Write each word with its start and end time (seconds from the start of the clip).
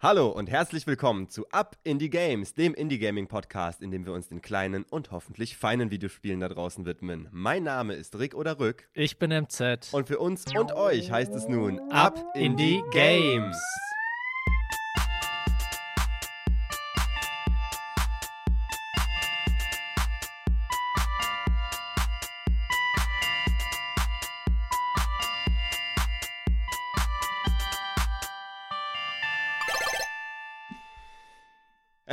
Hallo 0.00 0.28
und 0.28 0.48
herzlich 0.48 0.86
willkommen 0.86 1.28
zu 1.28 1.48
Up 1.50 1.76
Indie 1.82 2.08
Games, 2.08 2.54
dem 2.54 2.72
Indie 2.72 3.00
Gaming 3.00 3.26
Podcast, 3.26 3.82
in 3.82 3.90
dem 3.90 4.06
wir 4.06 4.12
uns 4.12 4.28
den 4.28 4.40
kleinen 4.40 4.84
und 4.84 5.10
hoffentlich 5.10 5.56
feinen 5.56 5.90
Videospielen 5.90 6.38
da 6.38 6.48
draußen 6.48 6.86
widmen. 6.86 7.26
Mein 7.32 7.64
Name 7.64 7.94
ist 7.94 8.16
Rick 8.16 8.36
oder 8.36 8.60
Rück. 8.60 8.88
Ich 8.94 9.18
bin 9.18 9.32
MZ. 9.32 9.92
Und 9.92 10.06
für 10.06 10.20
uns 10.20 10.44
und 10.54 10.70
euch 10.70 11.10
heißt 11.10 11.34
es 11.34 11.48
nun 11.48 11.80
Up 11.90 12.24
Indie 12.36 12.80
Games. 12.92 13.58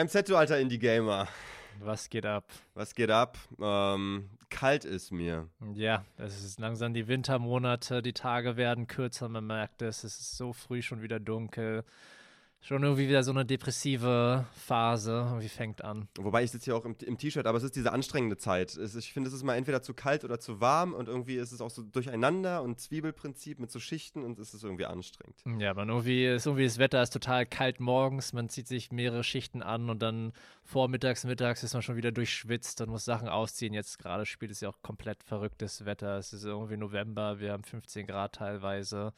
MZ, 0.05 0.29
du 0.29 0.35
alter 0.35 0.59
Indie-Gamer. 0.59 1.27
Was 1.79 2.11
geht 2.11 2.27
ab? 2.27 2.45
Was 2.75 2.93
geht 2.93 3.09
ab? 3.09 3.39
Ähm, 3.59 4.29
kalt 4.51 4.85
ist 4.85 5.11
mir. 5.11 5.49
Ja, 5.73 6.05
es 6.17 6.43
ist 6.43 6.59
langsam 6.59 6.93
die 6.93 7.07
Wintermonate, 7.07 8.03
die 8.03 8.13
Tage 8.13 8.55
werden 8.55 8.85
kürzer, 8.85 9.29
man 9.29 9.47
merkt 9.47 9.81
es, 9.81 10.03
es 10.03 10.19
ist 10.19 10.37
so 10.37 10.53
früh 10.53 10.83
schon 10.83 11.01
wieder 11.01 11.19
dunkel 11.19 11.83
schon 12.65 12.81
irgendwie 12.81 13.07
wieder 13.07 13.21
so 13.21 13.29
eine 13.29 13.45
depressive 13.45 14.47
Phase, 14.55 15.11
irgendwie 15.11 15.49
fängt 15.49 15.83
an. 15.83 16.07
Wobei 16.17 16.43
ich 16.43 16.49
sitze 16.49 16.65
hier 16.65 16.75
auch 16.75 16.83
im, 16.83 16.95
im 17.05 17.17
T-Shirt, 17.17 17.45
aber 17.45 17.59
es 17.59 17.63
ist 17.63 17.75
diese 17.75 17.93
anstrengende 17.93 18.37
Zeit. 18.37 18.75
Es, 18.75 18.95
ich 18.95 19.13
finde, 19.13 19.27
es 19.27 19.35
ist 19.35 19.43
mal 19.43 19.55
entweder 19.55 19.83
zu 19.83 19.93
kalt 19.93 20.23
oder 20.23 20.39
zu 20.39 20.61
warm 20.61 20.95
und 20.95 21.07
irgendwie 21.07 21.35
ist 21.35 21.51
es 21.51 21.61
auch 21.61 21.69
so 21.69 21.83
durcheinander 21.83 22.63
und 22.63 22.79
Zwiebelprinzip 22.79 23.59
mit 23.59 23.69
so 23.69 23.79
Schichten 23.79 24.23
und 24.23 24.39
es 24.39 24.55
ist 24.55 24.63
irgendwie 24.63 24.87
anstrengend. 24.87 25.43
Ja, 25.59 25.69
aber 25.69 25.85
irgendwie 25.85 26.25
ist 26.25 26.47
irgendwie 26.47 26.63
das 26.63 26.79
Wetter 26.79 27.03
ist 27.03 27.11
total 27.11 27.45
kalt 27.45 27.79
morgens, 27.79 28.33
man 28.33 28.49
zieht 28.49 28.67
sich 28.67 28.91
mehrere 28.91 29.23
Schichten 29.23 29.61
an 29.61 29.91
und 29.91 30.01
dann 30.01 30.33
vormittags, 30.63 31.23
mittags 31.23 31.61
ist 31.61 31.73
man 31.73 31.83
schon 31.83 31.97
wieder 31.97 32.11
durchschwitzt 32.11 32.81
und 32.81 32.89
muss 32.89 33.05
Sachen 33.05 33.29
ausziehen. 33.29 33.75
Jetzt 33.75 33.99
gerade 33.99 34.25
spielt 34.25 34.51
es 34.51 34.61
ja 34.61 34.69
auch 34.69 34.81
komplett 34.81 35.23
verrücktes 35.23 35.85
Wetter. 35.85 36.17
Es 36.17 36.33
ist 36.33 36.45
irgendwie 36.45 36.77
November, 36.77 37.39
wir 37.39 37.51
haben 37.51 37.63
15 37.63 38.07
Grad 38.07 38.33
teilweise. 38.33 39.13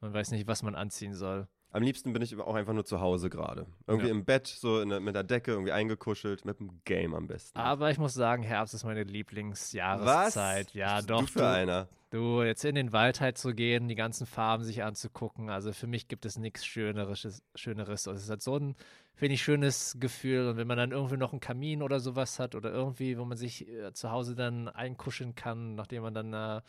Man 0.00 0.14
weiß 0.14 0.30
nicht, 0.30 0.46
was 0.46 0.62
man 0.62 0.76
anziehen 0.76 1.14
soll. 1.14 1.48
Am 1.74 1.82
liebsten 1.82 2.12
bin 2.12 2.20
ich 2.20 2.38
auch 2.38 2.54
einfach 2.54 2.74
nur 2.74 2.84
zu 2.84 3.00
Hause 3.00 3.30
gerade. 3.30 3.66
Irgendwie 3.86 4.08
ja. 4.08 4.14
im 4.14 4.26
Bett, 4.26 4.46
so 4.46 4.84
der, 4.84 5.00
mit 5.00 5.14
der 5.14 5.24
Decke, 5.24 5.52
irgendwie 5.52 5.72
eingekuschelt, 5.72 6.44
mit 6.44 6.60
dem 6.60 6.82
Game 6.84 7.14
am 7.14 7.26
besten. 7.26 7.58
Aber 7.58 7.90
ich 7.90 7.96
muss 7.96 8.12
sagen, 8.12 8.42
Herbst 8.42 8.74
ist 8.74 8.84
meine 8.84 9.04
Lieblingsjahreszeit. 9.04 10.66
Was? 10.66 10.74
Ja, 10.74 10.98
Was 10.98 11.06
doch. 11.06 11.20
Du 11.20 11.26
für 11.26 11.38
du, 11.38 11.48
einer. 11.48 11.88
Du, 12.10 12.42
jetzt 12.42 12.62
in 12.66 12.74
den 12.74 12.92
Wald 12.92 13.22
halt 13.22 13.38
zu 13.38 13.54
gehen, 13.54 13.88
die 13.88 13.94
ganzen 13.94 14.26
Farben 14.26 14.64
sich 14.64 14.82
anzugucken. 14.82 15.48
Also 15.48 15.72
für 15.72 15.86
mich 15.86 16.08
gibt 16.08 16.26
es 16.26 16.36
nichts 16.36 16.66
Schöneres. 16.66 17.42
Schöneres. 17.54 18.06
Also 18.06 18.22
es 18.22 18.28
hat 18.28 18.42
so 18.42 18.58
ein, 18.58 18.76
finde 19.14 19.34
ich, 19.34 19.42
schönes 19.42 19.96
Gefühl. 19.98 20.48
Und 20.48 20.58
wenn 20.58 20.66
man 20.66 20.76
dann 20.76 20.92
irgendwie 20.92 21.16
noch 21.16 21.32
einen 21.32 21.40
Kamin 21.40 21.82
oder 21.82 22.00
sowas 22.00 22.38
hat 22.38 22.54
oder 22.54 22.70
irgendwie, 22.70 23.16
wo 23.16 23.24
man 23.24 23.38
sich 23.38 23.66
äh, 23.66 23.94
zu 23.94 24.10
Hause 24.10 24.34
dann 24.34 24.68
einkuscheln 24.68 25.34
kann, 25.34 25.74
nachdem 25.74 26.02
man 26.02 26.12
dann 26.12 26.34
äh, 26.34 26.60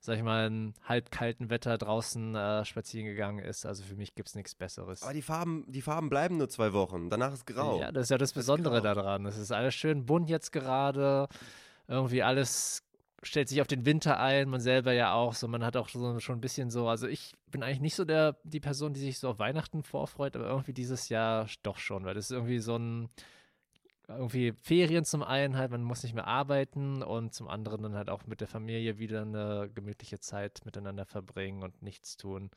sag 0.00 0.16
ich 0.16 0.22
mal, 0.22 0.46
in 0.46 0.74
halb 0.84 1.10
kalten 1.10 1.50
Wetter 1.50 1.78
draußen 1.78 2.34
äh, 2.34 2.64
spazieren 2.64 3.06
gegangen 3.06 3.38
ist. 3.38 3.66
Also 3.66 3.82
für 3.82 3.96
mich 3.96 4.14
gibt 4.14 4.28
es 4.28 4.34
nichts 4.34 4.54
Besseres. 4.54 5.02
Aber 5.02 5.12
die 5.12 5.22
Farben, 5.22 5.64
die 5.68 5.82
Farben 5.82 6.08
bleiben 6.08 6.36
nur 6.36 6.48
zwei 6.48 6.72
Wochen. 6.72 7.10
Danach 7.10 7.32
ist 7.32 7.46
grau. 7.46 7.80
Ja, 7.80 7.92
das 7.92 8.04
ist 8.04 8.10
ja 8.10 8.18
das, 8.18 8.30
das 8.30 8.34
Besondere 8.34 8.82
daran. 8.82 9.26
Es 9.26 9.36
ist 9.36 9.52
alles 9.52 9.74
schön 9.74 10.06
bunt 10.06 10.30
jetzt 10.30 10.52
gerade. 10.52 11.28
Irgendwie 11.88 12.22
alles 12.22 12.82
stellt 13.22 13.48
sich 13.48 13.60
auf 13.60 13.66
den 13.66 13.84
Winter 13.86 14.20
ein, 14.20 14.48
man 14.48 14.60
selber 14.60 14.92
ja 14.92 15.12
auch 15.12 15.34
so, 15.34 15.48
man 15.48 15.64
hat 15.64 15.76
auch 15.76 15.88
so, 15.88 16.18
schon 16.20 16.38
ein 16.38 16.40
bisschen 16.40 16.70
so, 16.70 16.88
also 16.88 17.06
ich 17.06 17.34
bin 17.50 17.62
eigentlich 17.62 17.80
nicht 17.80 17.94
so 17.94 18.04
der, 18.04 18.36
die 18.44 18.60
Person, 18.60 18.94
die 18.94 19.00
sich 19.00 19.18
so 19.18 19.30
auf 19.30 19.38
Weihnachten 19.38 19.82
vorfreut, 19.82 20.36
aber 20.36 20.46
irgendwie 20.46 20.72
dieses 20.72 21.08
Jahr 21.08 21.46
doch 21.62 21.78
schon, 21.78 22.04
weil 22.04 22.14
das 22.14 22.26
ist 22.26 22.30
irgendwie 22.30 22.58
so 22.58 22.76
ein, 22.76 23.08
irgendwie 24.08 24.52
Ferien 24.52 25.04
zum 25.04 25.22
einen 25.22 25.56
halt, 25.56 25.70
man 25.70 25.82
muss 25.82 26.02
nicht 26.02 26.14
mehr 26.14 26.26
arbeiten 26.26 27.02
und 27.02 27.34
zum 27.34 27.48
anderen 27.48 27.82
dann 27.82 27.94
halt 27.94 28.08
auch 28.08 28.26
mit 28.26 28.40
der 28.40 28.48
Familie 28.48 28.98
wieder 28.98 29.22
eine 29.22 29.70
gemütliche 29.74 30.20
Zeit 30.20 30.62
miteinander 30.64 31.04
verbringen 31.04 31.62
und 31.62 31.82
nichts 31.82 32.16
tun 32.16 32.50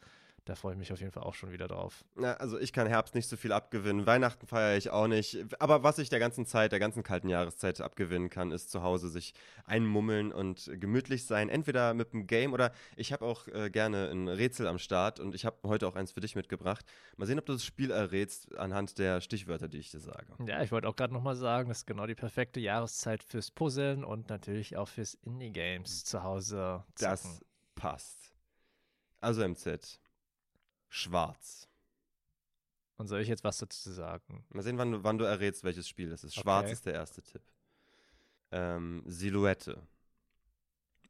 da 0.49 0.55
freue 0.55 0.73
ich 0.73 0.79
mich 0.79 0.91
auf 0.91 0.99
jeden 0.99 1.11
Fall 1.11 1.23
auch 1.23 1.35
schon 1.35 1.51
wieder 1.51 1.67
drauf. 1.67 2.03
Na, 2.15 2.33
also 2.33 2.59
ich 2.59 2.73
kann 2.73 2.87
Herbst 2.87 3.13
nicht 3.13 3.29
so 3.29 3.37
viel 3.37 3.51
abgewinnen, 3.51 4.07
Weihnachten 4.07 4.47
feiere 4.47 4.77
ich 4.77 4.89
auch 4.89 5.07
nicht. 5.07 5.37
Aber 5.59 5.83
was 5.83 5.99
ich 5.99 6.09
der 6.09 6.17
ganzen 6.17 6.47
Zeit, 6.47 6.71
der 6.71 6.79
ganzen 6.79 7.03
kalten 7.03 7.29
Jahreszeit 7.29 7.79
abgewinnen 7.81 8.31
kann, 8.31 8.51
ist 8.51 8.71
zu 8.71 8.81
Hause 8.81 9.09
sich 9.09 9.35
einmummeln 9.65 10.31
und 10.31 10.71
gemütlich 10.79 11.25
sein. 11.25 11.49
Entweder 11.49 11.93
mit 11.93 12.13
einem 12.13 12.25
Game 12.25 12.53
oder 12.53 12.71
ich 12.95 13.13
habe 13.13 13.25
auch 13.25 13.47
äh, 13.47 13.69
gerne 13.69 14.09
ein 14.09 14.27
Rätsel 14.27 14.65
am 14.65 14.79
Start 14.79 15.19
und 15.19 15.35
ich 15.35 15.45
habe 15.45 15.57
heute 15.63 15.87
auch 15.87 15.95
eins 15.95 16.13
für 16.13 16.19
dich 16.19 16.35
mitgebracht. 16.35 16.83
Mal 17.15 17.27
sehen, 17.27 17.37
ob 17.37 17.45
du 17.45 17.53
das 17.53 17.63
Spiel 17.63 17.91
errätst 17.91 18.57
anhand 18.57 18.97
der 18.97 19.21
Stichwörter, 19.21 19.67
die 19.67 19.77
ich 19.77 19.91
dir 19.91 19.99
sage. 19.99 20.33
Ja, 20.47 20.63
ich 20.63 20.71
wollte 20.71 20.89
auch 20.89 20.95
gerade 20.95 21.13
nochmal 21.13 21.35
sagen, 21.35 21.69
das 21.69 21.79
ist 21.79 21.85
genau 21.85 22.07
die 22.07 22.15
perfekte 22.15 22.59
Jahreszeit 22.59 23.21
fürs 23.23 23.51
Puzzeln 23.51 24.03
und 24.03 24.29
natürlich 24.29 24.77
auch 24.77 24.87
fürs 24.87 25.13
Indie-Games 25.13 26.05
zu 26.05 26.23
Hause. 26.23 26.83
Zocken. 26.95 27.11
Das 27.11 27.41
passt. 27.75 28.33
Also 29.21 29.45
MZ, 29.47 29.99
Schwarz. 30.89 31.67
Und 32.97 33.07
soll 33.07 33.21
ich 33.21 33.29
jetzt 33.29 33.45
was 33.45 33.59
dazu 33.59 33.91
sagen? 33.91 34.45
Mal 34.49 34.61
sehen, 34.61 34.77
wann 34.77 34.91
du, 34.91 35.03
wann 35.03 35.17
du 35.17 35.23
errätst, 35.23 35.63
welches 35.63 35.87
Spiel 35.87 36.09
das 36.09 36.25
ist. 36.25 36.35
Schwarz 36.35 36.65
okay. 36.65 36.73
ist 36.73 36.85
der 36.85 36.93
erste 36.93 37.21
Tipp. 37.21 37.43
Ähm, 38.51 39.03
Silhouette. 39.05 39.81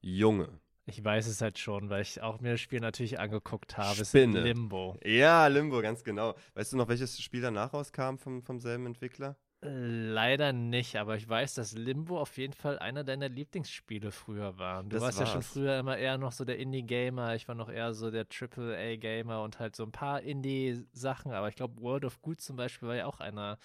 Junge. 0.01 0.59
Ich 0.85 1.03
weiß 1.03 1.28
es 1.28 1.41
halt 1.41 1.57
schon, 1.57 1.89
weil 1.89 2.01
ich 2.01 2.22
auch 2.22 2.41
mir 2.41 2.51
das 2.51 2.62
Spiel 2.62 2.79
natürlich 2.79 3.19
angeguckt 3.19 3.78
habe. 3.78 4.06
Spinne. 4.06 4.39
Es 4.39 4.45
ist 4.45 4.56
Limbo. 4.56 4.97
Ja, 5.03 5.47
Limbo, 5.47 5.81
ganz 5.81 6.03
genau. 6.03 6.35
Weißt 6.53 6.73
du 6.73 6.78
noch, 6.78 6.88
welches 6.88 7.19
Spiel 7.22 7.41
danach 7.41 7.73
rauskam 7.73 8.18
vom, 8.18 8.44
vom 8.44 8.59
selben 8.59 8.85
Entwickler? 8.85 9.35
Leider 9.61 10.53
nicht, 10.53 10.95
aber 10.95 11.17
ich 11.17 11.27
weiß, 11.27 11.55
dass 11.55 11.73
Limbo 11.73 12.17
auf 12.17 12.37
jeden 12.37 12.53
Fall 12.53 12.79
einer 12.79 13.03
deiner 13.03 13.27
Lieblingsspiele 13.27 14.09
früher 14.11 14.57
war. 14.57 14.83
Du 14.83 14.89
das 14.89 15.01
warst 15.01 15.19
war's. 15.19 15.27
ja 15.27 15.33
schon 15.33 15.43
früher 15.43 15.77
immer 15.79 15.97
eher 15.97 16.17
noch 16.17 16.31
so 16.31 16.45
der 16.45 16.59
Indie-Gamer, 16.59 17.35
ich 17.35 17.49
war 17.49 17.55
noch 17.55 17.67
eher 17.69 17.93
so 17.93 18.09
der 18.09 18.29
Triple-A-Gamer 18.29 19.43
und 19.43 19.59
halt 19.59 19.75
so 19.75 19.83
ein 19.83 19.91
paar 19.91 20.21
Indie-Sachen, 20.21 21.33
aber 21.33 21.49
ich 21.49 21.55
glaube, 21.55 21.81
World 21.81 22.05
of 22.05 22.21
Good 22.21 22.39
zum 22.39 22.55
Beispiel 22.55 22.87
war 22.87 22.95
ja 22.95 23.05
auch 23.05 23.19
einer 23.19 23.57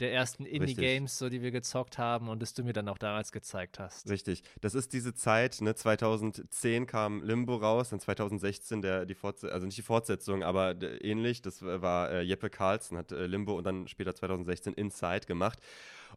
der 0.00 0.12
ersten 0.12 0.44
Indie-Games, 0.44 1.18
so 1.18 1.28
die 1.28 1.42
wir 1.42 1.50
gezockt 1.50 1.98
haben 1.98 2.28
und 2.28 2.40
das 2.40 2.54
du 2.54 2.64
mir 2.64 2.72
dann 2.72 2.88
auch 2.88 2.98
damals 2.98 3.32
gezeigt 3.32 3.78
hast. 3.78 4.08
Richtig. 4.08 4.42
Das 4.60 4.74
ist 4.74 4.92
diese 4.92 5.14
Zeit, 5.14 5.60
ne? 5.60 5.74
2010 5.74 6.86
kam 6.86 7.22
Limbo 7.22 7.56
raus, 7.56 7.90
dann 7.90 8.00
2016 8.00 8.82
der, 8.82 9.06
die 9.06 9.14
Fortsetzung, 9.14 9.54
also 9.54 9.66
nicht 9.66 9.78
die 9.78 9.82
Fortsetzung, 9.82 10.42
aber 10.42 10.76
ähnlich. 11.02 11.42
Das 11.42 11.62
war 11.62 12.10
äh, 12.10 12.22
Jeppe 12.22 12.50
Carlsen, 12.50 12.96
hat 12.96 13.12
äh, 13.12 13.26
Limbo 13.26 13.56
und 13.56 13.64
dann 13.64 13.88
später 13.88 14.14
2016 14.14 14.74
Inside 14.74 15.26
gemacht. 15.26 15.60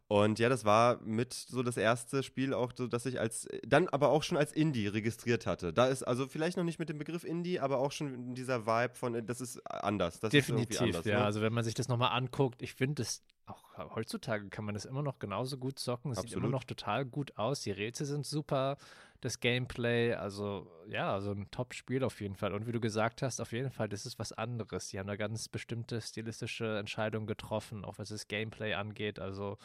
Und 0.08 0.38
ja, 0.38 0.48
das 0.48 0.64
war 0.64 1.00
mit 1.02 1.32
so 1.32 1.62
das 1.62 1.76
erste 1.76 2.22
Spiel 2.22 2.52
auch 2.52 2.72
so, 2.76 2.86
dass 2.86 3.06
ich 3.06 3.20
als, 3.20 3.48
dann 3.66 3.88
aber 3.88 4.10
auch 4.10 4.22
schon 4.22 4.36
als 4.36 4.52
Indie 4.52 4.86
registriert 4.86 5.46
hatte. 5.46 5.72
Da 5.72 5.86
ist 5.86 6.02
also 6.02 6.26
vielleicht 6.26 6.56
noch 6.56 6.64
nicht 6.64 6.78
mit 6.78 6.88
dem 6.88 6.98
Begriff 6.98 7.24
Indie, 7.24 7.60
aber 7.60 7.78
auch 7.78 7.92
schon 7.92 8.34
dieser 8.34 8.66
Vibe 8.66 8.94
von, 8.94 9.26
das 9.26 9.40
ist 9.40 9.64
anders. 9.70 10.20
Das 10.20 10.30
Definitiv, 10.30 10.70
ist 10.70 10.82
anders, 10.82 11.04
ja. 11.04 11.18
Ne? 11.20 11.24
Also 11.24 11.40
wenn 11.40 11.52
man 11.52 11.64
sich 11.64 11.74
das 11.74 11.88
nochmal 11.88 12.10
anguckt, 12.10 12.62
ich 12.62 12.74
finde 12.74 13.02
es 13.02 13.22
auch 13.46 13.94
heutzutage 13.94 14.48
kann 14.48 14.64
man 14.64 14.74
das 14.74 14.84
immer 14.84 15.02
noch 15.02 15.18
genauso 15.18 15.58
gut 15.58 15.78
zocken. 15.78 16.12
Es 16.12 16.20
sieht 16.20 16.32
immer 16.32 16.48
noch 16.48 16.64
total 16.64 17.04
gut 17.04 17.36
aus. 17.36 17.60
Die 17.62 17.70
Rätsel 17.70 18.06
sind 18.06 18.24
super, 18.24 18.76
das 19.20 19.40
Gameplay, 19.40 20.14
also 20.14 20.70
ja, 20.88 21.12
also 21.12 21.32
ein 21.32 21.50
Top-Spiel 21.50 22.04
auf 22.04 22.20
jeden 22.20 22.36
Fall. 22.36 22.52
Und 22.52 22.66
wie 22.66 22.72
du 22.72 22.80
gesagt 22.80 23.22
hast, 23.22 23.40
auf 23.40 23.52
jeden 23.52 23.70
Fall, 23.70 23.88
das 23.88 24.06
ist 24.06 24.18
was 24.18 24.32
anderes. 24.32 24.88
Die 24.88 24.98
haben 24.98 25.06
da 25.06 25.16
ganz 25.16 25.48
bestimmte 25.48 26.00
stilistische 26.00 26.78
Entscheidungen 26.78 27.26
getroffen, 27.26 27.84
auch 27.84 27.98
was 27.98 28.10
das 28.10 28.28
Gameplay 28.28 28.74
angeht. 28.74 29.18
Also 29.18 29.58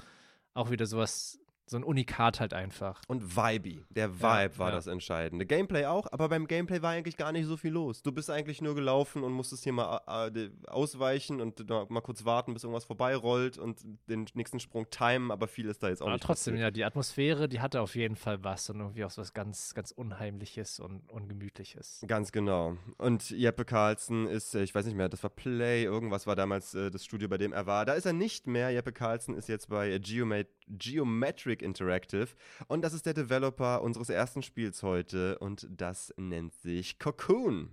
auch 0.53 0.72
wieder 0.72 0.85
sowas 0.85 1.39
so 1.69 1.78
ein 1.78 1.84
Unikat 1.84 2.40
halt 2.40 2.53
einfach. 2.53 3.02
Und 3.07 3.35
Vibe. 3.35 3.85
Der 3.90 4.16
Vibe 4.16 4.53
ja, 4.53 4.57
war 4.57 4.69
ja. 4.69 4.75
das 4.75 4.88
Entscheidende. 4.88 5.46
Gameplay 5.46 5.85
auch, 5.85 6.07
aber 6.12 6.30
beim 6.30 6.47
Gameplay 6.47 6.81
war 6.81 6.91
eigentlich 6.91 7.18
gar 7.18 7.31
nicht 7.31 7.46
so 7.46 7.57
viel 7.57 7.72
los. 7.72 8.02
Du 8.02 8.12
bist 8.12 8.30
eigentlich 8.30 8.62
nur 8.62 8.75
gelaufen 8.75 9.24
und 9.24 9.31
musstest 9.31 9.63
hier 9.63 9.74
mal 9.74 10.02
äh, 10.07 10.50
ausweichen 10.68 11.42
und 11.42 11.69
mal 11.89 12.01
kurz 12.01 12.25
warten, 12.25 12.54
bis 12.54 12.63
irgendwas 12.63 12.86
vorbeirollt 12.86 13.57
und 13.57 13.80
den 14.07 14.25
nächsten 14.33 14.60
Sprung 14.60 14.89
timen, 14.89 15.31
aber 15.31 15.48
viel 15.48 15.68
ist 15.68 15.83
da 15.83 15.89
jetzt 15.89 16.01
auch 16.01 16.07
aber 16.07 16.16
nicht. 16.16 16.24
Trotzdem, 16.24 16.56
passiert. 16.56 16.68
ja, 16.68 16.71
die 16.71 16.86
Atmosphäre, 16.86 17.48
die 17.48 17.60
hatte 17.60 17.81
auf 17.81 17.95
jeden 17.95 18.15
Fall 18.15 18.44
was 18.44 18.69
und 18.69 18.80
irgendwie 18.80 19.06
auch 19.06 19.12
so 19.12 19.22
was 19.22 19.33
ganz, 19.33 19.74
ganz 19.74 19.92
Unheimliches 19.92 20.80
und 20.80 21.10
Ungemütliches. 21.10 22.04
Ganz 22.07 22.31
genau. 22.31 22.77
Und 22.98 23.30
Jeppe 23.30 23.65
Carlsen 23.65 24.27
ist, 24.27 24.56
äh, 24.56 24.63
ich 24.63 24.74
weiß 24.74 24.86
nicht 24.86 24.95
mehr, 24.95 25.10
das 25.10 25.24
war 25.24 25.30
Play, 25.30 25.83
irgendwas 25.83 26.27
war 26.27 26.36
damals 26.36 26.74
äh, 26.74 26.89
das 26.89 27.06
Studio, 27.06 27.27
bei 27.27 27.38
dem 27.38 27.54
er 27.54 27.65
war. 27.65 27.86
Da 27.86 27.94
ist 27.94 28.06
er 28.06 28.13
nicht 28.13 28.48
mehr. 28.48 28.69
Jeppe 28.72 28.92
Carlsen 28.92 29.36
ist 29.36 29.50
jetzt 29.50 29.69
bei 29.69 29.98
Geomate 30.00 30.50
Geometric 30.69 31.62
Interactive 31.62 32.30
und 32.68 32.81
das 32.81 32.94
ist 32.94 33.06
der 33.06 33.13
Developer 33.13 33.81
unseres 33.81 34.10
ersten 34.10 34.42
Spiels 34.42 34.83
heute 34.83 35.38
und 35.39 35.68
das 35.69 36.13
nennt 36.18 36.54
sich 36.54 37.00
Cocoon. 37.00 37.71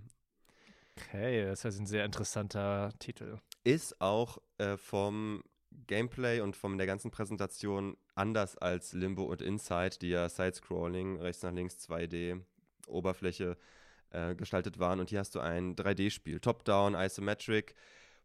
Okay, 0.97 1.45
das 1.45 1.63
ist 1.63 1.79
ein 1.79 1.85
sehr 1.85 2.05
interessanter 2.05 2.91
Titel. 2.99 3.37
Ist 3.63 4.01
auch 4.01 4.39
äh, 4.57 4.77
vom 4.77 5.43
Gameplay 5.85 6.41
und 6.41 6.55
von 6.55 6.77
der 6.77 6.87
ganzen 6.87 7.11
Präsentation 7.11 7.97
anders 8.15 8.57
als 8.57 8.93
Limbo 8.93 9.23
und 9.23 9.41
Inside, 9.41 9.97
die 10.01 10.09
ja 10.09 10.27
Side-Scrolling, 10.27 11.17
rechts 11.17 11.43
nach 11.43 11.53
links 11.53 11.75
2D, 11.87 12.41
Oberfläche 12.87 13.57
äh, 14.09 14.35
gestaltet 14.35 14.79
waren. 14.79 14.99
Und 14.99 15.09
hier 15.09 15.19
hast 15.19 15.35
du 15.35 15.39
ein 15.39 15.75
3D-Spiel, 15.75 16.39
Top-Down, 16.39 16.95
Isometric 16.95 17.75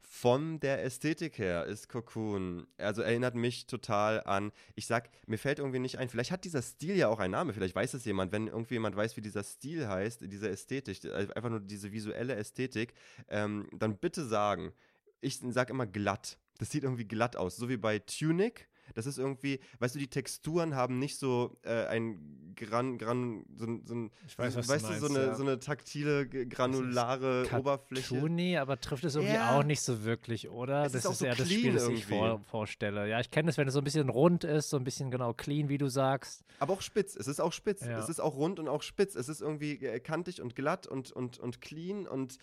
Von 0.04 0.60
der 0.60 0.82
Ästhetik 0.84 1.38
her 1.38 1.64
ist 1.64 1.88
Cocoon, 1.88 2.66
also 2.76 3.02
erinnert 3.02 3.34
mich 3.34 3.66
total 3.66 4.22
an, 4.24 4.52
ich 4.74 4.86
sag, 4.86 5.08
mir 5.26 5.38
fällt 5.38 5.58
irgendwie 5.58 5.78
nicht 5.78 5.98
ein, 5.98 6.08
vielleicht 6.08 6.32
hat 6.32 6.44
dieser 6.44 6.60
Stil 6.60 6.96
ja 6.96 7.08
auch 7.08 7.20
einen 7.20 7.32
Namen, 7.32 7.54
vielleicht 7.54 7.74
weiß 7.74 7.94
es 7.94 8.04
jemand, 8.04 8.32
wenn 8.32 8.48
irgendwie 8.48 8.74
jemand 8.74 8.96
weiß, 8.96 9.16
wie 9.16 9.22
dieser 9.22 9.44
Stil 9.44 9.88
heißt, 9.88 10.20
diese 10.22 10.48
Ästhetik, 10.48 11.04
äh, 11.04 11.28
einfach 11.34 11.50
nur 11.50 11.60
diese 11.60 11.92
visuelle 11.92 12.34
Ästhetik, 12.34 12.94
ähm, 13.28 13.68
dann 13.72 13.96
bitte 13.96 14.24
sagen. 14.24 14.72
Ich 15.20 15.38
sag 15.38 15.70
immer 15.70 15.86
glatt. 15.86 16.36
Das 16.58 16.70
sieht 16.70 16.82
irgendwie 16.82 17.06
glatt 17.06 17.36
aus, 17.36 17.56
so 17.56 17.68
wie 17.68 17.76
bei 17.76 18.00
Tunic 18.00 18.68
das 18.94 19.06
ist 19.06 19.18
irgendwie, 19.18 19.60
weißt 19.78 19.94
du, 19.94 19.98
die 19.98 20.08
Texturen 20.08 20.74
haben 20.74 20.98
nicht 20.98 21.18
so 21.18 21.56
äh, 21.62 21.86
ein 21.86 22.52
Gran, 22.54 22.98
Gran, 22.98 23.44
so, 23.56 23.66
so 23.84 23.94
ein, 23.94 24.10
ich 24.26 24.38
weiß, 24.38 24.56
was 24.56 24.68
weißt 24.68 24.84
du, 24.84 24.88
meinst, 24.88 25.00
so, 25.00 25.06
eine, 25.08 25.26
ja. 25.26 25.34
so 25.34 25.42
eine 25.42 25.58
taktile, 25.58 26.26
granulare 26.28 27.46
Oberfläche. 27.58 28.14
Cartoony, 28.14 28.56
aber 28.58 28.80
trifft 28.80 29.04
es 29.04 29.14
irgendwie 29.14 29.34
Ja. 29.34 29.58
auch 29.58 29.64
nicht 29.64 29.80
so 29.80 30.04
wirklich, 30.04 30.48
oder? 30.48 30.84
Es 30.84 30.92
das 30.92 31.00
ist 31.02 31.06
auch 31.06 31.12
ist 31.12 31.18
so 31.20 31.24
eher 31.26 31.34
das 31.34 31.50
Spiel, 31.50 31.72
das 31.72 31.82
ich 31.84 31.88
irgendwie. 31.90 32.08
vor, 32.08 32.40
vorstelle. 32.50 33.08
Ja, 33.08 33.20
ich 33.20 33.30
kenne 33.30 33.50
es, 33.50 33.56
wenn 33.56 33.68
es 33.68 33.74
so 33.74 33.80
ein 33.80 33.84
bisschen 33.84 34.08
rund 34.08 34.44
ist, 34.44 34.70
so 34.70 34.76
ein 34.76 34.84
bisschen 34.84 35.10
genau 35.10 35.32
clean, 35.32 35.68
wie 35.68 35.78
du 35.78 35.88
sagst. 35.88 36.44
Aber 36.58 36.74
auch 36.74 36.82
spitz. 36.82 37.16
Es 37.16 37.26
ist 37.26 37.40
auch 37.40 37.52
spitz. 37.52 37.84
Ja. 37.84 37.98
Es 37.98 38.08
ist 38.08 38.20
auch 38.20 38.36
rund 38.36 38.58
und 38.60 38.68
auch 38.68 38.82
spitz. 38.82 39.14
Es 39.14 39.28
ist 39.28 39.40
irgendwie 39.40 39.84
äh, 39.84 40.00
kantig 40.00 40.40
und 40.42 40.54
glatt 40.54 40.86
und, 40.86 41.10
und, 41.12 41.38
und 41.38 41.60
clean 41.60 42.06
und 42.06 42.38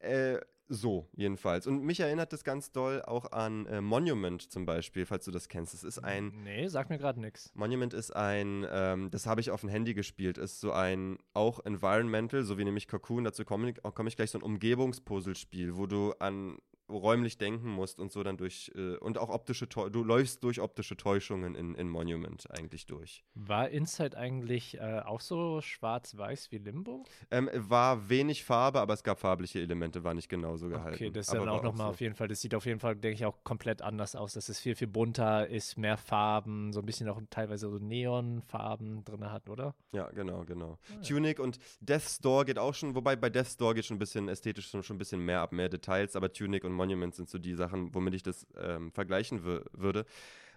äh, 0.00 0.38
so 0.68 1.08
jedenfalls. 1.14 1.66
Und 1.66 1.82
mich 1.82 2.00
erinnert 2.00 2.32
das 2.32 2.44
ganz 2.44 2.72
doll 2.72 3.02
auch 3.02 3.32
an 3.32 3.66
äh, 3.66 3.80
Monument 3.80 4.42
zum 4.50 4.66
Beispiel, 4.66 5.06
falls 5.06 5.24
du 5.24 5.30
das 5.30 5.48
kennst. 5.48 5.74
Es 5.74 5.84
ist 5.84 5.98
ein 5.98 6.32
Nee, 6.44 6.68
sagt 6.68 6.90
mir 6.90 6.98
gerade 6.98 7.20
nichts. 7.20 7.52
Monument 7.54 7.94
ist 7.94 8.14
ein, 8.14 8.66
ähm, 8.70 9.10
das 9.10 9.26
habe 9.26 9.40
ich 9.40 9.50
auf 9.50 9.60
dem 9.60 9.70
Handy 9.70 9.94
gespielt, 9.94 10.38
ist 10.38 10.60
so 10.60 10.72
ein 10.72 11.18
auch 11.34 11.64
Environmental, 11.64 12.42
so 12.42 12.58
wie 12.58 12.64
nämlich 12.64 12.88
Cocoon, 12.88 13.24
dazu 13.24 13.44
komme 13.44 13.70
ich, 13.70 13.76
komm 13.94 14.06
ich 14.06 14.16
gleich, 14.16 14.30
so 14.30 14.38
ein 14.38 14.42
Umgebungspuzzlespiel, 14.42 15.76
wo 15.76 15.86
du 15.86 16.12
an 16.18 16.58
räumlich 16.98 17.38
denken 17.38 17.68
musst 17.70 18.00
und 18.00 18.12
so 18.12 18.22
dann 18.22 18.36
durch, 18.36 18.70
äh, 18.74 18.96
und 18.96 19.18
auch 19.18 19.28
optische, 19.28 19.66
du 19.66 20.04
läufst 20.04 20.42
durch 20.44 20.60
optische 20.60 20.96
Täuschungen 20.96 21.54
in, 21.54 21.74
in 21.74 21.88
Monument 21.88 22.50
eigentlich 22.50 22.86
durch. 22.86 23.24
War 23.34 23.68
Inside 23.70 24.16
eigentlich 24.16 24.78
äh, 24.78 25.00
auch 25.04 25.20
so 25.20 25.60
schwarz-weiß 25.60 26.50
wie 26.52 26.58
Limbo? 26.58 27.04
Ähm, 27.30 27.50
war 27.54 28.08
wenig 28.08 28.44
Farbe, 28.44 28.80
aber 28.80 28.94
es 28.94 29.02
gab 29.02 29.20
farbliche 29.20 29.60
Elemente, 29.60 30.04
war 30.04 30.14
nicht 30.14 30.28
genauso 30.28 30.68
gehalten. 30.68 30.94
Okay, 30.94 31.10
das 31.10 31.28
ist 31.28 31.34
aber 31.34 31.46
dann 31.46 31.54
auch 31.54 31.62
nochmal 31.62 31.88
so. 31.88 31.92
auf 31.92 32.00
jeden 32.00 32.14
Fall, 32.14 32.28
das 32.28 32.40
sieht 32.40 32.54
auf 32.54 32.66
jeden 32.66 32.80
Fall, 32.80 32.96
denke 32.96 33.14
ich, 33.14 33.24
auch 33.24 33.44
komplett 33.44 33.82
anders 33.82 34.14
aus. 34.16 34.34
Dass 34.34 34.48
es 34.48 34.58
viel, 34.58 34.74
viel 34.74 34.88
bunter 34.88 35.46
ist, 35.48 35.76
mehr 35.78 35.96
Farben, 35.96 36.72
so 36.72 36.80
ein 36.80 36.86
bisschen 36.86 37.08
auch 37.08 37.20
teilweise 37.30 37.70
so 37.70 37.78
Neonfarben 37.78 39.04
drin 39.04 39.30
hat, 39.30 39.48
oder? 39.48 39.74
Ja, 39.92 40.10
genau, 40.10 40.44
genau. 40.44 40.78
Ah, 40.88 40.94
ja. 40.94 41.00
Tunic 41.00 41.38
und 41.38 41.58
Death's 41.80 42.18
Door 42.18 42.44
geht 42.44 42.58
auch 42.58 42.74
schon, 42.74 42.94
wobei 42.94 43.16
bei 43.16 43.30
Death's 43.30 43.56
Door 43.56 43.74
geht 43.74 43.84
schon 43.84 43.96
ein 43.96 44.00
bisschen 44.00 44.28
ästhetisch 44.28 44.68
schon, 44.68 44.82
schon 44.82 44.96
ein 44.96 44.98
bisschen 44.98 45.24
mehr 45.24 45.40
ab, 45.40 45.52
mehr 45.52 45.68
Details, 45.68 46.16
aber 46.16 46.32
Tunic 46.32 46.64
und 46.64 46.72
Monument 46.82 47.14
sind 47.14 47.28
so 47.28 47.38
die 47.38 47.54
Sachen, 47.54 47.94
womit 47.94 48.14
ich 48.14 48.22
das 48.22 48.46
ähm, 48.56 48.90
vergleichen 48.90 49.44
wür- 49.44 49.66
würde. 49.72 50.04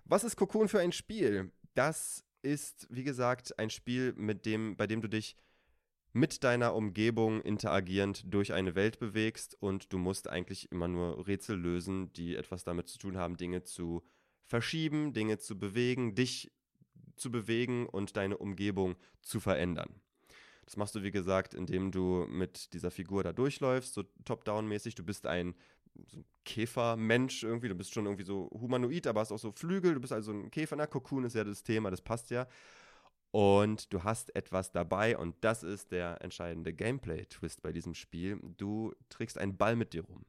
Was 0.06 0.24
ist 0.24 0.36
Cocoon 0.36 0.68
für 0.68 0.80
ein 0.80 0.92
Spiel? 0.92 1.52
Das 1.76 2.24
ist, 2.42 2.88
wie 2.90 3.04
gesagt, 3.04 3.58
ein 3.60 3.70
Spiel, 3.70 4.14
mit 4.18 4.46
dem, 4.46 4.76
bei 4.76 4.88
dem 4.88 5.02
du 5.02 5.08
dich 5.08 5.36
mit 6.14 6.44
deiner 6.44 6.74
Umgebung 6.74 7.42
interagierend 7.42 8.24
durch 8.34 8.54
eine 8.54 8.74
Welt 8.74 9.00
bewegst 9.00 9.58
und 9.60 9.92
du 9.92 9.98
musst 9.98 10.30
eigentlich 10.30 10.72
immer 10.72 10.88
nur 10.88 11.28
Rätsel 11.28 11.58
lösen, 11.58 12.14
die 12.14 12.36
etwas 12.36 12.64
damit 12.64 12.88
zu 12.88 12.98
tun 12.98 13.18
haben, 13.18 13.36
Dinge 13.36 13.64
zu 13.64 14.02
verschieben, 14.46 15.12
Dinge 15.12 15.38
zu 15.38 15.60
bewegen, 15.60 16.16
dich 16.16 16.52
zu 17.18 17.32
bewegen 17.32 17.86
und 17.88 18.16
deine 18.16 18.38
Umgebung 18.38 18.96
zu 19.22 19.40
verändern. 19.40 19.90
Das 20.66 20.78
machst 20.78 20.96
du, 20.96 21.04
wie 21.04 21.12
gesagt, 21.12 21.54
indem 21.54 21.92
du 21.92 22.26
mit 22.30 22.74
dieser 22.74 22.92
Figur 22.92 23.24
da 23.24 23.34
durchläufst, 23.34 23.94
so 23.94 24.04
top-down-mäßig. 24.24 24.96
Du 24.96 25.04
bist 25.04 25.28
ein, 25.28 25.54
so 26.08 26.20
ein 26.20 26.26
Käfermensch 26.44 27.44
irgendwie, 27.44 27.70
du 27.70 27.76
bist 27.76 27.94
schon 27.94 28.06
irgendwie 28.06 28.24
so 28.24 28.50
humanoid, 28.52 29.08
aber 29.08 29.22
hast 29.22 29.32
auch 29.32 29.40
so 29.40 29.52
Flügel, 29.52 29.94
du 29.94 30.00
bist 30.00 30.14
also 30.14 30.32
ein 30.32 30.52
Käfer. 30.52 30.76
Na, 30.76 30.88
Cocoon 30.88 31.24
ist 31.26 31.36
ja 31.36 31.44
das 31.44 31.64
Thema, 31.64 31.92
das 31.92 32.02
passt 32.02 32.30
ja. 32.30 32.48
Und 33.32 33.92
du 33.92 34.04
hast 34.04 34.34
etwas 34.36 34.72
dabei 34.72 35.18
und 35.18 35.36
das 35.42 35.64
ist 35.64 35.92
der 35.92 36.22
entscheidende 36.22 36.74
Gameplay-Twist 36.74 37.62
bei 37.62 37.74
diesem 37.74 37.94
Spiel. 37.94 38.40
Du 38.58 38.94
trägst 39.10 39.38
einen 39.38 39.58
Ball 39.58 39.76
mit 39.76 39.94
dir 39.94 40.06
rum. 40.06 40.26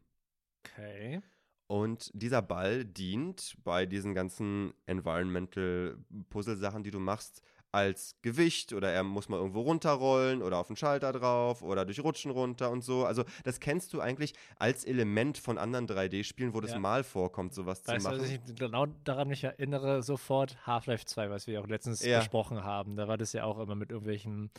Okay. 0.65 1.23
Und 1.69 2.11
dieser 2.15 2.43
Ball 2.43 2.85
dient 2.85 3.57
bei 3.65 3.87
diesen 3.87 4.15
ganzen 4.15 4.73
Environmental-Puzzle-Sachen, 4.87 6.83
die 6.83 6.91
du 6.91 7.01
machst, 7.01 7.43
als 7.77 8.17
Gewicht 8.23 8.73
oder 8.73 8.91
er 8.91 9.03
muss 9.03 9.29
mal 9.29 9.37
irgendwo 9.37 9.61
runterrollen 9.61 10.43
oder 10.43 10.57
auf 10.57 10.69
den 10.69 10.77
Schalter 10.77 11.13
drauf 11.13 11.61
oder 11.61 11.85
durch 11.85 12.03
Rutschen 12.03 12.31
runter 12.31 12.71
und 12.71 12.83
so. 12.83 13.05
Also 13.05 13.25
das 13.45 13.61
kennst 13.61 13.93
du 13.93 14.01
eigentlich 14.01 14.33
als 14.59 14.83
Element 14.85 15.37
von 15.37 15.59
anderen 15.59 15.87
3D-Spielen, 15.87 16.55
wo 16.55 16.63
das 16.63 16.71
Ja. 16.71 16.79
mal 16.79 17.05
vorkommt, 17.05 17.53
sowas 17.53 17.81
Weißt 17.87 17.87
zu 17.87 17.93
du, 18.11 18.15
machen. 18.17 18.23
was 18.23 18.31
ich 18.31 18.41
genau 18.57 18.87
daran 19.05 19.29
mich 19.29 19.45
erinnere? 19.45 20.03
Sofort 20.03 20.67
Half-Life 20.67 21.05
2, 21.05 21.29
was 21.29 21.47
wir 21.47 21.61
auch 21.61 21.67
letztens 21.67 22.03
Ja. 22.03 22.21
besprochen 22.21 22.65
haben. 22.65 22.97
Da 22.97 23.09
war 23.09 23.19
das 23.19 23.35
ja 23.35 23.45
auch 23.45 23.59
immer 23.59 23.75
mit 23.75 23.91
irgendwelchen 23.91 24.51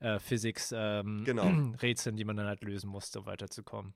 äh, 0.00 0.18
Physics-Rätseln, 0.18 1.24
Genau. 1.26 1.76
Rätseln, 1.82 2.16
die 2.16 2.24
man 2.24 2.36
dann 2.38 2.46
halt 2.46 2.62
lösen 2.64 2.88
musste, 2.88 3.18
um 3.18 3.26
weiterzukommen. 3.26 3.92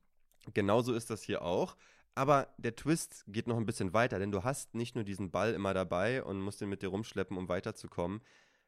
Genauso 0.52 0.92
ist 0.92 1.08
das 1.08 1.22
hier 1.22 1.40
auch. 1.42 1.76
Aber 2.14 2.48
der 2.58 2.74
Twist 2.76 3.24
geht 3.28 3.46
noch 3.46 3.56
ein 3.56 3.64
bisschen 3.66 3.92
weiter, 3.94 4.18
denn 4.18 4.32
du 4.32 4.42
hast 4.44 4.74
nicht 4.74 4.94
nur 4.96 5.04
diesen 5.04 5.30
Ball 5.30 5.54
immer 5.54 5.72
dabei 5.74 6.22
und 6.24 6.40
musst 6.40 6.60
ihn 6.60 6.68
mit 6.68 6.82
dir 6.82 6.88
rumschleppen, 6.88 7.36
um 7.38 7.48
weiterzukommen, 7.48 8.20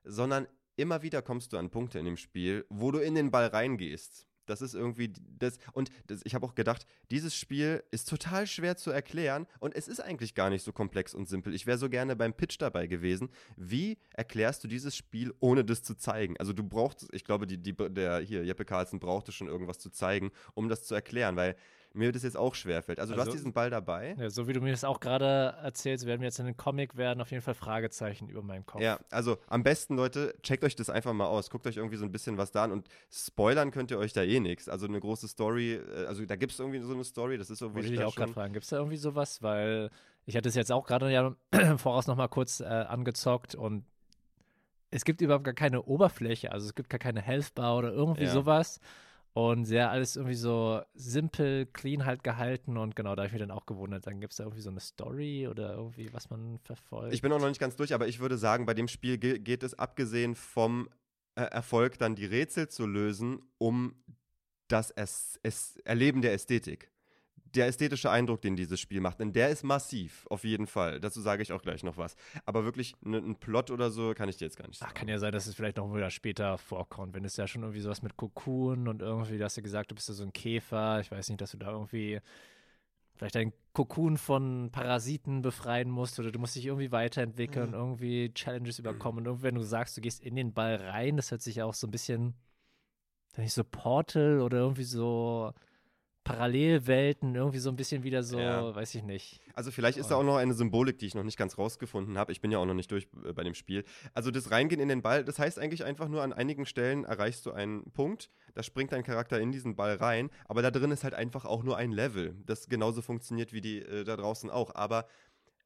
sondern 0.04 0.46
immer 0.76 1.02
wieder 1.02 1.22
kommst 1.22 1.52
du 1.52 1.58
an 1.58 1.70
Punkte 1.70 1.98
in 1.98 2.04
dem 2.04 2.16
Spiel, 2.16 2.64
wo 2.68 2.90
du 2.90 2.98
in 2.98 3.14
den 3.14 3.30
Ball 3.30 3.46
reingehst. 3.46 4.26
Das 4.46 4.60
ist 4.60 4.74
irgendwie 4.74 5.12
das. 5.38 5.58
Und 5.72 5.90
das, 6.08 6.20
ich 6.24 6.34
habe 6.34 6.44
auch 6.44 6.54
gedacht, 6.54 6.84
dieses 7.10 7.34
Spiel 7.36 7.84
ist 7.90 8.08
total 8.08 8.46
schwer 8.46 8.76
zu 8.76 8.90
erklären 8.90 9.46
und 9.60 9.74
es 9.74 9.86
ist 9.86 10.00
eigentlich 10.00 10.34
gar 10.34 10.50
nicht 10.50 10.64
so 10.64 10.72
komplex 10.72 11.14
und 11.14 11.28
simpel. 11.28 11.54
Ich 11.54 11.66
wäre 11.66 11.78
so 11.78 11.88
gerne 11.88 12.16
beim 12.16 12.34
Pitch 12.34 12.56
dabei 12.58 12.86
gewesen. 12.86 13.30
Wie 13.56 13.98
erklärst 14.12 14.64
du 14.64 14.68
dieses 14.68 14.96
Spiel, 14.96 15.32
ohne 15.38 15.64
das 15.64 15.82
zu 15.82 15.94
zeigen? 15.94 16.36
Also 16.38 16.52
du 16.52 16.64
brauchst, 16.64 17.08
ich 17.12 17.24
glaube, 17.24 17.46
die, 17.46 17.58
die, 17.58 17.72
der 17.72 18.18
hier, 18.18 18.44
Jeppe 18.44 18.64
Carlsen 18.64 18.98
brauchte 18.98 19.30
schon 19.30 19.48
irgendwas 19.48 19.78
zu 19.78 19.90
zeigen, 19.90 20.32
um 20.54 20.68
das 20.68 20.84
zu 20.84 20.94
erklären, 20.94 21.36
weil 21.36 21.56
mir 21.94 22.12
das 22.12 22.22
jetzt 22.22 22.36
auch 22.36 22.54
schwerfällt. 22.54 22.98
Also, 23.00 23.14
du 23.14 23.20
Also- 23.20 23.30
hast 23.30 23.36
diesen 23.38 23.52
Ball 23.52 23.70
dabei. 23.70 24.14
Ja, 24.18 24.30
so 24.30 24.48
wie 24.48 24.52
du 24.52 24.60
mir 24.60 24.70
das 24.70 24.84
auch 24.84 25.00
gerade 25.00 25.54
erzählst, 25.62 26.06
werden 26.06 26.20
wir 26.20 26.26
jetzt 26.28 26.38
in 26.38 26.46
den 26.46 26.56
Comic 26.56 26.96
werden 26.96 27.20
auf 27.20 27.30
jeden 27.30 27.42
Fall 27.42 27.54
Fragezeichen 27.54 28.28
über 28.28 28.42
meinen 28.42 28.64
Kopf. 28.66 28.80
Ja, 28.80 28.98
also 29.10 29.38
am 29.48 29.62
besten, 29.62 29.96
Leute, 29.96 30.34
checkt 30.42 30.64
euch 30.64 30.76
das 30.76 30.90
einfach 30.90 31.12
mal 31.12 31.26
aus. 31.26 31.50
Guckt 31.50 31.66
euch 31.66 31.76
irgendwie 31.76 31.96
so 31.96 32.04
ein 32.04 32.12
bisschen 32.12 32.38
was 32.38 32.50
da 32.52 32.64
an 32.64 32.72
und 32.72 32.88
spoilern 33.10 33.70
könnt 33.70 33.90
ihr 33.90 33.98
euch 33.98 34.12
da 34.12 34.22
eh 34.22 34.40
nichts. 34.40 34.68
Also 34.68 34.86
eine 34.86 35.00
große 35.00 35.28
Story, 35.28 35.74
äh, 35.74 36.06
also 36.06 36.24
da 36.24 36.36
gibt 36.36 36.52
es 36.52 36.58
irgendwie 36.58 36.78
so 36.80 36.92
eine 36.94 37.04
Story, 37.04 37.38
das 37.38 37.50
ist 37.50 37.60
irgendwie 37.60 37.76
Wollte 37.76 37.86
ich 37.88 37.92
dich 37.92 38.00
da 38.00 38.06
auch 38.06 38.14
gerade 38.14 38.32
fragen, 38.32 38.52
gibt 38.52 38.64
es 38.64 38.70
da 38.70 38.76
irgendwie 38.78 38.96
sowas? 38.96 39.42
Weil 39.42 39.90
ich 40.24 40.36
hatte 40.36 40.48
es 40.48 40.54
jetzt 40.54 40.70
auch 40.72 40.86
gerade 40.86 41.10
ja 41.12 41.34
im 41.52 41.78
Voraus 41.78 42.06
nochmal 42.06 42.28
kurz 42.28 42.60
äh, 42.60 42.64
angezockt 42.64 43.54
und 43.54 43.84
es 44.90 45.04
gibt 45.04 45.20
überhaupt 45.22 45.44
gar 45.44 45.54
keine 45.54 45.82
Oberfläche, 45.82 46.52
also 46.52 46.66
es 46.66 46.74
gibt 46.74 46.90
gar 46.90 46.98
keine 46.98 47.22
Healthbar 47.22 47.76
oder 47.78 47.92
irgendwie 47.92 48.24
Ja. 48.24 48.30
sowas. 48.30 48.78
Und 49.34 49.64
sehr 49.64 49.90
alles 49.90 50.16
irgendwie 50.16 50.34
so 50.34 50.82
simpel, 50.92 51.64
clean 51.66 52.04
halt 52.04 52.22
gehalten 52.22 52.76
und 52.76 52.94
genau, 52.94 53.14
da 53.14 53.22
habe 53.22 53.28
ich 53.28 53.32
mich 53.32 53.40
dann 53.40 53.50
auch 53.50 53.64
gewundert. 53.64 54.06
Dann 54.06 54.20
gibt 54.20 54.32
es 54.32 54.36
da 54.36 54.44
irgendwie 54.44 54.60
so 54.60 54.68
eine 54.68 54.80
Story 54.80 55.48
oder 55.48 55.74
irgendwie, 55.74 56.12
was 56.12 56.28
man 56.28 56.58
verfolgt. 56.58 57.14
Ich 57.14 57.22
bin 57.22 57.32
auch 57.32 57.40
noch 57.40 57.48
nicht 57.48 57.60
ganz 57.60 57.76
durch, 57.76 57.94
aber 57.94 58.06
ich 58.08 58.20
würde 58.20 58.36
sagen, 58.36 58.66
bei 58.66 58.74
dem 58.74 58.88
Spiel 58.88 59.16
ge 59.16 59.38
geht 59.38 59.62
es 59.62 59.72
abgesehen 59.72 60.34
vom 60.34 60.90
äh, 61.34 61.44
Erfolg, 61.44 61.98
dann 61.98 62.14
die 62.14 62.26
Rätsel 62.26 62.68
zu 62.68 62.86
lösen, 62.86 63.40
um 63.56 63.94
das 64.68 64.90
es 64.90 65.40
es 65.42 65.76
Erleben 65.84 66.20
der 66.20 66.34
Ästhetik. 66.34 66.90
Der 67.54 67.66
ästhetische 67.66 68.10
Eindruck, 68.10 68.40
den 68.40 68.56
dieses 68.56 68.80
Spiel 68.80 69.00
macht, 69.00 69.20
denn 69.20 69.32
der 69.32 69.50
ist 69.50 69.62
massiv, 69.62 70.26
auf 70.30 70.44
jeden 70.44 70.66
Fall. 70.66 71.00
Dazu 71.00 71.20
sage 71.20 71.42
ich 71.42 71.52
auch 71.52 71.60
gleich 71.60 71.82
noch 71.82 71.98
was. 71.98 72.16
Aber 72.46 72.64
wirklich 72.64 72.94
ne- 73.02 73.18
ein 73.18 73.36
Plot 73.36 73.70
oder 73.70 73.90
so 73.90 74.14
kann 74.14 74.28
ich 74.28 74.38
dir 74.38 74.46
jetzt 74.46 74.56
gar 74.56 74.66
nicht 74.68 74.78
sagen. 74.78 74.90
Ach, 74.90 74.98
kann 74.98 75.08
ja 75.08 75.18
sein, 75.18 75.32
dass 75.32 75.46
es 75.46 75.54
vielleicht 75.54 75.76
noch 75.76 75.94
wieder 75.94 76.10
später 76.10 76.56
vorkommt. 76.56 77.14
Wenn 77.14 77.24
es 77.24 77.36
ja 77.36 77.46
schon 77.46 77.62
irgendwie 77.62 77.80
sowas 77.80 78.02
mit 78.02 78.16
Kokun 78.16 78.88
und 78.88 79.02
irgendwie, 79.02 79.36
du 79.36 79.44
hast 79.44 79.56
ja 79.56 79.62
gesagt, 79.62 79.90
du 79.90 79.94
bist 79.94 80.08
ja 80.08 80.14
so 80.14 80.22
ein 80.22 80.32
Käfer. 80.32 81.00
Ich 81.00 81.10
weiß 81.10 81.28
nicht, 81.28 81.40
dass 81.40 81.50
du 81.50 81.58
da 81.58 81.70
irgendwie 81.70 82.20
vielleicht 83.14 83.36
einen 83.36 83.52
Kokun 83.74 84.16
von 84.16 84.70
Parasiten 84.72 85.42
befreien 85.42 85.90
musst 85.90 86.18
oder 86.18 86.32
du 86.32 86.38
musst 86.38 86.56
dich 86.56 86.66
irgendwie 86.66 86.90
weiterentwickeln, 86.92 87.72
irgendwie 87.74 88.32
Challenges 88.32 88.78
überkommen. 88.78 89.18
Und 89.18 89.26
irgendwie, 89.26 89.44
wenn 89.44 89.54
du 89.54 89.62
sagst, 89.62 89.96
du 89.96 90.00
gehst 90.00 90.22
in 90.22 90.36
den 90.36 90.54
Ball 90.54 90.76
rein, 90.76 91.16
das 91.18 91.30
hört 91.30 91.42
sich 91.42 91.56
ja 91.56 91.66
auch 91.66 91.74
so 91.74 91.86
ein 91.86 91.90
bisschen, 91.90 92.34
nicht 93.36 93.52
so 93.52 93.62
Portal 93.64 94.40
oder 94.40 94.58
irgendwie 94.58 94.84
so 94.84 95.52
Parallelwelten, 96.24 97.34
irgendwie 97.34 97.58
so 97.58 97.68
ein 97.68 97.76
bisschen 97.76 98.02
wieder 98.04 98.22
so, 98.22 98.38
Ja. 98.38 98.74
weiß 98.74 98.94
ich 98.94 99.02
nicht. 99.02 99.40
Also 99.54 99.70
vielleicht 99.70 99.98
ist 99.98 100.10
da 100.10 100.14
auch 100.16 100.22
noch 100.22 100.36
eine 100.36 100.54
Symbolik, 100.54 100.98
die 100.98 101.06
ich 101.06 101.14
noch 101.14 101.24
nicht 101.24 101.36
ganz 101.36 101.58
rausgefunden 101.58 102.16
habe. 102.16 102.32
Ich 102.32 102.40
bin 102.40 102.50
ja 102.52 102.58
auch 102.58 102.66
noch 102.66 102.74
nicht 102.74 102.90
durch 102.90 103.08
äh, 103.24 103.32
bei 103.32 103.42
dem 103.42 103.54
Spiel. 103.54 103.84
Also 104.14 104.30
das 104.30 104.50
Reingehen 104.50 104.80
in 104.80 104.88
den 104.88 105.02
Ball, 105.02 105.24
das 105.24 105.38
heißt 105.38 105.58
eigentlich 105.58 105.84
einfach 105.84 106.08
nur, 106.08 106.22
an 106.22 106.32
einigen 106.32 106.64
Stellen 106.66 107.04
erreichst 107.04 107.44
du 107.46 107.52
einen 107.52 107.90
Punkt, 107.92 108.30
da 108.54 108.62
springt 108.62 108.92
dein 108.92 109.02
Charakter 109.02 109.40
in 109.40 109.50
diesen 109.52 109.74
Ball 109.76 109.96
rein, 109.96 110.30
aber 110.46 110.62
da 110.62 110.70
drin 110.70 110.90
ist 110.92 111.04
halt 111.04 111.14
einfach 111.14 111.44
auch 111.44 111.64
nur 111.64 111.76
ein 111.76 111.90
Level, 111.92 112.36
das 112.46 112.68
genauso 112.68 113.02
funktioniert 113.02 113.52
wie 113.52 113.60
die 113.60 113.78
äh, 113.80 114.04
da 114.04 114.16
draußen 114.16 114.48
auch. 114.50 114.74
Aber 114.74 115.06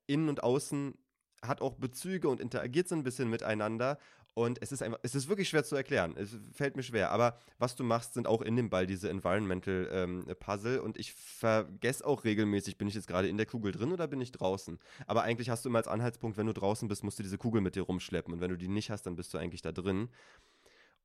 innen 0.07 0.29
und 0.29 0.43
außen 0.43 0.95
hat 1.43 1.61
auch 1.61 1.75
Bezüge 1.75 2.29
und 2.29 2.41
interagiert 2.41 2.89
so 2.89 2.95
ein 2.95 3.03
bisschen 3.03 3.29
miteinander. 3.29 3.99
Und 4.39 4.61
es 4.61 4.71
ist 4.71 4.83
einfach, 4.83 4.99
es 5.03 5.15
ist 5.15 5.31
wirklich 5.31 5.49
schwer 5.49 5.65
zu 5.65 5.77
erklären. 5.77 6.15
Es 6.15 6.37
fällt 6.53 6.77
mir 6.77 6.83
schwer. 6.83 7.11
Aber 7.11 7.39
was 7.59 7.75
du 7.75 7.85
machst, 7.85 8.13
sind 8.13 8.27
auch 8.27 8.43
in 8.43 8.55
dem 8.55 8.69
Ball 8.69 8.87
diese 8.87 9.09
Environmental 9.09 9.89
ähm, 9.91 10.27
Puzzle. 10.39 10.79
Und 10.81 10.99
ich 10.99 11.15
vergesse 11.15 12.07
auch 12.07 12.25
regelmäßig, 12.25 12.77
bin 12.77 12.87
ich 12.87 12.95
jetzt 12.95 13.09
gerade 13.09 13.29
in 13.29 13.39
der 13.39 13.47
Kugel 13.47 13.73
drin 13.73 13.93
oder 13.93 14.07
bin 14.07 14.21
ich 14.21 14.33
draußen? 14.33 14.79
Aber 15.07 15.23
eigentlich 15.23 15.49
hast 15.49 15.65
du 15.65 15.71
immer 15.71 15.79
als 15.79 15.89
Anhaltspunkt, 15.89 16.37
wenn 16.37 16.47
du 16.47 16.53
draußen 16.53 16.87
bist, 16.87 17.03
musst 17.03 17.19
du 17.19 17.23
diese 17.23 17.39
Kugel 17.39 17.63
mit 17.63 17.77
dir 17.77 17.85
rumschleppen. 17.85 18.35
Und 18.35 18.41
wenn 18.43 18.51
du 18.51 18.59
die 18.59 18.69
nicht 18.69 18.91
hast, 18.91 19.07
dann 19.07 19.17
bist 19.17 19.33
du 19.33 19.39
eigentlich 19.39 19.63
da 19.63 19.73
drin. 19.73 20.11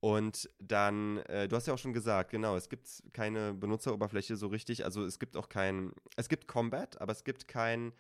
Und 0.02 0.50
dann, 0.60 1.20
äh, 1.20 1.48
du 1.48 1.56
hast 1.56 1.68
ja 1.68 1.74
auch 1.74 1.80
schon 1.80 1.94
gesagt, 1.94 2.32
genau, 2.32 2.58
es 2.58 2.68
gibt 2.68 2.86
keine 3.14 3.54
Benutzeroberfläche 3.54 4.36
so 4.36 4.48
richtig. 4.48 4.84
Also 4.84 5.06
es 5.06 5.20
gibt 5.20 5.38
auch 5.38 5.48
kein, 5.48 5.94
es 6.18 6.28
gibt 6.28 6.50
Combat, 6.50 7.00
aber 7.00 7.14
es 7.14 7.24
gibt 7.24 7.48
kein 7.48 7.94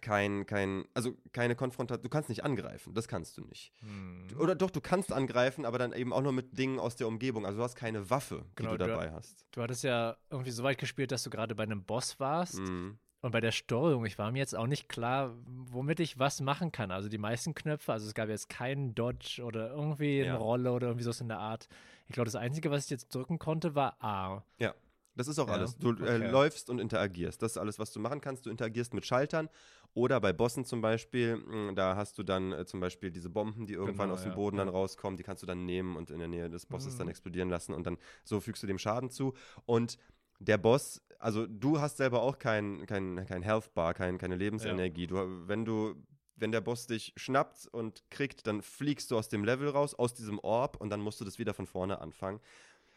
kein, 0.00 0.46
kein, 0.46 0.84
also 0.94 1.16
keine 1.32 1.54
Konfrontation, 1.54 2.02
du 2.02 2.08
kannst 2.08 2.28
nicht 2.28 2.44
angreifen, 2.44 2.94
das 2.94 3.08
kannst 3.08 3.36
du 3.38 3.44
nicht. 3.44 3.72
Hm. 3.80 4.28
Oder 4.38 4.54
doch, 4.54 4.70
du 4.70 4.80
kannst 4.80 5.12
angreifen, 5.12 5.64
aber 5.64 5.78
dann 5.78 5.92
eben 5.92 6.12
auch 6.12 6.22
nur 6.22 6.32
mit 6.32 6.58
Dingen 6.58 6.78
aus 6.78 6.96
der 6.96 7.08
Umgebung. 7.08 7.46
Also 7.46 7.58
du 7.58 7.64
hast 7.64 7.76
keine 7.76 8.10
Waffe, 8.10 8.44
die 8.50 8.62
genau, 8.62 8.72
du 8.72 8.78
dabei 8.78 9.06
du, 9.06 9.12
hast. 9.12 9.46
Du 9.52 9.62
hattest 9.62 9.84
ja 9.84 10.16
irgendwie 10.30 10.50
so 10.50 10.62
weit 10.62 10.78
gespielt, 10.78 11.12
dass 11.12 11.22
du 11.22 11.30
gerade 11.30 11.54
bei 11.54 11.62
einem 11.62 11.84
Boss 11.84 12.18
warst. 12.20 12.58
Mhm. 12.58 12.98
Und 13.20 13.30
bei 13.30 13.40
der 13.40 13.52
Steuerung, 13.52 14.04
ich 14.04 14.18
war 14.18 14.30
mir 14.32 14.38
jetzt 14.38 14.54
auch 14.54 14.66
nicht 14.66 14.86
klar, 14.86 15.34
womit 15.46 15.98
ich 15.98 16.18
was 16.18 16.42
machen 16.42 16.72
kann. 16.72 16.90
Also 16.90 17.08
die 17.08 17.16
meisten 17.16 17.54
Knöpfe, 17.54 17.90
also 17.90 18.06
es 18.06 18.12
gab 18.12 18.28
jetzt 18.28 18.50
keinen 18.50 18.94
Dodge 18.94 19.42
oder 19.42 19.70
irgendwie 19.70 20.20
eine 20.20 20.32
ja. 20.32 20.36
Rolle 20.36 20.72
oder 20.72 20.88
irgendwie 20.88 21.10
so 21.10 21.22
in 21.22 21.28
der 21.28 21.38
Art. 21.38 21.68
Ich 22.06 22.12
glaube, 22.12 22.26
das 22.26 22.36
Einzige, 22.36 22.70
was 22.70 22.84
ich 22.84 22.90
jetzt 22.90 23.14
drücken 23.14 23.38
konnte, 23.38 23.74
war 23.74 23.96
A. 24.04 24.44
Ja. 24.58 24.74
Das 25.16 25.28
ist 25.28 25.38
auch 25.38 25.48
ja, 25.48 25.54
alles. 25.54 25.78
Du 25.78 25.90
äh, 25.90 25.92
okay. 25.92 26.24
äh, 26.24 26.30
läufst 26.30 26.70
und 26.70 26.80
interagierst. 26.80 27.40
Das 27.40 27.52
ist 27.52 27.58
alles, 27.58 27.78
was 27.78 27.92
du 27.92 28.00
machen 28.00 28.20
kannst. 28.20 28.46
Du 28.46 28.50
interagierst 28.50 28.94
mit 28.94 29.06
Schaltern 29.06 29.48
oder 29.94 30.20
bei 30.20 30.32
Bossen 30.32 30.64
zum 30.64 30.80
Beispiel, 30.80 31.34
hm, 31.34 31.74
da 31.74 31.96
hast 31.96 32.18
du 32.18 32.22
dann 32.22 32.52
äh, 32.52 32.66
zum 32.66 32.80
Beispiel 32.80 33.10
diese 33.10 33.30
Bomben, 33.30 33.66
die 33.66 33.74
irgendwann 33.74 34.08
genau, 34.08 34.14
aus 34.14 34.22
dem 34.22 34.32
ja, 34.32 34.36
Boden 34.36 34.58
ja. 34.58 34.64
dann 34.64 34.74
rauskommen, 34.74 35.16
die 35.16 35.22
kannst 35.22 35.42
du 35.42 35.46
dann 35.46 35.64
nehmen 35.64 35.96
und 35.96 36.10
in 36.10 36.18
der 36.18 36.28
Nähe 36.28 36.50
des 36.50 36.66
Bosses 36.66 36.94
mhm. 36.94 36.98
dann 36.98 37.08
explodieren 37.08 37.48
lassen 37.48 37.72
und 37.72 37.86
dann 37.86 37.96
so 38.24 38.40
fügst 38.40 38.62
du 38.62 38.66
dem 38.66 38.78
Schaden 38.78 39.10
zu. 39.10 39.34
Und 39.66 39.98
der 40.40 40.58
Boss, 40.58 41.00
also 41.18 41.46
du 41.46 41.80
hast 41.80 41.96
selber 41.96 42.22
auch 42.22 42.38
kein, 42.38 42.86
kein, 42.86 43.24
kein 43.24 43.42
Health 43.42 43.72
Bar, 43.72 43.94
kein, 43.94 44.18
keine 44.18 44.36
Lebensenergie. 44.36 45.02
Ja. 45.02 45.08
Du, 45.08 45.48
wenn 45.48 45.64
du 45.64 45.94
wenn 46.36 46.52
der 46.52 46.60
Boss 46.60 46.86
dich 46.86 47.12
schnappt 47.16 47.68
und 47.70 48.02
kriegt, 48.10 48.46
dann 48.46 48.60
fliegst 48.60 49.10
du 49.10 49.16
aus 49.16 49.28
dem 49.28 49.44
Level 49.44 49.68
raus, 49.68 49.94
aus 49.94 50.14
diesem 50.14 50.38
Orb 50.40 50.76
und 50.80 50.90
dann 50.90 51.00
musst 51.00 51.20
du 51.20 51.24
das 51.24 51.38
wieder 51.38 51.54
von 51.54 51.66
vorne 51.66 52.00
anfangen. 52.00 52.40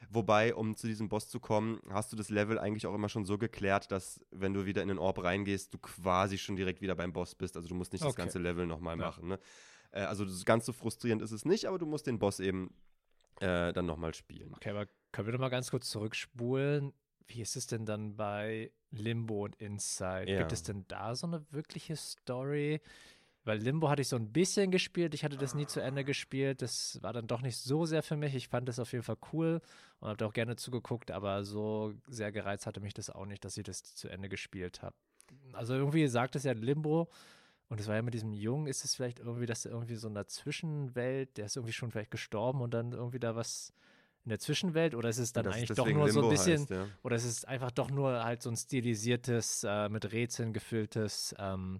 Wobei, 0.10 0.54
um 0.54 0.76
zu 0.76 0.88
diesem 0.88 1.10
Boss 1.10 1.28
zu 1.28 1.40
kommen, 1.40 1.82
hast 1.90 2.12
du 2.12 2.16
das 2.16 2.30
Level 2.30 2.60
eigentlich 2.60 2.86
auch 2.86 2.94
immer 2.94 3.10
schon 3.10 3.26
so 3.26 3.38
geklärt, 3.38 3.92
dass 3.92 4.24
wenn 4.32 4.54
du 4.54 4.66
wieder 4.66 4.82
in 4.82 4.88
den 4.88 5.00
Orb 5.00 5.24
reingehst, 5.24 5.74
du 5.74 5.80
quasi 5.80 6.38
schon 6.38 6.56
direkt 6.56 6.82
wieder 6.82 6.96
beim 6.96 7.14
Boss 7.14 7.36
bist. 7.36 7.56
Also 7.56 7.68
du 7.68 7.76
musst 7.76 7.94
nicht 7.94 8.04
okay. 8.04 8.10
das 8.10 8.16
ganze 8.16 8.40
Level 8.40 8.68
nochmal 8.68 8.98
ja. 8.98 9.06
machen. 9.06 9.28
Ne? 9.28 9.40
Äh, 9.92 10.02
also 10.02 10.26
ganz 10.46 10.66
so 10.66 10.74
frustrierend 10.74 11.22
ist 11.22 11.32
es 11.32 11.46
nicht, 11.46 11.66
aber 11.66 11.80
du 11.80 11.86
musst 11.86 12.08
den 12.08 12.20
Boss 12.20 12.40
eben 12.40 12.74
äh, 13.40 13.74
dann 13.74 13.86
nochmal 13.86 14.14
spielen. 14.14 14.54
Okay, 14.54 14.70
aber 14.70 14.88
können 15.12 15.28
wir 15.28 15.34
nochmal 15.34 15.50
ganz 15.50 15.72
kurz 15.72 15.90
zurückspulen? 15.90 16.94
Wie 17.28 17.42
ist 17.42 17.56
es 17.56 17.68
denn 17.68 17.86
dann 17.86 18.16
bei 18.16 18.72
Limbo 18.92 19.46
und 19.46 19.56
Inside? 19.58 20.32
Ja. 20.32 20.40
Gibt 20.40 20.54
es 20.54 20.64
denn 20.64 20.86
da 20.88 21.16
so 21.16 21.28
eine 21.28 21.46
wirkliche 21.52 21.96
Story? 21.96 22.82
Weil 23.48 23.60
Limbo 23.60 23.90
hatte 23.90 24.02
ich 24.02 24.10
so 24.10 24.18
ein 24.18 24.34
bisschen 24.34 24.72
gespielt, 24.72 25.14
ich 25.14 25.24
hatte 25.24 25.38
das 25.38 25.56
nie 25.56 25.66
zu 25.66 25.80
Ende 25.80 26.04
gespielt. 26.04 26.62
Das 26.62 27.00
war 27.02 27.14
dann 27.14 27.28
doch 27.28 27.42
nicht 27.42 27.56
so 27.56 27.86
sehr 27.86 28.04
für 28.04 28.18
mich. 28.18 28.36
Ich 28.36 28.50
fand 28.50 28.68
das 28.68 28.78
auf 28.78 28.92
jeden 28.92 29.06
Fall 29.06 29.16
cool 29.32 29.62
und 30.02 30.10
habe 30.10 30.26
auch 30.26 30.34
gerne 30.34 30.58
zugeguckt, 30.58 31.12
aber 31.12 31.46
so 31.46 31.94
sehr 32.08 32.34
gereizt 32.34 32.66
hatte 32.66 32.82
mich 32.82 32.94
das 32.94 33.10
auch 33.10 33.26
nicht, 33.26 33.46
dass 33.46 33.56
ich 33.56 33.64
das 33.64 33.84
zu 33.96 34.10
Ende 34.10 34.28
gespielt 34.28 34.82
habe. 34.82 34.96
Also 35.54 35.76
irgendwie 35.76 36.08
sagt 36.08 36.36
es 36.36 36.44
ja 36.44 36.52
Limbo, 36.52 37.10
und 37.70 37.80
es 37.80 37.88
war 37.88 37.96
ja 37.96 38.02
mit 38.02 38.14
diesem 38.14 38.34
Jungen, 38.34 38.68
ist 38.68 38.84
es 38.84 38.96
vielleicht 38.96 39.20
irgendwie, 39.20 39.46
dass 39.46 39.66
er 39.66 39.72
irgendwie 39.72 39.96
so 39.96 40.10
in 40.10 40.14
der 40.14 40.28
Zwischenwelt, 40.28 41.38
der 41.38 41.46
ist 41.46 41.56
irgendwie 41.56 41.74
schon 41.74 41.90
vielleicht 41.90 42.12
gestorben 42.12 42.60
und 42.60 42.74
dann 42.74 42.92
irgendwie 42.92 43.20
da 43.20 43.38
was 43.38 43.72
in 44.26 44.30
der 44.30 44.40
Zwischenwelt 44.40 44.94
oder 44.94 45.08
ist 45.08 45.20
es 45.20 45.32
dann 45.32 45.48
eigentlich 45.48 45.70
doch 45.70 45.90
nur 45.90 46.06
Limbo 46.06 46.22
so 46.22 46.24
ein 46.24 46.30
bisschen 46.30 46.62
heißt, 46.62 46.70
ja. 46.70 46.86
oder 47.02 47.16
ist 47.16 47.24
es 47.24 47.46
einfach 47.46 47.72
doch 47.72 47.90
nur 47.90 48.26
halt 48.26 48.42
so 48.42 48.50
ein 48.50 48.58
stilisiertes, 48.58 49.64
äh, 49.64 49.88
mit 49.88 50.12
Rätseln 50.12 50.52
gefülltes 50.52 51.34
ähm, 51.40 51.80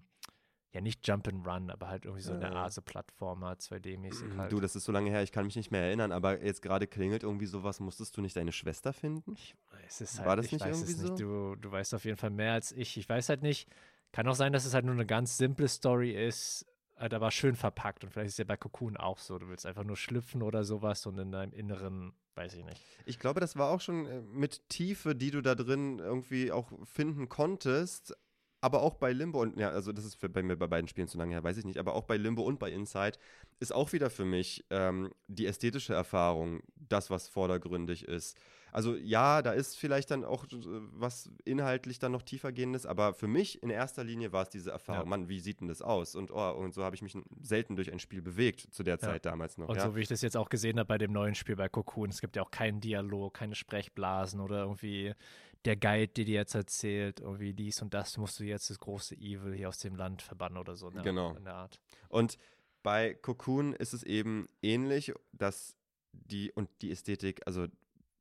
ja 0.72 0.80
nicht 0.80 1.06
Jump 1.06 1.28
and 1.28 1.46
Run, 1.46 1.70
aber 1.70 1.88
halt 1.88 2.04
irgendwie 2.04 2.22
so 2.22 2.34
eine 2.34 2.52
Art 2.52 2.72
so 2.72 2.82
Plattformer, 2.82 3.54
2D-mäßig 3.54 4.36
halt. 4.36 4.52
Du, 4.52 4.60
das 4.60 4.76
ist 4.76 4.84
so 4.84 4.92
lange 4.92 5.10
her, 5.10 5.22
ich 5.22 5.32
kann 5.32 5.46
mich 5.46 5.56
nicht 5.56 5.70
mehr 5.70 5.82
erinnern, 5.82 6.12
aber 6.12 6.42
jetzt 6.44 6.60
gerade 6.60 6.86
klingelt 6.86 7.22
irgendwie 7.22 7.46
sowas, 7.46 7.80
musstest 7.80 8.16
du 8.16 8.20
nicht 8.20 8.36
deine 8.36 8.52
Schwester 8.52 8.92
finden? 8.92 9.32
Ich 9.32 9.54
weiß 9.72 10.00
es 10.02 10.18
halt, 10.18 10.28
War 10.28 10.36
das 10.36 10.52
nicht 10.52 10.64
irgendwie 10.64 10.92
so? 10.92 11.08
Nicht. 11.08 11.20
Du, 11.20 11.56
du 11.56 11.70
weißt 11.70 11.94
auf 11.94 12.04
jeden 12.04 12.18
Fall 12.18 12.30
mehr 12.30 12.52
als 12.52 12.72
ich. 12.72 12.96
Ich 12.98 13.08
weiß 13.08 13.30
halt 13.30 13.42
nicht, 13.42 13.68
kann 14.12 14.28
auch 14.28 14.34
sein, 14.34 14.52
dass 14.52 14.66
es 14.66 14.74
halt 14.74 14.84
nur 14.84 14.94
eine 14.94 15.06
ganz 15.06 15.38
simple 15.38 15.68
Story 15.68 16.12
ist, 16.12 16.66
halt 16.96 17.14
aber 17.14 17.30
schön 17.30 17.56
verpackt 17.56 18.04
und 18.04 18.10
vielleicht 18.10 18.28
ist 18.28 18.34
es 18.34 18.38
ja 18.38 18.44
bei 18.44 18.56
Cocoon 18.56 18.96
auch 18.96 19.18
so. 19.18 19.38
Du 19.38 19.48
willst 19.48 19.64
einfach 19.64 19.84
nur 19.84 19.96
schlüpfen 19.96 20.42
oder 20.42 20.64
sowas 20.64 21.06
und 21.06 21.18
in 21.18 21.32
deinem 21.32 21.52
Inneren 21.52 22.12
weiß 22.34 22.54
ich 22.54 22.64
nicht. 22.64 22.80
Ich 23.06 23.18
glaube, 23.18 23.40
das 23.40 23.56
war 23.56 23.70
auch 23.70 23.80
schon 23.80 24.06
äh, 24.06 24.20
mit 24.20 24.68
Tiefe, 24.68 25.14
die 25.14 25.30
du 25.30 25.40
da 25.40 25.54
drin 25.54 25.98
irgendwie 25.98 26.52
auch 26.52 26.70
finden 26.84 27.28
konntest, 27.28 28.16
aber 28.60 28.82
auch 28.82 28.94
bei 28.94 29.12
Limbo 29.12 29.40
und 29.40 29.58
ja, 29.58 29.70
also 29.70 29.92
das 29.92 30.04
ist 30.04 30.14
für, 30.16 30.28
bei 30.28 30.42
mir 30.42 30.56
bei 30.56 30.66
beiden 30.66 30.88
Spielen 30.88 31.08
zu 31.08 31.18
lange 31.18 31.32
her, 31.32 31.44
weiß 31.44 31.58
ich 31.58 31.64
nicht, 31.64 31.78
aber 31.78 31.94
auch 31.94 32.04
bei 32.04 32.16
Limbo 32.16 32.42
und 32.42 32.58
bei 32.58 32.70
Inside 32.70 33.18
ist 33.60 33.72
auch 33.72 33.92
wieder 33.92 34.10
für 34.10 34.24
mich 34.24 34.64
ähm, 34.70 35.12
die 35.28 35.46
ästhetische 35.46 35.94
Erfahrung 35.94 36.62
das, 36.76 37.10
was 37.10 37.28
vordergründig 37.28 38.04
ist. 38.06 38.36
Also 38.72 38.96
ja, 38.96 39.42
da 39.42 39.52
ist 39.52 39.78
vielleicht 39.78 40.10
dann 40.10 40.24
auch 40.24 40.44
was 40.92 41.30
inhaltlich 41.44 41.98
dann 41.98 42.12
noch 42.12 42.22
tiefer 42.22 42.52
gehendes, 42.52 42.86
aber 42.86 43.14
für 43.14 43.26
mich 43.26 43.62
in 43.62 43.70
erster 43.70 44.04
Linie 44.04 44.32
war 44.32 44.42
es 44.42 44.50
diese 44.50 44.70
Erfahrung. 44.70 45.04
Ja. 45.04 45.08
Mann, 45.08 45.28
wie 45.28 45.40
sieht 45.40 45.60
denn 45.60 45.68
das 45.68 45.82
aus? 45.82 46.14
Und, 46.14 46.30
oh, 46.30 46.50
und 46.50 46.74
so 46.74 46.84
habe 46.84 46.94
ich 46.94 47.02
mich 47.02 47.16
selten 47.40 47.76
durch 47.76 47.92
ein 47.92 47.98
Spiel 47.98 48.22
bewegt 48.22 48.72
zu 48.72 48.82
der 48.82 48.98
Zeit 48.98 49.24
ja. 49.24 49.30
damals 49.30 49.58
noch. 49.58 49.68
Und 49.68 49.76
ja. 49.76 49.84
so 49.84 49.96
wie 49.96 50.00
ich 50.00 50.08
das 50.08 50.20
jetzt 50.20 50.36
auch 50.36 50.48
gesehen 50.48 50.78
habe 50.78 50.86
bei 50.86 50.98
dem 50.98 51.12
neuen 51.12 51.34
Spiel 51.34 51.56
bei 51.56 51.68
Cocoon, 51.68 52.10
es 52.10 52.20
gibt 52.20 52.36
ja 52.36 52.42
auch 52.42 52.50
keinen 52.50 52.80
Dialog, 52.80 53.34
keine 53.34 53.54
Sprechblasen 53.54 54.40
oder 54.40 54.62
irgendwie 54.62 55.14
der 55.64 55.76
Guide, 55.76 56.08
der 56.08 56.24
dir 56.24 56.34
jetzt 56.34 56.54
erzählt, 56.54 57.20
irgendwie 57.20 57.52
dies 57.52 57.82
und 57.82 57.92
das 57.94 58.16
musst 58.16 58.38
du 58.38 58.44
jetzt 58.44 58.70
das 58.70 58.78
große 58.78 59.16
Evil 59.16 59.54
hier 59.54 59.68
aus 59.68 59.78
dem 59.78 59.96
Land 59.96 60.22
verbannen 60.22 60.58
oder 60.58 60.76
so. 60.76 60.90
Ne? 60.90 61.02
Genau. 61.02 61.34
In 61.34 61.44
der 61.44 61.54
Art. 61.54 61.80
Und 62.08 62.38
bei 62.82 63.14
Cocoon 63.14 63.72
ist 63.72 63.92
es 63.92 64.02
eben 64.02 64.48
ähnlich, 64.62 65.12
dass 65.32 65.76
die 66.12 66.52
und 66.52 66.70
die 66.80 66.90
Ästhetik, 66.90 67.42
also 67.46 67.66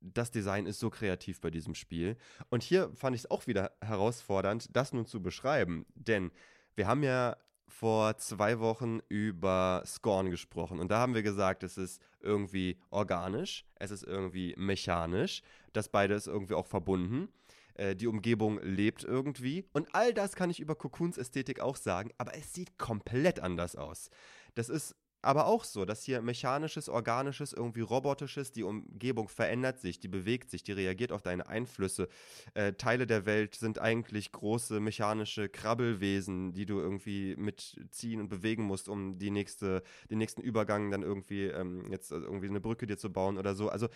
das 0.02 0.32
Design 0.32 0.66
ist 0.66 0.80
so 0.80 0.90
kreativ 0.90 1.42
bei 1.42 1.50
diesem 1.50 1.76
Spiel. 1.76 2.18
Und 2.50 2.64
hier 2.64 2.92
fand 2.94 3.16
ich 3.16 3.24
es 3.24 3.32
auch 3.32 3.48
wieder 3.48 3.72
herausfordernd, 3.82 4.76
das 4.76 4.94
nun 4.94 5.06
zu 5.06 5.22
beschreiben. 5.22 5.86
Denn 5.96 6.32
wir 6.76 6.88
haben 6.88 7.04
ja 7.04 7.38
vor 7.68 8.18
zwei 8.18 8.60
Wochen 8.60 9.00
über 9.10 9.84
Scorn 9.86 10.30
gesprochen. 10.30 10.80
Und 10.80 10.90
da 10.90 11.00
haben 11.00 11.16
wir 11.16 11.24
gesagt, 11.24 11.64
es 11.64 11.78
ist 11.78 12.02
irgendwie 12.20 12.80
organisch, 12.90 13.66
es 13.76 13.92
ist 13.92 14.04
irgendwie 14.04 14.54
mechanisch. 14.58 15.42
Das 15.78 15.90
beide 15.90 16.16
ist 16.16 16.28
irgendwie 16.28 16.56
auch 16.56 16.66
verbunden. 16.66 17.30
Äh, 17.76 17.96
die 17.96 18.08
Umgebung 18.08 18.60
lebt 18.64 19.04
irgendwie. 19.04 19.70
Und 19.74 19.94
all 19.94 20.14
das 20.14 20.36
kann 20.36 20.50
ich 20.50 20.60
über 20.60 20.76
Cocoons 20.76 21.18
Ästhetik 21.18 21.60
auch 21.60 21.78
sagen, 21.78 22.12
aber 22.18 22.36
es 22.36 22.54
sieht 22.54 22.78
komplett 22.78 23.40
anders 23.40 23.76
aus. 23.76 24.10
Das 24.56 24.70
ist 24.70 24.96
aber 25.22 25.48
auch 25.48 25.64
so, 25.64 25.84
dass 25.84 26.04
hier 26.04 26.22
mechanisches, 26.22 26.90
organisches, 26.90 27.52
irgendwie 27.52 27.82
robotisches, 27.82 28.52
die 28.52 28.64
Umgebung 28.64 29.28
verändert 29.28 29.80
sich, 29.80 30.00
die 30.00 30.08
bewegt 30.08 30.50
sich, 30.50 30.64
die 30.64 30.72
reagiert 30.72 31.12
auf 31.12 31.22
deine 31.22 31.48
Einflüsse. 31.48 32.08
Äh, 32.54 32.74
Teile 32.74 33.08
der 33.08 33.26
Welt 33.26 33.56
sind 33.56 33.80
eigentlich 33.80 34.32
große 34.32 34.80
mechanische 34.80 35.50
Krabbelwesen, 35.50 36.54
die 36.54 36.66
du 36.66 36.80
irgendwie 36.80 37.36
mitziehen 37.36 38.22
und 38.22 38.30
bewegen 38.30 38.64
musst, 38.64 38.88
um 38.88 39.18
die 39.18 39.32
nächste, 39.32 39.84
den 40.10 40.20
nächsten 40.20 40.42
Übergang 40.42 40.92
dann 40.92 41.02
irgendwie 41.02 41.46
ähm, 41.46 41.92
jetzt 41.92 42.14
also 42.14 42.26
irgendwie 42.26 42.48
eine 42.48 42.62
Brücke 42.62 42.88
dir 42.88 42.98
zu 42.98 43.12
bauen 43.12 43.38
oder 43.38 43.56
so. 43.56 43.70
Also 43.70 43.90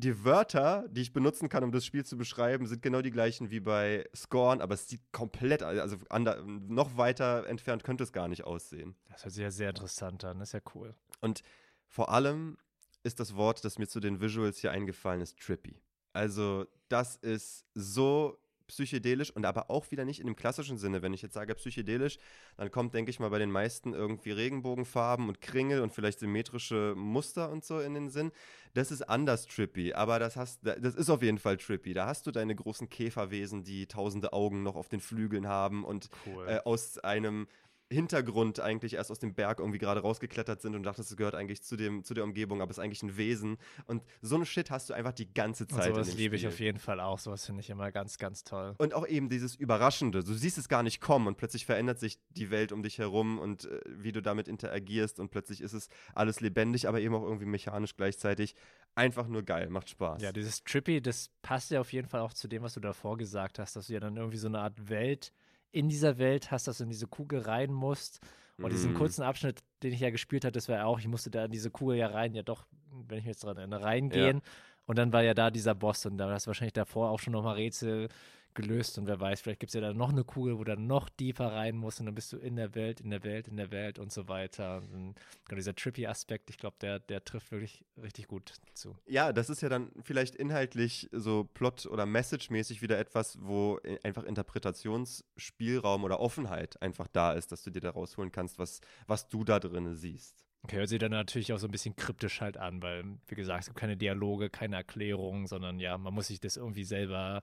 die 0.00 0.24
Wörter, 0.24 0.86
die 0.88 1.02
ich 1.02 1.12
benutzen 1.12 1.48
kann, 1.48 1.62
um 1.62 1.72
das 1.72 1.84
Spiel 1.84 2.04
zu 2.04 2.16
beschreiben, 2.16 2.66
sind 2.66 2.82
genau 2.82 3.02
die 3.02 3.10
gleichen 3.10 3.50
wie 3.50 3.60
bei 3.60 4.08
Scorn, 4.14 4.60
aber 4.60 4.74
es 4.74 4.88
sieht 4.88 5.00
komplett, 5.12 5.62
also 5.62 5.96
ander, 6.08 6.42
noch 6.44 6.96
weiter 6.96 7.46
entfernt 7.46 7.84
könnte 7.84 8.04
es 8.04 8.12
gar 8.12 8.28
nicht 8.28 8.44
aussehen. 8.44 8.96
Das 9.10 9.24
hört 9.24 9.34
sich 9.34 9.42
ja 9.42 9.50
sehr 9.50 9.70
interessant 9.70 10.24
an, 10.24 10.38
das 10.38 10.48
ist 10.48 10.52
ja 10.54 10.60
cool. 10.74 10.94
Und 11.20 11.42
vor 11.86 12.10
allem 12.10 12.56
ist 13.02 13.20
das 13.20 13.36
Wort, 13.36 13.64
das 13.64 13.78
mir 13.78 13.86
zu 13.86 14.00
den 14.00 14.20
Visuals 14.20 14.58
hier 14.58 14.72
eingefallen 14.72 15.20
ist, 15.20 15.38
trippy. 15.38 15.80
Also 16.12 16.66
das 16.88 17.16
ist 17.16 17.66
so 17.74 18.38
psychedelisch 18.70 19.30
und 19.30 19.44
aber 19.44 19.70
auch 19.70 19.90
wieder 19.90 20.04
nicht 20.04 20.20
in 20.20 20.26
dem 20.26 20.36
klassischen 20.36 20.78
Sinne. 20.78 21.02
Wenn 21.02 21.12
ich 21.12 21.22
jetzt 21.22 21.34
sage 21.34 21.54
psychedelisch, 21.54 22.18
dann 22.56 22.70
kommt, 22.70 22.94
denke 22.94 23.10
ich 23.10 23.20
mal, 23.20 23.30
bei 23.30 23.38
den 23.38 23.50
meisten 23.50 23.92
irgendwie 23.92 24.30
Regenbogenfarben 24.30 25.28
und 25.28 25.40
Kringel 25.40 25.82
und 25.82 25.92
vielleicht 25.92 26.20
symmetrische 26.20 26.94
Muster 26.96 27.50
und 27.50 27.64
so 27.64 27.80
in 27.80 27.94
den 27.94 28.08
Sinn. 28.08 28.32
Das 28.74 28.90
ist 28.90 29.02
anders 29.02 29.46
trippy, 29.46 29.92
aber 29.92 30.18
das, 30.18 30.36
hast, 30.36 30.60
das 30.62 30.94
ist 30.94 31.10
auf 31.10 31.22
jeden 31.22 31.38
Fall 31.38 31.56
trippy. 31.56 31.92
Da 31.92 32.06
hast 32.06 32.26
du 32.26 32.30
deine 32.30 32.54
großen 32.54 32.88
Käferwesen, 32.88 33.64
die 33.64 33.86
tausende 33.86 34.32
Augen 34.32 34.62
noch 34.62 34.76
auf 34.76 34.88
den 34.88 35.00
Flügeln 35.00 35.48
haben 35.48 35.84
und 35.84 36.08
cool. 36.26 36.46
äh, 36.48 36.58
aus 36.64 36.98
einem 36.98 37.48
Hintergrund 37.90 38.60
eigentlich 38.60 38.94
erst 38.94 39.10
aus 39.10 39.18
dem 39.18 39.34
Berg 39.34 39.58
irgendwie 39.58 39.78
gerade 39.78 40.00
rausgeklettert 40.00 40.62
sind 40.62 40.76
und 40.76 40.84
dachtest, 40.84 41.10
es 41.10 41.16
gehört 41.16 41.34
eigentlich 41.34 41.62
zu, 41.62 41.76
dem, 41.76 42.04
zu 42.04 42.14
der 42.14 42.24
Umgebung, 42.24 42.62
aber 42.62 42.70
es 42.70 42.78
ist 42.78 42.84
eigentlich 42.84 43.02
ein 43.02 43.16
Wesen. 43.16 43.58
Und 43.86 44.02
so 44.22 44.36
ein 44.36 44.46
Shit 44.46 44.70
hast 44.70 44.90
du 44.90 44.94
einfach 44.94 45.12
die 45.12 45.32
ganze 45.32 45.66
Zeit. 45.66 45.88
Und 45.88 45.94
sowas 45.94 46.14
liebe 46.14 46.36
ich 46.36 46.46
auf 46.46 46.60
jeden 46.60 46.78
Fall 46.78 47.00
auch. 47.00 47.18
Sowas 47.18 47.44
finde 47.44 47.60
ich 47.62 47.70
immer 47.70 47.90
ganz, 47.90 48.18
ganz 48.18 48.44
toll. 48.44 48.74
Und 48.78 48.94
auch 48.94 49.06
eben 49.06 49.28
dieses 49.28 49.56
Überraschende. 49.56 50.22
Du 50.22 50.34
siehst 50.34 50.56
es 50.56 50.68
gar 50.68 50.84
nicht 50.84 51.00
kommen 51.00 51.26
und 51.26 51.36
plötzlich 51.36 51.66
verändert 51.66 51.98
sich 51.98 52.18
die 52.30 52.50
Welt 52.50 52.70
um 52.70 52.82
dich 52.82 52.98
herum 52.98 53.38
und 53.38 53.64
äh, 53.64 53.80
wie 53.86 54.12
du 54.12 54.22
damit 54.22 54.46
interagierst 54.46 55.18
und 55.18 55.30
plötzlich 55.30 55.60
ist 55.60 55.72
es 55.72 55.88
alles 56.14 56.40
lebendig, 56.40 56.86
aber 56.86 57.00
eben 57.00 57.14
auch 57.14 57.24
irgendwie 57.24 57.46
mechanisch 57.46 57.96
gleichzeitig. 57.96 58.54
Einfach 58.94 59.26
nur 59.28 59.42
geil, 59.42 59.68
macht 59.70 59.88
Spaß. 59.90 60.22
Ja, 60.22 60.32
dieses 60.32 60.62
Trippy, 60.64 61.00
das 61.00 61.30
passt 61.42 61.70
ja 61.70 61.80
auf 61.80 61.92
jeden 61.92 62.08
Fall 62.08 62.20
auch 62.20 62.32
zu 62.32 62.48
dem, 62.48 62.62
was 62.62 62.74
du 62.74 62.80
davor 62.80 63.16
gesagt 63.16 63.58
hast, 63.58 63.76
dass 63.76 63.86
du 63.86 63.92
ja 63.92 64.00
dann 64.00 64.16
irgendwie 64.16 64.36
so 64.36 64.48
eine 64.48 64.60
Art 64.60 64.88
Welt 64.88 65.32
in 65.72 65.88
dieser 65.88 66.18
Welt 66.18 66.50
hast, 66.50 66.68
dass 66.68 66.78
du 66.78 66.84
in 66.84 66.90
diese 66.90 67.06
Kugel 67.06 67.40
rein 67.40 67.72
musst. 67.72 68.20
Und 68.58 68.72
diesen 68.72 68.92
mhm. 68.92 68.96
kurzen 68.96 69.22
Abschnitt, 69.22 69.62
den 69.82 69.94
ich 69.94 70.00
ja 70.00 70.10
gespielt 70.10 70.44
hatte, 70.44 70.52
das 70.52 70.68
war 70.68 70.76
ja 70.76 70.84
auch, 70.84 70.98
ich 70.98 71.08
musste 71.08 71.30
da 71.30 71.46
in 71.46 71.50
diese 71.50 71.70
Kugel 71.70 71.96
ja 71.96 72.08
rein, 72.08 72.34
ja 72.34 72.42
doch, 72.42 72.66
wenn 72.90 73.16
ich 73.16 73.24
mich 73.24 73.32
jetzt 73.32 73.44
dran 73.44 73.56
erinnere, 73.56 73.82
reingehen. 73.82 74.36
Ja. 74.38 74.52
Und 74.84 74.98
dann 74.98 75.12
war 75.14 75.22
ja 75.22 75.32
da 75.32 75.50
dieser 75.50 75.74
Boss 75.74 76.04
und 76.04 76.18
da 76.18 76.30
hast 76.30 76.46
du 76.46 76.48
wahrscheinlich 76.48 76.74
davor 76.74 77.10
auch 77.10 77.20
schon 77.20 77.32
nochmal 77.32 77.54
Rätsel 77.54 78.08
gelöst 78.54 78.98
und 78.98 79.06
wer 79.06 79.20
weiß, 79.20 79.40
vielleicht 79.40 79.60
gibt 79.60 79.70
es 79.70 79.74
ja 79.74 79.80
dann 79.80 79.96
noch 79.96 80.10
eine 80.10 80.24
Kugel, 80.24 80.58
wo 80.58 80.64
dann 80.64 80.86
noch 80.86 81.08
tiefer 81.08 81.52
rein 81.52 81.76
muss 81.76 82.00
und 82.00 82.06
dann 82.06 82.14
bist 82.14 82.32
du 82.32 82.38
in 82.38 82.56
der 82.56 82.74
Welt, 82.74 83.00
in 83.00 83.10
der 83.10 83.22
Welt, 83.22 83.48
in 83.48 83.56
der 83.56 83.70
Welt 83.70 83.98
und 83.98 84.12
so 84.12 84.28
weiter. 84.28 84.82
Und 84.92 85.14
genau 85.46 85.56
dieser 85.56 85.74
trippy 85.74 86.06
Aspekt, 86.06 86.50
ich 86.50 86.58
glaube, 86.58 86.76
der, 86.80 86.98
der 86.98 87.24
trifft 87.24 87.50
wirklich 87.52 87.84
richtig 88.02 88.28
gut 88.28 88.54
zu. 88.74 88.96
Ja, 89.06 89.32
das 89.32 89.50
ist 89.50 89.60
ja 89.60 89.68
dann 89.68 89.90
vielleicht 90.02 90.34
inhaltlich 90.34 91.08
so 91.12 91.44
Plot- 91.54 91.86
oder 91.86 92.06
Message-mäßig 92.06 92.82
wieder 92.82 92.98
etwas, 92.98 93.38
wo 93.40 93.78
einfach 94.02 94.24
Interpretationsspielraum 94.24 96.04
oder 96.04 96.20
Offenheit 96.20 96.80
einfach 96.82 97.08
da 97.08 97.32
ist, 97.32 97.52
dass 97.52 97.62
du 97.62 97.70
dir 97.70 97.80
da 97.80 97.90
rausholen 97.90 98.32
kannst, 98.32 98.58
was, 98.58 98.80
was 99.06 99.28
du 99.28 99.44
da 99.44 99.60
drin 99.60 99.94
siehst. 99.96 100.44
Okay, 100.62 100.76
hört 100.76 100.90
sich 100.90 100.98
dann 100.98 101.12
natürlich 101.12 101.52
auch 101.52 101.58
so 101.58 101.66
ein 101.66 101.70
bisschen 101.70 101.96
kryptisch 101.96 102.42
halt 102.42 102.58
an, 102.58 102.82
weil, 102.82 103.04
wie 103.28 103.34
gesagt, 103.34 103.60
es 103.60 103.66
gibt 103.68 103.78
keine 103.78 103.96
Dialoge, 103.96 104.50
keine 104.50 104.76
Erklärungen, 104.76 105.46
sondern 105.46 105.80
ja, 105.80 105.96
man 105.96 106.12
muss 106.12 106.26
sich 106.26 106.38
das 106.38 106.58
irgendwie 106.58 106.84
selber 106.84 107.40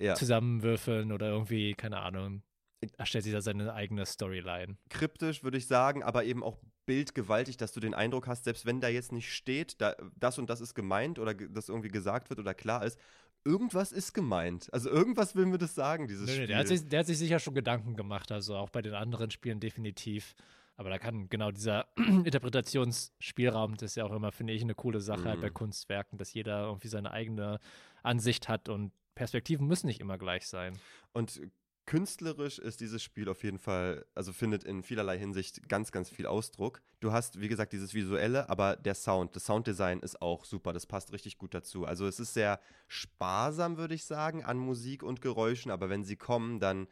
ja. 0.00 0.14
zusammenwürfeln 0.14 1.12
oder 1.12 1.28
irgendwie, 1.28 1.74
keine 1.74 2.00
Ahnung, 2.00 2.42
erstellt 2.96 3.24
sich 3.24 3.32
da 3.32 3.40
seine 3.40 3.72
eigene 3.74 4.06
Storyline. 4.06 4.76
Kryptisch 4.88 5.44
würde 5.44 5.58
ich 5.58 5.66
sagen, 5.66 6.02
aber 6.02 6.24
eben 6.24 6.42
auch 6.42 6.58
bildgewaltig, 6.86 7.56
dass 7.56 7.72
du 7.72 7.80
den 7.80 7.94
Eindruck 7.94 8.26
hast, 8.26 8.44
selbst 8.44 8.66
wenn 8.66 8.80
da 8.80 8.88
jetzt 8.88 9.12
nicht 9.12 9.32
steht, 9.32 9.80
da, 9.80 9.94
das 10.18 10.38
und 10.38 10.50
das 10.50 10.60
ist 10.60 10.74
gemeint 10.74 11.18
oder 11.18 11.34
das 11.34 11.68
irgendwie 11.68 11.88
gesagt 11.88 12.30
wird 12.30 12.40
oder 12.40 12.54
klar 12.54 12.84
ist, 12.84 12.98
irgendwas 13.44 13.92
ist 13.92 14.12
gemeint. 14.12 14.72
Also 14.72 14.90
irgendwas 14.90 15.36
will 15.36 15.46
mir 15.46 15.58
das 15.58 15.74
sagen, 15.74 16.08
dieses 16.08 16.26
nee, 16.26 16.34
Spiel. 16.34 16.46
der, 16.46 16.58
hat 16.58 16.68
sich, 16.68 16.88
der 16.88 17.00
hat 17.00 17.06
sich 17.06 17.18
sicher 17.18 17.38
schon 17.38 17.54
Gedanken 17.54 17.96
gemacht, 17.96 18.32
also 18.32 18.56
auch 18.56 18.70
bei 18.70 18.82
den 18.82 18.94
anderen 18.94 19.30
Spielen 19.30 19.60
definitiv. 19.60 20.34
Aber 20.76 20.88
da 20.88 20.98
kann 20.98 21.28
genau 21.28 21.50
dieser 21.50 21.88
Interpretationsspielraum, 21.96 23.74
das 23.74 23.92
ist 23.92 23.96
ja 23.96 24.04
auch 24.04 24.12
immer, 24.12 24.32
finde 24.32 24.54
ich, 24.54 24.62
eine 24.62 24.74
coole 24.74 25.00
Sache 25.00 25.20
mhm. 25.20 25.28
halt 25.28 25.40
bei 25.42 25.50
Kunstwerken, 25.50 26.18
dass 26.18 26.32
jeder 26.32 26.64
irgendwie 26.64 26.88
seine 26.88 27.10
eigene 27.10 27.60
Ansicht 28.02 28.48
hat 28.48 28.70
und 28.70 28.92
Perspektiven 29.14 29.66
müssen 29.66 29.86
nicht 29.86 30.00
immer 30.00 30.18
gleich 30.18 30.46
sein. 30.46 30.78
Und 31.12 31.40
künstlerisch 31.86 32.60
ist 32.60 32.80
dieses 32.80 33.02
Spiel 33.02 33.28
auf 33.28 33.42
jeden 33.42 33.58
Fall, 33.58 34.06
also 34.14 34.32
findet 34.32 34.62
in 34.62 34.82
vielerlei 34.82 35.18
Hinsicht 35.18 35.68
ganz, 35.68 35.90
ganz 35.90 36.08
viel 36.08 36.26
Ausdruck. 36.26 36.80
Du 37.00 37.10
hast, 37.10 37.40
wie 37.40 37.48
gesagt, 37.48 37.72
dieses 37.72 37.94
Visuelle, 37.94 38.48
aber 38.48 38.76
der 38.76 38.94
Sound, 38.94 39.34
das 39.34 39.44
Sounddesign 39.44 40.00
ist 40.00 40.22
auch 40.22 40.44
super, 40.44 40.72
das 40.72 40.86
passt 40.86 41.12
richtig 41.12 41.36
gut 41.36 41.52
dazu. 41.52 41.84
Also 41.84 42.06
es 42.06 42.20
ist 42.20 42.32
sehr 42.34 42.60
sparsam, 42.86 43.76
würde 43.76 43.94
ich 43.94 44.04
sagen, 44.04 44.44
an 44.44 44.56
Musik 44.56 45.02
und 45.02 45.20
Geräuschen, 45.20 45.72
aber 45.72 45.88
wenn 45.88 46.04
sie 46.04 46.16
kommen, 46.16 46.60
dann 46.60 46.86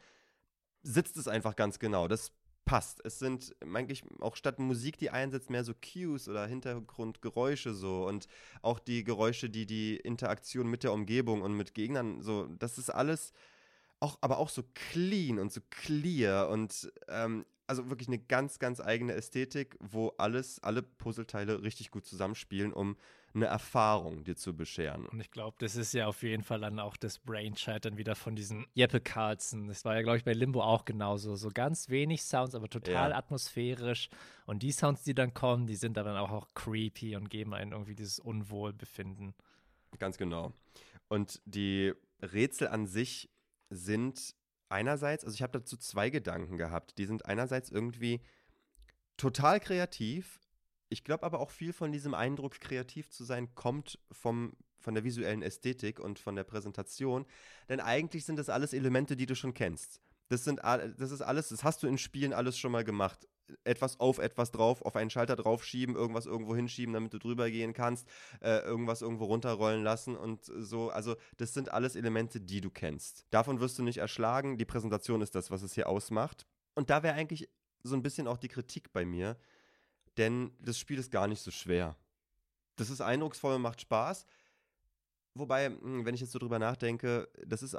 sitzt 0.81 1.15
es 1.17 1.27
einfach 1.27 1.55
ganz 1.55 1.79
genau. 1.79 2.07
Das 2.07 2.33
passt. 2.69 3.03
Es 3.03 3.17
sind 3.17 3.55
eigentlich 3.61 4.03
auch 4.19 4.35
statt 4.35 4.59
Musik, 4.59 4.99
die 4.99 5.09
einsetzt, 5.09 5.49
mehr 5.49 5.63
so 5.63 5.73
Cues 5.73 6.29
oder 6.29 6.45
Hintergrundgeräusche 6.45 7.73
so 7.73 8.05
und 8.05 8.27
auch 8.61 8.77
die 8.77 9.03
Geräusche, 9.03 9.49
die 9.49 9.65
die 9.65 9.95
Interaktion 9.97 10.69
mit 10.69 10.83
der 10.83 10.93
Umgebung 10.93 11.41
und 11.41 11.53
mit 11.57 11.73
Gegnern 11.73 12.21
so, 12.21 12.45
das 12.59 12.77
ist 12.77 12.91
alles 12.91 13.33
auch, 13.99 14.19
aber 14.21 14.37
auch 14.37 14.49
so 14.49 14.63
clean 14.75 15.39
und 15.39 15.51
so 15.51 15.61
clear 15.71 16.47
und 16.49 16.93
ähm, 17.07 17.43
also 17.65 17.89
wirklich 17.89 18.07
eine 18.07 18.19
ganz, 18.19 18.59
ganz 18.59 18.79
eigene 18.79 19.13
Ästhetik, 19.13 19.75
wo 19.79 20.09
alles, 20.19 20.61
alle 20.61 20.83
Puzzleteile 20.83 21.63
richtig 21.63 21.89
gut 21.89 22.05
zusammenspielen, 22.05 22.71
um 22.71 22.97
eine 23.33 23.45
Erfahrung 23.45 24.23
dir 24.23 24.35
zu 24.35 24.55
bescheren. 24.55 25.05
Und 25.07 25.19
ich 25.19 25.31
glaube, 25.31 25.55
das 25.59 25.75
ist 25.75 25.93
ja 25.93 26.07
auf 26.07 26.23
jeden 26.23 26.43
Fall 26.43 26.61
dann 26.61 26.79
auch 26.79 26.97
das 26.97 27.19
Brainchild 27.19 27.85
dann 27.85 27.97
wieder 27.97 28.15
von 28.15 28.35
diesen 28.35 28.65
Jeppe 28.73 28.99
Carlson. 28.99 29.67
Das 29.67 29.85
war 29.85 29.95
ja, 29.95 30.01
glaube 30.01 30.17
ich, 30.17 30.23
bei 30.23 30.33
Limbo 30.33 30.61
auch 30.61 30.85
genauso. 30.85 31.35
So 31.35 31.49
ganz 31.53 31.89
wenig 31.89 32.23
Sounds, 32.23 32.55
aber 32.55 32.69
total 32.69 33.11
ja. 33.11 33.17
atmosphärisch. 33.17 34.09
Und 34.45 34.63
die 34.63 34.71
Sounds, 34.71 35.03
die 35.03 35.13
dann 35.13 35.33
kommen, 35.33 35.67
die 35.67 35.75
sind 35.75 35.95
dann 35.97 36.07
auch, 36.17 36.31
auch 36.31 36.47
creepy 36.55 37.15
und 37.15 37.29
geben 37.29 37.53
einen 37.53 37.71
irgendwie 37.71 37.95
dieses 37.95 38.19
Unwohlbefinden. 38.19 39.35
Ganz 39.99 40.17
genau. 40.17 40.53
Und 41.07 41.41
die 41.45 41.93
Rätsel 42.21 42.67
an 42.67 42.87
sich 42.87 43.29
sind 43.69 44.35
einerseits, 44.69 45.23
also 45.23 45.33
ich 45.33 45.41
habe 45.41 45.59
dazu 45.59 45.77
zwei 45.77 46.09
Gedanken 46.09 46.57
gehabt. 46.57 46.97
Die 46.97 47.05
sind 47.05 47.25
einerseits 47.25 47.69
irgendwie 47.69 48.21
total 49.17 49.59
kreativ, 49.59 50.39
ich 50.89 51.03
glaube 51.03 51.23
aber 51.23 51.39
auch 51.39 51.51
viel 51.51 51.73
von 51.73 51.91
diesem 51.91 52.13
Eindruck, 52.13 52.59
kreativ 52.59 53.09
zu 53.09 53.23
sein, 53.23 53.53
kommt 53.55 53.99
vom, 54.11 54.53
von 54.79 54.95
der 54.95 55.03
visuellen 55.03 55.41
Ästhetik 55.41 55.99
und 55.99 56.19
von 56.19 56.35
der 56.35 56.43
Präsentation. 56.43 57.25
Denn 57.69 57.79
eigentlich 57.79 58.25
sind 58.25 58.37
das 58.37 58.49
alles 58.49 58.73
Elemente, 58.73 59.15
die 59.15 59.25
du 59.25 59.35
schon 59.35 59.53
kennst. 59.53 60.01
Das, 60.29 60.43
sind, 60.43 60.59
das 60.63 61.11
ist 61.11 61.21
alles, 61.21 61.49
das 61.49 61.63
hast 61.63 61.81
du 61.83 61.87
in 61.87 61.97
Spielen 61.97 62.33
alles 62.33 62.57
schon 62.57 62.71
mal 62.71 62.83
gemacht. 62.83 63.27
Etwas 63.63 63.99
auf 63.99 64.19
etwas 64.19 64.51
drauf, 64.51 64.83
auf 64.83 64.95
einen 64.95 65.09
Schalter 65.09 65.35
draufschieben, 65.35 65.95
irgendwas 65.95 66.27
irgendwo 66.27 66.55
hinschieben, 66.55 66.93
damit 66.93 67.13
du 67.13 67.17
drüber 67.17 67.49
gehen 67.49 67.73
kannst, 67.73 68.07
äh, 68.41 68.59
irgendwas 68.59 69.01
irgendwo 69.01 69.25
runterrollen 69.25 69.83
lassen 69.83 70.15
und 70.15 70.45
so. 70.45 70.91
Also, 70.91 71.15
das 71.37 71.55
sind 71.55 71.71
alles 71.71 71.95
Elemente, 71.95 72.39
die 72.41 72.61
du 72.61 72.69
kennst. 72.69 73.25
Davon 73.31 73.59
wirst 73.59 73.79
du 73.79 73.83
nicht 73.83 73.97
erschlagen. 73.97 74.59
Die 74.59 74.65
Präsentation 74.65 75.21
ist 75.21 75.33
das, 75.33 75.49
was 75.49 75.63
es 75.63 75.73
hier 75.73 75.89
ausmacht. 75.89 76.45
Und 76.75 76.91
da 76.91 77.01
wäre 77.01 77.15
eigentlich 77.15 77.49
so 77.81 77.95
ein 77.95 78.03
bisschen 78.03 78.27
auch 78.27 78.37
die 78.37 78.49
Kritik 78.49 78.93
bei 78.93 79.03
mir, 79.03 79.35
denn 80.19 80.51
das 80.59 80.77
Spiel 80.77 80.99
ist 80.99 81.11
gar 81.11 81.27
nicht 81.27 81.41
so 81.41 81.49
schwer. 81.49 81.95
Das 82.75 82.89
ist 82.89 83.01
eindrucksvoll 83.01 83.55
und 83.55 83.61
macht 83.61 83.81
Spaß. 83.81 84.25
Wobei, 85.33 85.67
hm, 85.67 86.05
wenn 86.05 86.13
ich 86.13 86.21
jetzt 86.21 86.31
so 86.31 86.39
drüber 86.39 86.59
nachdenke, 86.59 87.27
das 87.45 87.63
ist, 87.63 87.77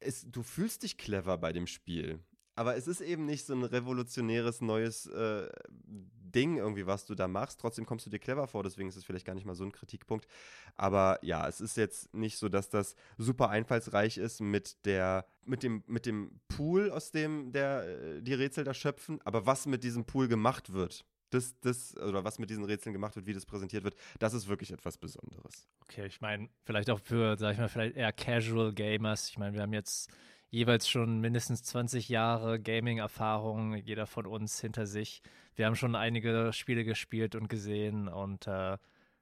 ist 0.00 0.26
du 0.30 0.42
fühlst 0.42 0.82
dich 0.82 0.98
clever 0.98 1.38
bei 1.38 1.52
dem 1.52 1.66
Spiel. 1.66 2.20
Aber 2.54 2.76
es 2.76 2.88
ist 2.88 3.00
eben 3.00 3.24
nicht 3.24 3.46
so 3.46 3.54
ein 3.54 3.62
revolutionäres 3.62 4.60
neues 4.60 5.06
äh, 5.06 5.48
Ding 5.86 6.56
irgendwie, 6.56 6.86
was 6.86 7.06
du 7.06 7.14
da 7.14 7.28
machst. 7.28 7.60
Trotzdem 7.60 7.86
kommst 7.86 8.04
du 8.04 8.10
dir 8.10 8.18
clever 8.18 8.48
vor, 8.48 8.64
deswegen 8.64 8.88
ist 8.88 8.96
es 8.96 9.04
vielleicht 9.04 9.24
gar 9.24 9.34
nicht 9.34 9.46
mal 9.46 9.54
so 9.54 9.64
ein 9.64 9.70
Kritikpunkt. 9.70 10.26
Aber 10.74 11.20
ja, 11.22 11.46
es 11.46 11.60
ist 11.60 11.76
jetzt 11.76 12.12
nicht 12.12 12.36
so, 12.36 12.48
dass 12.48 12.68
das 12.68 12.96
super 13.16 13.48
einfallsreich 13.50 14.18
ist 14.18 14.40
mit 14.40 14.84
der, 14.86 15.24
mit 15.44 15.62
dem, 15.62 15.84
mit 15.86 16.04
dem 16.04 16.40
Pool, 16.48 16.90
aus 16.90 17.12
dem 17.12 17.52
der, 17.52 17.86
äh, 17.86 18.22
die 18.22 18.34
Rätsel 18.34 18.64
da 18.64 18.74
schöpfen. 18.74 19.20
Aber 19.24 19.46
was 19.46 19.66
mit 19.66 19.84
diesem 19.84 20.04
Pool 20.04 20.26
gemacht 20.26 20.72
wird, 20.72 21.06
das, 21.30 21.58
das, 21.60 21.96
oder 21.96 22.24
was 22.24 22.38
mit 22.38 22.50
diesen 22.50 22.64
Rätseln 22.64 22.92
gemacht 22.92 23.16
wird, 23.16 23.26
wie 23.26 23.32
das 23.32 23.46
präsentiert 23.46 23.84
wird, 23.84 23.96
das 24.18 24.34
ist 24.34 24.48
wirklich 24.48 24.72
etwas 24.72 24.98
Besonderes. 24.98 25.66
Okay, 25.82 26.06
ich 26.06 26.20
meine, 26.20 26.48
vielleicht 26.64 26.90
auch 26.90 27.00
für, 27.00 27.36
sag 27.36 27.52
ich 27.52 27.58
mal, 27.58 27.68
vielleicht 27.68 27.96
eher 27.96 28.12
Casual 28.12 28.72
Gamers. 28.72 29.28
Ich 29.30 29.38
meine, 29.38 29.54
wir 29.54 29.62
haben 29.62 29.72
jetzt 29.72 30.10
jeweils 30.50 30.88
schon 30.88 31.20
mindestens 31.20 31.62
20 31.62 32.08
Jahre 32.08 32.58
Gaming-Erfahrung, 32.60 33.74
jeder 33.74 34.06
von 34.06 34.26
uns 34.26 34.60
hinter 34.60 34.86
sich. 34.86 35.22
Wir 35.54 35.66
haben 35.66 35.76
schon 35.76 35.94
einige 35.94 36.52
Spiele 36.52 36.84
gespielt 36.84 37.34
und 37.34 37.48
gesehen 37.48 38.08
und 38.08 38.46
äh, 38.46 38.78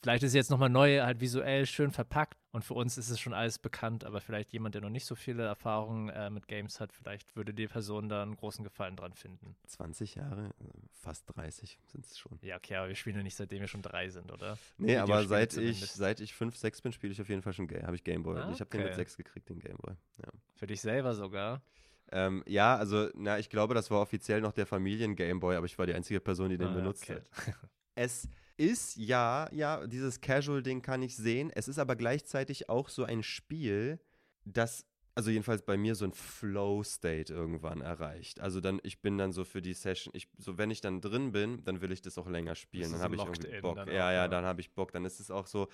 Vielleicht 0.07 0.23
ist 0.23 0.31
es 0.31 0.35
jetzt 0.35 0.51
nochmal 0.53 0.69
neu, 0.69 1.01
halt 1.01 1.21
visuell 1.21 1.67
schön 1.67 1.91
verpackt 1.91 2.39
und 2.53 2.65
für 2.65 2.75
uns 2.75 2.97
ist 2.97 3.11
es 3.11 3.19
schon 3.19 3.35
alles 3.35 3.59
bekannt, 3.59 4.05
aber 4.05 4.21
vielleicht 4.21 4.53
jemand, 4.53 4.77
der 4.77 4.83
noch 4.83 4.89
nicht 4.89 5.05
so 5.05 5.17
viele 5.17 5.43
Erfahrungen 5.43 6.11
äh, 6.11 6.31
mit 6.31 6.47
Games 6.47 6.79
hat, 6.79 6.93
vielleicht 6.93 7.35
würde 7.35 7.53
die 7.53 7.67
Person 7.67 8.09
da 8.09 8.23
einen 8.23 8.37
großen 8.37 8.63
Gefallen 8.63 8.95
dran 8.95 9.15
finden. 9.15 9.57
20 9.67 10.15
Jahre, 10.15 10.51
fast 10.93 11.25
30 11.37 11.81
sind 11.87 12.07
es 12.07 12.17
schon. 12.17 12.39
Ja, 12.43 12.55
okay, 12.55 12.77
aber 12.77 12.87
wir 12.87 12.95
spielen 12.95 13.17
ja 13.17 13.25
nicht, 13.25 13.35
seitdem 13.35 13.63
wir 13.63 13.67
schon 13.67 13.83
drei 13.83 14.09
sind, 14.09 14.31
oder? 14.31 14.57
Nee, 14.79 14.97
aber 14.97 15.27
seit 15.27 15.57
ich, 15.57 15.85
seit 15.85 16.21
ich 16.21 16.37
5, 16.37 16.57
6 16.57 16.83
bin, 16.83 16.93
spiele 16.93 17.13
ich 17.13 17.21
auf 17.21 17.29
jeden 17.29 17.43
Fall 17.43 17.53
schon, 17.53 17.69
habe 17.69 17.97
ich 17.97 18.05
Gameboy. 18.05 18.39
Ah, 18.39 18.45
okay. 18.45 18.53
Ich 18.53 18.61
habe 18.61 18.71
den 18.71 18.85
mit 18.85 18.95
6 18.95 19.17
gekriegt, 19.17 19.49
den 19.49 19.59
Gameboy. 19.59 19.95
Ja. 20.23 20.29
Für 20.55 20.69
dich 20.69 20.81
selber 20.81 21.17
sogar? 21.17 21.63
Ähm, 22.13 22.45
ja, 22.47 22.77
also, 22.77 23.09
na, 23.17 23.41
ich 23.41 23.51
glaube, 23.51 23.75
das 23.75 23.91
war 23.91 24.01
offiziell 24.01 24.41
noch 24.41 24.53
der 24.53 24.67
Familien-Gameboy, 24.67 25.57
aber 25.57 25.67
ich 25.67 25.77
war 25.77 25.87
die 25.87 25.95
einzige 25.95 26.21
Person, 26.21 26.51
die 26.51 26.59
den 26.59 26.69
ah, 26.69 26.75
benutzt 26.75 27.11
okay. 27.11 27.23
hat. 27.47 27.55
Es 27.99 28.29
ist 28.57 28.97
ja, 28.97 29.49
ja, 29.53 29.87
dieses 29.87 30.21
Casual-Ding 30.21 30.83
kann 30.83 31.03
ich 31.03 31.17
sehen. 31.17 31.51
Es 31.55 31.69
ist 31.69 31.79
aber 31.79 31.97
gleichzeitig 31.97 32.69
auch 32.69 32.89
so 32.89 33.05
ein 33.05 33.23
Spiel, 33.23 34.01
das, 34.45 34.87
also 35.15 35.31
jedenfalls 35.31 35.63
bei 35.63 35.77
mir 35.77 35.95
so 35.95 36.05
ein 36.05 36.13
Flow-State 36.13 37.33
irgendwann 37.33 37.81
erreicht. 37.81 38.41
Also 38.41 38.61
dann, 38.61 38.81
ich 38.83 39.01
bin 39.03 39.19
dann 39.19 39.33
so 39.33 39.45
für 39.45 39.63
die 39.63 39.75
Session, 39.75 40.13
ich, 40.15 40.29
so 40.39 40.59
wenn 40.59 40.71
ich 40.71 40.81
dann 40.81 41.01
drin 41.01 41.33
bin, 41.33 41.65
dann 41.65 41.81
will 41.81 41.93
ich 41.93 42.03
das 42.03 42.19
auch 42.19 42.29
länger 42.29 42.55
spielen. 42.55 42.93
Dann 42.93 43.01
habe 43.01 43.17
ich 43.17 43.23
irgendwie 43.23 43.61
Bock. 43.61 43.87
Ja, 43.89 44.13
ja, 44.13 44.29
dann 44.29 44.45
habe 44.45 44.61
ich 44.61 44.73
Bock. 44.73 44.93
Dann 44.93 45.05
ist 45.05 45.21
es 45.21 45.31
auch 45.31 45.47
so, 45.47 45.69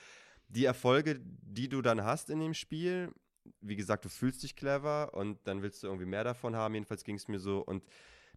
die 0.48 0.64
Erfolge, 0.64 1.20
die 1.20 1.68
du 1.68 1.82
dann 1.82 2.04
hast 2.04 2.30
in 2.30 2.40
dem 2.40 2.54
Spiel, 2.54 3.12
wie 3.60 3.76
gesagt, 3.76 4.04
du 4.04 4.08
fühlst 4.08 4.42
dich 4.42 4.54
clever 4.54 5.14
und 5.14 5.38
dann 5.44 5.62
willst 5.62 5.82
du 5.82 5.86
irgendwie 5.86 6.06
mehr 6.06 6.24
davon 6.24 6.56
haben. 6.56 6.74
Jedenfalls 6.74 7.04
ging 7.04 7.16
es 7.16 7.28
mir 7.28 7.38
so. 7.38 7.60
Und 7.60 7.84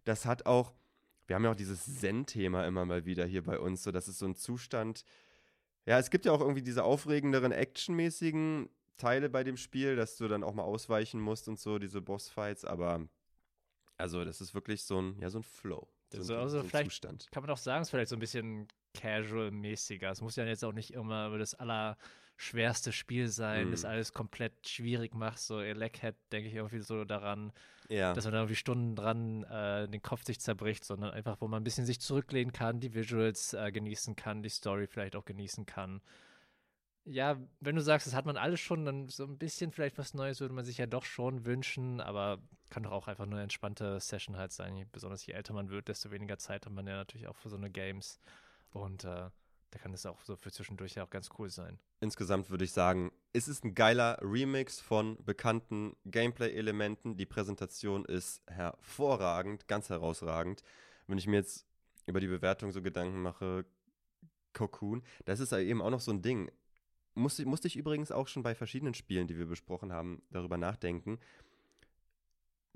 das 0.04 0.24
hat 0.24 0.46
auch 0.46 0.72
wir 1.26 1.36
haben 1.36 1.44
ja 1.44 1.50
auch 1.50 1.56
dieses 1.56 2.00
Zen-Thema 2.00 2.66
immer 2.66 2.84
mal 2.84 3.04
wieder 3.04 3.24
hier 3.26 3.42
bei 3.42 3.58
uns. 3.58 3.82
So, 3.82 3.92
das 3.92 4.08
ist 4.08 4.18
so 4.18 4.26
ein 4.26 4.36
Zustand. 4.36 5.04
Ja, 5.84 5.98
es 5.98 6.10
gibt 6.10 6.24
ja 6.24 6.32
auch 6.32 6.40
irgendwie 6.40 6.62
diese 6.62 6.84
aufregenderen, 6.84 7.52
actionmäßigen 7.52 8.68
Teile 8.96 9.28
bei 9.28 9.44
dem 9.44 9.56
Spiel, 9.56 9.96
dass 9.96 10.16
du 10.16 10.28
dann 10.28 10.42
auch 10.42 10.54
mal 10.54 10.62
ausweichen 10.62 11.20
musst 11.20 11.48
und 11.48 11.58
so, 11.58 11.78
diese 11.78 12.00
Bossfights, 12.00 12.64
aber 12.64 13.08
also 13.96 14.24
das 14.24 14.40
ist 14.40 14.54
wirklich 14.54 14.82
so 14.84 15.00
ein, 15.00 15.18
ja, 15.20 15.30
so 15.30 15.38
ein 15.38 15.42
Flow. 15.42 15.88
So 16.12 16.18
also, 16.18 16.34
ein, 16.34 16.40
also 16.40 16.58
so 16.58 16.62
ein 16.62 16.68
vielleicht 16.68 16.90
Zustand. 16.90 17.28
kann 17.30 17.42
man 17.42 17.50
auch 17.50 17.58
sagen, 17.58 17.82
es 17.82 17.88
ist 17.88 17.90
vielleicht 17.90 18.10
so 18.10 18.16
ein 18.16 18.20
bisschen 18.20 18.68
casual-mäßiger. 18.94 20.10
Es 20.10 20.20
muss 20.20 20.36
ja 20.36 20.44
jetzt 20.44 20.64
auch 20.64 20.72
nicht 20.72 20.92
immer 20.92 21.36
das 21.38 21.54
allerschwerste 22.36 22.92
Spiel 22.92 23.28
sein, 23.28 23.68
Mhm. 23.68 23.70
das 23.72 23.84
alles 23.84 24.12
komplett 24.12 24.68
schwierig 24.68 25.14
macht. 25.14 25.38
So 25.38 25.60
Elechead 25.60 26.14
denke 26.32 26.48
ich 26.48 26.54
irgendwie 26.54 26.80
so 26.80 27.04
daran, 27.04 27.52
Ja. 27.88 28.12
dass 28.12 28.24
man 28.24 28.32
da 28.32 28.40
irgendwie 28.40 28.56
Stunden 28.56 28.94
dran 28.94 29.44
äh, 29.44 29.88
den 29.88 30.02
Kopf 30.02 30.24
sich 30.24 30.40
zerbricht, 30.40 30.84
sondern 30.84 31.10
einfach, 31.12 31.40
wo 31.40 31.48
man 31.48 31.60
ein 31.60 31.64
bisschen 31.64 31.86
sich 31.86 32.00
zurücklehnen 32.00 32.52
kann, 32.52 32.80
die 32.80 32.94
Visuals 32.94 33.54
äh, 33.54 33.70
genießen 33.72 34.16
kann, 34.16 34.42
die 34.42 34.48
Story 34.48 34.86
vielleicht 34.86 35.16
auch 35.16 35.24
genießen 35.24 35.66
kann. 35.66 36.00
Ja, 37.08 37.38
wenn 37.60 37.76
du 37.76 37.82
sagst, 37.82 38.08
das 38.08 38.14
hat 38.14 38.26
man 38.26 38.36
alles 38.36 38.58
schon, 38.58 38.84
dann 38.84 39.08
so 39.08 39.24
ein 39.24 39.38
bisschen 39.38 39.70
vielleicht 39.70 39.96
was 39.96 40.12
Neues 40.12 40.40
würde 40.40 40.54
man 40.54 40.64
sich 40.64 40.78
ja 40.78 40.86
doch 40.86 41.04
schon 41.04 41.44
wünschen, 41.44 42.00
aber 42.00 42.40
kann 42.68 42.82
doch 42.82 42.90
auch 42.90 43.06
einfach 43.06 43.26
nur 43.26 43.34
eine 43.34 43.44
entspannte 43.44 44.00
Session 44.00 44.36
halt 44.36 44.50
sein. 44.50 44.88
Besonders 44.90 45.24
je 45.24 45.32
älter 45.34 45.54
man 45.54 45.70
wird, 45.70 45.86
desto 45.86 46.10
weniger 46.10 46.36
Zeit 46.36 46.66
hat 46.66 46.72
man 46.72 46.84
ja 46.86 46.96
natürlich 46.96 47.28
auch 47.28 47.36
für 47.36 47.48
so 47.48 47.56
eine 47.56 47.70
Games. 47.70 48.18
Und 48.70 49.04
äh, 49.04 49.30
da 49.76 49.82
kann 49.82 49.92
es 49.92 50.06
auch 50.06 50.22
so 50.22 50.36
für 50.36 50.50
zwischendurch 50.50 50.94
ja 50.94 51.04
auch 51.04 51.10
ganz 51.10 51.28
cool 51.38 51.50
sein. 51.50 51.78
Insgesamt 52.00 52.48
würde 52.48 52.64
ich 52.64 52.72
sagen, 52.72 53.12
es 53.34 53.46
ist 53.46 53.62
ein 53.62 53.74
geiler 53.74 54.18
Remix 54.22 54.80
von 54.80 55.22
bekannten 55.22 55.94
Gameplay-Elementen. 56.06 57.18
Die 57.18 57.26
Präsentation 57.26 58.06
ist 58.06 58.40
hervorragend, 58.46 59.68
ganz 59.68 59.90
herausragend. 59.90 60.62
Wenn 61.06 61.18
ich 61.18 61.26
mir 61.26 61.36
jetzt 61.36 61.66
über 62.06 62.20
die 62.20 62.26
Bewertung 62.26 62.72
so 62.72 62.80
Gedanken 62.80 63.20
mache, 63.20 63.66
Cocoon, 64.54 65.02
das 65.26 65.40
ist 65.40 65.52
eben 65.52 65.82
auch 65.82 65.90
noch 65.90 66.00
so 66.00 66.10
ein 66.10 66.22
Ding. 66.22 66.50
Musste, 67.14 67.44
musste 67.44 67.68
ich 67.68 67.76
übrigens 67.76 68.10
auch 68.10 68.28
schon 68.28 68.42
bei 68.42 68.54
verschiedenen 68.54 68.94
Spielen, 68.94 69.26
die 69.26 69.36
wir 69.36 69.46
besprochen 69.46 69.92
haben, 69.92 70.22
darüber 70.30 70.56
nachdenken. 70.56 71.18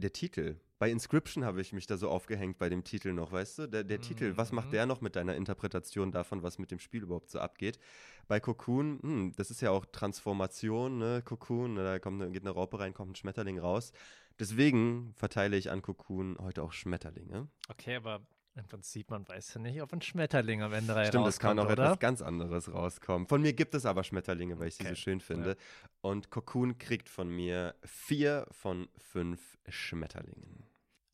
Der 0.00 0.12
Titel. 0.12 0.56
Bei 0.78 0.90
Inscription 0.90 1.44
habe 1.44 1.60
ich 1.60 1.74
mich 1.74 1.86
da 1.86 1.98
so 1.98 2.08
aufgehängt 2.08 2.56
bei 2.58 2.70
dem 2.70 2.84
Titel 2.84 3.12
noch, 3.12 3.32
weißt 3.32 3.58
du? 3.58 3.66
Der, 3.68 3.84
der 3.84 4.00
Titel, 4.00 4.32
was 4.36 4.50
Mhm. 4.50 4.56
macht 4.56 4.72
der 4.72 4.86
noch 4.86 5.02
mit 5.02 5.14
deiner 5.14 5.34
Interpretation 5.36 6.10
davon, 6.10 6.42
was 6.42 6.58
mit 6.58 6.70
dem 6.70 6.78
Spiel 6.78 7.02
überhaupt 7.02 7.28
so 7.30 7.38
abgeht? 7.38 7.78
Bei 8.26 8.40
Cocoon, 8.40 8.98
hm, 9.02 9.32
das 9.36 9.50
ist 9.50 9.60
ja 9.60 9.70
auch 9.72 9.84
Transformation, 9.84 10.96
ne? 10.98 11.20
Cocoon, 11.22 11.74
ne? 11.74 11.84
da 11.84 11.98
kommt 11.98 12.22
eine, 12.22 12.30
geht 12.32 12.42
eine 12.44 12.52
Raupe 12.52 12.78
rein, 12.80 12.94
kommt 12.94 13.12
ein 13.12 13.16
Schmetterling 13.16 13.58
raus. 13.58 13.92
Deswegen 14.38 15.12
verteile 15.16 15.58
ich 15.58 15.70
an 15.70 15.82
Cocoon 15.82 16.38
heute 16.40 16.62
auch 16.62 16.72
Schmetterlinge. 16.72 17.48
Okay, 17.68 17.96
aber 17.96 18.22
im 18.56 18.66
Prinzip, 18.66 19.10
man 19.10 19.26
weiß 19.28 19.54
ja 19.54 19.60
nicht, 19.60 19.80
ob 19.80 19.92
ein 19.92 20.02
Schmetterling 20.02 20.62
am 20.62 20.72
Ende 20.72 20.92
Stimmt, 21.06 21.26
es 21.28 21.38
kann 21.38 21.58
rauskommt, 21.58 21.60
auch 21.60 21.72
oder? 21.72 21.84
etwas 21.84 21.98
ganz 22.00 22.22
anderes 22.22 22.72
rauskommen. 22.72 23.26
Von 23.26 23.42
mir 23.42 23.52
gibt 23.52 23.74
es 23.74 23.86
aber 23.86 24.04
Schmetterlinge, 24.04 24.58
weil 24.58 24.68
ich 24.68 24.76
sie 24.76 24.84
Okay, 24.84 24.94
so 24.94 24.96
schön 24.96 25.20
finde. 25.20 25.56
Und 26.00 26.30
Cocoon 26.30 26.78
kriegt 26.78 27.08
von 27.08 27.28
mir 27.28 27.74
vier 27.84 28.46
von 28.50 28.88
fünf 28.98 29.58
Schmetterlingen. 29.68 30.64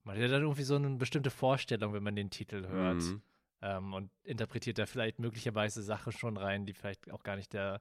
Man 0.05 0.17
hat 0.17 0.23
ja 0.23 0.29
dann 0.29 0.43
irgendwie 0.43 0.63
so 0.63 0.77
eine 0.77 0.89
bestimmte 0.91 1.31
Vorstellung, 1.31 1.93
wenn 1.93 2.03
man 2.03 2.17
den 2.17 2.31
Titel 2.31 2.67
hört. 2.67 3.03
Mhm. 3.03 3.23
Ähm, 3.63 3.95
und 3.95 4.11
interpretiert 4.23 4.79
da 4.79 4.87
vielleicht 4.87 5.19
möglicherweise 5.19 5.83
Sachen 5.83 6.13
schon 6.13 6.37
rein, 6.37 6.67
die 6.67 6.75
vielleicht 6.75 7.11
auch 7.11 7.23
gar 7.23 7.37
nicht 7.37 7.53
der 7.53 7.81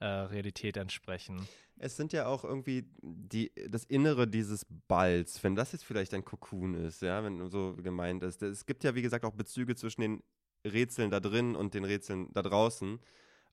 äh, 0.00 0.06
Realität 0.06 0.76
entsprechen. 0.76 1.46
Es 1.78 1.96
sind 1.96 2.12
ja 2.12 2.26
auch 2.26 2.44
irgendwie 2.44 2.88
die, 3.02 3.52
das 3.68 3.84
Innere 3.84 4.26
dieses 4.26 4.66
Balls, 4.88 5.42
wenn 5.44 5.54
das 5.54 5.72
jetzt 5.72 5.84
vielleicht 5.84 6.14
ein 6.14 6.24
Cocoon 6.24 6.74
ist, 6.74 7.02
ja, 7.02 7.22
wenn 7.22 7.48
so 7.48 7.76
gemeint 7.76 8.22
ist. 8.22 8.42
Es 8.42 8.64
gibt 8.64 8.82
ja, 8.84 8.94
wie 8.94 9.02
gesagt, 9.02 9.24
auch 9.24 9.34
Bezüge 9.34 9.74
zwischen 9.76 10.00
den 10.00 10.22
Rätseln 10.64 11.10
da 11.10 11.20
drin 11.20 11.54
und 11.54 11.74
den 11.74 11.84
Rätseln 11.84 12.32
da 12.32 12.42
draußen. 12.42 12.98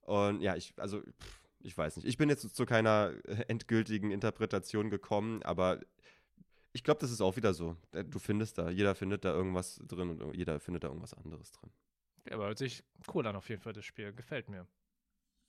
Und 0.01 0.41
ja, 0.41 0.56
ich, 0.56 0.73
also, 0.77 1.01
pff, 1.01 1.41
ich 1.60 1.77
weiß 1.77 1.97
nicht. 1.97 2.06
Ich 2.06 2.17
bin 2.17 2.29
jetzt 2.29 2.56
zu 2.56 2.65
keiner 2.65 3.13
endgültigen 3.47 4.12
Interpretation 4.12 4.89
gekommen, 4.89 5.43
aber 5.43 5.79
ich 6.73 6.84
glaube, 6.84 6.99
das 6.99 7.12
ist 7.12 7.21
auch 7.21 7.36
wieder 7.36 7.53
so. 7.53 7.77
Äh, 7.91 8.03
Du 8.03 8.19
findest 8.19 8.58
da, 8.58 8.69
jeder 8.69 8.95
findet 8.95 9.25
da 9.25 9.34
irgendwas 9.34 9.82
drin 9.88 10.21
und 10.21 10.36
jeder 10.36 10.60
findet 10.60 10.84
da 10.84 10.88
irgendwas 10.88 11.13
anderes 11.13 11.51
drin. 11.51 11.71
Ja, 12.27 12.36
aber 12.36 12.47
hört 12.47 12.58
sich 12.58 12.84
cool 13.13 13.27
an 13.27 13.36
auf 13.36 13.49
jeden 13.49 13.62
Fall, 13.62 13.73
das 13.73 13.86
Spiel. 13.86 14.13
Gefällt 14.13 14.49
mir. 14.49 14.67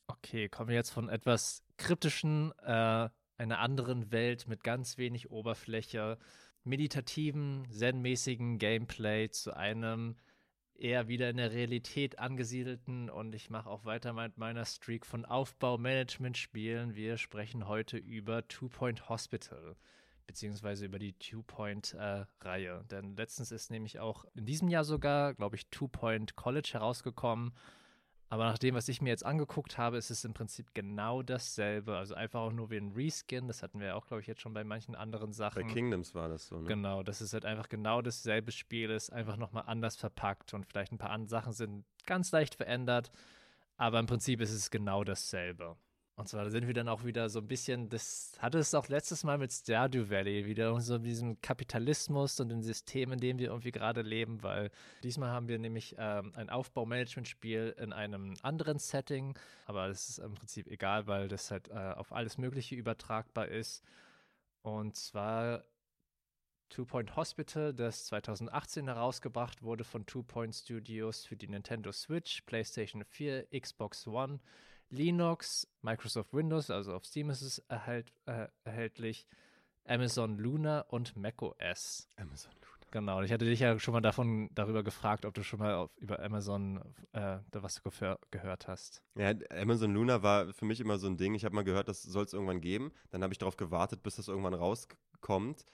Okay, 0.07 0.49
kommen 0.49 0.69
wir 0.69 0.77
jetzt 0.77 0.91
von 0.91 1.09
etwas 1.09 1.63
kryptischen, 1.77 2.53
äh, 2.63 3.09
einer 3.37 3.59
anderen 3.59 4.13
Welt 4.13 4.47
mit 4.49 4.63
ganz 4.63 4.99
wenig 4.99 5.31
Oberfläche, 5.31 6.19
meditativen, 6.63 7.67
zen-mäßigen 7.71 8.59
Gameplay 8.59 9.31
zu 9.31 9.57
einem 9.57 10.17
eher 10.75 11.09
wieder 11.09 11.31
in 11.31 11.37
der 11.37 11.53
Realität 11.53 12.19
angesiedelten 12.19 13.09
und 13.09 13.35
ich 13.35 13.51
mache 13.51 13.71
auch 13.71 13.85
weiter 13.85 14.13
mit 14.13 14.39
meiner 14.39 14.65
Streak 14.65 15.07
von 15.07 15.25
Aufbau-Management-Spielen. 15.25 16.95
Wir 16.95 17.17
sprechen 17.17 17.69
heute 17.69 17.97
über 17.97 18.47
Two 18.49 18.69
Point 18.69 19.09
Hospital 19.09 19.77
beziehungsweise 20.27 20.87
über 20.87 20.99
die 20.99 21.13
Two-Point-Reihe. 21.15 22.85
Denn 22.91 23.17
letztens 23.17 23.53
ist 23.53 23.71
nämlich 23.71 23.99
auch 24.01 24.25
in 24.35 24.47
diesem 24.47 24.69
Jahr 24.69 24.85
sogar, 24.85 25.35
glaube 25.35 25.57
ich, 25.57 25.69
Two-Point 25.69 26.37
College 26.37 26.71
herausgekommen. 26.73 27.53
Aber 28.29 28.45
nach 28.45 28.59
dem, 28.59 28.75
was 28.75 28.89
ich 28.89 29.01
mir 29.01 29.11
jetzt 29.11 29.25
angeguckt 29.25 29.79
habe, 29.79 29.97
ist 29.97 30.11
es 30.11 30.25
im 30.25 30.35
Prinzip 30.35 30.75
genau 30.75 31.23
dasselbe. 31.23 31.97
Also 31.97 32.15
einfach 32.15 32.41
auch 32.41 32.53
nur 32.53 32.71
wie 32.71 32.79
ein 32.79 32.93
Reskin. 32.93 33.47
Das 33.47 33.63
hatten 33.63 33.81
wir 33.81 33.97
auch, 33.97 34.07
glaube 34.07 34.23
ich, 34.23 34.27
jetzt 34.27 34.41
schon 34.41 34.55
bei 34.55 34.65
manchen 34.65 34.95
anderen 34.95 35.31
Bei 35.31 35.37
Sachen. 35.37 35.67
Kingdoms 35.69 36.15
war 36.15 36.29
das 36.29 36.49
so, 36.49 36.59
ne? 36.59 36.67
Genau, 36.67 37.03
dass 37.03 37.21
es 37.21 37.33
halt 37.33 37.45
einfach 37.45 37.69
genau 37.69 38.03
dasselbe 38.03 38.51
Spiel 38.51 38.91
ist, 38.91 39.11
einfach 39.11 39.37
nochmal 39.37 39.65
anders 39.67 39.97
verpackt 39.97 40.55
und 40.55 40.67
vielleicht 40.67 40.93
ein 40.93 40.99
paar 40.99 41.11
andere 41.11 41.29
Sachen 41.29 41.53
sind 41.53 41.85
ganz 42.07 42.33
leicht 42.33 42.55
verändert, 42.55 43.11
aber 43.77 43.99
im 44.01 44.07
Prinzip 44.07 44.41
ist 44.41 44.53
es 44.53 44.71
genau 44.71 45.05
dasselbe. 45.05 45.77
Und 46.17 46.29
zwar 46.29 46.49
sind 46.51 46.69
wir 46.69 46.75
dann 46.75 46.89
auch 46.89 47.05
wieder 47.05 47.29
so 47.29 47.41
ein 47.41 47.49
bisschen, 47.49 47.89
das 47.89 48.33
hatte 48.39 48.59
es 48.59 48.73
auch 48.75 48.87
letztes 48.89 49.25
Mal 49.25 49.37
mit 49.37 49.53
Stardew 49.53 50.11
Valley, 50.11 50.47
wieder 50.47 50.81
so 50.81 50.99
diesem 50.99 51.41
Kapitalismus 51.41 52.39
und 52.39 52.51
dem 52.51 52.63
System, 52.63 53.11
in 53.11 53.19
dem 53.19 53.39
wir 53.41 53.49
irgendwie 53.49 53.73
gerade 53.73 54.03
leben, 54.03 54.41
weil 54.45 54.71
diesmal 55.03 55.31
haben 55.31 55.49
wir 55.49 55.59
nämlich 55.59 55.97
ähm, 55.99 56.33
ein 56.37 56.51
Aufbaumanagement-Spiel 56.51 57.75
in 57.79 57.93
einem 57.93 58.35
anderen 58.43 58.79
Setting, 58.79 59.37
aber 59.67 59.89
das 59.89 60.09
ist 60.09 60.19
im 60.19 60.35
Prinzip 60.35 60.69
egal, 60.69 61.09
weil 61.09 61.27
das 61.27 61.51
halt 61.51 61.69
äh, 61.69 61.73
auf 61.73 62.13
alles 62.13 62.39
Mögliche 62.39 62.77
übertragbar 62.77 63.49
ist. 63.49 63.83
Und 64.63 64.95
zwar 64.95 65.65
Two 66.69 66.85
Point 66.85 67.17
Hospital, 67.17 67.75
das 67.75 68.07
2018 68.07 68.87
herausgebracht 68.87 69.63
wurde 69.63 69.83
von 69.83 70.07
Two 70.07 70.23
Point 70.23 70.55
Studios 70.55 71.25
für 71.25 71.37
die 71.37 71.49
Nintendo 71.49 71.91
Switch, 71.91 72.43
PlayStation 72.43 73.05
4, 73.05 73.49
Xbox 73.51 74.07
One, 74.07 74.39
Linux, 74.95 75.69
Microsoft 75.83 76.33
Windows, 76.33 76.71
also 76.71 76.95
auf 76.95 77.05
Steam 77.05 77.31
ist 77.31 77.43
es 77.43 77.59
erhalt, 77.69 78.13
äh, 78.27 78.47
erhältlich, 78.65 79.27
Amazon 79.85 80.39
Luna 80.39 80.81
und 80.81 81.17
macOS. 81.17 82.09
Amazon 82.17 82.53
Luna. 82.53 82.65
Genau, 82.95 83.23
ich 83.23 83.33
hatte 83.33 83.45
dich 83.45 83.59
ja 83.59 83.77
schon 83.81 83.93
mal 83.93 84.01
davon 84.01 84.49
darüber 84.55 84.85
gefragt, 84.85 85.25
ob 85.25 85.35
du 85.35 85.43
schon 85.43 85.59
mal 85.59 85.75
auf, 85.75 85.91
über 85.97 86.23
Amazon 86.23 86.77
äh, 87.11 87.39
da 87.51 87.63
was 87.63 87.83
gehör, 87.83 88.21
gehört 88.31 88.69
hast. 88.69 89.03
Ja, 89.17 89.33
Amazon 89.51 89.93
Luna 89.93 90.23
war 90.23 90.55
für 90.55 90.65
mich 90.65 90.79
immer 90.79 90.97
so 90.99 91.09
ein 91.09 91.17
Ding. 91.17 91.35
Ich 91.35 91.45
habe 91.45 91.57
mal 91.57 91.65
gehört, 91.65 91.89
das 91.89 92.03
soll 92.05 92.25
es 92.25 92.33
irgendwann 92.33 92.61
geben. 92.61 92.93
Dann 93.11 93.25
habe 93.25 93.35
ich 93.35 93.39
darauf 93.39 93.57
gewartet, 93.57 94.05
bis 94.05 94.15
das 94.15 94.29
irgendwann 94.29 94.55
rauskommt. 94.55 95.65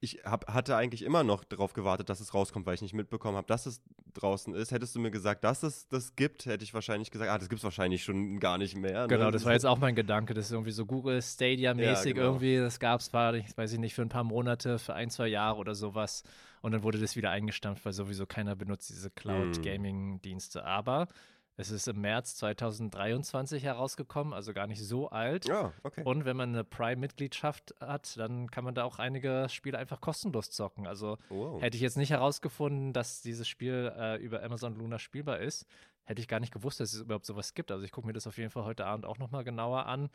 Ich 0.00 0.20
hab, 0.24 0.52
hatte 0.52 0.76
eigentlich 0.76 1.02
immer 1.02 1.24
noch 1.24 1.42
darauf 1.42 1.72
gewartet, 1.72 2.10
dass 2.10 2.20
es 2.20 2.34
rauskommt, 2.34 2.66
weil 2.66 2.74
ich 2.74 2.82
nicht 2.82 2.92
mitbekommen 2.92 3.36
habe, 3.36 3.46
dass 3.46 3.64
es 3.64 3.80
draußen 4.12 4.54
ist. 4.54 4.70
Hättest 4.70 4.94
du 4.94 5.00
mir 5.00 5.10
gesagt, 5.10 5.42
dass 5.42 5.62
es 5.62 5.88
das 5.88 6.16
gibt, 6.16 6.44
hätte 6.46 6.64
ich 6.64 6.74
wahrscheinlich 6.74 7.10
gesagt, 7.10 7.30
ah, 7.30 7.38
das 7.38 7.48
gibt 7.48 7.60
es 7.60 7.64
wahrscheinlich 7.64 8.04
schon 8.04 8.38
gar 8.38 8.58
nicht 8.58 8.76
mehr. 8.76 9.06
Genau, 9.08 9.26
ne? 9.26 9.30
das 9.32 9.44
war 9.46 9.52
jetzt 9.52 9.64
auch 9.64 9.78
mein 9.78 9.94
Gedanke. 9.94 10.34
Das 10.34 10.46
ist 10.46 10.52
irgendwie 10.52 10.70
so 10.72 10.84
Google 10.84 11.20
Stadia-mäßig 11.22 12.06
Ja, 12.08 12.12
genau. 12.12 12.26
irgendwie. 12.26 12.58
Das 12.58 12.78
gab 12.78 13.00
es 13.00 13.06
zwar, 13.06 13.34
ich 13.34 13.56
weiß 13.56 13.72
ich 13.72 13.78
nicht, 13.78 13.94
für 13.94 14.02
ein 14.02 14.08
paar 14.10 14.24
Monate, 14.24 14.78
für 14.78 14.94
ein, 14.94 15.08
zwei 15.10 15.28
Jahre 15.28 15.56
oder 15.58 15.74
sowas. 15.74 16.22
Und 16.60 16.72
dann 16.72 16.82
wurde 16.82 16.98
das 16.98 17.16
wieder 17.16 17.30
eingestampft, 17.30 17.84
weil 17.84 17.92
sowieso 17.92 18.26
keiner 18.26 18.54
benutzt 18.56 18.90
diese 18.90 19.08
Hm. 19.08 19.14
Cloud-Gaming-Dienste. 19.14 20.64
Aber 20.64 21.08
es 21.58 21.70
ist 21.70 21.88
im 21.88 22.00
März 22.00 22.36
2023 22.36 23.62
herausgekommen, 23.64 24.34
also 24.34 24.52
gar 24.52 24.66
nicht 24.66 24.82
so 24.82 25.08
alt. 25.08 25.48
Ja, 25.48 25.72
okay. 25.82 26.02
Und 26.04 26.24
wenn 26.24 26.36
man 26.36 26.50
eine 26.50 26.64
Prime-Mitgliedschaft 26.64 27.74
hat, 27.80 28.16
dann 28.18 28.50
kann 28.50 28.64
man 28.64 28.74
da 28.74 28.84
auch 28.84 28.98
einige 28.98 29.48
Spiele 29.48 29.78
einfach 29.78 30.00
kostenlos 30.00 30.50
zocken. 30.50 30.86
Also 30.86 31.16
wow. 31.30 31.60
Hätte 31.62 31.76
ich 31.76 31.82
jetzt 31.82 31.96
nicht 31.96 32.10
herausgefunden, 32.10 32.92
dass 32.92 33.22
dieses 33.22 33.48
Spiel 33.48 33.92
äh, 33.96 34.16
über 34.16 34.42
Amazon 34.42 34.74
Luna 34.76 34.98
spielbar 34.98 35.38
ist, 35.38 35.66
hätte 36.04 36.20
ich 36.20 36.28
gar 36.28 36.40
nicht 36.40 36.52
gewusst, 36.52 36.78
dass 36.80 36.92
es 36.92 37.00
überhaupt 37.00 37.26
sowas 37.26 37.54
gibt. 37.54 37.70
Also 37.70 37.84
ich 37.84 37.92
gucke 37.92 38.06
mir 38.06 38.12
das 38.12 38.26
auf 38.26 38.36
jeden 38.36 38.50
Fall 38.50 38.64
heute 38.64 38.84
Abend 38.84 39.06
auch 39.06 39.18
nochmal 39.18 39.42
genauer 39.42 39.86
an. 39.86 40.10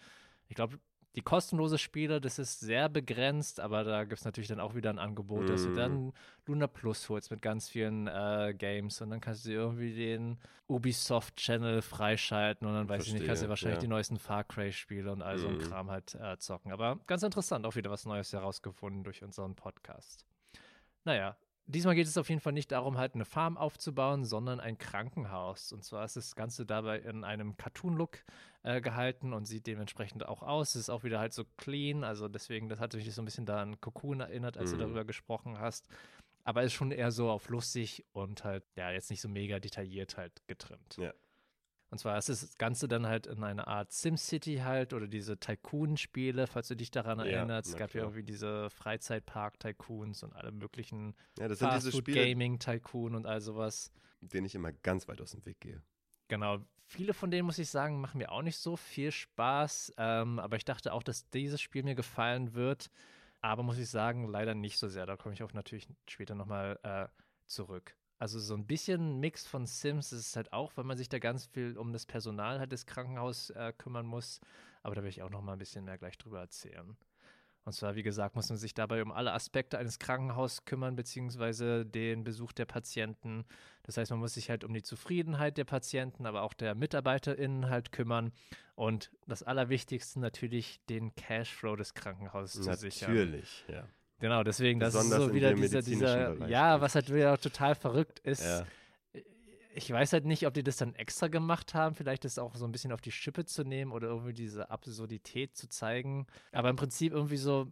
Ich 0.47 0.55
glaube, 0.55 0.77
die 1.15 1.21
kostenlose 1.21 1.77
Spiele, 1.77 2.21
das 2.21 2.39
ist 2.39 2.61
sehr 2.61 2.87
begrenzt, 2.87 3.59
aber 3.59 3.83
da 3.83 4.03
gibt 4.05 4.19
es 4.19 4.25
natürlich 4.25 4.47
dann 4.47 4.61
auch 4.61 4.75
wieder 4.75 4.89
ein 4.89 4.99
Angebot, 4.99 5.49
dass 5.49 5.63
du 5.63 5.69
Mm. 5.71 5.75
dann 5.75 6.13
Luna 6.45 6.67
Plus 6.67 7.09
holst 7.09 7.31
mit 7.31 7.41
ganz 7.41 7.67
vielen 7.67 8.07
äh, 8.07 8.53
Games 8.57 9.01
und 9.01 9.09
dann 9.09 9.19
kannst 9.19 9.45
du 9.45 9.51
irgendwie 9.51 9.93
den 9.93 10.37
Ubisoft-Channel 10.67 11.81
freischalten 11.81 12.65
und 12.67 12.73
dann 12.73 12.87
weiß 12.89 13.07
ich 13.07 13.13
nicht, 13.13 13.25
kannst 13.25 13.41
du 13.41 13.47
Verstehe, 13.47 13.49
wahrscheinlich 13.49 13.77
ja. 13.77 13.81
die 13.81 13.87
neuesten 13.87 14.19
Far 14.19 14.43
Cry-Spiele 14.45 15.11
und 15.11 15.21
all 15.21 15.37
so 15.37 15.47
ein 15.47 15.57
Mm. 15.57 15.59
Kram 15.59 15.91
halt 15.91 16.15
äh, 16.15 16.37
zocken. 16.37 16.71
Aber 16.71 16.99
ganz 17.07 17.23
interessant, 17.23 17.65
auch 17.65 17.75
wieder 17.75 17.91
was 17.91 18.05
Neues 18.05 18.31
herausgefunden 18.33 19.03
durch 19.03 19.23
unseren 19.23 19.55
Podcast. 19.55 20.25
Naja, 21.03 21.35
diesmal 21.71 21.95
geht 21.95 22.07
es 22.07 22.17
auf 22.17 22.29
jeden 22.29 22.41
Fall 22.41 22.53
nicht 22.53 22.71
darum, 22.71 22.97
halt 22.97 23.15
eine 23.15 23.25
Farm 23.25 23.57
aufzubauen, 23.57 24.25
sondern 24.25 24.59
ein 24.59 24.77
Krankenhaus. 24.77 25.71
Und 25.71 25.83
zwar 25.83 26.05
ist 26.05 26.15
das 26.15 26.35
Ganze 26.35 26.65
dabei 26.65 26.99
in 26.99 27.23
einem 27.23 27.57
Cartoon-Look 27.57 28.19
äh, 28.63 28.81
gehalten 28.81 29.33
und 29.33 29.45
sieht 29.45 29.67
dementsprechend 29.67 30.25
auch 30.25 30.43
aus. 30.43 30.75
Es 30.75 30.81
ist 30.81 30.89
auch 30.89 31.03
wieder 31.03 31.19
halt 31.19 31.33
so 31.33 31.45
clean, 31.57 32.03
also 32.03 32.27
deswegen, 32.27 32.69
das 32.69 32.79
hat 32.79 32.93
mich 32.93 33.13
so 33.13 33.21
ein 33.21 33.25
bisschen 33.25 33.45
da 33.45 33.61
an 33.61 33.79
Cocoon 33.81 34.19
erinnert, 34.19 34.57
als 34.57 34.71
mhm. 34.71 34.77
du 34.77 34.83
darüber 34.83 35.05
gesprochen 35.05 35.59
hast. 35.59 35.87
Aber 36.43 36.63
ist 36.63 36.73
schon 36.73 36.91
eher 36.91 37.11
so 37.11 37.29
auf 37.29 37.49
lustig 37.49 38.05
und 38.13 38.43
halt, 38.43 38.63
ja, 38.75 38.91
jetzt 38.91 39.09
nicht 39.09 39.21
so 39.21 39.29
mega 39.29 39.59
detailliert 39.59 40.17
halt 40.17 40.41
getrimmt. 40.47 40.97
Ja. 40.97 41.13
Und 41.91 41.97
zwar 41.97 42.17
ist 42.17 42.29
das 42.29 42.57
Ganze 42.57 42.87
dann 42.87 43.05
halt 43.05 43.27
in 43.27 43.43
einer 43.43 43.67
Art 43.67 43.91
SimCity 43.91 44.59
halt 44.63 44.93
oder 44.93 45.07
diese 45.07 45.37
Tycoon-Spiele, 45.37 46.47
falls 46.47 46.69
du 46.69 46.75
dich 46.75 46.89
daran 46.89 47.19
ja, 47.19 47.25
erinnerst. 47.25 47.69
Es 47.69 47.75
gab 47.75 47.93
ja 47.93 48.03
irgendwie 48.03 48.23
diese 48.23 48.69
Freizeitpark-Tycoons 48.69 50.23
und 50.23 50.33
alle 50.33 50.53
möglichen 50.53 51.15
ja, 51.37 51.49
Gaming-Tycoon 51.49 53.13
und 53.13 53.25
all 53.25 53.41
sowas. 53.41 53.91
Denen 54.21 54.45
ich 54.45 54.55
immer 54.55 54.71
ganz 54.71 55.09
weit 55.09 55.19
aus 55.19 55.31
dem 55.31 55.45
Weg 55.45 55.59
gehe. 55.59 55.81
Genau. 56.29 56.59
Viele 56.85 57.13
von 57.13 57.29
denen, 57.29 57.45
muss 57.45 57.59
ich 57.59 57.69
sagen, 57.69 57.99
machen 57.99 58.19
mir 58.19 58.31
auch 58.31 58.41
nicht 58.41 58.57
so 58.57 58.77
viel 58.77 59.11
Spaß. 59.11 59.93
Ähm, 59.97 60.39
aber 60.39 60.55
ich 60.55 60.63
dachte 60.63 60.93
auch, 60.93 61.03
dass 61.03 61.29
dieses 61.31 61.59
Spiel 61.59 61.83
mir 61.83 61.95
gefallen 61.95 62.53
wird. 62.53 62.89
Aber 63.41 63.63
muss 63.63 63.77
ich 63.77 63.89
sagen, 63.89 64.29
leider 64.29 64.55
nicht 64.55 64.77
so 64.77 64.87
sehr. 64.87 65.05
Da 65.05 65.17
komme 65.17 65.33
ich 65.33 65.43
auch 65.43 65.51
natürlich 65.51 65.89
später 66.07 66.35
nochmal 66.35 66.79
äh, 66.83 67.07
zurück. 67.47 67.97
Also 68.21 68.39
so 68.39 68.53
ein 68.53 68.67
bisschen 68.67 69.19
Mix 69.19 69.47
von 69.47 69.65
Sims 69.65 70.11
ist 70.11 70.27
es 70.27 70.35
halt 70.35 70.53
auch, 70.53 70.77
weil 70.77 70.83
man 70.83 70.95
sich 70.95 71.09
da 71.09 71.17
ganz 71.17 71.47
viel 71.47 71.75
um 71.75 71.91
das 71.91 72.05
Personal 72.05 72.59
halt 72.59 72.71
des 72.71 72.85
Krankenhauses 72.85 73.49
äh, 73.49 73.73
kümmern 73.75 74.05
muss. 74.05 74.41
Aber 74.83 74.93
da 74.93 75.01
will 75.01 75.09
ich 75.09 75.23
auch 75.23 75.31
noch 75.31 75.41
mal 75.41 75.53
ein 75.53 75.57
bisschen 75.57 75.85
mehr 75.85 75.97
gleich 75.97 76.19
drüber 76.19 76.39
erzählen. 76.39 76.95
Und 77.65 77.73
zwar, 77.73 77.95
wie 77.95 78.03
gesagt, 78.03 78.35
muss 78.35 78.47
man 78.49 78.59
sich 78.59 78.75
dabei 78.75 79.01
um 79.01 79.11
alle 79.11 79.33
Aspekte 79.33 79.79
eines 79.79 79.97
Krankenhauses 79.97 80.65
kümmern, 80.65 80.95
beziehungsweise 80.95 81.83
den 81.83 82.23
Besuch 82.23 82.51
der 82.51 82.65
Patienten. 82.65 83.43
Das 83.81 83.97
heißt, 83.97 84.11
man 84.11 84.19
muss 84.19 84.35
sich 84.35 84.51
halt 84.51 84.63
um 84.63 84.73
die 84.75 84.83
Zufriedenheit 84.83 85.57
der 85.57 85.65
Patienten, 85.65 86.27
aber 86.27 86.43
auch 86.43 86.53
der 86.53 86.75
MitarbeiterInnen 86.75 87.71
halt 87.71 87.91
kümmern. 87.91 88.33
Und 88.75 89.09
das 89.25 89.41
Allerwichtigste 89.41 90.19
natürlich, 90.19 90.79
den 90.85 91.15
Cashflow 91.15 91.75
des 91.75 91.95
Krankenhauses 91.95 92.67
natürlich, 92.67 92.93
zu 92.93 92.99
sichern. 92.99 93.15
Natürlich, 93.15 93.65
ja. 93.67 93.87
Genau, 94.21 94.43
deswegen, 94.43 94.79
das 94.79 94.93
ist 94.93 95.09
so 95.09 95.33
wieder 95.33 95.53
dieser, 95.55 95.81
dieser 95.81 96.47
ja, 96.47 96.79
was 96.79 96.93
halt 96.93 97.11
wieder 97.11 97.37
total 97.39 97.73
verrückt 97.73 98.19
ist. 98.19 98.43
Ja. 98.43 98.65
Ich 99.73 99.91
weiß 99.91 100.13
halt 100.13 100.25
nicht, 100.25 100.45
ob 100.45 100.53
die 100.53 100.63
das 100.63 100.77
dann 100.77 100.93
extra 100.93 101.27
gemacht 101.27 101.73
haben, 101.73 101.95
vielleicht 101.95 102.23
das 102.23 102.37
auch 102.37 102.55
so 102.55 102.65
ein 102.65 102.71
bisschen 102.71 102.91
auf 102.91 103.01
die 103.01 103.11
Schippe 103.11 103.45
zu 103.45 103.63
nehmen 103.63 103.91
oder 103.91 104.09
irgendwie 104.09 104.33
diese 104.33 104.69
Absurdität 104.69 105.55
zu 105.55 105.67
zeigen. 105.69 106.27
Aber 106.51 106.69
im 106.69 106.75
Prinzip 106.75 107.13
irgendwie 107.13 107.37
so, 107.37 107.71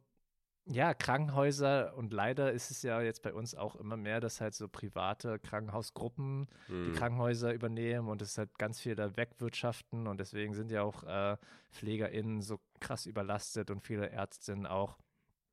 ja, 0.66 0.96
Krankenhäuser 0.96 1.96
und 1.96 2.14
leider 2.14 2.52
ist 2.52 2.72
es 2.72 2.82
ja 2.82 3.02
jetzt 3.02 3.22
bei 3.22 3.34
uns 3.34 3.54
auch 3.54 3.76
immer 3.76 3.98
mehr, 3.98 4.20
dass 4.20 4.42
halt 4.42 4.56
so 4.56 4.68
private 4.68 5.38
Krankenhausgruppen 5.38 6.48
hm. 6.66 6.86
die 6.86 6.98
Krankenhäuser 6.98 7.54
übernehmen 7.54 8.08
und 8.08 8.22
es 8.22 8.38
halt 8.40 8.58
ganz 8.58 8.80
viel 8.80 8.96
da 8.96 9.16
wegwirtschaften 9.18 10.08
und 10.08 10.20
deswegen 10.20 10.54
sind 10.54 10.72
ja 10.72 10.82
auch 10.82 11.04
äh, 11.04 11.38
PflegerInnen 11.72 12.42
so 12.42 12.60
krass 12.80 13.06
überlastet 13.06 13.70
und 13.70 13.82
viele 13.82 14.10
Ärztinnen 14.10 14.66
auch. 14.66 14.98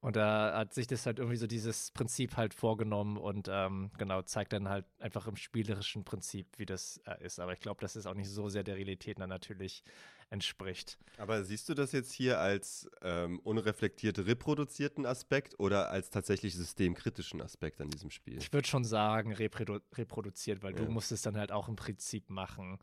Und 0.07 0.14
da 0.14 0.57
hat 0.57 0.73
sich 0.73 0.87
das 0.87 1.05
halt 1.05 1.19
irgendwie 1.19 1.37
so 1.37 1.49
dieses 1.49 1.90
Prinzip 1.90 2.37
halt 2.37 2.55
vorgenommen 2.55 3.16
und 3.16 3.49
ähm, 3.51 3.90
genau 3.99 4.23
zeigt 4.23 4.53
dann 4.53 4.69
halt 4.69 4.85
einfach 5.01 5.27
im 5.27 5.35
spielerischen 5.35 6.05
Prinzip, 6.05 6.47
wie 6.59 6.64
das 6.64 7.01
äh, 7.07 7.25
ist. 7.25 7.40
Aber 7.40 7.53
ich 7.55 7.59
glaube, 7.59 7.81
dass 7.81 7.97
es 7.97 8.07
auch 8.07 8.14
nicht 8.14 8.31
so 8.31 8.49
sehr 8.49 8.62
der 8.62 8.77
Realität 8.77 9.19
dann 9.19 9.31
natürlich 9.31 9.83
entspricht. 10.31 10.97
Aber 11.19 11.42
siehst 11.42 11.69
du 11.69 11.75
das 11.75 11.90
jetzt 11.90 12.12
hier 12.12 12.38
als 12.38 12.88
ähm, 13.03 13.40
unreflektiert 13.40 14.21
reproduzierten 14.21 15.07
Aspekt 15.07 15.59
oder 15.59 15.90
als 15.90 16.09
tatsächlich 16.11 16.55
systemkritischen 16.55 17.42
Aspekt 17.42 17.81
an 17.81 17.90
diesem 17.90 18.12
Spiel? 18.12 18.38
Ich 18.38 18.53
würde 18.53 18.69
schon 18.69 18.85
sagen, 18.85 19.33
reprodu 19.33 19.81
reproduziert, 19.92 20.62
weil 20.62 20.79
ja. 20.79 20.85
du 20.85 20.88
musst 20.88 21.11
es 21.11 21.23
dann 21.23 21.37
halt 21.37 21.51
auch 21.51 21.66
im 21.66 21.75
Prinzip 21.75 22.31
machen. 22.31 22.79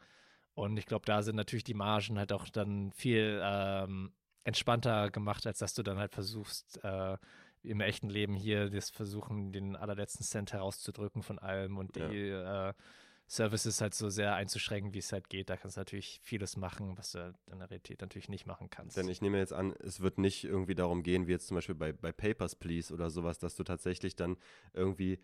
Und 0.55 0.75
ich 0.75 0.88
glaube, 0.88 1.05
da 1.05 1.23
sind 1.23 1.38
natürlich 1.38 1.63
die 1.63 1.73
Margen 1.73 2.19
halt 2.19 2.33
auch 2.33 2.49
dann 2.49 2.91
viel 2.91 3.39
ähm, 3.41 4.12
entspannter 4.43 5.10
gemacht, 5.10 5.47
als 5.47 5.60
dass 5.60 5.73
du 5.73 5.84
dann 5.84 5.97
halt 5.97 6.13
versuchst, 6.13 6.84
äh, 6.84 7.17
im 7.63 7.79
echten 7.79 8.10
Leben 8.10 8.36
hier 8.36 8.69
das 8.69 8.89
versuchen, 8.89 9.53
den 9.53 9.75
allerletzten 9.75 10.25
Cent 10.25 10.51
herauszudrücken 10.53 11.23
von 11.23 11.39
allem 11.39 11.77
und 11.77 11.95
die 11.95 12.01
ja. 12.01 12.69
äh, 12.69 12.73
Services 13.27 13.82
halt 13.82 13.93
so 13.93 14.10
sehr 14.10 14.36
einzuschränken, 14.36 14.93
wie 14.93 14.99
es 14.99 15.12
halt 15.12 15.29
geht. 15.29 15.49
Da 15.49 15.58
kannst 15.58 15.77
du 15.77 15.82
natürlich 15.82 16.19
vieles 16.21 16.58
machen, 16.58 16.97
was 16.97 17.13
du 17.13 17.34
in 17.51 17.60
der 17.60 17.69
Realität 17.69 18.01
natürlich 18.01 18.29
nicht 18.29 18.45
machen 18.45 18.69
kannst. 18.69 18.97
Denn 18.97 19.08
ich 19.08 19.21
nehme 19.21 19.38
jetzt 19.38 19.53
an, 19.53 19.73
es 19.79 20.01
wird 20.01 20.17
nicht 20.17 20.43
irgendwie 20.43 20.75
darum 20.75 21.03
gehen, 21.03 21.27
wie 21.27 21.32
jetzt 21.32 21.47
zum 21.47 21.56
Beispiel 21.56 21.75
bei, 21.75 21.93
bei 21.93 22.12
Papers, 22.12 22.56
Please 22.56 22.93
oder 22.93 23.10
sowas, 23.10 23.39
dass 23.39 23.56
du 23.56 23.63
tatsächlich 23.63 24.15
dann 24.15 24.38
irgendwie 24.73 25.19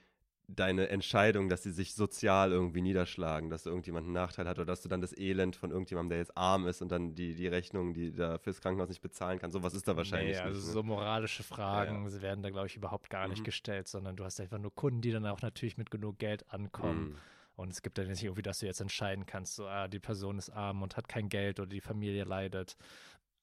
deine 0.56 0.90
Entscheidung, 0.90 1.48
dass 1.48 1.64
sie 1.64 1.72
sich 1.72 1.94
sozial 1.94 2.52
irgendwie 2.52 2.82
niederschlagen, 2.82 3.50
dass 3.50 3.66
irgendjemand 3.66 4.06
einen 4.06 4.14
Nachteil 4.14 4.48
hat 4.48 4.58
oder 4.58 4.66
dass 4.66 4.82
du 4.82 4.90
dann 4.90 5.00
das 5.00 5.16
Elend 5.16 5.56
von 5.56 5.70
irgendjemandem, 5.70 6.10
der 6.10 6.18
jetzt 6.20 6.36
arm 6.36 6.66
ist 6.66 6.82
und 6.82 6.92
dann 6.92 7.14
die, 7.14 7.36
die 7.36 7.48
Rechnung, 7.48 7.94
die 7.94 8.12
da 8.12 8.40
fürs 8.40 8.60
Krankenhaus 8.60 8.90
nicht 8.90 9.02
bezahlen 9.02 9.40
kann, 9.40 9.52
sowas 9.52 9.74
ist 9.74 9.88
da 9.88 9.96
wahrscheinlich 9.96 10.38
nee, 10.38 10.44
also 10.44 10.58
nicht. 10.58 10.68
Also 10.68 10.74
so 10.74 10.84
moralische 10.84 11.44
Fragen 11.44 12.10
ja. 12.10 12.22
werden 12.22 12.42
da, 12.42 12.50
glaube 12.50 12.68
ich, 12.68 12.76
überhaupt 12.76 13.10
gar 13.10 13.28
nicht 13.28 13.42
mhm. 13.42 13.46
gestellt, 13.46 13.88
sondern 13.88 14.16
du 14.16 14.24
hast 14.24 14.40
einfach 14.40 14.58
nur 14.58 14.74
Kunden, 14.74 15.02
die 15.02 15.12
dann 15.12 15.26
auch 15.28 15.42
natürlich 15.42 15.78
mit 15.78 15.92
genug 15.92 16.18
Geld 16.18 16.52
ankommen. 16.52 17.10
Mhm. 17.10 17.16
Und 17.56 17.72
es 17.72 17.82
gibt 17.82 17.98
dann 17.98 18.08
nicht 18.08 18.24
irgendwie, 18.24 18.42
dass 18.42 18.60
du 18.60 18.66
jetzt 18.66 18.80
entscheiden 18.80 19.26
kannst, 19.26 19.56
so, 19.56 19.68
ah, 19.68 19.88
die 19.88 20.00
Person 20.00 20.38
ist 20.38 20.50
arm 20.50 20.82
und 20.82 20.98
hat 20.98 21.10
kein 21.10 21.30
Geld 21.30 21.60
oder 21.60 21.70
die 21.70 21.82
Familie 21.82 22.24
leidet. 22.24 22.78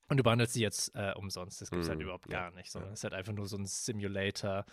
Und 0.09 0.17
du 0.17 0.23
behandelst 0.23 0.55
sie 0.55 0.63
jetzt 0.63 0.95
äh, 0.95 1.13
umsonst. 1.15 1.61
Das 1.61 1.71
gibt 1.71 1.83
es 1.83 1.89
halt 1.89 1.99
mhm. 1.99 2.03
halt 2.03 2.05
überhaupt 2.05 2.33
ja. 2.33 2.41
gar 2.41 2.51
nicht, 2.53 2.71
sondern 2.71 2.93
es 2.93 3.03
ja. 3.03 3.09
ist 3.09 3.13
halt 3.13 3.19
einfach 3.21 3.35
nur 3.35 3.47
so 3.47 3.57
ein 3.57 3.67
Simulator, 3.67 4.65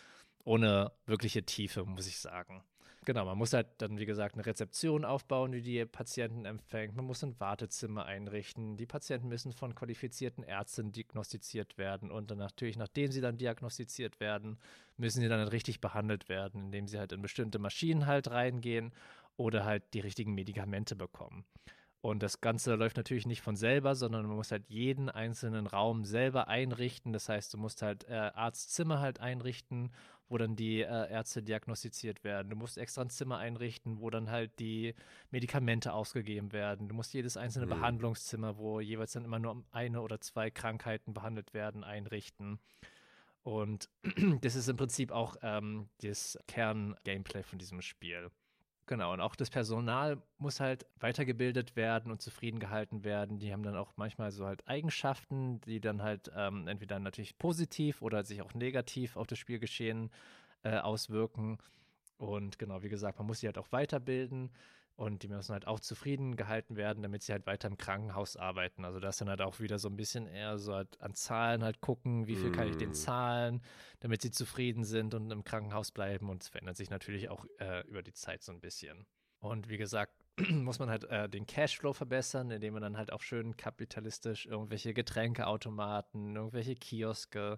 ohne 0.44 0.92
wirkliche 1.06 1.44
Tiefe, 1.44 1.86
muss 1.86 2.08
ich 2.08 2.18
sagen. 2.18 2.64
Genau, 3.06 3.26
man 3.26 3.38
muss 3.38 3.52
halt 3.52 3.68
dann, 3.80 3.98
wie 3.98 4.06
gesagt, 4.06 4.36
eine 4.36 4.46
Rezeption 4.46 5.04
aufbauen, 5.04 5.52
die 5.52 5.62
die 5.62 5.86
Patienten 5.86 6.46
empfängt. 6.46 6.96
Man 6.96 7.06
muss 7.06 7.24
ein 7.24 7.38
Wartezimmer 7.40 8.06
einrichten. 8.06 8.78
Die 8.78 8.86
Patienten 8.86 9.28
müssen 9.28 9.52
von 9.52 9.76
qualifizierten 9.76 10.44
Ärzten 10.44 10.94
diagnostiziert 10.94 11.78
werden. 11.78 12.12
Und 12.12 12.32
dann 12.32 12.38
natürlich, 12.38 12.78
nachdem 12.78 13.12
sie 13.12 13.20
dann 13.20 13.38
diagnostiziert 13.38 14.22
werden, 14.22 14.58
müssen 14.96 15.20
sie 15.20 15.28
dann 15.28 15.40
halt 15.40 15.52
richtig 15.52 15.82
behandelt 15.82 16.30
werden, 16.30 16.66
indem 16.66 16.88
sie 16.88 16.98
halt 16.98 17.12
in 17.12 17.22
bestimmte 17.22 17.60
Maschinen 17.60 18.06
halt 18.06 18.32
reingehen 18.32 18.94
oder 19.36 19.66
halt 19.66 19.84
die 19.94 20.00
richtigen 20.00 20.34
Medikamente 20.34 20.96
bekommen. 20.96 21.46
Und 22.00 22.22
das 22.22 22.42
Ganze 22.42 22.76
läuft 22.76 22.98
natürlich 22.98 23.26
nicht 23.26 23.42
von 23.42 23.56
selber, 23.56 23.96
sondern 23.96 24.26
man 24.26 24.36
muss 24.36 24.52
halt 24.52 24.68
jeden 24.68 25.10
einzelnen 25.10 25.68
Raum 25.68 26.04
selber 26.04 26.50
einrichten. 26.50 27.14
Das 27.14 27.30
heißt, 27.30 27.54
du 27.54 27.58
musst 27.58 27.82
halt 27.82 28.04
äh, 28.10 28.32
Arztzimmer 28.34 29.00
halt 29.00 29.22
einrichten, 29.22 29.90
wo 30.34 30.40
dann 30.40 30.56
die 30.56 30.82
äh, 30.82 31.12
Ärzte 31.12 31.44
diagnostiziert 31.44 32.24
werden. 32.24 32.50
Du 32.50 32.56
musst 32.56 32.80
extra 32.80 33.04
ein 33.04 33.12
Zimmer 33.12 33.38
einrichten, 33.38 34.00
wo 34.00 34.10
dann 34.10 34.32
halt 34.32 34.58
die 34.60 34.96
Medikamente 35.30 35.94
ausgegeben 35.94 36.52
werden. 36.52 36.88
Du 36.88 36.96
musst 36.96 37.14
jedes 37.14 37.38
einzelne 37.38 37.68
mhm. 37.68 37.70
Behandlungszimmer, 37.70 38.58
wo 38.58 38.80
jeweils 38.80 39.12
dann 39.12 39.26
immer 39.26 39.38
nur 39.38 39.64
eine 39.72 40.02
oder 40.02 40.20
zwei 40.22 40.50
Krankheiten 40.50 41.14
behandelt 41.14 41.54
werden, 41.54 41.84
einrichten. 41.84 42.60
Und 43.44 43.92
das 44.42 44.56
ist 44.56 44.70
im 44.70 44.76
Prinzip 44.76 45.12
auch 45.12 45.36
ähm, 45.44 45.88
das 46.02 46.40
Kern-Gameplay 46.48 47.44
von 47.44 47.60
diesem 47.60 47.84
Spiel. 47.84 48.32
Genau, 48.86 49.14
und 49.14 49.22
auch 49.22 49.36
das 49.36 49.50
Personal 49.50 50.22
muss 50.40 50.60
halt 50.60 50.86
weitergebildet 51.00 51.78
werden 51.78 52.12
und 52.12 52.22
zufrieden 52.22 52.60
gehalten 52.60 53.06
werden. 53.06 53.40
Die 53.40 53.54
haben 53.54 53.64
dann 53.64 53.78
auch 53.78 53.94
manchmal 53.96 54.32
so 54.32 54.46
halt 54.46 54.68
Eigenschaften, 54.68 55.62
die 55.62 55.80
dann 55.80 56.02
halt 56.02 56.30
ähm, 56.36 56.68
entweder 56.68 57.00
natürlich 57.00 57.38
positiv 57.38 58.02
oder 58.02 58.26
sich 58.26 58.42
auch 58.42 58.54
negativ 58.54 59.16
auf 59.16 59.26
das 59.28 59.40
Spielgeschehen 59.40 60.12
äh, 60.64 60.78
auswirken. 60.80 61.60
Und 62.18 62.60
genau, 62.60 62.84
wie 62.84 62.90
gesagt, 62.90 63.20
man 63.20 63.28
muss 63.28 63.40
sie 63.40 63.48
halt 63.48 63.58
auch 63.58 63.72
weiterbilden. 63.72 64.52
Und 64.96 65.24
die 65.24 65.28
müssen 65.28 65.54
halt 65.54 65.66
auch 65.66 65.80
zufrieden 65.80 66.36
gehalten 66.36 66.76
werden, 66.76 67.02
damit 67.02 67.24
sie 67.24 67.32
halt 67.32 67.48
weiter 67.48 67.68
im 67.68 67.78
Krankenhaus 67.78 68.38
arbeiten. 68.38 68.86
Also 68.86 69.00
das 69.00 69.18
dann 69.18 69.28
halt 69.28 69.42
auch 69.42 69.60
wieder 69.60 69.80
so 69.80 69.90
ein 69.90 69.98
bisschen 69.98 70.28
eher 70.28 70.60
so 70.60 70.76
halt 70.76 71.02
an 71.02 71.16
Zahlen 71.16 71.64
halt 71.64 71.82
gucken, 71.82 72.28
wie 72.28 72.36
viel 72.36 72.52
mm. 72.52 72.54
kann 72.54 72.68
ich 72.68 72.78
denen 72.78 72.92
mm. 72.92 72.96
zahlen, 72.96 73.62
damit 74.02 74.22
sie 74.22 74.30
zufrieden 74.30 74.84
sind 74.84 75.16
und 75.16 75.32
im 75.32 75.44
Krankenhaus 75.44 75.92
bleiben. 75.92 76.30
Und 76.30 76.44
es 76.44 76.50
verändert 76.50 76.78
sich 76.78 76.92
natürlich 76.92 77.30
auch 77.30 77.46
äh, 77.60 77.82
über 77.88 78.04
die 78.04 78.14
Zeit 78.14 78.44
so 78.44 78.52
ein 78.52 78.62
bisschen. 78.62 79.08
Und 79.40 79.68
wie 79.68 79.78
gesagt, 79.78 80.14
muss 80.50 80.78
man 80.78 80.90
halt 80.90 81.06
äh, 81.06 81.28
den 81.28 81.48
Cashflow 81.48 81.94
verbessern, 81.94 82.52
indem 82.52 82.74
man 82.74 82.84
dann 82.84 82.98
halt 82.98 83.12
auch 83.12 83.22
schön 83.22 83.58
kapitalistisch 83.58 84.46
irgendwelche 84.46 84.94
Getränkeautomaten, 84.94 86.36
irgendwelche 86.36 86.76
Kioske, 86.76 87.58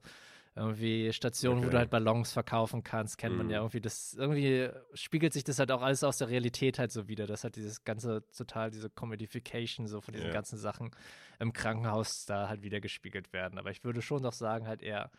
irgendwie 0.56 1.12
Stationen, 1.12 1.60
okay. 1.60 1.68
wo 1.68 1.72
du 1.72 1.78
halt 1.78 1.90
Ballons 1.90 2.32
verkaufen 2.32 2.82
kannst, 2.84 3.18
kennt 3.18 3.36
mm. 3.36 3.38
man 3.38 3.50
ja 3.50 3.60
mhm. 3.60 3.64
irgendwie. 3.66 3.82
Das 3.82 4.14
irgendwie 4.14 4.70
spiegelt 4.94 5.34
sich 5.34 5.44
das 5.44 5.60
halt 5.60 5.70
auch 5.72 5.82
alles 5.82 6.04
aus 6.04 6.18
der 6.18 6.30
Realität 6.30 6.80
halt 6.80 6.94
so 6.94 7.10
wieder. 7.10 7.28
Das 7.28 7.44
hat 7.44 7.58
dieses 7.58 7.84
ganze, 7.84 8.24
total 8.36 8.72
diese 8.72 8.90
Commodification 8.90 9.86
so 9.88 10.00
von 10.00 10.14
diesen 10.14 10.28
yeah. 10.28 10.34
ganzen 10.34 10.58
Sachen 10.58 10.92
im 11.40 11.52
Krankenhaus 11.52 12.26
da 12.26 12.48
halt 12.48 12.62
wieder 12.62 12.80
gespiegelt 12.80 13.34
werden. 13.34 13.60
Aber 13.60 13.70
ich 13.70 13.84
würde 13.84 14.02
schon 14.02 14.22
noch 14.22 14.32
sagen, 14.32 14.66
halt 14.66 14.82
eher 14.82 15.12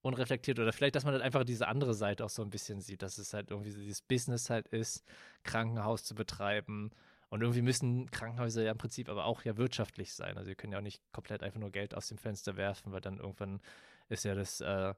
unreflektiert 0.00 0.58
oder 0.58 0.72
vielleicht, 0.72 0.94
dass 0.94 1.04
man 1.04 1.12
halt 1.12 1.22
einfach 1.22 1.44
diese 1.44 1.68
andere 1.68 1.92
Seite 1.92 2.24
auch 2.24 2.30
so 2.30 2.42
ein 2.42 2.50
bisschen 2.50 2.80
sieht, 2.80 3.02
dass 3.02 3.18
es 3.18 3.34
halt 3.34 3.50
irgendwie 3.50 3.70
so 3.70 3.80
dieses 3.80 4.00
Business 4.00 4.48
halt 4.48 4.68
ist, 4.68 5.04
Krankenhaus 5.42 6.04
zu 6.04 6.14
betreiben. 6.14 6.92
Und 7.28 7.42
irgendwie 7.42 7.60
müssen 7.60 8.10
Krankenhäuser 8.10 8.62
ja 8.62 8.72
im 8.72 8.78
Prinzip 8.78 9.10
aber 9.10 9.26
auch 9.26 9.44
ja 9.44 9.58
wirtschaftlich 9.58 10.14
sein. 10.14 10.38
Also, 10.38 10.48
sie 10.48 10.54
können 10.54 10.72
ja 10.72 10.78
auch 10.78 10.82
nicht 10.82 11.02
komplett 11.12 11.42
einfach 11.42 11.60
nur 11.60 11.70
Geld 11.70 11.94
aus 11.94 12.08
dem 12.08 12.16
Fenster 12.16 12.56
werfen, 12.56 12.90
weil 12.90 13.02
dann 13.02 13.18
irgendwann 13.18 13.60
ist 14.08 14.24
ja 14.24 14.34
das 14.34 14.60
äh, 14.60 14.94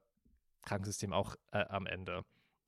Krankensystem 0.63 1.13
auch 1.13 1.37
äh, 1.53 1.65
am 1.69 1.87
Ende. 1.87 2.25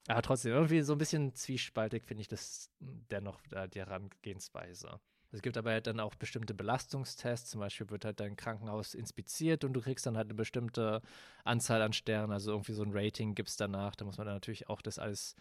Aber 0.08 0.22
trotzdem, 0.22 0.52
irgendwie 0.52 0.82
so 0.82 0.94
ein 0.94 0.98
bisschen 0.98 1.34
zwiespaltig 1.34 2.04
finde 2.04 2.22
ich 2.22 2.28
das 2.28 2.70
dennoch 2.80 3.40
äh, 3.52 3.68
die 3.68 3.78
Herangehensweise. 3.78 5.00
Es 5.30 5.40
gibt 5.40 5.56
aber 5.56 5.70
halt 5.70 5.86
dann 5.86 6.00
auch 6.00 6.14
bestimmte 6.14 6.52
Belastungstests. 6.52 7.50
Zum 7.50 7.60
Beispiel 7.60 7.88
wird 7.88 8.04
halt 8.04 8.20
dein 8.20 8.36
Krankenhaus 8.36 8.92
inspiziert 8.94 9.64
und 9.64 9.72
du 9.72 9.80
kriegst 9.80 10.04
dann 10.04 10.16
halt 10.16 10.26
eine 10.26 10.34
bestimmte 10.34 11.00
Anzahl 11.44 11.80
an 11.80 11.94
Sternen. 11.94 12.32
Also 12.32 12.50
irgendwie 12.50 12.74
so 12.74 12.82
ein 12.82 12.92
Rating 12.92 13.34
gibt 13.34 13.48
es 13.48 13.56
danach. 13.56 13.96
Da 13.96 14.04
muss 14.04 14.18
man 14.18 14.26
dann 14.26 14.36
natürlich 14.36 14.68
auch 14.68 14.82
das 14.82 14.98
alles 14.98 15.34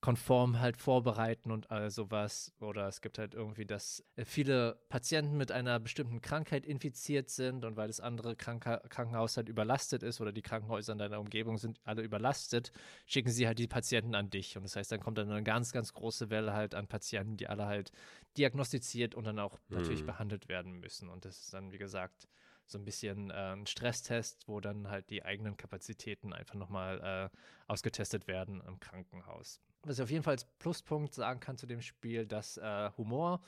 konform 0.00 0.60
halt 0.60 0.76
vorbereiten 0.76 1.50
und 1.50 1.70
all 1.70 1.90
sowas. 1.90 2.52
Oder 2.60 2.86
es 2.86 3.00
gibt 3.00 3.18
halt 3.18 3.34
irgendwie, 3.34 3.64
dass 3.64 4.04
äh, 4.16 4.24
viele 4.24 4.78
Patienten 4.88 5.36
mit 5.36 5.50
einer 5.50 5.80
bestimmten 5.80 6.20
Krankheit 6.20 6.64
infiziert 6.64 7.30
sind 7.30 7.64
und 7.64 7.76
weil 7.76 7.88
das 7.88 8.00
andere 8.00 8.36
Kranker 8.36 8.78
Krankenhaus 8.88 9.36
halt 9.36 9.48
überlastet 9.48 10.02
ist 10.02 10.20
oder 10.20 10.32
die 10.32 10.42
Krankenhäuser 10.42 10.92
in 10.92 10.98
deiner 10.98 11.18
Umgebung 11.18 11.58
sind 11.58 11.80
alle 11.84 12.02
überlastet, 12.02 12.70
schicken 13.06 13.30
sie 13.30 13.46
halt 13.46 13.58
die 13.58 13.66
Patienten 13.66 14.14
an 14.14 14.30
dich. 14.30 14.56
Und 14.56 14.62
das 14.62 14.76
heißt, 14.76 14.92
dann 14.92 15.00
kommt 15.00 15.18
dann 15.18 15.30
eine 15.30 15.42
ganz, 15.42 15.72
ganz 15.72 15.92
große 15.92 16.30
Welle 16.30 16.52
halt 16.52 16.74
an 16.74 16.86
Patienten, 16.86 17.36
die 17.36 17.48
alle 17.48 17.66
halt 17.66 17.90
diagnostiziert 18.36 19.16
und 19.16 19.24
dann 19.24 19.40
auch 19.40 19.58
natürlich 19.68 20.02
mhm. 20.02 20.06
behandelt 20.06 20.48
werden 20.48 20.78
müssen. 20.78 21.08
Und 21.08 21.24
das 21.24 21.40
ist 21.40 21.54
dann, 21.54 21.72
wie 21.72 21.78
gesagt, 21.78 22.28
so 22.70 22.78
ein 22.78 22.84
bisschen 22.84 23.30
äh, 23.30 23.52
ein 23.54 23.66
Stresstest, 23.66 24.46
wo 24.46 24.60
dann 24.60 24.88
halt 24.88 25.10
die 25.10 25.24
eigenen 25.24 25.56
Kapazitäten 25.56 26.32
einfach 26.32 26.54
nochmal 26.54 27.30
äh, 27.32 27.36
ausgetestet 27.66 28.26
werden 28.26 28.62
im 28.66 28.80
Krankenhaus. 28.80 29.60
Was 29.82 29.98
ich 29.98 30.02
auf 30.02 30.10
jeden 30.10 30.22
Fall 30.22 30.34
als 30.34 30.44
Pluspunkt 30.44 31.14
sagen 31.14 31.40
kann 31.40 31.56
zu 31.56 31.66
dem 31.66 31.80
Spiel, 31.80 32.26
dass 32.26 32.56
äh, 32.56 32.90
Humor 32.96 33.40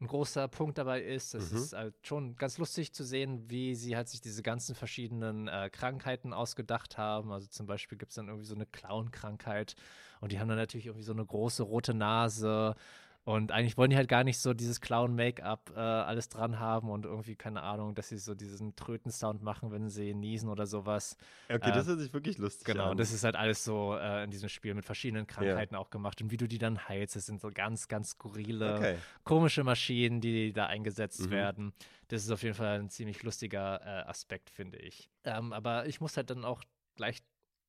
ein 0.00 0.06
großer 0.06 0.48
Punkt 0.48 0.78
dabei 0.78 1.02
ist. 1.02 1.34
Es 1.34 1.52
mhm. 1.52 1.58
ist 1.58 1.72
halt 1.74 1.94
schon 2.02 2.36
ganz 2.36 2.58
lustig 2.58 2.92
zu 2.92 3.04
sehen, 3.04 3.50
wie 3.50 3.74
sie 3.74 3.96
halt 3.96 4.08
sich 4.08 4.20
diese 4.20 4.42
ganzen 4.42 4.74
verschiedenen 4.74 5.46
äh, 5.46 5.68
Krankheiten 5.70 6.32
ausgedacht 6.32 6.96
haben. 6.96 7.30
Also 7.32 7.48
zum 7.48 7.66
Beispiel 7.66 7.98
gibt 7.98 8.12
es 8.12 8.16
dann 8.16 8.28
irgendwie 8.28 8.46
so 8.46 8.54
eine 8.54 8.66
Clown-Krankheit 8.66 9.76
und 10.20 10.32
die 10.32 10.40
haben 10.40 10.48
dann 10.48 10.56
natürlich 10.56 10.86
irgendwie 10.86 11.04
so 11.04 11.12
eine 11.12 11.24
große 11.24 11.62
rote 11.62 11.92
Nase 11.92 12.74
und 13.24 13.52
eigentlich 13.52 13.76
wollen 13.76 13.90
die 13.90 13.96
halt 13.96 14.08
gar 14.08 14.24
nicht 14.24 14.38
so 14.38 14.54
dieses 14.54 14.80
Clown-Make-up 14.80 15.72
äh, 15.76 15.78
alles 15.78 16.30
dran 16.30 16.58
haben 16.58 16.88
und 16.88 17.04
irgendwie, 17.04 17.36
keine 17.36 17.62
Ahnung, 17.62 17.94
dass 17.94 18.08
sie 18.08 18.16
so 18.16 18.34
diesen 18.34 18.74
Tröten-Sound 18.76 19.42
machen, 19.42 19.70
wenn 19.70 19.90
sie 19.90 20.14
niesen 20.14 20.48
oder 20.48 20.66
sowas. 20.66 21.18
Okay, 21.48 21.68
äh, 21.68 21.72
das 21.72 21.86
hört 21.86 22.00
sich 22.00 22.14
wirklich 22.14 22.38
lustig 22.38 22.64
genau, 22.64 22.78
an. 22.78 22.84
Genau, 22.84 22.90
und 22.92 23.00
das 23.00 23.12
ist 23.12 23.22
halt 23.22 23.36
alles 23.36 23.62
so 23.62 23.94
äh, 23.94 24.24
in 24.24 24.30
diesem 24.30 24.48
Spiel 24.48 24.74
mit 24.74 24.86
verschiedenen 24.86 25.26
Krankheiten 25.26 25.74
ja. 25.74 25.80
auch 25.80 25.90
gemacht. 25.90 26.22
Und 26.22 26.30
wie 26.30 26.38
du 26.38 26.48
die 26.48 26.58
dann 26.58 26.88
heilst, 26.88 27.14
das 27.14 27.26
sind 27.26 27.42
so 27.42 27.50
ganz, 27.52 27.88
ganz 27.88 28.10
skurrile, 28.10 28.76
okay. 28.76 28.96
komische 29.22 29.64
Maschinen, 29.64 30.22
die 30.22 30.52
da 30.52 30.66
eingesetzt 30.66 31.26
mhm. 31.26 31.30
werden. 31.30 31.72
Das 32.08 32.24
ist 32.24 32.30
auf 32.30 32.42
jeden 32.42 32.54
Fall 32.54 32.80
ein 32.80 32.88
ziemlich 32.88 33.22
lustiger 33.22 33.82
äh, 33.82 34.08
Aspekt, 34.08 34.48
finde 34.48 34.78
ich. 34.78 35.10
Ähm, 35.24 35.52
aber 35.52 35.86
ich 35.86 36.00
muss 36.00 36.16
halt 36.16 36.30
dann 36.30 36.44
auch 36.44 36.62
gleich 36.96 37.18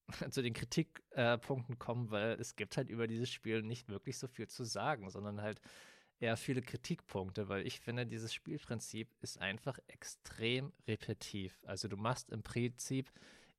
zu 0.30 0.42
den 0.42 0.54
Kritikpunkten 0.54 1.76
äh, 1.76 1.78
kommen, 1.78 2.12
weil 2.12 2.40
es 2.40 2.56
gibt 2.56 2.78
halt 2.78 2.90
über 2.90 3.08
dieses 3.08 3.30
Spiel 3.30 3.62
nicht 3.62 3.90
wirklich 3.90 4.18
so 4.18 4.28
viel 4.28 4.48
zu 4.48 4.64
sagen, 4.64 5.10
sondern 5.10 5.42
halt 5.42 5.62
eher 6.20 6.38
viele 6.38 6.62
Kritikpunkte, 6.62 7.50
weil 7.50 7.66
ich 7.66 7.80
finde, 7.80 8.06
dieses 8.06 8.34
Spielprinzip 8.34 9.10
ist 9.22 9.42
einfach 9.42 9.80
extrem 9.88 10.72
repetitiv. 10.88 11.60
Also 11.66 11.88
du 11.88 11.98
machst 11.98 12.30
im 12.30 12.44
Prinzip 12.44 13.12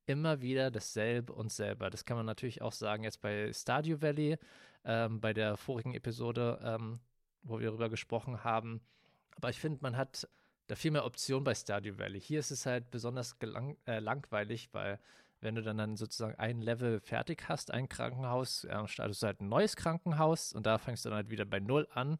immer 0.05 0.41
wieder 0.41 0.71
dasselbe 0.71 1.33
und 1.33 1.51
selber. 1.51 1.89
Das 1.89 2.05
kann 2.05 2.17
man 2.17 2.25
natürlich 2.25 2.61
auch 2.61 2.71
sagen 2.71 3.03
jetzt 3.03 3.21
bei 3.21 3.51
Stardew 3.53 4.01
Valley, 4.01 4.37
ähm, 4.85 5.19
bei 5.19 5.33
der 5.33 5.57
vorigen 5.57 5.93
Episode, 5.93 6.59
ähm, 6.63 6.99
wo 7.41 7.59
wir 7.59 7.67
darüber 7.67 7.89
gesprochen 7.89 8.43
haben. 8.43 8.81
Aber 9.35 9.49
ich 9.49 9.59
finde, 9.59 9.79
man 9.81 9.97
hat 9.97 10.27
da 10.67 10.75
viel 10.75 10.91
mehr 10.91 11.05
Optionen 11.05 11.43
bei 11.43 11.55
Stardew 11.55 11.97
Valley. 11.97 12.21
Hier 12.21 12.39
ist 12.39 12.51
es 12.51 12.65
halt 12.65 12.89
besonders 12.91 13.35
äh, 13.85 13.99
langweilig, 13.99 14.69
weil 14.71 14.99
wenn 15.43 15.55
du 15.55 15.61
dann, 15.61 15.77
dann 15.77 15.95
sozusagen 15.97 16.35
ein 16.35 16.61
Level 16.61 16.99
fertig 16.99 17.47
hast, 17.47 17.71
ein 17.71 17.89
Krankenhaus, 17.89 18.63
ja, 18.63 18.87
startest 18.87 19.21
du 19.21 19.27
halt 19.27 19.41
ein 19.41 19.49
neues 19.49 19.75
Krankenhaus 19.75 20.53
und 20.53 20.65
da 20.65 20.77
fängst 20.77 21.05
du 21.05 21.09
dann 21.09 21.17
halt 21.17 21.29
wieder 21.29 21.45
bei 21.45 21.59
Null 21.59 21.87
an. 21.93 22.17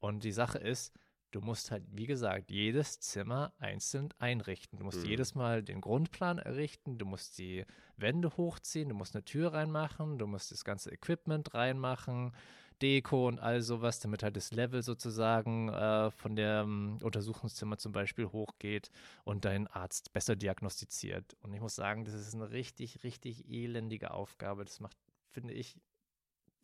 Und 0.00 0.24
die 0.24 0.32
Sache 0.32 0.58
ist, 0.58 0.92
du 1.30 1.40
musst 1.40 1.70
halt, 1.70 1.84
wie 1.90 2.06
gesagt, 2.06 2.50
jedes 2.50 3.00
Zimmer 3.00 3.52
einzeln 3.58 4.12
einrichten. 4.18 4.78
Du 4.78 4.84
musst 4.84 5.02
mhm. 5.02 5.10
jedes 5.10 5.34
Mal 5.34 5.62
den 5.62 5.80
Grundplan 5.80 6.38
errichten, 6.38 6.98
du 6.98 7.06
musst 7.06 7.38
die 7.38 7.64
Wände 7.96 8.36
hochziehen, 8.36 8.88
du 8.88 8.94
musst 8.94 9.14
eine 9.14 9.24
Tür 9.24 9.52
reinmachen, 9.52 10.18
du 10.18 10.26
musst 10.26 10.52
das 10.52 10.64
ganze 10.64 10.90
Equipment 10.90 11.54
reinmachen, 11.54 12.32
Deko 12.82 13.28
und 13.28 13.38
all 13.38 13.60
sowas, 13.62 14.00
damit 14.00 14.22
halt 14.22 14.36
das 14.36 14.52
Level 14.52 14.82
sozusagen 14.82 15.68
äh, 15.68 16.10
von 16.10 16.36
dem 16.36 16.98
Untersuchungszimmer 17.02 17.78
zum 17.78 17.92
Beispiel 17.92 18.26
hochgeht 18.26 18.90
und 19.24 19.44
dein 19.44 19.66
Arzt 19.66 20.12
besser 20.12 20.36
diagnostiziert. 20.36 21.36
Und 21.40 21.52
ich 21.52 21.60
muss 21.60 21.74
sagen, 21.74 22.04
das 22.04 22.14
ist 22.14 22.34
eine 22.34 22.50
richtig, 22.50 23.02
richtig 23.04 23.48
elendige 23.48 24.12
Aufgabe. 24.12 24.64
Das 24.64 24.80
macht, 24.80 24.96
finde 25.30 25.54
ich, 25.54 25.76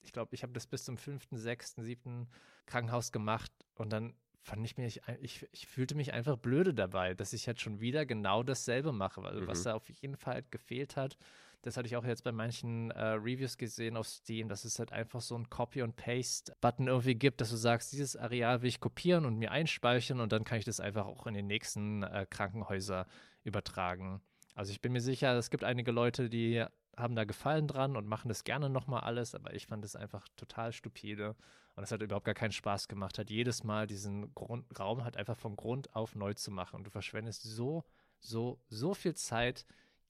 ich 0.03 0.13
glaube, 0.13 0.35
ich 0.35 0.43
habe 0.43 0.53
das 0.53 0.67
bis 0.67 0.85
zum 0.85 0.97
fünften, 0.97 1.37
sechsten, 1.37 1.83
siebten 1.83 2.29
Krankenhaus 2.67 3.13
gemacht 3.13 3.53
und 3.75 3.91
dann 3.91 4.15
fand 4.45 4.65
ich 4.65 4.77
mich, 4.77 5.01
ich, 5.23 5.47
ich 5.53 5.67
fühlte 5.67 5.95
mich 5.95 6.13
einfach 6.13 6.37
blöde 6.37 6.75
dabei, 6.75 7.15
dass 7.15 7.33
ich 7.33 7.47
halt 7.47 7.61
schon 7.61 7.81
wieder 7.81 8.05
genau 8.05 8.43
dasselbe 8.43 8.93
mache, 8.93 9.23
weil 9.23 9.41
mhm. 9.41 9.47
was 9.47 9.63
da 9.63 9.75
auf 9.75 9.89
jeden 9.89 10.17
Fall 10.17 10.35
halt 10.35 10.53
gefehlt 10.53 10.97
hat, 10.97 11.17
das 11.65 11.79
hatte 11.79 11.87
ich 11.87 11.97
auch 11.97 12.05
jetzt 12.05 12.25
bei 12.25 12.33
manchen 12.33 12.91
äh, 12.91 13.03
Reviews 13.03 13.57
gesehen 13.57 13.97
auf 13.97 14.07
Steam, 14.07 14.49
dass 14.49 14.67
es 14.67 14.79
halt 14.79 14.93
einfach 14.93 15.23
so 15.23 15.35
ein 15.35 15.49
Copy- 15.49 15.81
und 15.81 15.97
Paste-Button 15.97 16.89
irgendwie 16.89 17.15
gibt, 17.15 17.41
dass 17.41 17.49
du 17.49 17.57
sagst, 17.57 17.93
dieses 17.93 18.17
Areal 18.17 18.61
will 18.61 18.69
ich 18.69 18.81
kopieren 18.81 19.25
und 19.25 19.39
mir 19.39 19.51
einspeichern 19.51 20.21
und 20.21 20.31
dann 20.33 20.45
kann 20.45 20.59
ich 20.59 20.67
das 20.67 20.81
einfach 20.81 21.07
auch 21.07 21.27
in 21.27 21.33
den 21.33 21.47
nächsten 21.47 22.03
äh, 22.03 22.27
Krankenhäuser 22.29 23.07
übertragen. 23.45 24.21
Also 24.55 24.73
ich 24.73 24.83
bin 24.83 24.93
mir 24.93 25.01
sicher, 25.01 25.37
es 25.37 25.49
gibt 25.49 25.65
einige 25.65 25.91
Leute, 25.91 26.29
die 26.29 26.65
haben 26.97 27.17
da 27.17 27.25
Gefallen 27.25 27.67
dran 27.67 27.97
und 27.97 28.07
machen 28.07 28.29
das 28.29 28.45
gerne 28.45 28.69
nochmal 28.69 29.01
alles, 29.01 29.35
aber 29.35 29.55
ich 29.55 29.67
fand 29.67 29.83
das 29.83 29.97
einfach 29.97 30.29
total 30.37 30.73
stupide 30.73 31.35
und 31.77 31.83
es 31.83 31.91
hat 31.91 32.03
überhaupt 32.03 32.27
gar 32.27 32.35
keinen 32.35 32.53
Spaß 32.53 32.89
gemacht, 32.89 33.19
hat 33.19 33.31
jedes 33.31 33.65
Mal 33.65 33.87
diesen 33.87 34.35
Grund, 34.35 34.67
Raum 34.79 35.03
halt 35.03 35.17
einfach 35.17 35.37
von 35.37 35.57
Grund 35.57 35.95
auf 35.97 36.15
neu 36.15 36.35
zu 36.35 36.51
machen 36.51 36.77
und 36.77 36.85
du 36.85 36.91
verschwendest 36.91 37.43
so, 37.43 37.85
so, 38.21 38.61
so 38.69 38.95
viel 38.95 39.15
Zeit, 39.15 39.65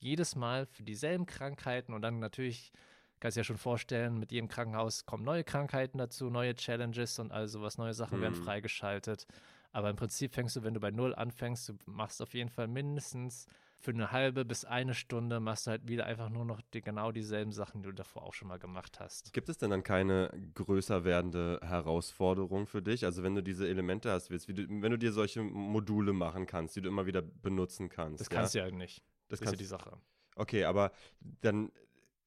jedes 0.05 0.37
Mal 0.37 0.67
für 0.67 0.83
dieselben 0.83 1.27
Krankheiten 1.27 1.95
und 1.95 2.03
dann 2.03 2.19
natürlich, 2.19 2.73
kannst 3.21 3.37
du 3.37 3.41
ja 3.41 3.45
schon 3.45 3.57
vorstellen, 3.57 4.19
mit 4.19 4.33
jedem 4.33 4.49
Krankenhaus 4.49 5.07
kommen 5.07 5.25
neue 5.25 5.45
Krankheiten 5.45 5.99
dazu, 5.99 6.31
neue 6.31 6.55
Challenges 6.55 7.19
und 7.19 7.33
all 7.33 7.49
sowas, 7.49 7.79
neue 7.79 7.95
Sachen 7.95 8.17
hm. 8.17 8.23
werden 8.23 8.39
mhm. 8.39 8.45
freigeschaltet. 8.45 9.27
Aber 9.73 9.91
im 9.91 9.97
Prinzip 9.97 10.35
fängst 10.35 10.55
du, 10.55 10.63
wenn 10.63 10.75
du 10.75 10.81
bei 10.81 10.91
Null 10.91 11.15
anfängst, 11.15 11.69
du 11.69 11.75
machst 11.87 12.23
auf 12.23 12.35
jeden 12.35 12.51
Fall 12.51 12.69
mindestens 12.69 13.47
für 13.85 13.91
eine 13.91 14.13
halbe 14.13 14.47
bis 14.47 14.65
eine 14.65 14.95
Stunde 14.95 15.41
machst 15.41 15.67
du 15.67 15.73
halt 15.73 15.87
wieder 15.87 16.07
einfach 16.07 16.31
nur 16.31 16.47
noch 16.47 16.63
die, 16.73 16.81
genau 16.81 17.13
dieselben 17.13 17.53
Sachen, 17.53 17.83
die 17.83 17.89
du 17.89 17.95
davor 17.95 18.23
auch 18.23 18.33
schon 18.33 18.49
mal 18.49 18.59
gemacht 18.59 18.99
hast. 18.99 19.33
Gibt 19.35 19.51
es 19.51 19.59
denn 19.59 19.71
dann 19.71 19.83
keine 19.83 20.31
größer 20.55 21.05
werdende 21.05 21.61
Herausforderung 21.63 22.67
für 22.67 22.81
dich? 22.81 23.05
Also 23.05 23.23
wenn 23.23 23.35
du 23.35 23.43
diese 23.43 23.69
Elemente 23.69 24.11
hast, 24.11 24.31
wie 24.31 24.55
du, 24.55 24.67
wenn 24.69 24.91
du 24.91 24.97
dir 24.97 25.13
solche 25.13 25.43
Module 25.43 26.15
machen 26.15 26.47
kannst, 26.47 26.77
die 26.77 26.81
du 26.81 26.89
immer 26.89 27.05
wieder 27.05 27.21
benutzen 27.21 27.91
kannst. 27.91 28.21
Das 28.21 28.29
ja? 28.31 28.39
kannst 28.39 28.55
du 28.55 28.61
ja 28.61 28.71
nicht. 28.71 29.03
Das, 29.29 29.41
ist 29.41 29.51
ja 29.51 29.57
die 29.57 29.65
Sache. 29.65 29.99
Okay, 30.37 30.65
aber 30.65 30.93
dann, 31.21 31.73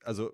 also, 0.04 0.32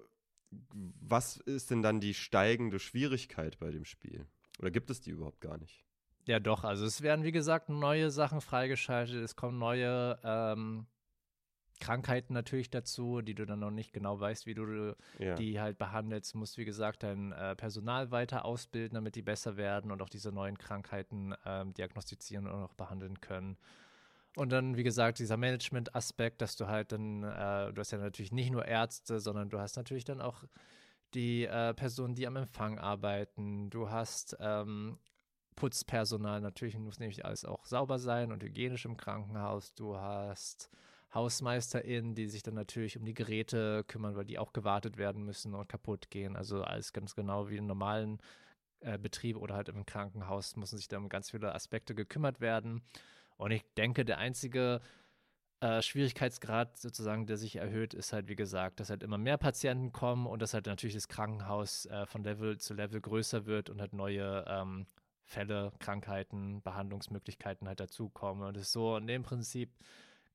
was 0.72 1.38
ist 1.38 1.72
denn 1.72 1.82
dann 1.82 2.00
die 2.00 2.14
steigende 2.14 2.80
Schwierigkeit 2.80 3.58
bei 3.60 3.72
dem 3.72 3.86
Spiel? 3.86 4.28
Oder 4.60 4.72
gibt 4.72 4.90
es 4.90 5.02
die 5.02 5.12
überhaupt 5.12 5.42
gar 5.42 5.58
nicht? 5.58 5.84
Ja, 6.26 6.40
doch. 6.40 6.64
Also, 6.64 6.86
es 6.86 7.02
werden, 7.02 7.26
wie 7.26 7.32
gesagt, 7.32 7.70
neue 7.70 8.12
Sachen 8.12 8.40
freigeschaltet. 8.40 9.16
Es 9.16 9.36
kommen 9.36 9.58
neue 9.58 10.20
ähm, 10.24 10.88
Krankheiten 11.84 12.34
natürlich 12.34 12.70
dazu, 12.70 13.22
die 13.22 13.36
du 13.36 13.46
dann 13.46 13.60
noch 13.60 13.72
nicht 13.72 13.92
genau 13.92 14.18
weißt, 14.20 14.46
wie 14.46 14.54
du 14.54 14.96
ja. 15.20 15.36
die 15.36 15.60
halt 15.60 15.78
behandelst. 15.78 16.34
Du 16.34 16.38
musst, 16.38 16.58
wie 16.58 16.64
gesagt, 16.64 17.04
dein 17.04 17.34
äh, 17.34 17.56
Personal 17.56 18.10
weiter 18.10 18.46
ausbilden, 18.46 18.96
damit 18.96 19.16
die 19.16 19.22
besser 19.22 19.58
werden 19.58 19.92
und 19.92 20.02
auch 20.02 20.10
diese 20.10 20.32
neuen 20.32 20.58
Krankheiten 20.58 21.36
ähm, 21.46 21.74
diagnostizieren 21.74 22.48
und 22.48 22.54
auch 22.54 22.74
behandeln 22.74 23.20
können. 23.20 23.58
Und 24.36 24.52
dann, 24.52 24.78
wie 24.78 24.84
gesagt, 24.84 25.20
dieser 25.20 25.38
Management-Aspekt, 25.38 26.42
dass 26.42 26.56
du 26.56 26.68
halt 26.68 26.92
dann, 26.92 27.24
äh, 27.24 27.72
du 27.72 27.80
hast 27.80 27.92
ja 27.92 28.00
natürlich 28.00 28.32
nicht 28.32 28.52
nur 28.52 28.66
Ärzte, 28.66 29.20
sondern 29.20 29.50
du 29.50 29.60
hast 29.60 29.76
natürlich 29.76 30.06
dann 30.06 30.22
auch 30.22 30.44
die 31.14 31.46
äh, 31.46 31.74
Personen, 31.76 32.16
die 32.16 32.26
am 32.26 32.36
Empfang 32.36 32.80
arbeiten. 32.80 33.70
Du 33.70 33.92
hast 33.92 34.36
ähm, 34.40 34.98
Putzpersonal, 35.56 36.42
natürlich 36.42 36.78
muss 36.78 37.00
nämlich 37.00 37.26
alles 37.26 37.46
auch 37.46 37.66
sauber 37.66 38.00
sein 38.00 38.32
und 38.32 38.42
hygienisch 38.42 38.86
im 38.86 38.98
Krankenhaus. 38.98 39.76
Du 39.76 39.96
hast 39.96 40.70
HausmeisterInnen, 41.14 42.16
die 42.16 42.28
sich 42.28 42.42
dann 42.42 42.56
natürlich 42.56 42.98
um 42.98 43.06
die 43.06 43.14
Geräte 43.14 43.84
kümmern, 43.84 44.16
weil 44.16 44.26
die 44.26 44.40
auch 44.40 44.52
gewartet 44.52 44.98
werden 44.98 45.24
müssen 45.24 45.54
und 45.54 45.70
kaputt 45.70 46.10
gehen. 46.10 46.36
Also 46.36 46.64
alles 46.64 46.92
ganz 46.92 47.16
genau 47.16 47.50
wie 47.50 47.58
im 47.58 47.68
normalen 47.68 48.20
äh, 48.80 48.98
Betrieb 48.98 49.38
oder 49.38 49.56
halt 49.56 49.70
im 49.70 49.86
Krankenhaus 49.86 50.56
müssen 50.56 50.78
sich 50.78 50.88
da 50.88 50.98
um 50.98 51.10
ganz 51.10 51.32
viele 51.32 51.54
Aspekte 51.54 51.94
gekümmert 51.94 52.42
werden. 52.42 52.82
Und 53.38 53.52
ich 53.52 53.64
denke, 53.76 54.06
der 54.06 54.18
einzige 54.18 54.82
äh, 55.60 55.82
Schwierigkeitsgrad 55.82 56.78
sozusagen, 56.78 57.26
der 57.26 57.38
sich 57.38 57.56
erhöht, 57.56 57.94
ist 57.94 58.12
halt, 58.12 58.28
wie 58.28 58.36
gesagt, 58.36 58.80
dass 58.80 58.90
halt 58.90 59.02
immer 59.02 59.18
mehr 59.18 59.38
Patienten 59.38 59.94
kommen 59.94 60.28
und 60.28 60.42
dass 60.42 60.54
halt 60.54 60.66
natürlich 60.66 60.96
das 60.96 61.08
Krankenhaus 61.08 61.86
äh, 61.86 62.06
von 62.06 62.24
Level 62.24 62.58
zu 62.58 62.74
Level 62.74 63.00
größer 63.00 63.46
wird 63.46 63.70
und 63.70 63.80
halt 63.80 63.94
neue 63.94 64.44
ähm, 64.48 64.86
Fälle, 65.24 65.72
Krankheiten, 65.80 66.62
Behandlungsmöglichkeiten 66.62 67.68
halt 67.68 67.80
dazukommen 67.80 68.46
und 68.46 68.58
es 68.58 68.72
so 68.72 68.98
in 68.98 69.08
dem 69.08 69.24
Prinzip 69.24 69.72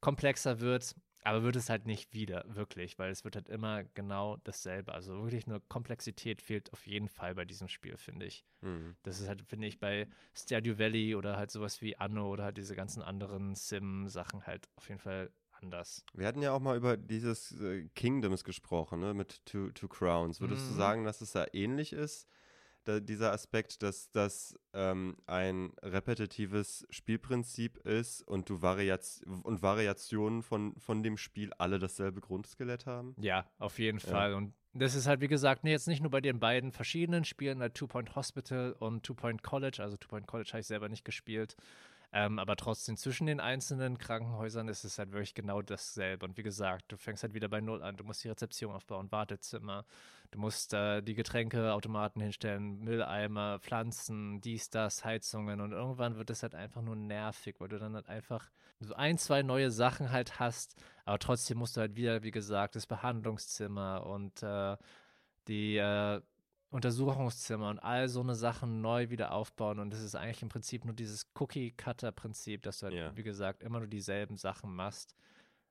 komplexer 0.01 0.61
wird. 0.61 0.95
Aber 1.25 1.43
wird 1.43 1.57
es 1.57 1.69
halt 1.69 1.87
nicht 1.87 2.13
wieder, 2.13 2.45
wirklich, 2.49 2.99
weil 2.99 3.11
es 3.11 3.25
wird 3.25 3.37
halt 3.37 3.49
immer 3.49 3.85
genau 3.95 4.37
dasselbe. 4.45 4.93
Also 4.95 5.23
wirklich 5.25 5.47
eine 5.47 5.61
Komplexität 5.61 6.41
fehlt 6.41 6.73
auf 6.73 6.87
jeden 6.87 7.09
Fall 7.09 7.35
bei 7.35 7.45
diesem 7.45 7.69
Spiel, 7.69 7.97
finde 7.97 8.27
ich. 8.27 8.45
Mhm. 8.61 8.97
Das 9.03 9.21
ist 9.21 9.29
halt, 9.29 9.43
finde 9.43 9.67
ich, 9.67 9.79
bei 9.79 10.09
Stadio 10.35 10.79
Valley 10.79 11.15
oder 11.15 11.37
halt 11.37 11.51
sowas 11.51 11.83
wie 11.83 11.97
Anno 11.97 12.29
oder 12.29 12.45
halt 12.45 12.57
diese 12.57 12.75
ganzen 12.75 13.03
anderen 13.03 13.55
Sim-Sachen 13.55 14.47
halt 14.47 14.69
auf 14.77 14.89
jeden 14.89 15.01
Fall 15.01 15.31
anders. 15.63 16.05
Wir 16.15 16.27
hatten 16.27 16.43
ja 16.43 16.53
auch 16.53 16.61
mal 16.61 16.77
über 16.77 16.97
dieses 16.97 17.53
äh, 17.61 17.89
Kingdoms 17.95 18.45
gesprochen, 18.45 19.01
ne, 19.01 19.15
mit 19.15 19.45
Two, 19.45 19.71
Two 19.73 19.89
Crowns. 19.89 20.41
Würdest 20.41 20.65
mhm. 20.67 20.69
du 20.69 20.75
sagen, 20.75 21.05
dass 21.05 21.21
es 21.21 21.33
da 21.33 21.47
ähnlich 21.53 21.93
ist? 21.93 22.29
Da, 22.85 23.01
dieser 23.01 23.33
Aspekt, 23.33 23.83
dass 23.83 24.11
das 24.11 24.59
ähm, 24.73 25.17
ein 25.27 25.73
repetitives 25.83 26.87
Spielprinzip 26.91 27.79
ist 27.79 28.23
und 28.23 28.49
du 28.49 28.63
Variaz 28.63 29.23
und 29.43 29.63
Variationen 29.63 30.43
von, 30.43 30.75
von 30.79 31.03
dem 31.03 31.17
Spiel 31.17 31.53
alle 31.59 31.79
dasselbe 31.79 32.21
Grundskelett 32.21 32.87
haben? 32.87 33.15
Ja, 33.21 33.47
auf 33.59 33.79
jeden 33.79 33.99
ja. 33.99 34.09
Fall. 34.09 34.35
Und 34.35 34.55
das 34.75 34.95
ist 34.95 35.07
halt, 35.07 35.21
wie 35.21 35.29
gesagt, 35.29 35.65
nee, 35.65 35.71
jetzt 35.71 35.89
nicht 35.89 36.01
nur 36.03 36.11
bei 36.11 36.21
den 36.21 36.41
beiden 36.41 36.73
verschiedenen 36.73 37.25
Spielen, 37.25 37.61
halt 37.61 37.75
Two 37.75 37.87
Point 37.87 38.15
Hospital 38.15 38.73
und 38.73 39.03
Two 39.05 39.15
Point 39.15 39.43
College. 39.43 39.83
Also 39.83 39.97
Two 39.97 40.09
Point 40.09 40.27
College 40.27 40.51
habe 40.53 40.61
ich 40.61 40.67
selber 40.67 40.89
nicht 40.89 41.05
gespielt. 41.05 41.57
Ähm, 42.11 42.39
aber 42.39 42.57
trotzdem 42.57 42.97
zwischen 42.97 43.27
den 43.27 43.39
einzelnen 43.39 43.99
Krankenhäusern 43.99 44.69
ist 44.69 44.85
es 44.85 44.99
halt 44.99 45.13
wirklich 45.13 45.35
genau 45.35 45.61
dasselbe. 45.61 46.25
Und 46.25 46.39
wie 46.39 46.43
gesagt, 46.43 46.87
du 46.89 46.97
fängst 46.97 47.23
halt 47.23 47.35
wieder 47.35 47.49
bei 47.49 47.61
Null 47.61 47.83
an. 47.83 47.97
Du 47.97 48.05
musst 48.05 48.25
die 48.25 48.29
Rezeption 48.29 48.75
aufbauen, 48.75 49.13
Wartezimmer. 49.13 49.85
Du 50.31 50.39
musst 50.39 50.73
äh, 50.73 51.03
die 51.03 51.15
Getränkeautomaten 51.15 52.23
hinstellen, 52.23 52.81
Mülleimer, 52.81 53.59
Pflanzen, 53.61 54.41
dies, 54.41 54.71
das, 54.71 55.05
Heizungen. 55.05 55.61
Und 55.61 55.73
irgendwann 55.73 56.17
wird 56.17 56.31
es 56.31 56.43
halt 56.43 56.55
einfach 56.55 56.81
nur 56.81 56.97
nervig, 56.97 57.57
weil 57.59 57.69
du 57.69 57.79
dann 57.79 57.95
halt 57.95 58.09
einfach 58.09 58.51
so 58.81 58.95
ein, 58.95 59.19
zwei 59.19 59.43
neue 59.43 59.71
Sachen 59.71 60.11
halt 60.11 60.39
hast. 60.39 60.77
Aber 61.05 61.19
trotzdem 61.19 61.59
musst 61.59 61.77
du 61.77 61.81
halt 61.81 61.97
wieder, 61.97 62.23
wie 62.23 62.31
gesagt, 62.31 62.75
das 62.75 62.87
Behandlungszimmer 62.87 64.07
und 64.07 64.43
äh, 64.43 64.77
die 65.47 65.77
äh, 65.77 66.23
Untersuchungszimmer 66.71 67.71
und 67.71 67.79
all 67.79 68.09
so 68.09 68.21
eine 68.21 68.35
Sachen 68.35 68.81
neu 68.81 69.09
wieder 69.09 69.33
aufbauen. 69.33 69.79
Und 69.79 69.95
es 69.95 70.03
ist 70.03 70.15
eigentlich 70.15 70.43
im 70.43 70.51
Prinzip 70.51 70.85
nur 70.85 70.95
dieses 70.95 71.27
Cookie-Cutter-Prinzip, 71.35 72.63
dass 72.63 72.81
du 72.81 72.87
halt, 72.87 72.95
ja. 72.95 73.17
wie 73.17 73.23
gesagt, 73.23 73.63
immer 73.63 73.79
nur 73.79 73.89
dieselben 73.89 74.37
Sachen 74.37 74.75
machst. 74.75 75.15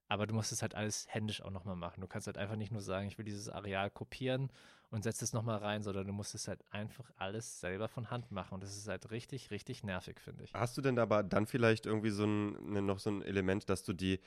Aber 0.09 0.25
du 0.25 0.33
musst 0.33 0.51
es 0.51 0.61
halt 0.61 0.73
alles 0.73 1.05
händisch 1.09 1.41
auch 1.41 1.51
nochmal 1.51 1.75
machen. 1.75 2.01
Du 2.01 2.07
kannst 2.07 2.27
halt 2.27 2.37
einfach 2.37 2.55
nicht 2.55 2.71
nur 2.71 2.81
sagen, 2.81 3.07
ich 3.07 3.17
will 3.17 3.25
dieses 3.25 3.49
Areal 3.49 3.89
kopieren 3.89 4.49
und 4.89 5.03
setze 5.03 5.25
es 5.25 5.33
nochmal 5.33 5.57
rein, 5.57 5.83
sondern 5.83 6.07
du 6.07 6.13
musst 6.13 6.33
es 6.33 6.47
halt 6.47 6.63
einfach 6.71 7.11
alles 7.17 7.59
selber 7.59 7.89
von 7.89 8.09
Hand 8.09 8.31
machen. 8.31 8.55
Und 8.55 8.63
das 8.63 8.75
ist 8.75 8.87
halt 8.87 9.11
richtig, 9.11 9.51
richtig 9.51 9.83
nervig, 9.83 10.19
finde 10.19 10.45
ich. 10.45 10.53
Hast 10.53 10.77
du 10.77 10.81
denn 10.81 10.97
aber 10.97 11.23
dann 11.23 11.45
vielleicht 11.45 11.85
irgendwie 11.85 12.09
so 12.09 12.25
ein, 12.25 12.71
ne, 12.71 12.81
noch 12.81 12.99
so 12.99 13.09
ein 13.09 13.21
Element, 13.21 13.69
dass 13.69 13.83
du 13.83 13.93
die 13.93 14.19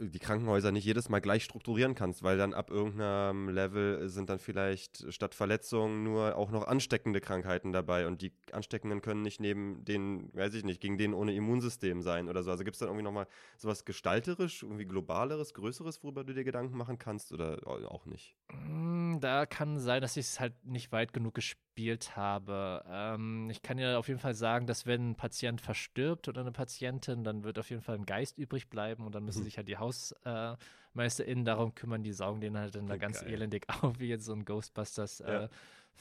die 0.00 0.18
Krankenhäuser 0.18 0.72
nicht 0.72 0.84
jedes 0.84 1.08
Mal 1.08 1.20
gleich 1.20 1.44
strukturieren 1.44 1.94
kannst, 1.94 2.22
weil 2.22 2.36
dann 2.38 2.54
ab 2.54 2.70
irgendeinem 2.70 3.48
Level 3.48 4.08
sind 4.08 4.30
dann 4.30 4.38
vielleicht 4.38 5.12
statt 5.12 5.34
Verletzungen 5.34 6.04
nur 6.04 6.36
auch 6.36 6.50
noch 6.50 6.66
ansteckende 6.66 7.20
Krankheiten 7.20 7.72
dabei 7.72 8.06
und 8.06 8.22
die 8.22 8.32
ansteckenden 8.52 9.00
können 9.02 9.22
nicht 9.22 9.40
neben 9.40 9.84
den, 9.84 10.30
weiß 10.34 10.54
ich 10.54 10.64
nicht, 10.64 10.80
gegen 10.80 10.98
den 10.98 11.14
ohne 11.14 11.34
Immunsystem 11.34 12.02
sein 12.02 12.28
oder 12.28 12.42
so. 12.42 12.50
Also 12.50 12.64
gibt 12.64 12.76
es 12.76 12.80
dann 12.80 12.88
irgendwie 12.88 13.04
nochmal 13.04 13.26
sowas 13.56 13.84
gestalterisch, 13.84 14.62
irgendwie 14.62 14.86
globaleres, 14.86 15.54
größeres, 15.54 16.02
worüber 16.02 16.24
du 16.24 16.34
dir 16.34 16.44
Gedanken 16.44 16.76
machen 16.76 16.98
kannst 16.98 17.32
oder 17.32 17.58
auch 17.66 18.06
nicht? 18.06 18.34
Hm, 18.50 19.18
da 19.20 19.46
kann 19.46 19.78
sein, 19.78 20.00
dass 20.00 20.16
ich 20.16 20.26
es 20.26 20.40
halt 20.40 20.54
nicht 20.64 20.92
weit 20.92 21.12
genug 21.12 21.34
gespielt 21.34 22.16
habe. 22.16 22.84
Ähm, 22.88 23.48
ich 23.50 23.62
kann 23.62 23.78
ja 23.78 23.98
auf 23.98 24.08
jeden 24.08 24.20
Fall 24.20 24.34
sagen, 24.34 24.66
dass 24.66 24.86
wenn 24.86 25.10
ein 25.10 25.14
Patient 25.14 25.60
verstirbt 25.60 26.28
oder 26.28 26.40
eine 26.40 26.52
Patientin, 26.52 27.24
dann 27.24 27.44
wird 27.44 27.58
auf 27.58 27.70
jeden 27.70 27.82
Fall 27.82 27.96
ein 27.96 28.06
Geist 28.06 28.38
übrig 28.38 28.68
bleiben 28.68 29.06
und 29.06 29.14
dann 29.14 29.24
müssen 29.24 29.40
mhm. 29.40 29.44
sich 29.44 29.56
halt 29.56 29.68
die 29.68 29.76
HausmeisterInnen 29.88 31.44
äh, 31.44 31.46
darum 31.46 31.74
kümmern, 31.74 32.02
die 32.02 32.12
saugen 32.12 32.40
den 32.40 32.56
halt 32.58 32.74
dann 32.74 32.86
da 32.86 32.96
ganz 32.96 33.20
geil. 33.20 33.30
elendig 33.34 33.66
auf, 33.82 33.98
wie 33.98 34.08
jetzt 34.08 34.24
so 34.24 34.32
ein 34.32 34.44
Ghostbusters-Film. 34.44 35.50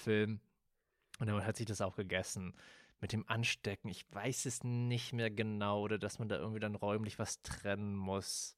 Äh, 0.05 1.19
Und 1.19 1.27
dann 1.27 1.45
hat 1.45 1.57
sich 1.57 1.65
das 1.65 1.81
auch 1.81 1.95
gegessen 1.95 2.53
mit 2.99 3.13
dem 3.13 3.27
Anstecken. 3.27 3.89
Ich 3.89 4.05
weiß 4.11 4.45
es 4.45 4.63
nicht 4.63 5.13
mehr 5.13 5.29
genau 5.29 5.81
oder 5.81 5.97
dass 5.97 6.19
man 6.19 6.29
da 6.29 6.37
irgendwie 6.37 6.59
dann 6.59 6.75
räumlich 6.75 7.19
was 7.19 7.41
trennen 7.41 7.95
muss. 7.95 8.57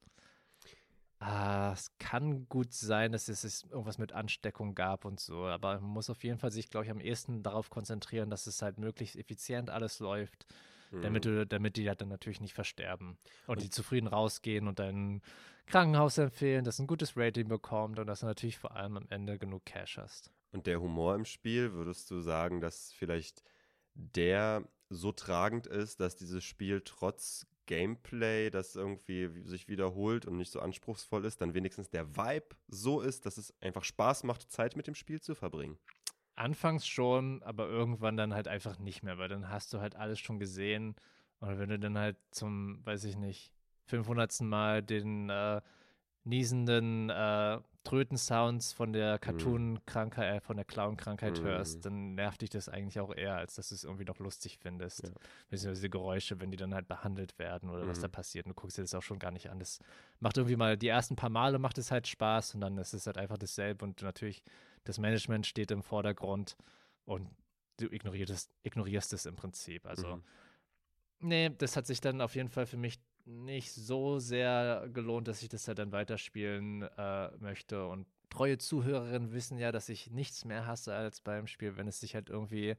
Ah, 1.22 1.74
es 1.74 1.92
kann 1.98 2.48
gut 2.48 2.74
sein, 2.74 3.12
dass 3.12 3.28
es 3.28 3.64
irgendwas 3.64 3.98
mit 3.98 4.14
Ansteckung 4.14 4.74
gab 4.74 5.04
und 5.04 5.20
so, 5.20 5.46
aber 5.48 5.82
man 5.82 5.90
muss 5.90 6.10
auf 6.10 6.24
jeden 6.24 6.40
Fall 6.40 6.52
sich, 6.52 6.70
glaube 6.70 6.86
ich, 6.86 6.92
am 6.92 7.02
ehesten 7.02 7.44
darauf 7.44 7.70
konzentrieren, 7.70 8.30
dass 8.30 8.48
es 8.48 8.62
halt 8.62 8.78
möglichst 8.78 9.18
effizient 9.18 9.70
alles 9.70 10.00
läuft, 10.00 10.46
mhm. 10.92 11.02
damit, 11.02 11.26
du, 11.26 11.46
damit 11.46 11.78
die 11.78 11.86
dann 11.86 12.10
natürlich 12.10 12.42
nicht 12.42 12.54
versterben 12.54 13.18
und, 13.48 13.58
und 13.58 13.64
die 13.64 13.70
zufrieden 13.70 14.08
rausgehen 14.08 14.68
und 14.68 14.80
dein 14.80 15.22
Krankenhaus 15.66 16.18
empfehlen, 16.18 16.66
das 16.66 16.80
ein 16.80 16.88
gutes 16.88 17.16
Rating 17.16 17.48
bekommt 17.48 18.00
und 18.00 18.08
dass 18.08 18.22
du 18.22 18.26
natürlich 18.26 18.58
vor 18.58 18.76
allem 18.76 18.98
am 18.98 19.06
Ende 19.10 19.38
genug 19.38 19.66
Cash 19.66 19.98
hast. 19.98 20.32
Und 20.52 20.66
der 20.66 20.82
Humor 20.82 21.16
im 21.16 21.26
Spiel, 21.26 21.74
würdest 21.74 22.10
du 22.10 22.20
sagen, 22.20 22.60
dass 22.60 22.92
vielleicht 22.92 23.44
der 23.94 24.68
so 24.90 25.12
tragend 25.12 25.68
ist, 25.68 26.00
dass 26.00 26.16
dieses 26.16 26.44
Spiel 26.44 26.82
trotz 26.84 27.46
Gameplay, 27.68 28.50
das 28.50 28.76
irgendwie 28.76 29.30
sich 29.46 29.68
wiederholt 29.68 30.26
und 30.26 30.38
nicht 30.38 30.52
so 30.52 30.60
anspruchsvoll 30.60 31.24
ist, 31.26 31.40
dann 31.40 31.54
wenigstens 31.54 31.92
der 31.92 32.18
Vibe 32.18 32.56
so 32.68 33.00
ist, 33.00 33.28
dass 33.28 33.38
es 33.38 33.54
einfach 33.62 33.84
Spaß 33.84 34.24
macht, 34.24 34.50
Zeit 34.50 34.76
mit 34.76 34.88
dem 34.88 34.96
Spiel 34.96 35.22
zu 35.22 35.36
verbringen. 35.36 35.78
Anfangs 36.40 36.88
schon, 36.88 37.44
aber 37.44 37.68
irgendwann 37.68 38.18
dann 38.18 38.34
halt 38.34 38.48
einfach 38.48 38.80
nicht 38.80 39.04
mehr, 39.04 39.18
weil 39.18 39.28
dann 39.30 39.50
hast 39.50 39.74
du 39.74 39.80
halt 39.82 39.96
alles 39.96 40.20
schon 40.20 40.40
gesehen. 40.40 40.96
Und 41.40 41.60
wenn 41.60 41.70
du 41.70 41.80
dann 41.80 41.98
halt 41.98 42.18
zum, 42.32 42.86
weiß 42.86 43.04
ich 43.06 43.18
nicht, 43.18 43.54
500. 43.86 44.42
Mal 44.42 44.84
den 44.84 45.30
äh, 45.30 45.62
niesenden 46.30 47.10
äh, 47.10 47.60
Tröten-Sounds 47.84 48.74
von 48.74 48.94
der 48.94 49.16
mhm. 49.16 49.22
Cartoon-Krankheit, 49.22 50.38
äh, 50.38 50.42
von 50.42 50.58
der 50.58 50.66
Clown-Krankheit 50.66 51.40
mhm. 51.40 51.46
hörst, 51.46 51.86
dann 51.86 52.16
nervt 52.16 52.42
dich 52.42 52.50
das 52.50 52.70
eigentlich 52.70 53.00
auch 53.00 53.14
eher, 53.16 53.36
als 53.36 53.56
dass 53.56 53.70
du 53.70 53.76
es 53.76 53.84
irgendwie 53.84 54.06
noch 54.06 54.20
lustig 54.20 54.58
findest. 54.60 55.04
Ja. 55.04 55.10
Beziehungsweise 55.50 55.82
diese 55.82 55.90
Geräusche, 55.90 56.40
wenn 56.40 56.52
die 56.52 56.58
dann 56.58 56.74
halt 56.74 56.88
behandelt 56.88 57.40
werden 57.40 57.70
oder 57.70 57.86
mhm. 57.86 57.90
was 57.90 58.00
da 58.00 58.08
passiert. 58.08 58.46
Und 58.46 58.56
du 58.56 58.62
guckst 58.62 58.78
dir 58.78 58.84
das 58.84 58.94
auch 58.94 59.02
schon 59.02 59.20
gar 59.20 59.32
nicht 59.32 59.50
an. 59.50 59.60
Das 59.60 59.80
macht 60.20 60.38
irgendwie 60.38 60.56
mal, 60.56 60.78
die 60.78 60.88
ersten 60.88 61.16
paar 61.16 61.30
Male 61.30 61.58
macht 61.58 61.78
es 61.78 61.92
halt 61.92 62.08
Spaß 62.08 62.56
und 62.56 62.62
dann 62.62 62.78
ist 62.78 62.94
es 62.94 63.08
halt 63.08 63.18
einfach 63.18 63.38
dasselbe. 63.38 63.86
Und 63.86 64.02
natürlich, 64.02 64.44
das 64.84 65.00
Management 65.00 65.48
steht 65.48 65.72
im 65.72 65.82
Vordergrund 65.82 66.56
und 67.06 67.30
du 67.78 67.88
ignorierst, 67.88 68.52
ignorierst 68.64 69.14
es 69.14 69.26
im 69.26 69.36
Prinzip. 69.36 69.88
Also, 69.88 70.18
mhm. 70.18 70.24
nee, 71.20 71.50
das 71.58 71.76
hat 71.76 71.88
sich 71.88 72.02
dann 72.02 72.22
auf 72.22 72.36
jeden 72.36 72.50
Fall 72.50 72.66
für 72.66 72.78
mich 72.78 73.00
nicht 73.30 73.72
so 73.72 74.20
sehr 74.20 74.90
gelohnt, 74.92 75.28
dass 75.28 75.42
ich 75.42 75.50
das 75.50 75.68
halt 75.68 75.80
dann 75.80 75.92
weiterspielen 75.92 76.84
äh, 76.98 77.30
möchte. 77.38 77.88
Und 77.88 78.08
treue 78.30 78.58
Zuhörerinnen 78.58 79.32
wissen 79.32 79.58
ja, 79.58 79.72
dass 79.72 79.90
ich 79.90 80.12
nichts 80.12 80.46
mehr 80.46 80.66
hasse 80.66 80.94
als 80.94 81.22
beim 81.22 81.48
Spiel, 81.48 81.78
wenn 81.78 81.88
es 81.88 82.00
sich 82.00 82.16
halt 82.16 82.30
irgendwie 82.30 82.76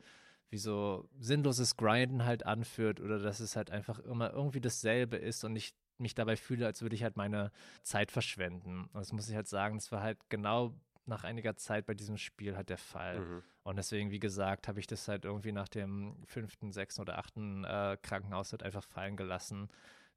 wie 0.51 0.59
so 0.59 1.09
sinnloses 1.19 1.77
Grinden 1.77 2.25
halt 2.25 2.45
anführt 2.45 3.01
oder 3.01 3.21
dass 3.21 3.39
es 3.39 3.55
halt 3.55 3.71
einfach 3.71 4.01
immer 4.01 4.33
irgendwie 4.33 4.61
dasselbe 4.61 5.17
ist 5.17 5.45
und 5.45 5.55
ich 5.55 5.75
mich 5.99 6.15
dabei 6.15 6.37
fühle, 6.37 6.67
als 6.67 6.83
würde 6.83 6.97
ich 6.97 7.05
halt 7.05 7.17
meine 7.17 7.53
Zeit 7.83 8.11
verschwenden. 8.11 8.85
Und 8.93 8.95
das 8.95 9.13
muss 9.13 9.29
ich 9.29 9.37
halt 9.37 9.49
sagen, 9.49 9.77
das 9.77 9.93
war 9.93 10.03
halt 10.03 10.19
genau 10.29 10.75
nach 11.07 11.25
einiger 11.25 11.57
Zeit 11.57 11.87
bei 11.87 11.95
diesem 11.95 12.17
Spiel 12.17 12.57
halt 12.57 12.69
der 12.69 12.79
Fall. 12.79 13.21
Mhm. 13.21 13.43
Und 13.63 13.77
deswegen, 13.77 14.11
wie 14.11 14.19
gesagt, 14.19 14.67
habe 14.67 14.81
ich 14.81 14.87
das 14.87 15.07
halt 15.09 15.25
irgendwie 15.25 15.53
nach 15.53 15.69
dem 15.69 16.17
fünften, 16.27 16.73
sechsten 16.73 17.03
oder 17.03 17.19
achten 17.19 17.65
äh, 17.65 17.97
Krankenhaus 18.03 18.53
halt 18.53 18.63
einfach 18.63 18.83
fallen 18.83 19.17
gelassen 19.17 19.69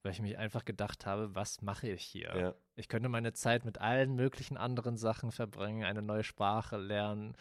weil 0.04 0.12
ich 0.12 0.22
mich 0.22 0.38
einfach 0.38 0.66
gedacht 0.66 1.06
habe, 1.06 1.34
was 1.34 1.62
mache 1.62 1.90
ich 1.90 2.04
hier? 2.04 2.34
Ja. 2.36 2.54
Ich 2.76 2.90
könnte 2.90 3.10
meine 3.10 3.34
Zeit 3.34 3.66
mit 3.66 3.80
allen 3.80 4.16
möglichen 4.16 4.58
anderen 4.58 4.98
Sachen 4.98 5.32
verbringen, 5.32 5.84
eine 5.84 6.02
neue 6.02 6.24
Sprache 6.24 6.78
lernen, 6.78 7.36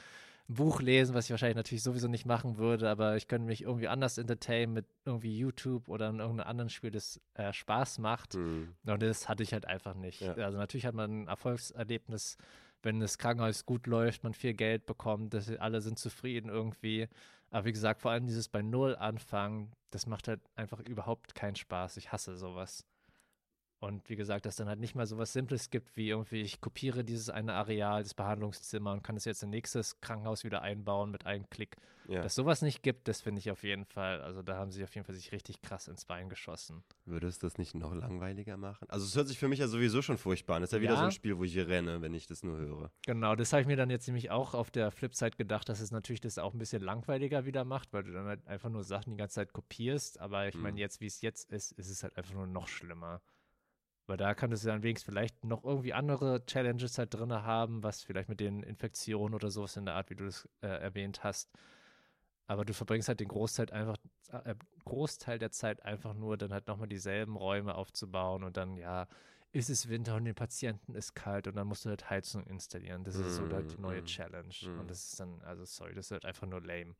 ein 0.48 0.54
Buch 0.54 0.80
lesen, 0.80 1.14
was 1.14 1.26
ich 1.26 1.30
wahrscheinlich 1.32 1.56
natürlich 1.56 1.82
sowieso 1.82 2.08
nicht 2.08 2.26
machen 2.26 2.58
würde, 2.58 2.88
aber 2.88 3.16
ich 3.16 3.28
könnte 3.28 3.46
mich 3.46 3.62
irgendwie 3.62 3.88
anders 3.88 4.18
entertainen 4.18 4.72
mit 4.72 4.86
irgendwie 5.04 5.36
YouTube 5.36 5.88
oder 5.88 6.08
in 6.08 6.20
irgendeinem 6.20 6.48
anderen 6.48 6.70
Spiel, 6.70 6.90
das 6.90 7.20
äh, 7.34 7.52
Spaß 7.52 7.98
macht. 7.98 8.34
Mhm. 8.34 8.74
Und 8.86 9.02
das 9.02 9.28
hatte 9.28 9.42
ich 9.42 9.52
halt 9.52 9.66
einfach 9.66 9.94
nicht. 9.94 10.20
Ja. 10.20 10.34
Also 10.34 10.58
natürlich 10.58 10.86
hat 10.86 10.94
man 10.94 11.24
ein 11.24 11.28
Erfolgserlebnis, 11.28 12.36
wenn 12.82 13.00
das 13.00 13.18
Krankenhaus 13.18 13.66
gut 13.66 13.86
läuft, 13.86 14.24
man 14.24 14.34
viel 14.34 14.54
Geld 14.54 14.86
bekommt, 14.86 15.34
dass 15.34 15.48
alle 15.56 15.80
sind 15.80 15.98
zufrieden 15.98 16.48
irgendwie. 16.48 17.08
Aber 17.52 17.66
wie 17.66 17.72
gesagt, 17.72 18.00
vor 18.00 18.10
allem 18.10 18.26
dieses 18.26 18.48
bei 18.48 18.62
Null 18.62 18.96
anfangen, 18.96 19.72
das 19.90 20.06
macht 20.06 20.26
halt 20.26 20.40
einfach 20.56 20.80
überhaupt 20.80 21.34
keinen 21.34 21.54
Spaß. 21.54 21.98
Ich 21.98 22.10
hasse 22.10 22.36
sowas. 22.36 22.86
Und 23.82 24.08
wie 24.08 24.14
gesagt, 24.14 24.46
dass 24.46 24.54
dann 24.54 24.68
halt 24.68 24.78
nicht 24.78 24.94
mal 24.94 25.06
so 25.06 25.18
was 25.18 25.32
Simples 25.32 25.68
gibt, 25.68 25.96
wie 25.96 26.08
irgendwie, 26.08 26.40
ich 26.40 26.60
kopiere 26.60 27.02
dieses 27.02 27.28
eine 27.28 27.54
Areal, 27.54 28.04
das 28.04 28.14
Behandlungszimmer 28.14 28.92
und 28.92 29.02
kann 29.02 29.16
es 29.16 29.24
jetzt 29.24 29.42
in 29.42 29.50
nächstes 29.50 30.00
Krankenhaus 30.00 30.44
wieder 30.44 30.62
einbauen 30.62 31.10
mit 31.10 31.26
einem 31.26 31.50
Klick. 31.50 31.76
Ja. 32.06 32.22
Dass 32.22 32.36
sowas 32.36 32.62
nicht 32.62 32.84
gibt, 32.84 33.08
das 33.08 33.20
finde 33.22 33.40
ich 33.40 33.50
auf 33.50 33.64
jeden 33.64 33.84
Fall. 33.84 34.20
Also 34.22 34.42
da 34.42 34.56
haben 34.56 34.70
sie 34.70 34.84
auf 34.84 34.94
jeden 34.94 35.04
Fall 35.04 35.16
sich 35.16 35.32
richtig 35.32 35.62
krass 35.62 35.88
ins 35.88 36.04
Bein 36.04 36.28
geschossen. 36.28 36.84
Würde 37.06 37.26
es 37.26 37.40
das 37.40 37.58
nicht 37.58 37.74
noch 37.74 37.92
langweiliger 37.92 38.56
machen? 38.56 38.88
Also 38.88 39.04
es 39.04 39.16
hört 39.16 39.26
sich 39.26 39.38
für 39.38 39.48
mich 39.48 39.58
ja 39.58 39.66
sowieso 39.66 40.00
schon 40.00 40.16
furchtbar 40.16 40.56
an. 40.56 40.62
Das 40.62 40.70
ist 40.70 40.74
ja 40.74 40.80
wieder 40.80 40.92
ja. 40.92 40.98
so 40.98 41.04
ein 41.06 41.12
Spiel, 41.12 41.36
wo 41.36 41.42
ich 41.42 41.52
hier 41.52 41.66
renne, 41.66 42.02
wenn 42.02 42.14
ich 42.14 42.26
das 42.26 42.44
nur 42.44 42.58
höre. 42.58 42.92
Genau, 43.04 43.34
das 43.34 43.52
habe 43.52 43.62
ich 43.62 43.66
mir 43.66 43.76
dann 43.76 43.90
jetzt 43.90 44.06
nämlich 44.06 44.30
auch 44.30 44.54
auf 44.54 44.70
der 44.70 44.92
Flipside 44.92 45.36
gedacht, 45.36 45.68
dass 45.68 45.80
es 45.80 45.90
natürlich 45.90 46.20
das 46.20 46.38
auch 46.38 46.52
ein 46.52 46.58
bisschen 46.58 46.82
langweiliger 46.82 47.46
wieder 47.46 47.64
macht, 47.64 47.92
weil 47.92 48.04
du 48.04 48.12
dann 48.12 48.26
halt 48.26 48.46
einfach 48.46 48.70
nur 48.70 48.84
Sachen 48.84 49.10
die 49.10 49.16
ganze 49.16 49.36
Zeit 49.36 49.52
kopierst. 49.52 50.20
Aber 50.20 50.46
ich 50.46 50.54
meine, 50.54 50.74
hm. 50.74 50.78
jetzt, 50.78 51.00
wie 51.00 51.06
es 51.06 51.20
jetzt 51.20 51.50
ist, 51.50 51.72
ist 51.72 51.90
es 51.90 52.04
halt 52.04 52.16
einfach 52.16 52.34
nur 52.34 52.46
noch 52.46 52.68
schlimmer. 52.68 53.20
Weil 54.06 54.16
da 54.16 54.34
könntest 54.34 54.64
du 54.64 54.68
dann 54.68 54.82
wenigstens 54.82 55.12
vielleicht 55.12 55.44
noch 55.44 55.64
irgendwie 55.64 55.92
andere 55.92 56.44
Challenges 56.44 56.98
halt 56.98 57.14
drin 57.14 57.32
haben, 57.32 57.82
was 57.82 58.02
vielleicht 58.02 58.28
mit 58.28 58.40
den 58.40 58.62
Infektionen 58.62 59.34
oder 59.34 59.50
sowas 59.50 59.76
in 59.76 59.86
der 59.86 59.94
Art, 59.94 60.10
wie 60.10 60.16
du 60.16 60.24
das 60.24 60.48
äh, 60.60 60.66
erwähnt 60.66 61.22
hast. 61.22 61.50
Aber 62.46 62.64
du 62.64 62.74
verbringst 62.74 63.08
halt 63.08 63.20
den 63.20 63.28
Großteil 63.28 63.70
einfach, 63.70 63.96
äh, 64.32 64.56
Großteil 64.84 65.38
der 65.38 65.52
Zeit 65.52 65.84
einfach 65.84 66.14
nur, 66.14 66.36
dann 66.36 66.52
halt 66.52 66.66
nochmal 66.66 66.88
dieselben 66.88 67.36
Räume 67.36 67.76
aufzubauen 67.76 68.42
und 68.42 68.56
dann, 68.56 68.76
ja, 68.76 69.06
ist 69.52 69.70
es 69.70 69.88
Winter 69.88 70.16
und 70.16 70.24
den 70.24 70.34
Patienten 70.34 70.94
ist 70.94 71.14
kalt 71.14 71.46
und 71.46 71.56
dann 71.56 71.68
musst 71.68 71.84
du 71.84 71.90
halt 71.90 72.10
Heizung 72.10 72.44
installieren. 72.46 73.04
Das 73.04 73.16
ist 73.16 73.36
so 73.36 73.48
halt 73.50 73.70
die 73.70 73.80
neue 73.80 74.00
mm, 74.00 74.06
Challenge. 74.06 74.54
Mm. 74.62 74.80
Und 74.80 74.90
das 74.90 75.04
ist 75.04 75.20
dann, 75.20 75.40
also 75.42 75.64
sorry, 75.64 75.94
das 75.94 76.06
ist 76.06 76.10
halt 76.12 76.24
einfach 76.24 76.46
nur 76.46 76.62
lame. 76.62 76.96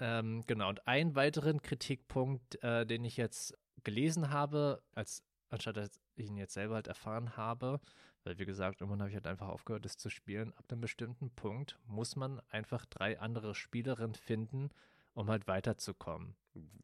Ähm, 0.00 0.42
genau, 0.46 0.68
und 0.68 0.86
einen 0.88 1.14
weiteren 1.14 1.62
Kritikpunkt, 1.62 2.62
äh, 2.64 2.84
den 2.84 3.04
ich 3.04 3.16
jetzt 3.16 3.56
gelesen 3.84 4.30
habe, 4.30 4.82
als 4.94 5.22
anstatt 5.48 5.76
dass 5.76 6.00
ich 6.20 6.28
ihn 6.28 6.36
jetzt 6.36 6.54
selber 6.54 6.76
halt 6.76 6.86
erfahren 6.86 7.36
habe, 7.36 7.80
weil 8.24 8.38
wie 8.38 8.46
gesagt, 8.46 8.80
irgendwann 8.80 9.00
habe 9.00 9.10
ich 9.10 9.16
halt 9.16 9.26
einfach 9.26 9.48
aufgehört, 9.48 9.84
das 9.84 9.96
zu 9.96 10.10
spielen. 10.10 10.52
Ab 10.54 10.66
einem 10.70 10.80
bestimmten 10.80 11.30
Punkt 11.30 11.78
muss 11.86 12.16
man 12.16 12.40
einfach 12.50 12.86
drei 12.86 13.18
andere 13.18 13.54
Spielerinnen 13.54 14.14
finden, 14.14 14.70
um 15.14 15.28
halt 15.28 15.48
weiterzukommen. 15.48 16.34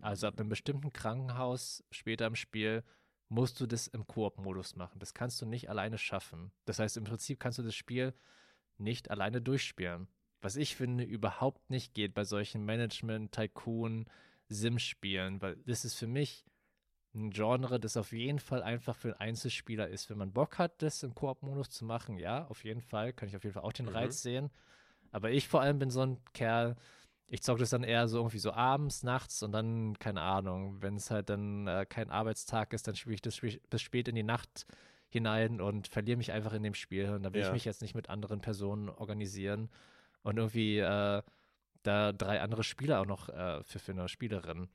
Also 0.01 0.27
ab 0.27 0.39
einem 0.39 0.49
bestimmten 0.49 0.93
Krankenhaus 0.93 1.85
später 1.91 2.27
im 2.27 2.37
Spiel 2.37 2.83
musst 3.29 3.61
du 3.61 3.67
das 3.67 3.87
im 3.89 4.07
Koop-Modus 4.07 4.77
machen. 4.77 4.99
Das 4.99 5.15
kannst 5.15 5.41
du 5.43 5.47
nicht 5.47 5.69
alleine 5.69 5.99
schaffen. 5.99 6.53
Das 6.65 6.79
heißt, 6.79 6.97
im 6.97 7.05
Prinzip 7.05 7.41
kannst 7.41 7.59
du 7.59 7.63
das 7.63 7.75
Spiel 7.75 8.15
nicht 8.79 9.11
alleine 9.11 9.41
durchspielen. 9.41 10.09
Was 10.41 10.57
ich 10.57 10.77
finde, 10.77 11.05
überhaupt 11.05 11.71
nicht 11.71 11.95
geht 11.95 12.15
bei 12.15 12.25
solchen 12.25 12.65
Management, 12.65 13.33
Tycoon, 13.33 14.07
Sim-Spielen, 14.49 15.43
weil 15.43 15.57
das 15.67 15.85
ist 15.85 15.95
für 15.95 16.07
mich 16.07 16.45
ein 17.17 17.31
Genre, 17.31 17.81
das 17.81 17.97
auf 17.97 18.13
jeden 18.13 18.39
Fall 18.39 18.63
einfach 18.63 18.95
für 18.95 19.09
einen 19.09 19.31
Einzelspieler 19.31 19.89
ist. 19.89 20.11
Wenn 20.11 20.19
man 20.19 20.33
Bock 20.33 20.59
hat, 20.59 20.83
das 20.83 21.03
im 21.03 21.15
Koop-Modus 21.15 21.71
zu 21.71 21.85
machen, 21.85 22.19
ja, 22.19 22.47
auf 22.47 22.65
jeden 22.65 22.83
Fall, 22.83 23.13
kann 23.13 23.29
ich 23.29 23.37
auf 23.37 23.45
jeden 23.45 23.55
Fall 23.55 23.65
auch 23.65 23.73
den 23.73 23.87
mhm. 23.87 23.93
Reiz 23.93 24.23
sehen. 24.23 24.51
Aber 25.13 25.31
ich 25.31 25.49
vor 25.49 25.61
allem 25.61 25.79
bin 25.79 25.91
so 25.91 26.03
ein 26.03 26.19
Kerl, 26.35 26.77
ich 27.29 27.43
zocke 27.43 27.61
das 27.61 27.71
dann 27.71 27.83
eher 27.83 28.07
so 28.07 28.19
irgendwie 28.19 28.39
so 28.39 28.53
abends, 28.53 29.03
nachts 29.03 29.43
und 29.43 29.53
dann, 29.53 29.99
keine 29.99 30.21
Ahnung, 30.21 30.81
wenn 30.81 30.97
es 30.97 31.11
halt 31.11 31.29
dann 31.29 31.67
äh, 31.67 31.87
kein 31.89 32.11
Arbeitstag 32.11 32.73
ist, 32.73 32.87
dann 32.87 32.95
spiele 32.95 33.15
ich 33.15 33.23
das 33.23 33.41
bis 33.41 33.83
spät 33.83 34.09
in 34.09 34.15
die 34.15 34.23
Nacht 34.23 34.67
hinein 35.09 35.61
und 35.61 35.89
verliere 35.89 36.19
mich 36.19 36.33
einfach 36.33 36.53
in 36.53 36.63
dem 36.63 36.75
Spiel. 36.75 37.11
Und 37.11 37.23
da 37.23 37.33
will 37.33 37.41
ja. 37.41 37.49
ich 37.49 37.53
mich 37.53 37.65
jetzt 37.65 37.83
nicht 37.83 37.95
mit 37.95 38.11
anderen 38.11 38.41
Personen 38.41 38.89
organisieren 38.89 39.71
und 40.23 40.37
irgendwie 40.37 40.79
äh, 40.79 41.23
da 41.83 42.13
drei 42.13 42.41
andere 42.41 42.63
Spieler 42.63 43.01
auch 43.01 43.07
noch 43.07 43.29
äh, 43.29 43.63
für, 43.65 43.79
für 43.79 43.93
eine 43.93 44.09
Spielerin. 44.09 44.69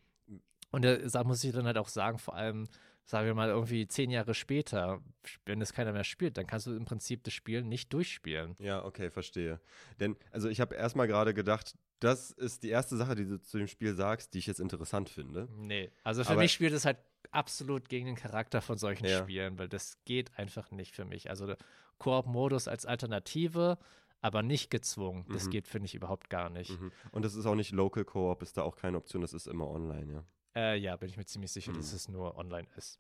Und 0.72 0.86
da 0.86 1.24
muss 1.24 1.44
ich 1.44 1.52
dann 1.52 1.66
halt 1.66 1.78
auch 1.78 1.90
sagen, 1.90 2.18
vor 2.18 2.36
allem, 2.36 2.68
sagen 3.06 3.28
wir 3.28 3.34
mal, 3.34 3.50
irgendwie 3.50 3.88
zehn 3.88 4.10
Jahre 4.10 4.34
später, 4.34 5.02
wenn 5.46 5.62
es 5.62 5.74
keiner 5.74 5.92
mehr 5.92 6.04
spielt, 6.04 6.38
dann 6.38 6.48
kannst 6.48 6.68
du 6.68 6.76
im 6.76 6.86
Prinzip 6.86 7.24
das 7.24 7.34
Spiel 7.34 7.62
nicht 7.64 7.92
durchspielen. 7.94 8.56
Ja, 8.60 8.86
okay, 8.86 9.10
verstehe. 9.10 9.60
Denn, 10.00 10.16
also 10.32 10.48
ich 10.50 10.62
habe 10.62 10.76
erstmal 10.76 11.08
gerade 11.08 11.34
gedacht, 11.34 11.76
das 12.00 12.32
ist 12.32 12.64
die 12.64 12.70
erste 12.70 12.98
Sache, 12.98 13.16
die 13.16 13.26
du 13.26 13.40
zu 13.40 13.58
dem 13.58 13.68
Spiel 13.68 13.94
sagst, 13.94 14.34
die 14.34 14.40
ich 14.40 14.48
jetzt 14.48 14.60
interessant 14.60 15.10
finde. 15.10 15.48
Nee, 15.56 15.92
also 16.04 16.24
für 16.24 16.32
Aber 16.32 16.42
mich 16.42 16.52
spielt 16.52 16.74
es 16.74 16.86
halt 16.86 16.98
absolut 17.32 17.90
gegen 17.90 18.08
den 18.08 18.16
Charakter 18.16 18.62
von 18.62 18.78
solchen 18.78 19.06
ja. 19.06 19.20
Spielen, 19.20 19.60
weil 19.60 19.70
das 19.70 19.98
geht 20.06 20.38
einfach 20.38 20.72
nicht 20.72 20.96
für 20.96 21.06
mich. 21.06 21.30
Also 21.30 21.54
Koop-Modus 22.00 22.68
als 22.68 22.86
Alternative, 22.86 23.78
aber 24.20 24.42
nicht 24.42 24.72
gezwungen. 24.72 25.26
Das 25.32 25.46
mhm. 25.46 25.50
geht, 25.52 25.68
finde 25.68 25.86
ich, 25.86 25.96
überhaupt 25.96 26.30
gar 26.30 26.50
nicht. 26.50 26.72
Mhm. 26.72 26.92
Und 27.12 27.24
das 27.24 27.36
ist 27.36 27.46
auch 27.46 27.56
nicht 27.56 27.72
Local 27.72 28.06
Koop, 28.06 28.42
ist 28.42 28.58
da 28.58 28.64
auch 28.64 28.76
keine 28.76 28.98
Option, 28.98 29.22
das 29.22 29.34
ist 29.34 29.48
immer 29.48 29.68
online, 29.70 30.14
ja. 30.14 30.24
Äh, 30.56 30.78
ja, 30.78 30.96
bin 30.96 31.10
ich 31.10 31.18
mir 31.18 31.26
ziemlich 31.26 31.52
sicher, 31.52 31.72
mhm. 31.72 31.78
dass 31.78 31.94
es 31.94 32.08
nur 32.08 32.38
online 32.38 32.68
ist. 32.76 33.00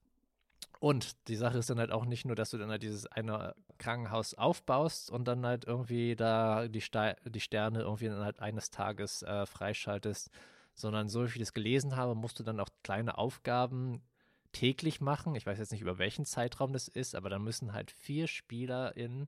Und 0.79 1.27
die 1.27 1.35
Sache 1.35 1.59
ist 1.59 1.69
dann 1.69 1.79
halt 1.79 1.91
auch 1.91 2.05
nicht 2.05 2.25
nur, 2.25 2.35
dass 2.35 2.49
du 2.49 2.57
dann 2.57 2.71
halt 2.71 2.81
dieses 2.81 3.05
eine 3.05 3.55
Krankenhaus 3.77 4.33
aufbaust 4.33 5.11
und 5.11 5.25
dann 5.27 5.45
halt 5.45 5.65
irgendwie 5.65 6.15
da 6.15 6.67
die, 6.67 6.81
Ste 6.81 7.17
die 7.25 7.39
Sterne 7.39 7.81
irgendwie 7.81 8.07
dann 8.07 8.23
halt 8.23 8.39
eines 8.39 8.71
Tages 8.71 9.21
äh, 9.21 9.45
freischaltest, 9.45 10.31
sondern 10.73 11.07
so 11.07 11.23
wie 11.23 11.33
ich 11.33 11.39
das 11.39 11.53
gelesen 11.53 11.95
habe, 11.95 12.15
musst 12.15 12.39
du 12.39 12.43
dann 12.43 12.59
auch 12.59 12.69
kleine 12.83 13.17
Aufgaben 13.17 14.01
täglich 14.53 15.01
machen. 15.01 15.35
Ich 15.35 15.45
weiß 15.45 15.59
jetzt 15.59 15.71
nicht, 15.71 15.81
über 15.81 15.97
welchen 15.97 16.25
Zeitraum 16.25 16.73
das 16.73 16.87
ist, 16.87 17.15
aber 17.15 17.29
dann 17.29 17.43
müssen 17.43 17.73
halt 17.73 17.91
vier 17.91 18.27
SpielerInnen 18.27 19.27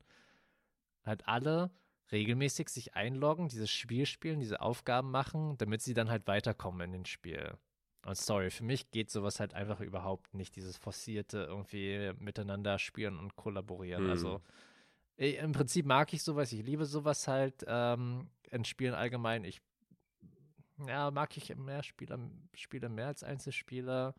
halt 1.05 1.27
alle 1.27 1.71
regelmäßig 2.11 2.69
sich 2.69 2.95
einloggen, 2.95 3.47
dieses 3.47 3.69
Spiel 3.71 4.05
spielen, 4.05 4.39
diese 4.39 4.61
Aufgaben 4.61 5.11
machen, 5.11 5.57
damit 5.57 5.81
sie 5.81 5.93
dann 5.93 6.09
halt 6.09 6.27
weiterkommen 6.27 6.81
in 6.81 6.91
den 6.91 7.05
Spiel. 7.05 7.57
Und 8.05 8.17
sorry, 8.17 8.49
für 8.51 8.63
mich 8.63 8.91
geht 8.91 9.09
sowas 9.09 9.39
halt 9.39 9.53
einfach 9.53 9.79
überhaupt 9.79 10.33
nicht, 10.33 10.55
dieses 10.55 10.77
forcierte 10.77 11.43
irgendwie 11.43 12.11
miteinander 12.19 12.77
spielen 12.77 13.17
und 13.17 13.35
kollaborieren. 13.35 14.09
Also, 14.09 14.39
mhm. 14.39 14.43
Also 15.17 15.37
im 15.37 15.51
Prinzip 15.51 15.85
mag 15.85 16.11
ich 16.13 16.23
sowas, 16.23 16.51
ich 16.51 16.63
liebe 16.63 16.85
sowas 16.85 17.27
halt 17.27 17.63
ähm, 17.67 18.29
in 18.49 18.65
Spielen 18.65 18.93
allgemein. 18.93 19.43
Ich 19.45 19.61
ja, 20.87 21.11
mag 21.11 21.37
ich 21.37 21.55
mehr 21.55 21.83
Spieler, 21.83 22.19
Spiele 22.53 22.89
mehr 22.89 23.07
als 23.07 23.23
Einzelspieler. 23.23 24.15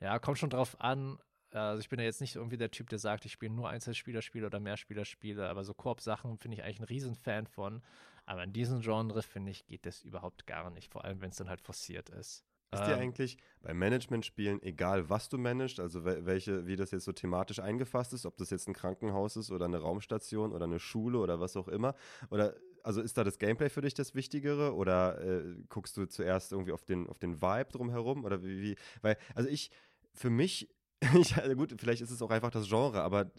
Ja, 0.00 0.18
kommt 0.18 0.38
schon 0.38 0.50
drauf 0.50 0.80
an. 0.80 1.18
Also 1.50 1.80
ich 1.80 1.88
bin 1.88 1.98
ja 1.98 2.04
jetzt 2.04 2.20
nicht 2.20 2.36
irgendwie 2.36 2.56
der 2.56 2.70
Typ, 2.70 2.88
der 2.88 2.98
sagt, 2.98 3.24
ich 3.24 3.32
spiele 3.32 3.52
nur 3.52 3.68
Einzelspielerspiele 3.68 4.46
oder 4.46 4.60
Mehrspielerspiele, 4.60 5.48
aber 5.48 5.64
so 5.64 5.74
Koop-Sachen 5.74 6.38
finde 6.38 6.56
ich 6.56 6.64
eigentlich 6.64 6.80
ein 6.80 6.84
Riesenfan 6.84 7.46
von. 7.46 7.82
Aber 8.26 8.42
in 8.42 8.52
diesem 8.52 8.80
Genre, 8.80 9.22
finde 9.22 9.52
ich, 9.52 9.66
geht 9.66 9.86
das 9.86 10.02
überhaupt 10.02 10.46
gar 10.46 10.70
nicht, 10.70 10.92
vor 10.92 11.04
allem 11.04 11.20
wenn 11.20 11.30
es 11.30 11.36
dann 11.36 11.48
halt 11.48 11.60
forciert 11.60 12.10
ist. 12.10 12.44
Ist 12.72 12.84
dir 12.84 12.94
ähm. 12.94 13.00
eigentlich 13.00 13.38
bei 13.62 13.72
Managementspielen 13.74 14.60
egal, 14.62 15.08
was 15.08 15.28
du 15.28 15.38
managst, 15.38 15.78
also 15.78 16.04
welche, 16.04 16.66
wie 16.66 16.76
das 16.76 16.90
jetzt 16.90 17.04
so 17.04 17.12
thematisch 17.12 17.60
eingefasst 17.60 18.12
ist, 18.12 18.26
ob 18.26 18.36
das 18.36 18.50
jetzt 18.50 18.68
ein 18.68 18.74
Krankenhaus 18.74 19.36
ist 19.36 19.50
oder 19.50 19.66
eine 19.66 19.78
Raumstation 19.78 20.52
oder 20.52 20.64
eine 20.64 20.80
Schule 20.80 21.18
oder 21.18 21.40
was 21.40 21.56
auch 21.56 21.68
immer? 21.68 21.94
Oder 22.30 22.56
also 22.82 23.00
ist 23.00 23.16
da 23.18 23.24
das 23.24 23.38
Gameplay 23.38 23.68
für 23.68 23.80
dich 23.80 23.94
das 23.94 24.14
Wichtigere 24.14 24.74
oder 24.74 25.20
äh, 25.20 25.56
guckst 25.68 25.96
du 25.96 26.06
zuerst 26.06 26.52
irgendwie 26.52 26.72
auf 26.72 26.84
den, 26.84 27.08
auf 27.08 27.18
den 27.18 27.42
Vibe 27.42 27.72
drumherum? 27.72 28.24
Oder 28.24 28.42
wie, 28.42 28.62
wie? 28.62 28.76
Weil, 29.02 29.16
also 29.34 29.48
ich, 29.48 29.70
für 30.14 30.30
mich, 30.30 30.68
ich, 31.18 31.36
also 31.36 31.56
gut, 31.56 31.74
vielleicht 31.78 32.02
ist 32.02 32.10
es 32.10 32.22
auch 32.22 32.30
einfach 32.30 32.50
das 32.50 32.68
Genre, 32.68 33.02
aber 33.02 33.30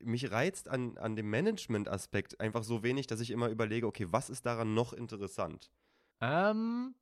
mich 0.00 0.30
reizt 0.30 0.68
an, 0.68 0.96
an 0.98 1.16
dem 1.16 1.30
Management-Aspekt 1.30 2.40
einfach 2.40 2.62
so 2.62 2.82
wenig, 2.82 3.06
dass 3.06 3.20
ich 3.20 3.30
immer 3.30 3.48
überlege, 3.48 3.86
okay, 3.86 4.06
was 4.10 4.30
ist 4.30 4.46
daran 4.46 4.74
noch 4.74 4.92
interessant? 4.92 5.70
Ähm, 6.20 6.94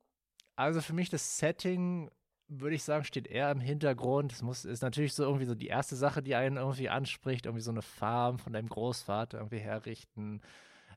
also 0.57 0.81
für 0.81 0.93
mich 0.93 1.09
das 1.09 1.37
Setting, 1.37 2.09
würde 2.49 2.75
ich 2.75 2.83
sagen, 2.83 3.05
steht 3.05 3.27
eher 3.27 3.51
im 3.51 3.59
Hintergrund. 3.59 4.33
Es 4.33 4.41
muss, 4.41 4.65
ist 4.65 4.81
natürlich 4.81 5.13
so 5.13 5.23
irgendwie 5.23 5.45
so 5.45 5.55
die 5.55 5.67
erste 5.67 5.95
Sache, 5.95 6.21
die 6.21 6.35
einen 6.35 6.57
irgendwie 6.57 6.89
anspricht, 6.89 7.45
irgendwie 7.45 7.63
so 7.63 7.71
eine 7.71 7.81
Farm 7.83 8.39
von 8.39 8.53
deinem 8.53 8.67
Großvater 8.67 9.37
irgendwie 9.37 9.59
herrichten. 9.59 10.41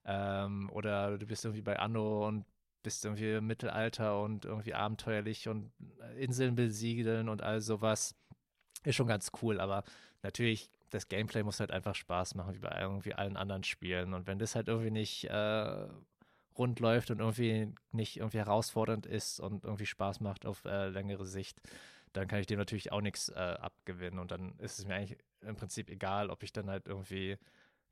Ähm, 0.05 0.71
oder 0.73 1.19
du 1.19 1.27
bist 1.27 1.45
irgendwie 1.45 1.63
bei 1.63 1.79
Anno 1.79 2.27
und 2.27 2.47
bist 2.83 3.05
irgendwie 3.05 3.35
im 3.35 3.47
Mittelalter 3.47 4.23
und 4.23 4.47
irgendwie 4.47 4.75
abenteuerlich 4.75 5.49
und 5.49 5.71
Inseln 6.17 6.55
besiedeln 6.55 7.29
und 7.29 7.43
all 7.43 7.61
sowas. 7.61 8.15
Ist 8.85 8.97
schon 8.97 9.09
ganz 9.09 9.31
cool, 9.43 9.61
aber 9.61 9.85
natürlich, 10.23 10.71
das 10.89 11.09
Gameplay 11.09 11.43
muss 11.43 11.61
halt 11.61 11.71
einfach 11.71 11.95
Spaß 11.95 12.35
machen, 12.35 12.55
wie 12.55 12.61
bei 12.61 12.75
irgendwie 12.81 13.15
allen 13.15 13.37
anderen 13.37 13.63
Spielen. 13.65 14.15
Und 14.15 14.27
wenn 14.27 14.39
das 14.39 14.55
halt 14.55 14.69
irgendwie 14.69 14.91
nicht 14.91 15.25
äh, 15.25 15.87
rund 16.59 16.81
läuft 16.81 17.11
und 17.11 17.21
irgendwie 17.21 17.73
nicht 17.93 18.19
irgendwie 18.19 18.39
herausfordernd 18.39 19.07
ist 19.07 19.41
und 19.41 19.65
irgendwie 19.65 19.87
Spaß 19.87 20.21
macht 20.21 20.47
auf 20.47 20.65
äh, 20.65 20.89
längere 20.89 21.27
Sicht, 21.27 21.61
dann 22.13 22.29
kann 22.29 22.41
ich 22.41 22.47
dem 22.47 22.59
natürlich 22.59 22.93
auch 22.93 23.01
nichts 23.01 23.29
äh, 23.29 23.35
abgewinnen. 23.35 24.19
Und 24.19 24.31
dann 24.31 24.59
ist 24.59 24.79
es 24.79 24.87
mir 24.87 24.95
eigentlich 24.95 25.19
im 25.43 25.57
Prinzip 25.57 25.89
egal, 25.91 26.31
ob 26.31 26.43
ich 26.43 26.53
dann 26.53 26.69
halt 26.69 26.87
irgendwie, 26.87 27.39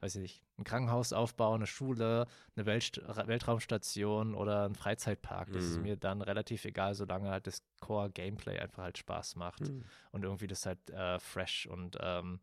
weiß 0.00 0.16
ich 0.16 0.22
nicht, 0.22 0.44
ein 0.58 0.64
Krankenhaus 0.64 1.12
aufbaue, 1.12 1.54
eine 1.54 1.66
Schule, 1.66 2.26
eine 2.56 2.66
Welt 2.66 3.00
Weltraumstation 3.26 4.34
oder 4.34 4.68
ein 4.68 4.74
Freizeitpark. 4.74 5.52
Das 5.52 5.62
mhm. 5.62 5.70
ist 5.70 5.78
mir 5.78 5.96
dann 5.96 6.20
relativ 6.20 6.64
egal, 6.64 6.94
solange 6.94 7.30
halt 7.30 7.46
das 7.46 7.62
Core-Gameplay 7.80 8.58
einfach 8.58 8.82
halt 8.82 8.98
Spaß 8.98 9.36
macht 9.36 9.60
mhm. 9.60 9.84
und 10.10 10.24
irgendwie 10.24 10.48
das 10.48 10.66
halt 10.66 10.90
äh, 10.90 11.18
fresh 11.20 11.66
und 11.66 11.96
ähm, 12.00 12.40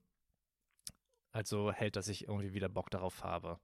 halt 1.34 1.47
so 1.47 1.72
hält, 1.72 1.97
dass 1.97 2.07
ich 2.07 2.28
irgendwie 2.28 2.53
wieder 2.53 2.70
Bock 2.70 2.89
darauf 2.89 3.24
habe. 3.24 3.59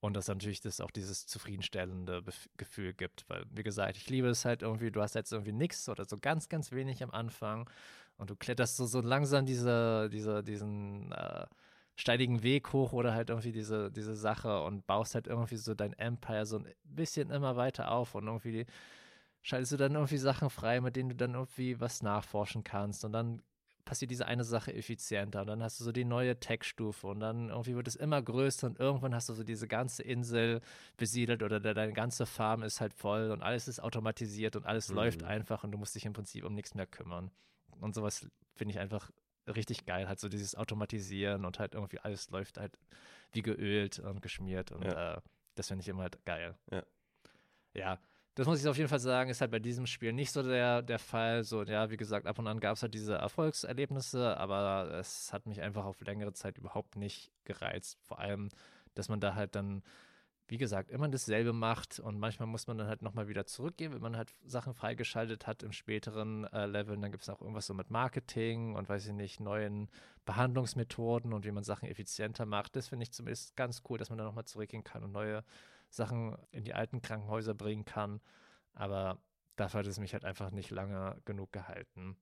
Und 0.00 0.14
dass 0.14 0.28
natürlich 0.28 0.60
das 0.60 0.80
auch 0.80 0.92
dieses 0.92 1.26
zufriedenstellende 1.26 2.22
Bef 2.22 2.48
Gefühl 2.56 2.92
gibt. 2.94 3.24
Weil, 3.28 3.44
wie 3.50 3.64
gesagt, 3.64 3.96
ich 3.96 4.08
liebe 4.08 4.28
es 4.28 4.44
halt 4.44 4.62
irgendwie, 4.62 4.92
du 4.92 5.02
hast 5.02 5.14
jetzt 5.14 5.32
irgendwie 5.32 5.52
nichts 5.52 5.88
oder 5.88 6.04
so 6.04 6.16
ganz, 6.20 6.48
ganz 6.48 6.70
wenig 6.70 7.02
am 7.02 7.10
Anfang 7.10 7.68
und 8.16 8.30
du 8.30 8.36
kletterst 8.36 8.76
so, 8.76 8.86
so 8.86 9.00
langsam 9.00 9.44
diese, 9.46 10.08
diese, 10.10 10.44
diesen 10.44 11.10
äh, 11.12 11.46
steinigen 11.96 12.44
Weg 12.44 12.72
hoch 12.72 12.92
oder 12.92 13.12
halt 13.12 13.30
irgendwie 13.30 13.52
diese, 13.52 13.90
diese 13.90 14.14
Sache 14.14 14.62
und 14.62 14.86
baust 14.86 15.16
halt 15.16 15.26
irgendwie 15.26 15.56
so 15.56 15.74
dein 15.74 15.92
Empire 15.94 16.46
so 16.46 16.58
ein 16.58 16.66
bisschen 16.84 17.30
immer 17.30 17.56
weiter 17.56 17.90
auf 17.90 18.14
und 18.14 18.26
irgendwie 18.26 18.66
schaltest 19.42 19.72
du 19.72 19.76
dann 19.76 19.94
irgendwie 19.94 20.18
Sachen 20.18 20.48
frei, 20.48 20.80
mit 20.80 20.94
denen 20.94 21.08
du 21.08 21.16
dann 21.16 21.34
irgendwie 21.34 21.80
was 21.80 22.02
nachforschen 22.02 22.62
kannst 22.62 23.04
und 23.04 23.12
dann 23.12 23.42
passiert 23.88 24.10
diese 24.10 24.26
eine 24.26 24.44
Sache 24.44 24.74
effizienter 24.74 25.40
und 25.40 25.46
dann 25.46 25.62
hast 25.62 25.80
du 25.80 25.84
so 25.84 25.92
die 25.92 26.04
neue 26.04 26.38
Tech-Stufe 26.38 27.06
und 27.06 27.20
dann 27.20 27.48
irgendwie 27.48 27.74
wird 27.74 27.88
es 27.88 27.96
immer 27.96 28.20
größer 28.20 28.66
und 28.66 28.78
irgendwann 28.78 29.14
hast 29.14 29.30
du 29.30 29.32
so 29.32 29.44
diese 29.44 29.66
ganze 29.66 30.02
Insel 30.02 30.60
besiedelt 30.98 31.42
oder 31.42 31.58
deine 31.58 31.94
ganze 31.94 32.26
Farm 32.26 32.62
ist 32.62 32.82
halt 32.82 32.92
voll 32.92 33.30
und 33.30 33.42
alles 33.42 33.66
ist 33.66 33.80
automatisiert 33.80 34.56
und 34.56 34.66
alles 34.66 34.90
mhm. 34.90 34.96
läuft 34.96 35.22
einfach 35.22 35.64
und 35.64 35.72
du 35.72 35.78
musst 35.78 35.94
dich 35.94 36.04
im 36.04 36.12
Prinzip 36.12 36.44
um 36.44 36.54
nichts 36.54 36.74
mehr 36.74 36.86
kümmern. 36.86 37.30
Und 37.80 37.94
sowas 37.94 38.28
finde 38.54 38.72
ich 38.72 38.78
einfach 38.78 39.10
richtig 39.46 39.86
geil, 39.86 40.06
halt 40.06 40.20
so 40.20 40.28
dieses 40.28 40.54
Automatisieren 40.54 41.46
und 41.46 41.58
halt 41.58 41.72
irgendwie 41.72 41.98
alles 42.00 42.28
läuft 42.28 42.58
halt 42.58 42.78
wie 43.32 43.40
geölt 43.40 44.00
und 44.00 44.20
geschmiert 44.20 44.70
und 44.70 44.84
Ja. 44.84 45.14
äh, 45.14 45.20
das 45.54 45.68
finde 45.68 45.80
ich 45.80 45.88
immer 45.88 46.02
halt 46.02 46.22
geil. 46.26 46.54
Ja. 46.70 46.82
Ja, 47.72 47.98
das 48.38 48.46
muss 48.46 48.60
ich 48.60 48.68
auf 48.68 48.76
jeden 48.76 48.88
Fall 48.88 49.00
sagen, 49.00 49.30
ist 49.30 49.40
halt 49.40 49.50
bei 49.50 49.58
diesem 49.58 49.84
Spiel 49.84 50.12
nicht 50.12 50.30
so 50.30 50.44
der, 50.44 50.80
der 50.80 51.00
Fall. 51.00 51.42
So, 51.42 51.64
ja, 51.64 51.90
wie 51.90 51.96
gesagt, 51.96 52.24
ab 52.24 52.38
und 52.38 52.46
an 52.46 52.60
gab 52.60 52.76
es 52.76 52.82
halt 52.82 52.94
diese 52.94 53.14
Erfolgserlebnisse, 53.14 54.36
aber 54.36 54.92
es 54.92 55.32
hat 55.32 55.46
mich 55.46 55.60
einfach 55.60 55.84
auf 55.84 56.00
längere 56.02 56.32
Zeit 56.32 56.56
überhaupt 56.56 56.94
nicht 56.94 57.32
gereizt. 57.42 57.98
Vor 58.04 58.20
allem, 58.20 58.50
dass 58.94 59.08
man 59.08 59.18
da 59.18 59.34
halt 59.34 59.56
dann, 59.56 59.82
wie 60.48 60.56
gesagt, 60.56 60.90
immer 60.90 61.08
dasselbe 61.08 61.52
macht 61.52 62.00
und 62.00 62.18
manchmal 62.18 62.48
muss 62.48 62.66
man 62.66 62.78
dann 62.78 62.88
halt 62.88 63.02
nochmal 63.02 63.28
wieder 63.28 63.44
zurückgehen, 63.44 63.92
wenn 63.92 64.00
man 64.00 64.16
halt 64.16 64.34
Sachen 64.44 64.72
freigeschaltet 64.72 65.46
hat 65.46 65.62
im 65.62 65.72
späteren 65.72 66.44
äh, 66.44 66.64
Leveln. 66.64 67.02
Dann 67.02 67.12
gibt 67.12 67.22
es 67.22 67.28
auch 67.28 67.42
irgendwas 67.42 67.66
so 67.66 67.74
mit 67.74 67.90
Marketing 67.90 68.74
und 68.74 68.88
weiß 68.88 69.06
ich 69.06 69.12
nicht, 69.12 69.40
neuen 69.40 69.90
Behandlungsmethoden 70.24 71.34
und 71.34 71.44
wie 71.44 71.50
man 71.50 71.64
Sachen 71.64 71.86
effizienter 71.86 72.46
macht. 72.46 72.76
Das 72.76 72.88
finde 72.88 73.02
ich 73.02 73.12
zumindest 73.12 73.56
ganz 73.56 73.82
cool, 73.88 73.98
dass 73.98 74.08
man 74.08 74.18
da 74.18 74.24
nochmal 74.24 74.46
zurückgehen 74.46 74.84
kann 74.84 75.04
und 75.04 75.12
neue 75.12 75.44
Sachen 75.90 76.36
in 76.50 76.64
die 76.64 76.74
alten 76.74 77.02
Krankenhäuser 77.02 77.52
bringen 77.52 77.84
kann. 77.84 78.20
Aber 78.72 79.18
dafür 79.56 79.80
hat 79.80 79.86
es 79.86 80.00
mich 80.00 80.14
halt 80.14 80.24
einfach 80.24 80.50
nicht 80.50 80.70
lange 80.70 81.20
genug 81.26 81.52
gehalten. 81.52 82.16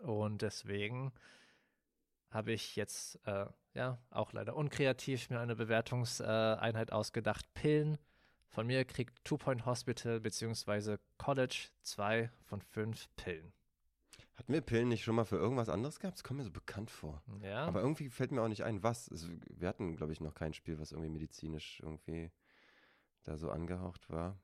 Und 0.00 0.42
deswegen 0.42 1.12
habe 2.30 2.52
ich 2.52 2.76
jetzt, 2.76 3.18
äh, 3.26 3.46
ja, 3.74 3.98
auch 4.10 4.32
leider 4.32 4.56
unkreativ 4.56 5.30
mir 5.30 5.40
eine 5.40 5.56
Bewertungseinheit 5.56 6.92
ausgedacht. 6.92 7.52
Pillen. 7.54 7.98
Von 8.48 8.66
mir 8.66 8.84
kriegt 8.84 9.24
Two 9.24 9.38
Point 9.38 9.64
Hospital 9.66 10.20
bzw. 10.20 10.96
College 11.18 11.68
zwei 11.82 12.30
von 12.44 12.60
fünf 12.60 13.08
Pillen. 13.16 13.52
Hatten 14.34 14.52
wir 14.52 14.60
Pillen 14.62 14.88
nicht 14.88 15.04
schon 15.04 15.16
mal 15.16 15.24
für 15.24 15.36
irgendwas 15.36 15.68
anderes 15.68 16.00
gehabt? 16.00 16.16
Das 16.16 16.24
kommt 16.24 16.38
mir 16.38 16.44
so 16.44 16.50
bekannt 16.50 16.90
vor. 16.90 17.22
Ja, 17.42 17.66
Aber 17.66 17.82
irgendwie 17.82 18.08
fällt 18.08 18.32
mir 18.32 18.42
auch 18.42 18.48
nicht 18.48 18.64
ein, 18.64 18.82
was. 18.82 19.06
Es, 19.08 19.28
wir 19.50 19.68
hatten, 19.68 19.96
glaube 19.96 20.12
ich, 20.12 20.20
noch 20.20 20.34
kein 20.34 20.54
Spiel, 20.54 20.78
was 20.78 20.92
irgendwie 20.92 21.10
medizinisch 21.10 21.80
irgendwie 21.80 22.30
da 23.22 23.36
so 23.36 23.50
angehaucht 23.50 24.08
war. 24.08 24.40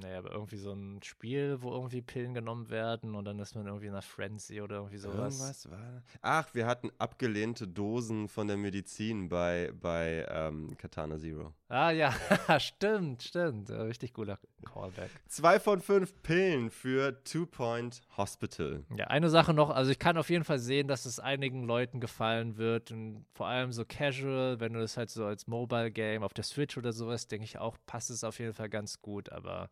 Naja, 0.00 0.18
aber 0.18 0.32
irgendwie 0.32 0.56
so 0.56 0.72
ein 0.72 1.02
Spiel, 1.02 1.62
wo 1.62 1.72
irgendwie 1.72 2.02
Pillen 2.02 2.34
genommen 2.34 2.70
werden 2.70 3.14
und 3.14 3.24
dann 3.24 3.38
ist 3.38 3.54
man 3.54 3.66
irgendwie 3.66 3.86
in 3.86 3.92
einer 3.92 4.02
Frenzy 4.02 4.60
oder 4.60 4.76
irgendwie 4.76 4.98
sowas. 4.98 5.38
Irgendwas 5.38 5.70
war. 5.70 6.02
Ach, 6.22 6.54
wir 6.54 6.66
hatten 6.66 6.90
abgelehnte 6.98 7.66
Dosen 7.66 8.28
von 8.28 8.46
der 8.46 8.56
Medizin 8.56 9.28
bei, 9.28 9.72
bei 9.80 10.26
ähm, 10.30 10.76
Katana 10.76 11.18
Zero. 11.18 11.52
Ah 11.68 11.90
ja, 11.90 12.14
stimmt, 12.60 13.24
stimmt. 13.24 13.70
Äh, 13.70 13.74
Richtig 13.74 14.14
cooler 14.14 14.38
Callback. 14.64 15.10
Zwei 15.26 15.58
von 15.58 15.80
fünf 15.80 16.22
Pillen 16.22 16.70
für 16.70 17.22
Two 17.24 17.46
Point 17.46 18.02
Hospital. 18.16 18.84
Ja, 18.96 19.08
eine 19.08 19.28
Sache 19.30 19.52
noch, 19.52 19.70
also 19.70 19.90
ich 19.90 19.98
kann 19.98 20.16
auf 20.16 20.30
jeden 20.30 20.44
Fall 20.44 20.60
sehen, 20.60 20.86
dass 20.86 21.06
es 21.06 21.18
einigen 21.18 21.64
Leuten 21.64 21.98
gefallen 21.98 22.56
wird 22.56 22.92
und 22.92 23.26
vor 23.34 23.48
allem 23.48 23.72
so 23.72 23.84
casual, 23.84 24.60
wenn 24.60 24.74
du 24.74 24.80
das 24.80 24.96
halt 24.96 25.10
so 25.10 25.24
als 25.24 25.48
Mobile 25.48 25.90
Game 25.90 26.22
auf 26.22 26.34
der 26.34 26.44
Switch 26.44 26.76
oder 26.78 26.92
sowas, 26.92 27.26
denke 27.26 27.44
ich 27.44 27.58
auch, 27.58 27.76
passt 27.86 28.10
es 28.10 28.22
auf 28.22 28.38
jeden 28.38 28.54
Fall 28.54 28.68
ganz 28.68 29.02
gut, 29.02 29.32
aber 29.32 29.68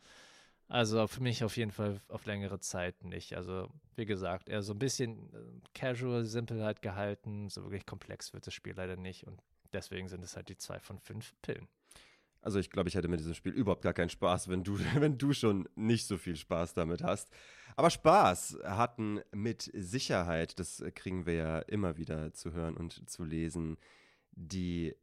also 0.66 1.06
für 1.06 1.22
mich 1.22 1.44
auf 1.44 1.56
jeden 1.56 1.70
Fall 1.70 2.00
auf 2.08 2.26
längere 2.26 2.58
Zeit 2.58 3.04
nicht. 3.04 3.36
Also 3.36 3.68
wie 3.94 4.06
gesagt, 4.06 4.48
eher 4.48 4.62
so 4.62 4.72
ein 4.72 4.78
bisschen 4.80 5.32
äh, 5.32 5.38
casual, 5.74 6.24
simpel 6.24 6.64
halt 6.64 6.82
gehalten, 6.82 7.48
so 7.50 7.62
wirklich 7.62 7.86
komplex 7.86 8.32
wird 8.32 8.48
das 8.48 8.54
Spiel 8.54 8.74
leider 8.74 8.96
nicht 8.96 9.28
und 9.28 9.40
deswegen 9.72 10.08
sind 10.08 10.24
es 10.24 10.34
halt 10.34 10.48
die 10.48 10.56
zwei 10.56 10.80
von 10.80 10.98
fünf 10.98 11.34
Pillen. 11.42 11.68
Also 12.44 12.58
ich 12.58 12.70
glaube, 12.70 12.90
ich 12.90 12.94
hätte 12.94 13.08
mit 13.08 13.20
diesem 13.20 13.32
Spiel 13.32 13.52
überhaupt 13.52 13.80
gar 13.80 13.94
keinen 13.94 14.10
Spaß, 14.10 14.48
wenn 14.48 14.62
du, 14.62 14.78
wenn 14.98 15.16
du 15.16 15.32
schon 15.32 15.66
nicht 15.76 16.06
so 16.06 16.18
viel 16.18 16.36
Spaß 16.36 16.74
damit 16.74 17.02
hast. 17.02 17.30
Aber 17.74 17.88
Spaß 17.88 18.58
hatten 18.64 19.20
mit 19.32 19.70
Sicherheit, 19.72 20.58
das 20.58 20.84
kriegen 20.94 21.24
wir 21.24 21.34
ja 21.34 21.58
immer 21.60 21.96
wieder 21.96 22.34
zu 22.34 22.52
hören 22.52 22.76
und 22.76 23.08
zu 23.08 23.24
lesen, 23.24 23.78
die 24.30 24.94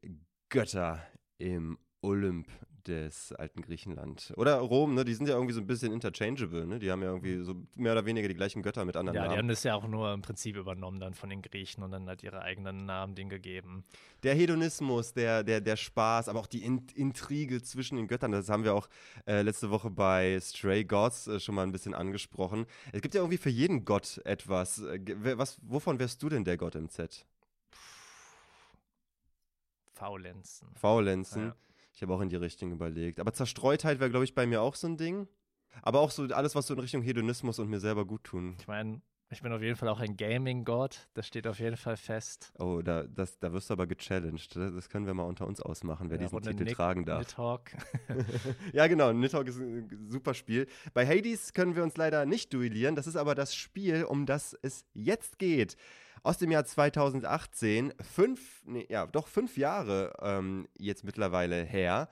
Götter 0.49 1.01
im 1.39 1.79
Olymp 2.01 2.47
des 2.88 3.34
alten 3.34 3.61
Griechenland. 3.61 4.34
Oder 4.38 4.57
Rom, 4.59 4.93
ne? 4.95 5.05
Die 5.05 5.13
sind 5.13 5.27
ja 5.27 5.36
irgendwie 5.36 5.53
so 5.53 5.61
ein 5.61 5.67
bisschen 5.67 5.91
interchangeable, 5.93 6.65
ne? 6.65 6.79
Die 6.79 6.91
haben 6.91 7.01
ja 7.01 7.09
irgendwie 7.09 7.43
so 7.43 7.55
mehr 7.75 7.91
oder 7.93 8.05
weniger 8.05 8.27
die 8.27 8.34
gleichen 8.36 8.61
Götter 8.61 8.86
mit 8.86 8.95
anderen 8.95 9.15
Ja, 9.15 9.23
die 9.23 9.27
Namen. 9.29 9.38
haben 9.39 9.47
das 9.47 9.63
ja 9.63 9.75
auch 9.75 9.88
nur 9.88 10.13
im 10.13 10.21
Prinzip 10.21 10.55
übernommen 10.57 10.99
dann 10.99 11.13
von 11.13 11.29
den 11.29 11.41
Griechen 11.41 11.84
und 11.84 11.91
dann 11.91 12.07
halt 12.07 12.23
ihre 12.23 12.41
eigenen 12.41 12.86
Namen 12.86 13.15
denen 13.15 13.29
gegeben. 13.29 13.84
Der 14.23 14.36
Hedonismus, 14.36 15.13
der, 15.13 15.43
der, 15.43 15.61
der 15.61 15.75
Spaß, 15.75 16.29
aber 16.29 16.39
auch 16.39 16.47
die 16.47 16.63
In 16.63 16.86
Intrige 16.95 17.61
zwischen 17.61 17.97
den 17.97 18.07
Göttern, 18.07 18.32
das 18.32 18.49
haben 18.49 18.63
wir 18.63 18.73
auch 18.75 18.88
äh, 19.25 19.41
letzte 19.41 19.69
Woche 19.71 19.89
bei 19.89 20.39
Stray 20.41 20.84
Gods 20.84 21.27
äh, 21.27 21.39
schon 21.39 21.55
mal 21.55 21.63
ein 21.63 21.71
bisschen 21.71 21.93
angesprochen. 21.93 22.65
Es 22.91 23.01
gibt 23.01 23.13
ja 23.15 23.21
irgendwie 23.21 23.38
für 23.38 23.49
jeden 23.49 23.86
Gott 23.86 24.21
etwas. 24.25 24.79
Äh, 24.79 24.99
was, 25.38 25.59
wovon 25.63 25.99
wärst 25.99 26.21
du 26.23 26.29
denn 26.29 26.43
der 26.43 26.57
Gott 26.57 26.75
im 26.75 26.89
Z? 26.89 27.25
Faulenzen. 29.93 30.67
Faulenzen. 30.75 31.47
Ja. 31.47 31.55
Ich 31.93 32.01
habe 32.01 32.13
auch 32.13 32.21
in 32.21 32.29
die 32.29 32.35
Richtung 32.35 32.71
überlegt. 32.71 33.19
Aber 33.19 33.33
Zerstreutheit 33.33 33.99
wäre, 33.99 34.09
glaube 34.09 34.25
ich, 34.25 34.33
bei 34.33 34.45
mir 34.47 34.61
auch 34.61 34.75
so 34.75 34.87
ein 34.87 34.97
Ding. 34.97 35.27
Aber 35.81 35.99
auch 35.99 36.11
so 36.11 36.23
alles, 36.23 36.55
was 36.55 36.67
so 36.67 36.73
in 36.73 36.79
Richtung 36.79 37.01
Hedonismus 37.01 37.59
und 37.59 37.69
mir 37.69 37.79
selber 37.79 38.05
gut 38.05 38.23
tun. 38.23 38.55
Ich 38.59 38.67
meine, 38.67 39.01
ich 39.32 39.41
bin 39.41 39.51
auf 39.53 39.61
jeden 39.61 39.75
Fall 39.75 39.88
auch 39.89 39.99
ein 39.99 40.17
Gaming-Gott. 40.17 41.07
Das 41.13 41.25
steht 41.27 41.47
auf 41.47 41.59
jeden 41.59 41.77
Fall 41.77 41.97
fest. 41.97 42.51
Oh, 42.59 42.82
da, 42.84 43.03
das, 43.03 43.39
da 43.39 43.51
wirst 43.53 43.69
du 43.69 43.73
aber 43.73 43.88
gechallenged. 43.88 44.55
Das 44.55 44.73
das 44.73 44.89
können 44.89 45.05
wir 45.05 45.13
mal 45.13 45.23
unter 45.23 45.47
uns 45.47 45.61
ausmachen, 45.61 46.09
wer 46.09 46.17
Ja, 46.19 46.23
diesen 46.27 46.41
Titel 46.41 46.63
Nick- 46.65 46.75
tragen 46.75 47.05
darf. 47.05 47.19
Nidhogg. 47.27 47.71
Ja, 48.73 48.88
genau. 48.88 49.11
Nidhogg 49.13 49.47
ist 49.49 49.59
ein 49.59 50.07
super 50.09 50.34
Spiel. 50.34 50.67
Bei 50.93 51.05
Hades 51.07 51.53
können 51.53 51.75
wir 51.75 51.84
uns 51.84 51.97
leider 51.97 52.25
nicht 52.25 52.53
duellieren. 52.53 52.95
Das 52.95 53.07
ist 53.07 53.15
aber 53.15 53.36
das 53.36 53.55
Spiel, 53.55 54.03
um 54.03 54.25
das 54.25 54.57
es 54.61 54.86
jetzt 54.93 55.39
geht. 55.39 55.75
Aus 56.23 56.38
dem 56.38 56.51
Jahr 56.51 56.65
2018. 56.65 57.93
Fünf, 58.01 58.61
nee, 58.65 58.86
ja, 58.89 59.07
doch 59.07 59.27
fünf 59.27 59.57
Jahre 59.57 60.13
ähm, 60.21 60.67
jetzt 60.77 61.03
mittlerweile 61.03 61.63
her. 61.63 62.09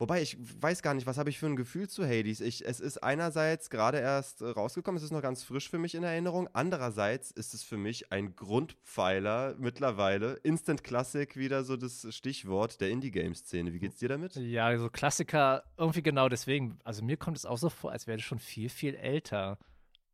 Wobei, 0.00 0.22
ich 0.22 0.38
weiß 0.62 0.80
gar 0.80 0.94
nicht, 0.94 1.06
was 1.06 1.18
habe 1.18 1.28
ich 1.28 1.38
für 1.38 1.44
ein 1.44 1.56
Gefühl 1.56 1.86
zu 1.86 2.06
Hades. 2.06 2.40
Ich, 2.40 2.66
es 2.66 2.80
ist 2.80 3.04
einerseits 3.04 3.68
gerade 3.68 3.98
erst 3.98 4.40
äh, 4.40 4.46
rausgekommen, 4.46 4.96
es 4.96 5.02
ist 5.02 5.10
noch 5.10 5.20
ganz 5.20 5.42
frisch 5.42 5.68
für 5.68 5.76
mich 5.76 5.94
in 5.94 6.04
Erinnerung. 6.04 6.48
Andererseits 6.54 7.30
ist 7.30 7.52
es 7.52 7.62
für 7.62 7.76
mich 7.76 8.10
ein 8.10 8.34
Grundpfeiler 8.34 9.56
mittlerweile. 9.58 10.36
Instant 10.42 10.84
Classic, 10.84 11.36
wieder 11.36 11.64
so 11.64 11.76
das 11.76 12.06
Stichwort 12.08 12.80
der 12.80 12.88
Indie-Game-Szene. 12.88 13.74
Wie 13.74 13.78
geht's 13.78 13.98
dir 13.98 14.08
damit? 14.08 14.36
Ja, 14.36 14.74
so 14.78 14.88
Klassiker, 14.88 15.64
irgendwie 15.76 16.02
genau 16.02 16.30
deswegen. 16.30 16.78
Also 16.82 17.04
mir 17.04 17.18
kommt 17.18 17.36
es 17.36 17.44
auch 17.44 17.58
so 17.58 17.68
vor, 17.68 17.92
als 17.92 18.06
wäre 18.06 18.16
das 18.16 18.24
schon 18.24 18.38
viel, 18.38 18.70
viel 18.70 18.94
älter. 18.94 19.58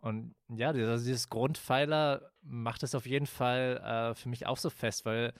Und 0.00 0.34
ja, 0.48 0.72
dieses, 0.72 1.04
dieses 1.04 1.28
Grundpfeiler 1.28 2.32
macht 2.42 2.82
es 2.82 2.96
auf 2.96 3.06
jeden 3.06 3.26
Fall 3.26 3.76
äh, 3.84 4.14
für 4.16 4.30
mich 4.30 4.46
auch 4.46 4.58
so 4.58 4.68
fest, 4.68 5.04
weil 5.04 5.32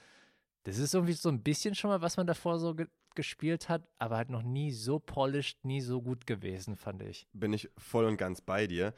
das 0.63 0.77
ist 0.77 0.93
irgendwie 0.93 1.13
so 1.13 1.27
ein 1.27 1.43
bisschen 1.43 1.75
schon 1.75 1.89
mal, 1.89 2.01
was 2.01 2.15
man 2.15 2.27
davor 2.27 2.59
so 2.59 2.77
gespielt 3.17 3.67
hat, 3.67 3.85
aber 3.99 4.15
halt 4.15 4.29
noch 4.29 4.43
nie 4.43 4.71
so 4.71 4.99
polished, 4.99 5.65
nie 5.65 5.81
so 5.81 6.01
gut 6.01 6.25
gewesen, 6.25 6.77
fand 6.77 7.01
ich. 7.01 7.27
bin 7.33 7.51
ich 7.51 7.69
voll 7.77 8.05
und 8.05 8.15
ganz 8.15 8.39
bei 8.39 8.67
dir. 8.67 8.93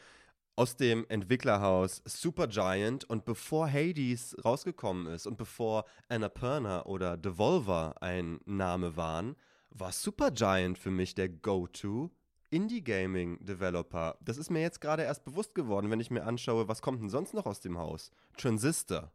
Aus 0.56 0.76
dem 0.76 1.06
Entwicklerhaus 1.10 2.04
Supergiant 2.06 3.06
und 3.06 3.26
bevor 3.26 3.72
Hades 3.72 4.36
rausgekommen 4.44 5.08
ist 5.08 5.26
und 5.26 5.38
bevor 5.38 5.86
Annapurna 6.10 6.86
oder 6.86 7.18
Devolver 7.18 7.96
ein 8.02 8.42
Name 8.46 8.98
waren, 8.98 9.36
war 9.72 9.92
Supergiant 9.92 10.78
für 10.78 10.92
mich 10.92 11.16
der 11.16 11.30
Go-To 11.30 12.12
Indie-Gaming-Developer. 12.50 14.18
Das 14.22 14.38
ist 14.38 14.50
mir 14.50 14.62
jetzt 14.62 14.82
gerade 14.82 15.04
erst 15.04 15.24
bewusst 15.24 15.56
geworden, 15.56 15.90
wenn 15.92 16.00
ich 16.00 16.12
mir 16.12 16.26
anschaue, 16.26 16.68
was 16.68 16.82
kommt 16.82 17.02
denn 17.02 17.10
sonst 17.10 17.34
noch 17.34 17.46
aus 17.46 17.62
dem 17.62 17.78
Haus? 17.78 18.12
Transistor, 18.38 19.14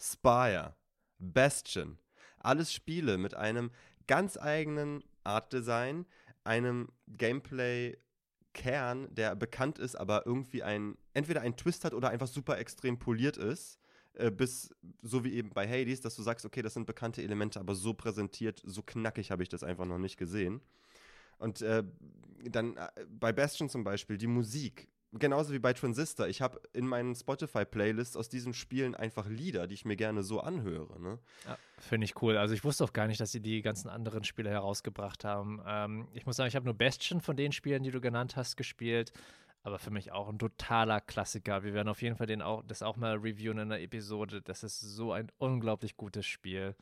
Spire, 0.00 0.76
Bastion. 1.18 1.98
Alles 2.38 2.72
Spiele 2.72 3.18
mit 3.18 3.34
einem 3.34 3.70
ganz 4.06 4.36
eigenen 4.36 5.02
Art-Design, 5.24 6.06
einem 6.44 6.88
Gameplay-Kern, 7.08 9.14
der 9.14 9.34
bekannt 9.34 9.78
ist, 9.78 9.96
aber 9.96 10.26
irgendwie 10.26 10.62
ein, 10.62 10.96
entweder 11.14 11.40
ein 11.40 11.56
Twist 11.56 11.84
hat 11.84 11.94
oder 11.94 12.10
einfach 12.10 12.28
super 12.28 12.58
extrem 12.58 12.98
poliert 12.98 13.36
ist. 13.36 13.78
äh, 14.14 14.30
Bis, 14.30 14.74
so 15.02 15.24
wie 15.24 15.34
eben 15.34 15.50
bei 15.50 15.68
Hades, 15.68 16.00
dass 16.00 16.16
du 16.16 16.22
sagst, 16.22 16.46
okay, 16.46 16.62
das 16.62 16.74
sind 16.74 16.86
bekannte 16.86 17.22
Elemente, 17.22 17.60
aber 17.60 17.74
so 17.74 17.94
präsentiert, 17.94 18.62
so 18.64 18.82
knackig 18.82 19.30
habe 19.30 19.42
ich 19.42 19.48
das 19.48 19.62
einfach 19.62 19.86
noch 19.86 19.98
nicht 19.98 20.16
gesehen. 20.16 20.60
Und 21.38 21.60
äh, 21.62 21.84
dann 22.44 22.76
äh, 22.76 22.88
bei 23.08 23.32
Bastion 23.32 23.68
zum 23.68 23.84
Beispiel, 23.84 24.16
die 24.16 24.26
Musik, 24.26 24.88
genauso 25.12 25.52
wie 25.52 25.58
bei 25.58 25.72
Transistor. 25.72 26.28
Ich 26.28 26.42
habe 26.42 26.60
in 26.72 26.86
meinen 26.86 27.14
Spotify-Playlists 27.14 28.16
aus 28.16 28.28
diesen 28.28 28.54
Spielen 28.54 28.94
einfach 28.94 29.26
Lieder, 29.28 29.66
die 29.66 29.74
ich 29.74 29.84
mir 29.84 29.96
gerne 29.96 30.22
so 30.22 30.40
anhöre. 30.40 31.00
Ne? 31.00 31.18
Ja, 31.46 31.58
finde 31.78 32.04
ich 32.04 32.20
cool. 32.22 32.36
Also 32.36 32.54
ich 32.54 32.64
wusste 32.64 32.84
auch 32.84 32.92
gar 32.92 33.06
nicht, 33.06 33.20
dass 33.20 33.32
sie 33.32 33.40
die 33.40 33.62
ganzen 33.62 33.88
anderen 33.88 34.24
Spiele 34.24 34.50
herausgebracht 34.50 35.24
haben. 35.24 35.60
Ähm, 35.66 36.08
ich 36.12 36.26
muss 36.26 36.36
sagen, 36.36 36.48
ich 36.48 36.56
habe 36.56 36.66
nur 36.66 36.74
Bastion 36.74 37.20
von 37.20 37.36
den 37.36 37.52
Spielen, 37.52 37.82
die 37.82 37.90
du 37.90 38.00
genannt 38.00 38.36
hast, 38.36 38.56
gespielt. 38.56 39.12
Aber 39.62 39.80
für 39.80 39.90
mich 39.90 40.12
auch 40.12 40.28
ein 40.28 40.38
totaler 40.38 41.00
Klassiker. 41.00 41.64
Wir 41.64 41.74
werden 41.74 41.88
auf 41.88 42.00
jeden 42.00 42.16
Fall 42.16 42.28
den 42.28 42.40
auch, 42.40 42.62
das 42.64 42.82
auch 42.82 42.96
mal 42.96 43.16
reviewen 43.16 43.58
in 43.58 43.68
der 43.68 43.82
Episode. 43.82 44.40
Das 44.40 44.62
ist 44.62 44.80
so 44.80 45.12
ein 45.12 45.32
unglaublich 45.38 45.96
gutes 45.96 46.24
Spiel. 46.24 46.76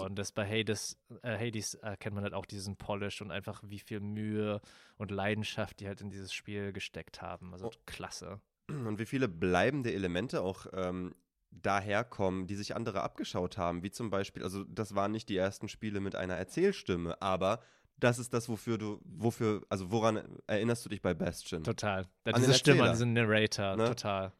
Und 0.00 0.16
das 0.16 0.32
bei 0.32 0.46
Hades, 0.48 0.98
äh, 1.22 1.38
Hades 1.38 1.74
äh, 1.74 1.96
kennt 1.98 2.14
man 2.14 2.24
halt 2.24 2.34
auch 2.34 2.46
diesen 2.46 2.76
Polish 2.76 3.20
und 3.22 3.30
einfach 3.30 3.62
wie 3.66 3.78
viel 3.78 4.00
Mühe 4.00 4.60
und 4.96 5.10
Leidenschaft 5.10 5.80
die 5.80 5.86
halt 5.86 6.00
in 6.00 6.10
dieses 6.10 6.32
Spiel 6.32 6.72
gesteckt 6.72 7.22
haben. 7.22 7.52
Also 7.52 7.66
Oh. 7.66 7.72
klasse. 7.86 8.40
Und 8.68 8.98
wie 8.98 9.06
viele 9.06 9.28
bleibende 9.28 9.92
Elemente 9.92 10.42
auch 10.42 10.66
ähm, 10.72 11.14
daherkommen, 11.50 12.46
die 12.46 12.54
sich 12.54 12.74
andere 12.74 13.02
abgeschaut 13.02 13.58
haben, 13.58 13.82
wie 13.82 13.90
zum 13.90 14.10
Beispiel, 14.10 14.42
also 14.42 14.64
das 14.64 14.94
waren 14.94 15.12
nicht 15.12 15.28
die 15.28 15.36
ersten 15.36 15.68
Spiele 15.68 16.00
mit 16.00 16.16
einer 16.16 16.34
Erzählstimme, 16.36 17.20
aber 17.20 17.60
das 17.98 18.18
ist 18.18 18.32
das, 18.32 18.48
wofür 18.48 18.78
du, 18.78 19.00
wofür, 19.04 19.62
also 19.68 19.90
woran 19.90 20.40
erinnerst 20.46 20.84
du 20.84 20.88
dich 20.88 21.02
bei 21.02 21.14
Bastion? 21.14 21.62
Total. 21.62 22.08
Ja, 22.26 22.32
diese 22.32 22.54
Stimme 22.54 22.84
an 22.84 22.92
diesen 22.92 23.12
Narrator, 23.12 23.76
ne? 23.76 23.86
total 23.86 24.32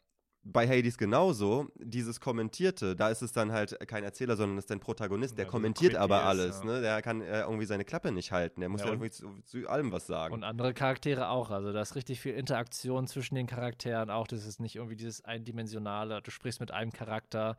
bei 0.45 0.66
Hades 0.66 0.99
genauso, 0.99 1.68
dieses 1.76 2.20
Kommentierte, 2.20 2.97
da 2.97 3.11
ist 3.11 3.22
es 3.22 3.32
dann 3.32 3.53
halt 3.53 3.78
kein 3.86 4.03
Erzähler, 4.03 4.36
sondern 4.36 4.59
ist 4.59 4.70
dein 4.70 4.80
Protagonist, 4.80 5.38
der 5.38 5.45
ja, 5.45 5.51
kommentiert 5.51 5.95
aber 5.95 6.24
alles, 6.24 6.61
ja. 6.61 6.64
ne? 6.64 6.80
Der 6.80 7.01
kann 7.01 7.20
äh, 7.20 7.43
irgendwie 7.43 7.64
seine 7.64 7.84
Klappe 7.84 8.11
nicht 8.11 8.32
halten, 8.32 8.61
der 8.61 8.68
muss 8.68 8.80
ja, 8.80 8.88
ja 8.88 8.93
irgendwie 8.93 9.11
zu, 9.11 9.40
zu, 9.45 9.68
allem 9.68 9.93
was 9.93 10.07
sagen. 10.07 10.34
Und 10.34 10.43
andere 10.43 10.74
Charaktere 10.74 11.28
auch, 11.28 11.51
also 11.51 11.72
da 11.72 11.80
ist 11.80 11.95
richtig 11.95 12.20
viel 12.20 12.34
Interaktion 12.34 13.07
zwischen 13.07 13.36
den 13.36 13.47
Charakteren 13.47 14.11
auch, 14.11 14.26
das 14.26 14.45
ist 14.45 14.59
nicht 14.59 14.76
irgendwie 14.76 14.97
dieses 14.97 15.24
eindimensionale, 15.24 16.20
du 16.22 16.30
sprichst 16.30 16.59
mit 16.59 16.72
einem 16.72 16.93
Charakter, 16.93 17.57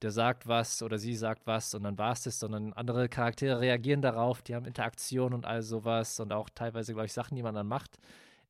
der 0.00 0.10
sagt 0.10 0.48
was 0.48 0.82
oder 0.82 0.98
sie 0.98 1.14
sagt 1.14 1.46
was 1.46 1.74
und 1.74 1.84
dann 1.84 1.98
war 1.98 2.12
es 2.12 2.22
das, 2.22 2.38
sondern 2.38 2.72
andere 2.72 3.10
Charaktere 3.10 3.60
reagieren 3.60 4.00
darauf, 4.00 4.40
die 4.40 4.54
haben 4.54 4.64
Interaktion 4.64 5.34
und 5.34 5.44
all 5.44 5.62
sowas 5.62 6.18
und 6.18 6.32
auch 6.32 6.48
teilweise, 6.54 6.94
glaube 6.94 7.06
ich, 7.06 7.12
Sachen, 7.12 7.36
die 7.36 7.42
man 7.42 7.54
dann 7.54 7.68
macht 7.68 7.98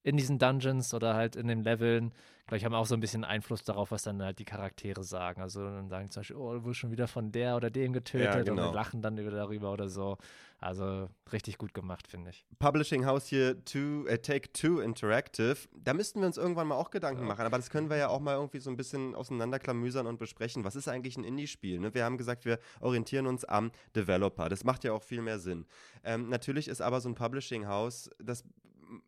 in 0.03 0.17
diesen 0.17 0.39
Dungeons 0.39 0.95
oder 0.95 1.15
halt 1.15 1.37
in 1.37 1.47
den 1.47 1.63
Leveln, 1.63 2.13
Vielleicht 2.53 2.65
haben 2.65 2.73
wir 2.73 2.79
auch 2.79 2.87
so 2.87 2.95
ein 2.95 3.01
bisschen 3.01 3.25
Einfluss 3.25 3.63
darauf, 3.63 3.93
was 3.93 4.03
dann 4.03 4.23
halt 4.23 4.39
die 4.39 4.45
Charaktere 4.45 5.05
sagen. 5.05 5.41
Also 5.41 5.65
dann 5.65 5.89
sagen 5.89 6.11
zum 6.11 6.21
Beispiel, 6.21 6.37
oh, 6.37 6.53
du 6.53 6.65
wurdest 6.65 6.81
schon 6.81 6.91
wieder 6.91 7.07
von 7.07 7.31
der 7.31 7.57
oder 7.57 7.71
dem 7.71 7.93
getötet 7.93 8.35
ja, 8.35 8.43
genau. 8.43 8.69
und 8.69 8.75
lachen 8.75 9.01
dann 9.01 9.17
darüber 9.17 9.73
oder 9.73 9.89
so. 9.89 10.19
Also 10.59 11.09
richtig 11.33 11.57
gut 11.57 11.73
gemacht, 11.73 12.07
finde 12.07 12.31
ich. 12.31 12.45
Publishing 12.59 13.07
House 13.07 13.27
hier 13.27 13.65
two, 13.65 14.07
äh, 14.07 14.19
Take 14.19 14.53
Two 14.53 14.81
Interactive. 14.81 15.57
Da 15.73 15.95
müssten 15.95 16.21
wir 16.21 16.27
uns 16.27 16.37
irgendwann 16.37 16.67
mal 16.67 16.75
auch 16.75 16.91
Gedanken 16.91 17.23
ja. 17.23 17.29
machen. 17.29 17.47
Aber 17.47 17.57
das 17.57 17.71
können 17.71 17.89
wir 17.89 17.97
ja 17.97 18.09
auch 18.09 18.21
mal 18.21 18.35
irgendwie 18.35 18.59
so 18.59 18.71
ein 18.71 18.77
bisschen 18.77 19.15
auseinanderklamüsern 19.15 20.07
und 20.07 20.19
besprechen. 20.19 20.63
Was 20.65 20.77
ist 20.77 20.89
eigentlich 20.89 21.17
ein 21.17 21.25
Indie-Spiel? 21.25 21.79
Ne? 21.79 21.95
Wir 21.95 22.05
haben 22.05 22.19
gesagt, 22.19 22.45
wir 22.45 22.59
orientieren 22.81 23.27
uns 23.27 23.45
am 23.45 23.71
Developer. 23.97 24.49
Das 24.49 24.63
macht 24.65 24.85
ja 24.85 24.93
auch 24.93 25.03
viel 25.03 25.23
mehr 25.23 25.39
Sinn. 25.39 25.65
Ähm, 26.05 26.29
natürlich 26.29 26.69
ist 26.69 26.83
aber 26.83 27.01
so 27.01 27.09
ein 27.09 27.15
Publishing 27.15 27.67
House, 27.67 28.11
das, 28.19 28.45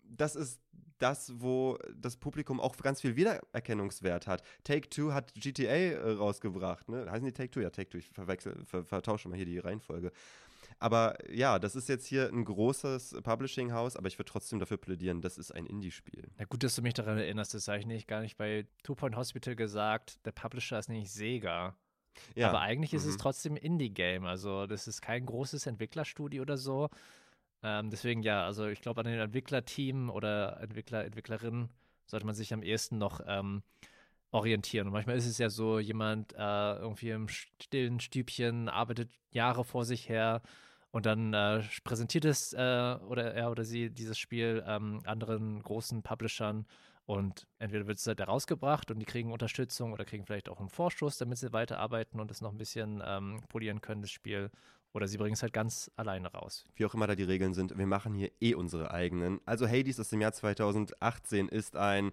das 0.02 0.36
ist 0.36 0.60
das, 0.98 1.32
wo 1.40 1.78
das 1.96 2.16
Publikum 2.16 2.60
auch 2.60 2.76
ganz 2.76 3.00
viel 3.00 3.16
Wiedererkennungswert 3.16 4.26
hat. 4.26 4.42
Take 4.62 4.88
Two 4.88 5.12
hat 5.12 5.34
GTA 5.34 5.72
äh, 5.72 6.12
rausgebracht, 6.12 6.88
ne? 6.88 7.10
Heißen 7.10 7.24
die 7.24 7.32
Take 7.32 7.50
Two? 7.50 7.60
Ja, 7.60 7.70
Take 7.70 7.90
Two. 7.90 7.98
Ich 7.98 8.08
verwechsel, 8.10 8.64
ver, 8.64 8.84
vertausche 8.84 9.28
mal 9.28 9.36
hier 9.36 9.44
die 9.44 9.58
Reihenfolge. 9.58 10.12
Aber 10.78 11.16
ja, 11.30 11.58
das 11.58 11.76
ist 11.76 11.88
jetzt 11.88 12.06
hier 12.06 12.28
ein 12.28 12.44
großes 12.44 13.16
Publishing-Haus, 13.22 13.96
aber 13.96 14.08
ich 14.08 14.18
würde 14.18 14.30
trotzdem 14.30 14.58
dafür 14.58 14.76
plädieren, 14.76 15.20
das 15.20 15.38
ist 15.38 15.52
ein 15.52 15.66
Indie-Spiel. 15.66 16.28
Na 16.38 16.44
gut, 16.46 16.62
dass 16.62 16.74
du 16.74 16.82
mich 16.82 16.94
daran 16.94 17.18
erinnerst, 17.18 17.54
das 17.54 17.68
habe 17.68 17.78
ich 17.78 17.86
nicht, 17.86 18.08
gar 18.08 18.20
nicht 18.20 18.36
bei 18.36 18.66
Two 18.82 18.94
Point 18.94 19.16
Hospital 19.16 19.56
gesagt. 19.56 20.24
Der 20.26 20.32
Publisher 20.32 20.78
ist 20.78 20.88
nämlich 20.88 21.10
Sega. 21.10 21.76
Ja. 22.34 22.48
Aber 22.48 22.60
eigentlich 22.60 22.92
mhm. 22.92 22.98
ist 22.98 23.06
es 23.06 23.14
mhm. 23.14 23.18
trotzdem 23.18 23.56
Indie-Game. 23.56 24.24
Also, 24.24 24.66
das 24.66 24.86
ist 24.86 25.00
kein 25.00 25.26
großes 25.26 25.66
Entwicklerstudio 25.66 26.42
oder 26.42 26.56
so, 26.56 26.88
ähm, 27.64 27.88
deswegen 27.88 28.22
ja, 28.22 28.44
also 28.44 28.66
ich 28.66 28.82
glaube, 28.82 29.00
an 29.00 29.06
den 29.06 29.18
Entwicklerteam 29.18 30.10
oder 30.10 30.60
Entwickler, 30.60 31.04
Entwicklerinnen 31.04 31.70
sollte 32.06 32.26
man 32.26 32.34
sich 32.34 32.52
am 32.52 32.62
ehesten 32.62 32.98
noch 32.98 33.20
ähm, 33.26 33.62
orientieren. 34.32 34.88
Und 34.88 34.92
manchmal 34.92 35.16
ist 35.16 35.26
es 35.26 35.38
ja 35.38 35.48
so, 35.48 35.78
jemand 35.78 36.34
äh, 36.34 36.74
irgendwie 36.76 37.10
im 37.10 37.28
stillen 37.28 38.00
Stübchen 38.00 38.68
arbeitet 38.68 39.10
Jahre 39.30 39.64
vor 39.64 39.86
sich 39.86 40.10
her 40.10 40.42
und 40.90 41.06
dann 41.06 41.32
äh, 41.32 41.62
präsentiert 41.84 42.26
es 42.26 42.52
äh, 42.52 42.58
oder 43.08 43.32
er 43.34 43.50
oder 43.50 43.64
sie 43.64 43.88
dieses 43.90 44.18
Spiel 44.18 44.62
ähm, 44.66 45.00
anderen 45.06 45.62
großen 45.62 46.02
Publishern 46.02 46.66
und 47.06 47.46
entweder 47.58 47.86
wird 47.86 47.98
es 47.98 48.06
halt 48.06 48.20
herausgebracht 48.20 48.90
und 48.90 48.98
die 48.98 49.06
kriegen 49.06 49.32
Unterstützung 49.32 49.92
oder 49.92 50.04
kriegen 50.04 50.26
vielleicht 50.26 50.48
auch 50.48 50.60
einen 50.60 50.68
Vorschuss, 50.68 51.16
damit 51.16 51.38
sie 51.38 51.52
weiterarbeiten 51.52 52.20
und 52.20 52.30
es 52.30 52.40
noch 52.42 52.52
ein 52.52 52.58
bisschen 52.58 53.02
ähm, 53.06 53.40
polieren 53.48 53.80
können, 53.80 54.02
das 54.02 54.10
Spiel. 54.10 54.50
Oder 54.94 55.08
sie 55.08 55.18
bringen 55.18 55.34
es 55.34 55.42
halt 55.42 55.52
ganz 55.52 55.90
alleine 55.96 56.32
raus. 56.32 56.64
Wie 56.76 56.86
auch 56.86 56.94
immer 56.94 57.08
da 57.08 57.16
die 57.16 57.24
Regeln 57.24 57.52
sind, 57.52 57.76
wir 57.76 57.86
machen 57.86 58.14
hier 58.14 58.30
eh 58.40 58.54
unsere 58.54 58.92
eigenen. 58.92 59.40
Also 59.44 59.68
Hades 59.68 59.98
aus 59.98 60.08
dem 60.08 60.20
Jahr 60.20 60.32
2018 60.32 61.48
ist 61.48 61.74
ein, 61.74 62.12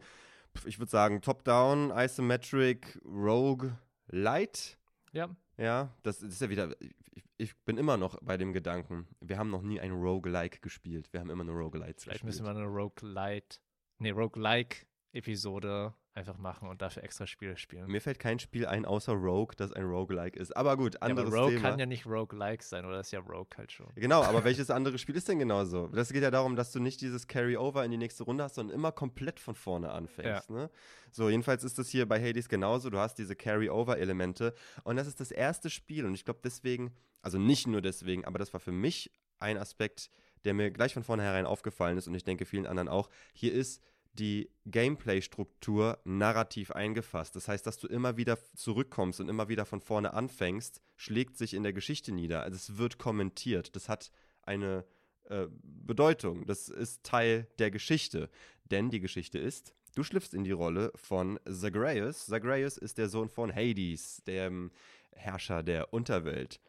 ich 0.65 0.79
würde 0.79 0.89
sagen, 0.89 1.21
Top-Down, 1.21 1.91
Isometric, 1.95 2.99
Rogue 3.05 3.77
Light. 4.07 4.79
Ja. 5.13 5.29
Ja, 5.57 5.93
das 6.01 6.23
ist 6.23 6.41
ja 6.41 6.49
wieder, 6.49 6.75
ich, 7.13 7.23
ich, 7.37 7.55
bin 7.65 7.77
immer 7.77 7.97
noch 7.97 8.17
bei 8.23 8.37
dem 8.37 8.51
Gedanken, 8.51 9.07
wir 9.19 9.37
haben 9.37 9.51
noch 9.51 9.61
nie 9.61 9.79
ein 9.79 9.91
Roguelike 9.91 10.59
gespielt. 10.61 11.13
Wir 11.13 11.19
haben 11.19 11.29
immer 11.29 11.43
nur 11.43 11.55
Roguelites 11.55 12.05
Vielleicht 12.05 12.25
gespielt. 12.25 12.43
müssen 12.43 12.45
wir 12.45 12.49
eine 12.49 12.65
Roguelite, 12.65 13.59
nee, 13.99 14.09
Roguelike 14.09 14.87
Episode 15.13 15.93
einfach 16.13 16.37
machen 16.37 16.67
und 16.67 16.81
dafür 16.81 17.03
extra 17.03 17.25
Spiele 17.25 17.55
spielen. 17.57 17.87
Mir 17.87 18.01
fällt 18.01 18.19
kein 18.19 18.39
Spiel 18.39 18.65
ein, 18.65 18.85
außer 18.85 19.13
Rogue, 19.13 19.55
das 19.55 19.71
ein 19.71 19.83
Roguelike 19.83 20.37
ist. 20.37 20.55
Aber 20.55 20.75
gut, 20.75 21.01
anderes 21.01 21.29
ja, 21.29 21.35
aber 21.35 21.43
Rogue 21.43 21.55
Thema. 21.55 21.69
kann 21.69 21.79
ja 21.79 21.85
nicht 21.85 22.05
Roguelike 22.05 22.63
sein, 22.63 22.85
oder 22.85 22.97
das 22.97 23.07
ist 23.07 23.11
ja 23.11 23.19
Rogue 23.19 23.49
halt 23.57 23.71
schon. 23.71 23.87
Genau, 23.95 24.21
aber 24.21 24.43
welches 24.43 24.69
andere 24.69 24.97
Spiel 24.97 25.15
ist 25.15 25.27
denn 25.27 25.39
genauso? 25.39 25.87
Das 25.87 26.11
geht 26.11 26.23
ja 26.23 26.31
darum, 26.31 26.55
dass 26.55 26.71
du 26.71 26.79
nicht 26.79 27.01
dieses 27.01 27.27
Carry-Over 27.27 27.85
in 27.85 27.91
die 27.91 27.97
nächste 27.97 28.23
Runde 28.23 28.43
hast, 28.43 28.55
sondern 28.55 28.75
immer 28.75 28.91
komplett 28.91 29.39
von 29.39 29.55
vorne 29.55 29.91
anfängst. 29.91 30.49
Ja. 30.49 30.55
Ne? 30.55 30.69
So, 31.11 31.29
jedenfalls 31.29 31.63
ist 31.63 31.79
das 31.79 31.89
hier 31.89 32.07
bei 32.07 32.21
Hades 32.21 32.49
genauso. 32.49 32.89
Du 32.89 32.97
hast 32.97 33.15
diese 33.15 33.35
Carry-Over-Elemente 33.35 34.53
und 34.83 34.97
das 34.97 35.07
ist 35.07 35.19
das 35.19 35.31
erste 35.31 35.69
Spiel 35.69 36.05
und 36.05 36.13
ich 36.13 36.25
glaube 36.25 36.41
deswegen, 36.43 36.93
also 37.21 37.37
nicht 37.37 37.67
nur 37.67 37.81
deswegen, 37.81 38.25
aber 38.25 38.39
das 38.39 38.53
war 38.53 38.59
für 38.59 38.71
mich 38.71 39.11
ein 39.39 39.57
Aspekt, 39.57 40.09
der 40.43 40.53
mir 40.53 40.71
gleich 40.71 40.93
von 40.93 41.03
vornherein 41.03 41.45
aufgefallen 41.45 41.97
ist 41.97 42.07
und 42.07 42.15
ich 42.15 42.23
denke 42.23 42.45
vielen 42.45 42.65
anderen 42.65 42.89
auch. 42.89 43.09
Hier 43.33 43.53
ist 43.53 43.81
die 44.13 44.49
Gameplay-Struktur 44.65 45.99
narrativ 46.03 46.71
eingefasst. 46.71 47.35
Das 47.35 47.47
heißt, 47.47 47.65
dass 47.65 47.77
du 47.77 47.87
immer 47.87 48.17
wieder 48.17 48.37
zurückkommst 48.55 49.21
und 49.21 49.29
immer 49.29 49.47
wieder 49.49 49.65
von 49.65 49.79
vorne 49.79 50.13
anfängst, 50.13 50.81
schlägt 50.97 51.37
sich 51.37 51.53
in 51.53 51.63
der 51.63 51.73
Geschichte 51.73 52.11
nieder. 52.11 52.43
Also 52.43 52.55
es 52.55 52.77
wird 52.77 52.97
kommentiert. 52.97 53.75
Das 53.75 53.87
hat 53.87 54.11
eine 54.41 54.85
äh, 55.25 55.47
Bedeutung. 55.63 56.45
Das 56.45 56.67
ist 56.67 57.03
Teil 57.03 57.47
der 57.57 57.71
Geschichte. 57.71 58.29
Denn 58.65 58.89
die 58.89 58.99
Geschichte 58.99 59.39
ist, 59.39 59.73
du 59.95 60.03
schlüpfst 60.03 60.33
in 60.33 60.43
die 60.43 60.51
Rolle 60.51 60.91
von 60.95 61.39
Zagreus. 61.49 62.25
Zagreus 62.25 62.77
ist 62.77 62.97
der 62.97 63.07
Sohn 63.09 63.29
von 63.29 63.53
Hades, 63.53 64.23
dem 64.27 64.71
Herrscher 65.13 65.63
der 65.63 65.93
Unterwelt. 65.93 66.59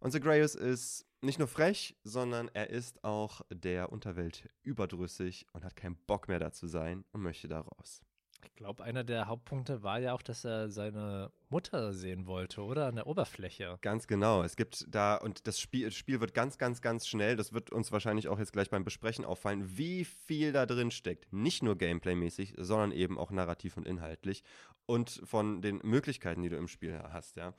Und 0.00 0.12
Zagreus 0.12 0.54
ist 0.54 1.06
nicht 1.22 1.38
nur 1.38 1.48
frech, 1.48 1.96
sondern 2.04 2.48
er 2.52 2.70
ist 2.70 3.04
auch 3.04 3.42
der 3.50 3.92
Unterwelt 3.92 4.48
überdrüssig 4.62 5.46
und 5.52 5.64
hat 5.64 5.76
keinen 5.76 5.96
Bock 6.06 6.28
mehr 6.28 6.38
da 6.38 6.52
zu 6.52 6.66
sein 6.66 7.04
und 7.12 7.22
möchte 7.22 7.48
da 7.48 7.60
raus. 7.60 8.02
Ich 8.44 8.54
glaube, 8.56 8.84
einer 8.84 9.04
der 9.04 9.26
Hauptpunkte 9.26 9.82
war 9.82 9.98
ja 9.98 10.14
auch, 10.14 10.22
dass 10.22 10.44
er 10.44 10.70
seine 10.70 11.30
Mutter 11.48 11.92
sehen 11.92 12.26
wollte, 12.26 12.62
oder? 12.62 12.86
An 12.86 12.96
der 12.96 13.06
Oberfläche. 13.06 13.78
Ganz 13.82 14.06
genau. 14.06 14.42
Es 14.42 14.56
gibt 14.56 14.86
da, 14.88 15.16
und 15.16 15.46
das 15.46 15.60
Spiel, 15.60 15.86
das 15.86 15.94
Spiel 15.94 16.20
wird 16.20 16.34
ganz, 16.34 16.58
ganz, 16.58 16.80
ganz 16.80 17.06
schnell, 17.06 17.36
das 17.36 17.52
wird 17.52 17.70
uns 17.70 17.92
wahrscheinlich 17.92 18.28
auch 18.28 18.38
jetzt 18.38 18.52
gleich 18.52 18.70
beim 18.70 18.84
Besprechen 18.84 19.24
auffallen, 19.24 19.76
wie 19.76 20.04
viel 20.04 20.52
da 20.52 20.66
drin 20.66 20.90
steckt. 20.90 21.32
Nicht 21.32 21.62
nur 21.62 21.76
gameplaymäßig, 21.76 22.54
sondern 22.56 22.92
eben 22.92 23.18
auch 23.18 23.30
narrativ 23.30 23.76
und 23.76 23.86
inhaltlich 23.86 24.42
und 24.86 25.20
von 25.24 25.60
den 25.62 25.80
Möglichkeiten, 25.82 26.42
die 26.42 26.48
du 26.48 26.56
im 26.56 26.68
Spiel 26.68 26.98
hast, 26.98 27.36
ja. 27.36 27.54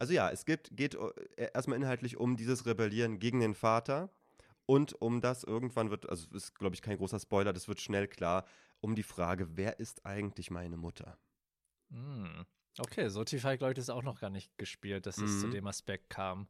Also 0.00 0.14
ja, 0.14 0.30
es 0.30 0.46
gibt, 0.46 0.74
geht 0.74 0.94
äh, 0.94 1.50
erstmal 1.52 1.76
inhaltlich 1.76 2.16
um 2.16 2.38
dieses 2.38 2.64
Rebellieren 2.64 3.18
gegen 3.18 3.38
den 3.38 3.54
Vater 3.54 4.08
und 4.64 4.94
um 4.94 5.20
das 5.20 5.44
irgendwann 5.44 5.90
wird, 5.90 6.08
also 6.08 6.26
ist 6.34 6.54
glaube 6.54 6.74
ich 6.74 6.80
kein 6.80 6.96
großer 6.96 7.20
Spoiler, 7.20 7.52
das 7.52 7.68
wird 7.68 7.82
schnell 7.82 8.08
klar, 8.08 8.46
um 8.80 8.94
die 8.94 9.02
Frage, 9.02 9.58
wer 9.58 9.78
ist 9.78 10.06
eigentlich 10.06 10.50
meine 10.50 10.78
Mutter? 10.78 11.18
Mm. 11.90 12.44
Okay, 12.78 13.10
so 13.10 13.24
tief 13.24 13.44
habe 13.44 13.54
ich 13.54 13.58
glaube 13.58 13.72
ich 13.72 13.76
das 13.76 13.90
auch 13.90 14.02
noch 14.02 14.20
gar 14.20 14.30
nicht 14.30 14.56
gespielt, 14.56 15.04
dass 15.04 15.18
es 15.18 15.40
zu 15.40 15.48
mhm. 15.48 15.52
dem 15.52 15.66
Aspekt 15.66 16.08
kam. 16.08 16.48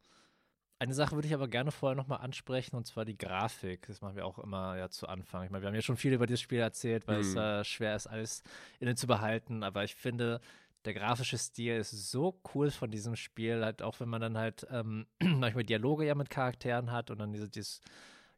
Eine 0.79 0.93
Sache 0.93 1.15
würde 1.15 1.27
ich 1.27 1.33
aber 1.33 1.49
gerne 1.49 1.71
vorher 1.71 1.97
nochmal 1.97 2.19
ansprechen, 2.21 2.77
und 2.77 2.87
zwar 2.87 3.03
die 3.03 3.17
Grafik. 3.17 3.85
Das 3.87 3.99
machen 3.99 4.15
wir 4.15 4.25
auch 4.25 4.39
immer 4.39 4.77
ja 4.77 4.89
zu 4.89 5.09
Anfang. 5.09 5.43
Ich 5.43 5.51
meine, 5.51 5.61
wir 5.61 5.67
haben 5.67 5.75
ja 5.75 5.81
schon 5.81 5.97
viel 5.97 6.13
über 6.13 6.25
dieses 6.25 6.41
Spiel 6.41 6.59
erzählt, 6.59 7.05
weil 7.05 7.17
mm. 7.17 7.21
es 7.21 7.35
äh, 7.35 7.63
schwer 7.65 7.97
ist, 7.97 8.07
alles 8.07 8.43
innen 8.79 8.95
zu 8.95 9.07
behalten. 9.07 9.61
Aber 9.63 9.83
ich 9.83 9.93
finde, 9.93 10.39
der 10.85 10.93
grafische 10.93 11.37
Stil 11.37 11.77
ist 11.77 11.91
so 12.11 12.39
cool 12.53 12.71
von 12.71 12.91
diesem 12.91 13.15
Spiel, 13.15 13.63
halt 13.63 13.81
auch 13.81 13.99
wenn 13.99 14.09
man 14.09 14.21
dann 14.21 14.37
halt 14.37 14.65
ähm, 14.71 15.05
manchmal 15.21 15.63
Dialoge 15.63 16.05
ja 16.05 16.15
mit 16.15 16.29
Charakteren 16.29 16.91
hat 16.91 17.11
und 17.11 17.19
dann 17.19 17.33
diese, 17.33 17.49
dieses 17.49 17.81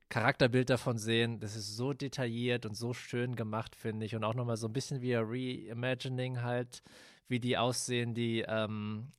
Charakterbild 0.10 0.70
davon 0.70 0.98
sehen, 0.98 1.40
das 1.40 1.56
ist 1.56 1.76
so 1.76 1.94
detailliert 1.94 2.66
und 2.66 2.76
so 2.76 2.94
schön 2.94 3.36
gemacht, 3.36 3.76
finde 3.76 4.06
ich. 4.06 4.16
Und 4.16 4.24
auch 4.24 4.36
nochmal 4.36 4.58
so 4.58 4.68
ein 4.68 4.74
bisschen 4.74 5.02
wie 5.02 5.16
ein 5.16 5.26
Reimagining 5.26 6.42
halt, 6.42 6.84
wie 7.28 7.40
die 7.40 7.58
aussehen, 7.58 8.14
die, 8.14 8.44
ähm, 8.48 9.12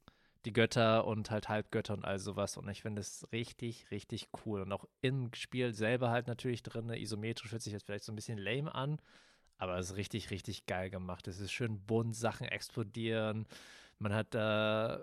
die 0.44 0.52
Götter 0.52 1.06
und 1.06 1.30
halt 1.30 1.48
Halbgötter 1.48 1.94
und 1.94 2.04
all 2.04 2.18
sowas. 2.18 2.56
Und 2.56 2.68
ich 2.68 2.82
finde 2.82 3.00
es 3.00 3.26
richtig, 3.32 3.90
richtig 3.90 4.28
cool. 4.44 4.60
Und 4.60 4.72
auch 4.72 4.84
im 5.00 5.32
Spiel 5.34 5.72
selber 5.72 6.10
halt 6.10 6.26
natürlich 6.26 6.62
drin, 6.62 6.90
isometrisch 6.90 7.50
hört 7.50 7.62
sich 7.62 7.72
jetzt 7.72 7.86
vielleicht 7.86 8.04
so 8.04 8.12
ein 8.12 8.16
bisschen 8.16 8.38
lame 8.38 8.72
an, 8.72 9.00
aber 9.58 9.78
es 9.78 9.90
ist 9.90 9.96
richtig, 9.96 10.30
richtig 10.30 10.66
geil 10.66 10.90
gemacht. 10.90 11.28
Es 11.28 11.40
ist 11.40 11.52
schön 11.52 11.80
bunt, 11.80 12.16
Sachen 12.16 12.46
explodieren. 12.46 13.46
Man 13.98 14.12
hat 14.12 14.34
äh, 14.34 14.98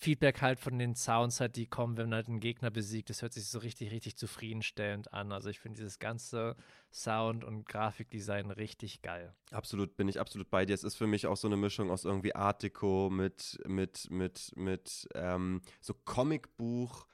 Feedback 0.00 0.40
halt 0.40 0.58
von 0.58 0.78
den 0.78 0.94
Sounds 0.94 1.40
halt, 1.40 1.56
die 1.56 1.66
kommen, 1.66 1.98
wenn 1.98 2.08
man 2.08 2.16
halt 2.16 2.28
einen 2.28 2.40
Gegner 2.40 2.70
besiegt. 2.70 3.10
Das 3.10 3.20
hört 3.20 3.34
sich 3.34 3.46
so 3.46 3.58
richtig, 3.58 3.90
richtig 3.90 4.16
zufriedenstellend 4.16 5.12
an. 5.12 5.30
Also 5.30 5.50
ich 5.50 5.60
finde 5.60 5.76
dieses 5.76 5.98
ganze 5.98 6.56
Sound- 6.90 7.44
und 7.44 7.66
Grafikdesign 7.66 8.50
richtig 8.50 9.02
geil. 9.02 9.34
Absolut, 9.50 9.96
bin 9.96 10.08
ich 10.08 10.18
absolut 10.18 10.48
bei 10.48 10.64
dir. 10.64 10.72
Es 10.72 10.84
ist 10.84 10.96
für 10.96 11.06
mich 11.06 11.26
auch 11.26 11.36
so 11.36 11.48
eine 11.48 11.58
Mischung 11.58 11.90
aus 11.90 12.06
irgendwie 12.06 12.34
Art 12.34 12.62
Deco 12.62 13.10
mit, 13.10 13.58
mit, 13.66 14.10
mit, 14.10 14.52
mit 14.56 15.06
ähm, 15.14 15.60
so 15.82 15.92
Comicbuch 15.92 17.06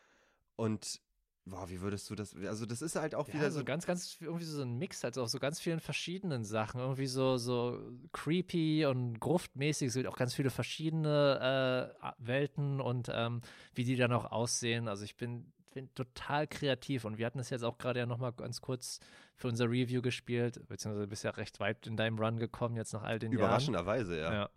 und 0.55 1.01
Boah, 1.49 1.71
wie 1.71 1.81
würdest 1.81 2.11
du 2.11 2.17
das? 2.17 2.35
Also, 2.35 2.67
das 2.67 2.83
ist 2.83 2.97
halt 2.97 3.15
auch 3.15 3.29
ja, 3.29 3.35
wieder 3.35 3.51
so. 3.53 3.63
ganz, 3.63 3.87
ganz, 3.87 4.19
irgendwie 4.21 4.45
so 4.45 4.63
ein 4.63 4.79
Mix, 4.79 5.05
halt 5.05 5.17
auch 5.17 5.29
so 5.29 5.39
ganz 5.39 5.61
vielen 5.61 5.79
verschiedenen 5.79 6.43
Sachen. 6.45 6.81
Irgendwie 6.81 7.07
so, 7.07 7.37
so 7.37 7.81
creepy 8.13 8.85
und 8.85 9.21
gruftmäßig. 9.21 9.89
Es 9.89 9.95
gibt 9.95 10.09
auch 10.09 10.17
ganz 10.17 10.35
viele 10.35 10.51
verschiedene 10.51 11.95
äh, 12.03 12.13
Welten 12.19 12.81
und 12.81 13.09
ähm, 13.13 13.43
wie 13.75 13.85
die 13.85 13.95
dann 13.95 14.13
auch 14.13 14.33
aussehen. 14.33 14.89
Also, 14.89 15.05
ich 15.05 15.17
bin, 15.17 15.53
bin 15.73 15.89
total 15.95 16.49
kreativ 16.49 17.05
und 17.05 17.17
wir 17.17 17.27
hatten 17.27 17.39
es 17.39 17.51
jetzt 17.51 17.63
auch 17.63 17.79
gerade 17.79 18.01
ja 18.01 18.07
nochmal 18.07 18.33
ganz 18.33 18.61
kurz 18.61 18.99
für 19.37 19.47
unser 19.47 19.67
Review 19.67 20.03
gespielt, 20.03 20.61
beziehungsweise 20.67 21.07
bist 21.07 21.23
ja 21.23 21.31
recht 21.31 21.61
weit 21.61 21.87
in 21.87 21.97
deinem 21.97 22.19
Run 22.19 22.39
gekommen, 22.41 22.75
jetzt 22.75 22.93
nach 22.93 23.05
all 23.05 23.21
den 23.21 23.31
Überraschenderweise, 23.31 24.19
Jahren. 24.19 24.33
ja. 24.33 24.41
ja. 24.41 24.51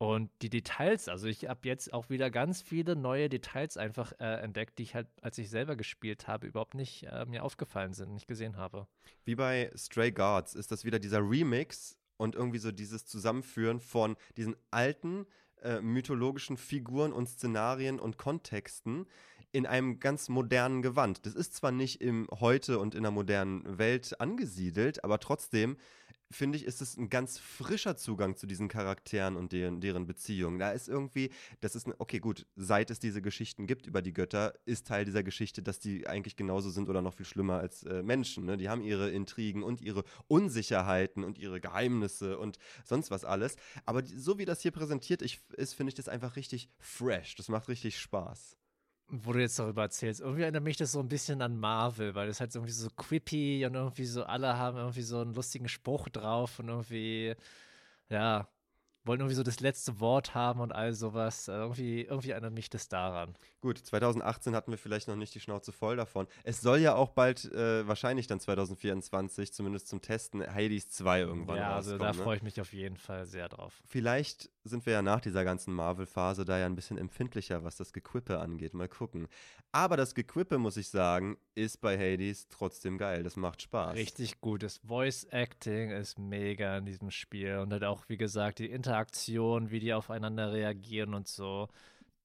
Und 0.00 0.30
die 0.40 0.48
Details, 0.48 1.08
also 1.08 1.26
ich 1.26 1.46
habe 1.46 1.68
jetzt 1.68 1.92
auch 1.92 2.08
wieder 2.08 2.30
ganz 2.30 2.62
viele 2.62 2.96
neue 2.96 3.28
Details 3.28 3.76
einfach 3.76 4.14
äh, 4.18 4.40
entdeckt, 4.40 4.78
die 4.78 4.84
ich 4.84 4.94
halt, 4.94 5.08
als 5.20 5.36
ich 5.36 5.50
selber 5.50 5.76
gespielt 5.76 6.26
habe, 6.26 6.46
überhaupt 6.46 6.72
nicht 6.72 7.02
äh, 7.02 7.26
mir 7.26 7.44
aufgefallen 7.44 7.92
sind, 7.92 8.14
nicht 8.14 8.26
gesehen 8.26 8.56
habe. 8.56 8.86
Wie 9.26 9.34
bei 9.34 9.70
Stray 9.76 10.10
Gods 10.10 10.54
ist 10.54 10.72
das 10.72 10.86
wieder 10.86 10.98
dieser 10.98 11.20
Remix 11.20 11.98
und 12.16 12.34
irgendwie 12.34 12.60
so 12.60 12.72
dieses 12.72 13.04
Zusammenführen 13.04 13.78
von 13.78 14.16
diesen 14.38 14.56
alten 14.70 15.26
äh, 15.60 15.82
mythologischen 15.82 16.56
Figuren 16.56 17.12
und 17.12 17.28
Szenarien 17.28 18.00
und 18.00 18.16
Kontexten 18.16 19.04
in 19.52 19.66
einem 19.66 20.00
ganz 20.00 20.30
modernen 20.30 20.80
Gewand. 20.80 21.26
Das 21.26 21.34
ist 21.34 21.54
zwar 21.54 21.72
nicht 21.72 22.00
im 22.00 22.26
Heute 22.40 22.78
und 22.78 22.94
in 22.94 23.02
der 23.02 23.12
modernen 23.12 23.76
Welt 23.76 24.18
angesiedelt, 24.18 25.04
aber 25.04 25.18
trotzdem 25.18 25.76
finde 26.30 26.56
ich, 26.56 26.64
ist 26.64 26.80
es 26.80 26.96
ein 26.96 27.10
ganz 27.10 27.38
frischer 27.38 27.96
Zugang 27.96 28.36
zu 28.36 28.46
diesen 28.46 28.68
Charakteren 28.68 29.36
und 29.36 29.52
deren, 29.52 29.80
deren 29.80 30.06
Beziehungen. 30.06 30.58
Da 30.58 30.70
ist 30.70 30.88
irgendwie, 30.88 31.30
das 31.60 31.74
ist, 31.74 31.88
okay, 31.98 32.20
gut, 32.20 32.46
seit 32.56 32.90
es 32.90 33.00
diese 33.00 33.20
Geschichten 33.20 33.66
gibt 33.66 33.86
über 33.86 34.00
die 34.00 34.12
Götter, 34.12 34.54
ist 34.64 34.86
Teil 34.86 35.04
dieser 35.04 35.22
Geschichte, 35.22 35.62
dass 35.62 35.80
die 35.80 36.06
eigentlich 36.06 36.36
genauso 36.36 36.70
sind 36.70 36.88
oder 36.88 37.02
noch 37.02 37.14
viel 37.14 37.26
schlimmer 37.26 37.58
als 37.58 37.82
äh, 37.82 38.02
Menschen. 38.02 38.44
Ne? 38.44 38.56
Die 38.56 38.68
haben 38.68 38.82
ihre 38.82 39.10
Intrigen 39.10 39.62
und 39.62 39.80
ihre 39.80 40.04
Unsicherheiten 40.28 41.24
und 41.24 41.38
ihre 41.38 41.60
Geheimnisse 41.60 42.38
und 42.38 42.58
sonst 42.84 43.10
was 43.10 43.24
alles. 43.24 43.56
Aber 43.84 44.02
die, 44.02 44.16
so 44.16 44.38
wie 44.38 44.44
das 44.44 44.60
hier 44.60 44.70
präsentiert 44.70 45.22
ich, 45.22 45.40
ist, 45.56 45.74
finde 45.74 45.90
ich 45.90 45.94
das 45.96 46.08
einfach 46.08 46.36
richtig 46.36 46.68
fresh. 46.78 47.34
Das 47.34 47.48
macht 47.48 47.68
richtig 47.68 47.98
Spaß 47.98 48.56
wo 49.10 49.32
du 49.32 49.40
jetzt 49.40 49.58
darüber 49.58 49.82
erzählst, 49.82 50.20
irgendwie 50.20 50.42
erinnert 50.42 50.62
mich 50.62 50.76
das 50.76 50.92
so 50.92 51.00
ein 51.00 51.08
bisschen 51.08 51.42
an 51.42 51.58
Marvel, 51.58 52.14
weil 52.14 52.28
das 52.28 52.40
halt 52.40 52.54
irgendwie 52.54 52.72
so 52.72 52.88
quippy 52.90 53.64
und 53.66 53.74
irgendwie 53.74 54.04
so 54.04 54.24
alle 54.24 54.56
haben 54.56 54.76
irgendwie 54.76 55.02
so 55.02 55.20
einen 55.20 55.34
lustigen 55.34 55.68
Spruch 55.68 56.08
drauf 56.08 56.58
und 56.58 56.68
irgendwie, 56.68 57.34
ja, 58.08 58.48
wollen 59.04 59.20
irgendwie 59.20 59.34
so 59.34 59.42
das 59.42 59.60
letzte 59.60 59.98
Wort 59.98 60.34
haben 60.34 60.60
und 60.60 60.72
all 60.72 60.92
sowas. 60.92 61.48
Also 61.48 61.62
irgendwie, 61.62 62.02
irgendwie 62.02 62.30
erinnert 62.30 62.52
mich 62.52 62.68
das 62.70 62.88
daran. 62.88 63.34
Gut, 63.60 63.78
2018 63.78 64.54
hatten 64.54 64.70
wir 64.70 64.78
vielleicht 64.78 65.08
noch 65.08 65.16
nicht 65.16 65.34
die 65.34 65.40
Schnauze 65.40 65.72
voll 65.72 65.96
davon. 65.96 66.26
Es 66.44 66.60
soll 66.60 66.78
ja 66.80 66.94
auch 66.94 67.10
bald, 67.10 67.46
äh, 67.52 67.86
wahrscheinlich 67.88 68.26
dann 68.26 68.40
2024, 68.40 69.52
zumindest 69.52 69.88
zum 69.88 70.02
Testen, 70.02 70.42
Hades 70.42 70.90
2 70.90 71.20
irgendwann 71.20 71.56
Ja, 71.56 71.74
also 71.74 71.96
da 71.98 72.12
ne? 72.12 72.14
freue 72.14 72.36
ich 72.36 72.42
mich 72.42 72.60
auf 72.60 72.72
jeden 72.72 72.96
Fall 72.96 73.26
sehr 73.26 73.48
drauf. 73.48 73.82
Vielleicht 73.86 74.50
sind 74.64 74.86
wir 74.86 74.92
ja 74.92 75.02
nach 75.02 75.20
dieser 75.20 75.44
ganzen 75.44 75.74
Marvel-Phase 75.74 76.44
da 76.44 76.58
ja 76.58 76.66
ein 76.66 76.74
bisschen 76.74 76.98
empfindlicher, 76.98 77.64
was 77.64 77.76
das 77.76 77.92
Gequippe 77.92 78.38
angeht. 78.38 78.74
Mal 78.74 78.88
gucken. 78.88 79.28
Aber 79.72 79.96
das 79.96 80.14
Gequippe, 80.14 80.58
muss 80.58 80.76
ich 80.76 80.88
sagen, 80.88 81.38
ist 81.54 81.80
bei 81.80 81.96
Hades 81.96 82.48
trotzdem 82.48 82.98
geil. 82.98 83.22
Das 83.22 83.36
macht 83.36 83.62
Spaß. 83.62 83.94
Richtig 83.94 84.40
gut. 84.40 84.62
Das 84.62 84.78
Voice-Acting 84.78 85.90
ist 85.90 86.18
mega 86.18 86.76
in 86.76 86.86
diesem 86.86 87.10
Spiel. 87.10 87.58
Und 87.58 87.72
halt 87.72 87.84
auch, 87.84 88.08
wie 88.08 88.18
gesagt, 88.18 88.58
die 88.58 88.70
Interaktion, 88.70 89.70
wie 89.70 89.80
die 89.80 89.94
aufeinander 89.94 90.52
reagieren 90.52 91.14
und 91.14 91.28
so. 91.28 91.68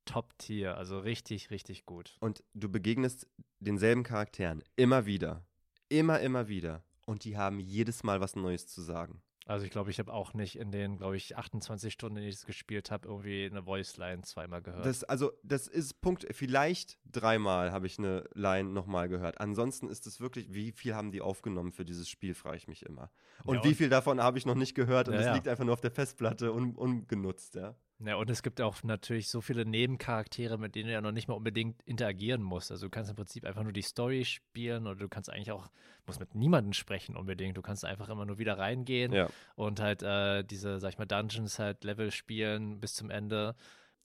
Top-Tier. 0.06 0.78
Also 0.78 1.00
richtig, 1.00 1.50
richtig 1.52 1.86
gut. 1.86 2.16
Und 2.20 2.44
du 2.54 2.70
begegnest 2.70 3.28
denselben 3.60 4.04
Charakteren 4.04 4.64
immer 4.76 5.06
wieder. 5.06 5.44
Immer, 5.90 6.20
immer 6.20 6.48
wieder. 6.48 6.84
Und 7.06 7.24
die 7.24 7.38
haben 7.38 7.60
jedes 7.60 8.04
Mal 8.04 8.20
was 8.20 8.36
Neues 8.36 8.68
zu 8.68 8.82
sagen. 8.82 9.22
Also 9.48 9.64
ich 9.64 9.72
glaube, 9.72 9.92
ich 9.92 10.00
habe 10.00 10.12
auch 10.12 10.34
nicht 10.34 10.58
in 10.58 10.72
den, 10.72 10.98
glaube 10.98 11.18
ich, 11.18 11.38
28 11.38 11.94
Stunden, 11.94 12.18
die 12.18 12.28
ich 12.28 12.36
es 12.36 12.46
gespielt 12.48 12.90
habe, 12.90 13.08
irgendwie 13.08 13.46
eine 13.46 13.62
Voice-Line 13.62 14.24
zweimal 14.24 14.64
gehört. 14.64 14.86
Das, 14.86 15.04
also, 15.04 15.34
das 15.44 15.68
ist 15.68 16.02
Punkt, 16.02 16.26
vielleicht 16.32 16.98
dreimal 17.06 17.72
habe 17.72 17.86
ich 17.86 18.00
eine 18.00 18.28
Line 18.34 18.70
nochmal 18.70 19.08
gehört. 19.08 19.40
Ansonsten 19.40 19.88
ist 19.88 20.08
es 20.08 20.20
wirklich, 20.20 20.52
wie 20.52 20.72
viel 20.72 20.96
haben 20.96 21.12
die 21.12 21.22
aufgenommen 21.22 21.72
für 21.72 21.86
dieses 21.86 22.10
Spiel, 22.10 22.34
frage 22.34 22.58
ich 22.58 22.68
mich 22.68 22.84
immer. 22.88 23.12
Und, 23.44 23.56
ja, 23.56 23.62
und 23.62 23.70
wie 23.70 23.76
viel 23.76 23.90
davon 23.90 24.20
habe 24.20 24.40
ich 24.40 24.48
noch 24.48 24.56
nicht 24.56 24.74
gehört 24.74 25.10
und 25.10 25.14
es 25.14 25.22
ja, 25.22 25.28
ja. 25.28 25.34
liegt 25.36 25.48
einfach 25.48 25.64
nur 25.64 25.74
auf 25.74 25.82
der 25.82 25.92
Festplatte 25.92 26.52
un, 26.52 26.74
ungenutzt, 26.74 27.54
ja. 27.54 27.76
Ja, 28.00 28.16
und 28.16 28.30
es 28.30 28.44
gibt 28.44 28.60
auch 28.60 28.84
natürlich 28.84 29.30
so 29.30 29.40
viele 29.40 29.66
Nebencharaktere, 29.66 30.58
mit 30.58 30.76
denen 30.76 30.88
du 30.88 30.94
ja 30.94 31.02
noch 31.02 31.14
nicht 31.14 31.30
mal 31.30 31.36
unbedingt 31.36 31.82
interagieren 31.84 32.44
musst. 32.44 32.70
Also 32.70 32.88
du 32.88 32.90
kannst 32.90 33.10
im 33.10 33.16
Prinzip 33.16 33.46
einfach 33.46 33.64
nur 33.64 33.72
die 33.72 33.82
Story 33.82 34.26
spielen 34.26 34.86
oder 34.86 34.98
du 34.98 35.08
kannst 35.08 35.32
eigentlich 35.32 35.52
auch, 35.52 35.70
musst 36.06 36.20
mit 36.20 36.36
niemandem 36.36 36.74
sprechen 36.74 37.16
unbedingt. 37.16 37.56
Du 37.56 37.62
kannst 37.62 37.86
einfach 37.86 38.10
immer 38.10 38.26
nur 38.26 38.38
wieder 38.38 38.58
reingehen 38.58 39.14
ja. 39.14 39.30
und 39.56 39.80
halt 39.80 40.04
äh, 40.04 40.44
diese, 40.44 40.80
sag 40.82 40.90
ich 40.90 40.98
mal, 40.98 41.06
Dungeons 41.06 41.58
halt 41.58 41.86
Level 41.86 42.12
spielen 42.12 42.82
bis 42.82 42.96
zum 42.96 43.10
Ende. 43.10 43.56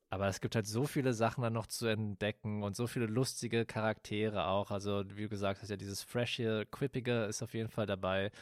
Aber 0.09 0.27
es 0.29 0.41
gibt 0.41 0.57
halt 0.57 0.67
so 0.67 0.87
viele 0.87 1.13
Sachen 1.13 1.43
dann 1.43 1.53
noch 1.53 1.67
zu 1.67 1.87
entdecken 1.87 2.63
und 2.63 2.75
so 2.75 2.89
viele 2.89 3.07
lustige 3.07 3.65
Charaktere 3.65 4.47
auch. 4.47 4.73
Also, 4.73 5.05
wie 5.15 5.23
du 5.23 5.29
gesagt 5.29 5.63
hast, 5.63 5.69
ja, 5.69 5.77
dieses 5.77 6.03
freshe, 6.03 6.67
quippige 6.67 7.25
ist 7.25 7.43
auf 7.43 7.55
jeden 7.55 7.69
Fall 7.69 7.87
dabei. 7.87 8.33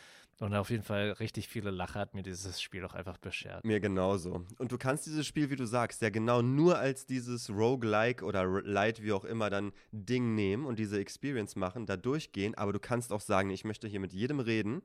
Und 0.40 0.54
auf 0.54 0.70
jeden 0.70 0.84
Fall 0.84 1.10
richtig 1.12 1.48
viele 1.48 1.70
Lacher 1.70 1.98
hat 1.98 2.14
mir 2.14 2.22
dieses 2.22 2.60
Spiel 2.60 2.84
auch 2.84 2.94
einfach 2.94 3.18
beschert. 3.18 3.64
Mir 3.64 3.80
genauso. 3.80 4.46
Und 4.58 4.70
du 4.70 4.78
kannst 4.78 5.06
dieses 5.06 5.26
Spiel, 5.26 5.50
wie 5.50 5.56
du 5.56 5.66
sagst, 5.66 6.00
ja 6.00 6.10
genau 6.10 6.42
nur 6.42 6.78
als 6.78 7.06
dieses 7.06 7.50
Roguelike 7.50 8.24
oder 8.24 8.44
Light, 8.62 9.02
wie 9.02 9.12
auch 9.12 9.24
immer, 9.24 9.50
dann 9.50 9.72
Ding 9.90 10.36
nehmen 10.36 10.64
und 10.64 10.78
diese 10.78 11.00
Experience 11.00 11.56
machen, 11.56 11.86
da 11.86 11.96
durchgehen. 11.96 12.54
Aber 12.54 12.72
du 12.72 12.78
kannst 12.78 13.12
auch 13.12 13.20
sagen, 13.20 13.50
ich 13.50 13.64
möchte 13.64 13.88
hier 13.88 14.00
mit 14.00 14.12
jedem 14.12 14.38
reden 14.38 14.82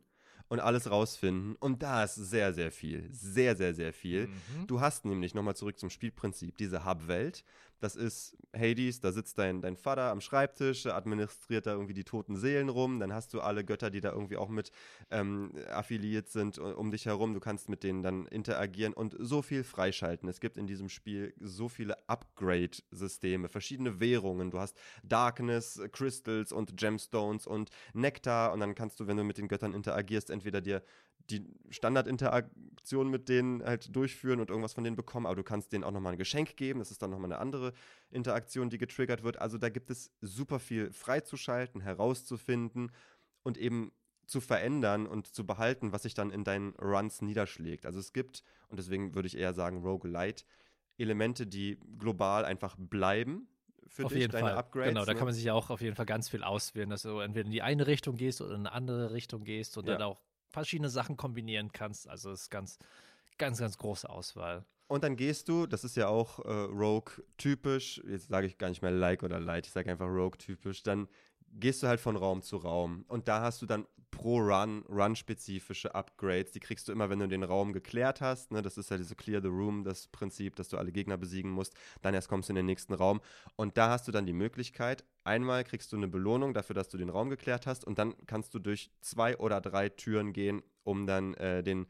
und 0.48 0.60
alles 0.60 0.90
rausfinden. 0.90 1.56
Und 1.56 1.84
da 1.84 2.04
ist 2.04 2.16
sehr, 2.16 2.54
sehr 2.54 2.72
viel. 2.72 3.08
Sehr, 3.12 3.56
sehr, 3.56 3.74
sehr 3.74 3.94
viel. 3.94 4.28
Mhm. 4.28 4.68
Du 4.68 4.82
hast 4.82 5.06
nämlich, 5.06 5.36
nochmal 5.36 5.56
zurück 5.56 5.78
zum 5.78 5.90
Spielprinzip, 5.90 6.58
diese 6.58 6.86
Hub-Welt. 6.86 7.44
Das 7.84 7.98
ist 7.98 8.38
Hades, 8.56 9.02
da 9.02 9.12
sitzt 9.12 9.38
dein, 9.38 9.62
dein 9.62 9.76
Vater 9.76 10.04
am 10.04 10.22
Schreibtisch, 10.22 10.86
administriert 10.86 11.66
da 11.66 11.74
irgendwie 11.74 11.94
die 11.94 12.06
toten 12.06 12.38
Seelen 12.38 12.70
rum. 12.70 13.02
Dann 13.02 13.12
hast 13.12 13.34
du 13.34 13.42
alle 13.42 13.66
Götter, 13.66 13.90
die 13.90 14.00
da 14.00 14.14
irgendwie 14.14 14.38
auch 14.38 14.48
mit 14.48 14.72
ähm, 15.12 15.52
affiliiert 15.70 16.30
sind 16.30 16.60
um 16.60 16.92
dich 16.92 17.08
herum. 17.08 17.34
Du 17.34 17.42
kannst 17.42 17.68
mit 17.68 17.84
denen 17.84 18.02
dann 18.02 18.26
interagieren 18.28 18.94
und 18.94 19.18
so 19.20 19.42
viel 19.42 19.66
freischalten. 19.66 20.30
Es 20.30 20.40
gibt 20.40 20.58
in 20.58 20.66
diesem 20.66 20.88
Spiel 20.88 21.34
so 21.42 21.68
viele 21.68 21.98
Upgrade-Systeme, 22.08 23.50
verschiedene 23.50 24.00
Währungen. 24.00 24.50
Du 24.50 24.60
hast 24.60 24.80
Darkness, 25.04 25.82
Crystals 25.92 26.54
und 26.54 26.78
Gemstones 26.78 27.46
und 27.46 27.70
Nektar. 27.92 28.54
Und 28.54 28.62
dann 28.62 28.76
kannst 28.76 29.02
du, 29.02 29.08
wenn 29.08 29.18
du 29.18 29.26
mit 29.26 29.38
den 29.38 29.50
Göttern 29.50 29.74
interagierst, 29.74 30.30
entweder 30.30 30.62
dir 30.62 30.84
die 31.30 31.46
Standardinteraktion 31.70 33.10
mit 33.10 33.30
denen 33.30 33.64
halt 33.64 33.96
durchführen 33.96 34.40
und 34.40 34.50
irgendwas 34.50 34.74
von 34.74 34.84
denen 34.84 34.96
bekommen, 34.96 35.26
aber 35.26 35.36
du 35.36 35.44
kannst 35.44 35.72
denen 35.72 35.84
auch 35.84 35.92
nochmal 35.92 36.14
ein 36.14 36.18
Geschenk 36.18 36.58
geben. 36.58 36.80
Das 36.80 36.92
ist 36.92 37.02
dann 37.02 37.12
nochmal 37.12 37.32
eine 37.32 37.40
andere 37.40 37.74
Interaktion, 38.12 38.70
die 38.70 38.78
getriggert 38.78 39.24
wird. 39.24 39.40
Also 39.40 39.58
da 39.58 39.70
gibt 39.70 39.90
es 39.90 40.12
super 40.22 40.60
viel 40.60 40.92
freizuschalten, 40.92 41.82
herauszufinden 41.82 42.92
und 43.44 43.58
eben 43.58 43.92
zu 44.26 44.42
verändern 44.42 45.08
und 45.08 45.28
zu 45.28 45.46
behalten, 45.46 45.92
was 45.92 46.04
sich 46.04 46.14
dann 46.14 46.32
in 46.32 46.44
deinen 46.44 46.76
Runs 46.76 47.22
niederschlägt. 47.22 47.86
Also 47.86 48.00
es 48.00 48.14
gibt, 48.14 48.44
und 48.70 48.78
deswegen 48.80 49.16
würde 49.16 49.28
ich 49.28 49.38
eher 49.38 49.54
sagen 49.54 49.82
Roguelite, 49.82 50.44
Elemente, 50.98 51.48
die 51.48 51.80
global 51.98 52.46
einfach 52.46 52.76
bleiben, 52.78 53.48
für 53.88 54.06
auf 54.06 54.12
dich, 54.12 54.22
jeden 54.22 54.32
deine 54.32 54.48
Fall. 54.48 54.58
Upgrades. 54.58 54.90
Genau, 54.90 55.06
da 55.06 55.14
kann 55.14 55.26
man 55.26 55.34
sich 55.34 55.44
ja 55.44 55.54
auch 55.54 55.70
auf 55.70 55.82
jeden 55.82 55.96
Fall 55.96 56.06
ganz 56.06 56.30
viel 56.30 56.44
auswählen, 56.44 56.90
dass 56.90 57.04
du 57.04 57.20
entweder 57.20 57.46
in 57.46 57.52
die 57.52 57.62
eine 57.62 57.86
Richtung 57.86 58.16
gehst 58.16 58.42
oder 58.42 58.56
in 58.56 58.62
eine 58.62 58.72
andere 58.72 59.12
Richtung 59.12 59.44
gehst 59.44 59.78
und 59.78 59.88
ja. 59.88 59.94
dann 59.94 60.04
auch 60.04 60.22
verschiedene 60.54 60.90
Sachen 60.90 61.18
kombinieren 61.18 61.72
kannst. 61.72 62.08
Also 62.08 62.32
es 62.32 62.44
ist 62.44 62.50
ganz, 62.50 62.78
ganz, 63.38 63.60
ganz 63.60 63.78
große 63.78 64.10
Auswahl. 64.10 64.66
Und 64.88 65.04
dann 65.04 65.16
gehst 65.16 65.50
du, 65.50 65.66
das 65.66 65.84
ist 65.84 65.96
ja 65.96 66.08
auch 66.08 66.40
äh, 66.40 66.52
Rogue-typisch, 66.52 68.02
jetzt 68.08 68.28
sage 68.28 68.48
ich 68.48 68.58
gar 68.58 68.70
nicht 68.70 68.82
mehr 68.82 68.92
Like 68.92 69.24
oder 69.24 69.40
Light, 69.40 69.66
ich 69.66 69.74
sage 69.74 69.90
einfach 69.90 70.08
Rogue-typisch, 70.08 70.84
dann 70.84 71.08
gehst 71.54 71.84
du 71.84 71.88
halt 71.88 72.00
von 72.00 72.16
Raum 72.16 72.42
zu 72.42 72.58
Raum. 72.58 73.06
Und 73.08 73.28
da 73.28 73.42
hast 73.42 73.62
du 73.62 73.66
dann 73.66 73.86
pro 74.14 74.40
Run, 74.40 74.84
Run-spezifische 74.88 75.96
Upgrades. 75.96 76.52
Die 76.52 76.60
kriegst 76.60 76.88
du 76.88 76.92
immer, 76.92 77.10
wenn 77.10 77.20
du 77.20 77.28
den 77.28 77.44
Raum 77.44 77.74
geklärt 77.74 78.22
hast. 78.22 78.52
Ne? 78.52 78.62
Das 78.62 78.78
ist 78.78 78.92
ja 78.92 78.98
diese 78.98 79.16
Clear 79.16 79.42
the 79.42 79.48
Room, 79.48 79.84
das 79.84 80.08
Prinzip, 80.08 80.56
dass 80.56 80.70
du 80.70 80.78
alle 80.78 80.92
Gegner 80.92 81.18
besiegen 81.18 81.52
musst. 81.52 81.74
Dann 82.02 82.14
erst 82.14 82.30
kommst 82.30 82.48
du 82.48 82.52
in 82.52 82.58
den 82.58 82.68
nächsten 82.68 82.94
Raum. 82.94 83.22
Und 83.56 83.78
da 83.78 83.90
hast 83.90 84.08
du 84.08 84.12
dann 84.12 84.26
die 84.26 84.34
Möglichkeit, 84.34 85.04
einmal 85.24 85.64
kriegst 85.64 85.92
du 85.92 85.98
eine 85.98 86.08
Belohnung 86.08 86.54
dafür, 86.54 86.76
dass 86.76 86.90
du 86.90 86.98
den 86.98 87.10
Raum 87.10 87.30
geklärt 87.30 87.66
hast. 87.66 87.86
Und 87.86 87.98
dann 87.98 88.14
kannst 88.28 88.54
du 88.54 88.60
durch 88.60 88.92
zwei 89.02 89.38
oder 89.38 89.62
drei 89.62 89.90
Türen 89.90 90.32
gehen, 90.32 90.62
um 90.84 91.08
dann 91.08 91.34
äh, 91.36 91.64
den 91.64 91.88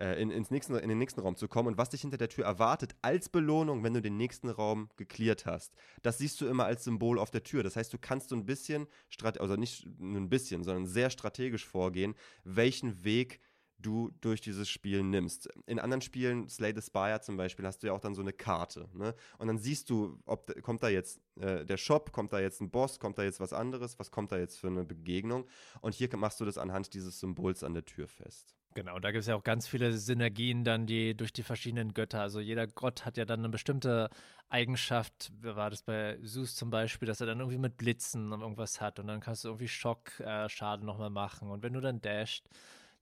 äh, 0.00 0.20
in, 0.20 0.30
ins 0.30 0.50
nächsten, 0.50 0.74
in 0.76 0.88
den 0.88 0.98
nächsten 0.98 1.20
Raum 1.20 1.36
zu 1.36 1.46
kommen 1.46 1.68
und 1.68 1.78
was 1.78 1.90
dich 1.90 2.00
hinter 2.00 2.16
der 2.16 2.28
Tür 2.28 2.44
erwartet 2.44 2.94
als 3.02 3.28
Belohnung, 3.28 3.84
wenn 3.84 3.94
du 3.94 4.02
den 4.02 4.16
nächsten 4.16 4.48
Raum 4.48 4.88
geklärt 4.96 5.46
hast. 5.46 5.74
Das 6.02 6.18
siehst 6.18 6.40
du 6.40 6.48
immer 6.48 6.64
als 6.64 6.84
Symbol 6.84 7.18
auf 7.18 7.30
der 7.30 7.42
Tür. 7.42 7.62
Das 7.62 7.76
heißt, 7.76 7.92
du 7.92 7.98
kannst 7.98 8.30
so 8.30 8.36
ein 8.36 8.46
bisschen, 8.46 8.86
also 9.22 9.56
nicht 9.56 9.86
nur 9.98 10.20
ein 10.20 10.30
bisschen, 10.30 10.64
sondern 10.64 10.86
sehr 10.86 11.10
strategisch 11.10 11.66
vorgehen, 11.66 12.14
welchen 12.44 13.04
Weg 13.04 13.40
du 13.78 14.10
durch 14.20 14.40
dieses 14.40 14.68
Spiel 14.68 15.02
nimmst. 15.02 15.48
In 15.66 15.78
anderen 15.78 16.02
Spielen, 16.02 16.48
Slay 16.48 16.74
the 16.74 16.82
Spire 16.82 17.20
zum 17.20 17.36
Beispiel, 17.36 17.66
hast 17.66 17.82
du 17.82 17.86
ja 17.86 17.92
auch 17.92 18.00
dann 18.00 18.14
so 18.14 18.20
eine 18.20 18.32
Karte. 18.32 18.88
Ne? 18.92 19.14
Und 19.38 19.48
dann 19.48 19.58
siehst 19.58 19.90
du, 19.90 20.20
ob 20.26 20.54
kommt 20.62 20.82
da 20.82 20.88
jetzt 20.88 21.20
äh, 21.36 21.64
der 21.64 21.76
Shop, 21.76 22.12
kommt 22.12 22.32
da 22.32 22.40
jetzt 22.40 22.60
ein 22.60 22.70
Boss, 22.70 22.98
kommt 22.98 23.18
da 23.18 23.22
jetzt 23.22 23.40
was 23.40 23.52
anderes, 23.52 23.98
was 23.98 24.10
kommt 24.10 24.32
da 24.32 24.38
jetzt 24.38 24.58
für 24.58 24.66
eine 24.66 24.84
Begegnung. 24.84 25.46
Und 25.80 25.94
hier 25.94 26.14
machst 26.16 26.40
du 26.40 26.44
das 26.44 26.58
anhand 26.58 26.92
dieses 26.94 27.20
Symbols 27.20 27.64
an 27.64 27.74
der 27.74 27.84
Tür 27.84 28.06
fest. 28.06 28.54
Genau, 28.74 29.00
da 29.00 29.10
gibt 29.10 29.22
es 29.22 29.26
ja 29.26 29.34
auch 29.34 29.42
ganz 29.42 29.66
viele 29.66 29.92
Synergien 29.92 30.62
dann, 30.62 30.86
die 30.86 31.16
durch 31.16 31.32
die 31.32 31.42
verschiedenen 31.42 31.92
Götter. 31.92 32.20
Also 32.20 32.38
jeder 32.38 32.68
Gott 32.68 33.04
hat 33.04 33.16
ja 33.16 33.24
dann 33.24 33.40
eine 33.40 33.48
bestimmte 33.48 34.10
Eigenschaft. 34.48 35.32
Wie 35.40 35.56
war 35.56 35.70
das 35.70 35.82
bei 35.82 36.18
Zeus 36.24 36.54
zum 36.54 36.70
Beispiel, 36.70 37.06
dass 37.06 37.20
er 37.20 37.26
dann 37.26 37.40
irgendwie 37.40 37.58
mit 37.58 37.76
Blitzen 37.76 38.30
irgendwas 38.30 38.80
hat 38.80 39.00
und 39.00 39.08
dann 39.08 39.20
kannst 39.20 39.42
du 39.42 39.48
irgendwie 39.48 39.66
Schockschaden 39.66 40.84
äh, 40.84 40.86
nochmal 40.86 41.10
machen. 41.10 41.50
Und 41.50 41.64
wenn 41.64 41.72
du 41.72 41.80
dann 41.80 42.00
dasht, 42.00 42.46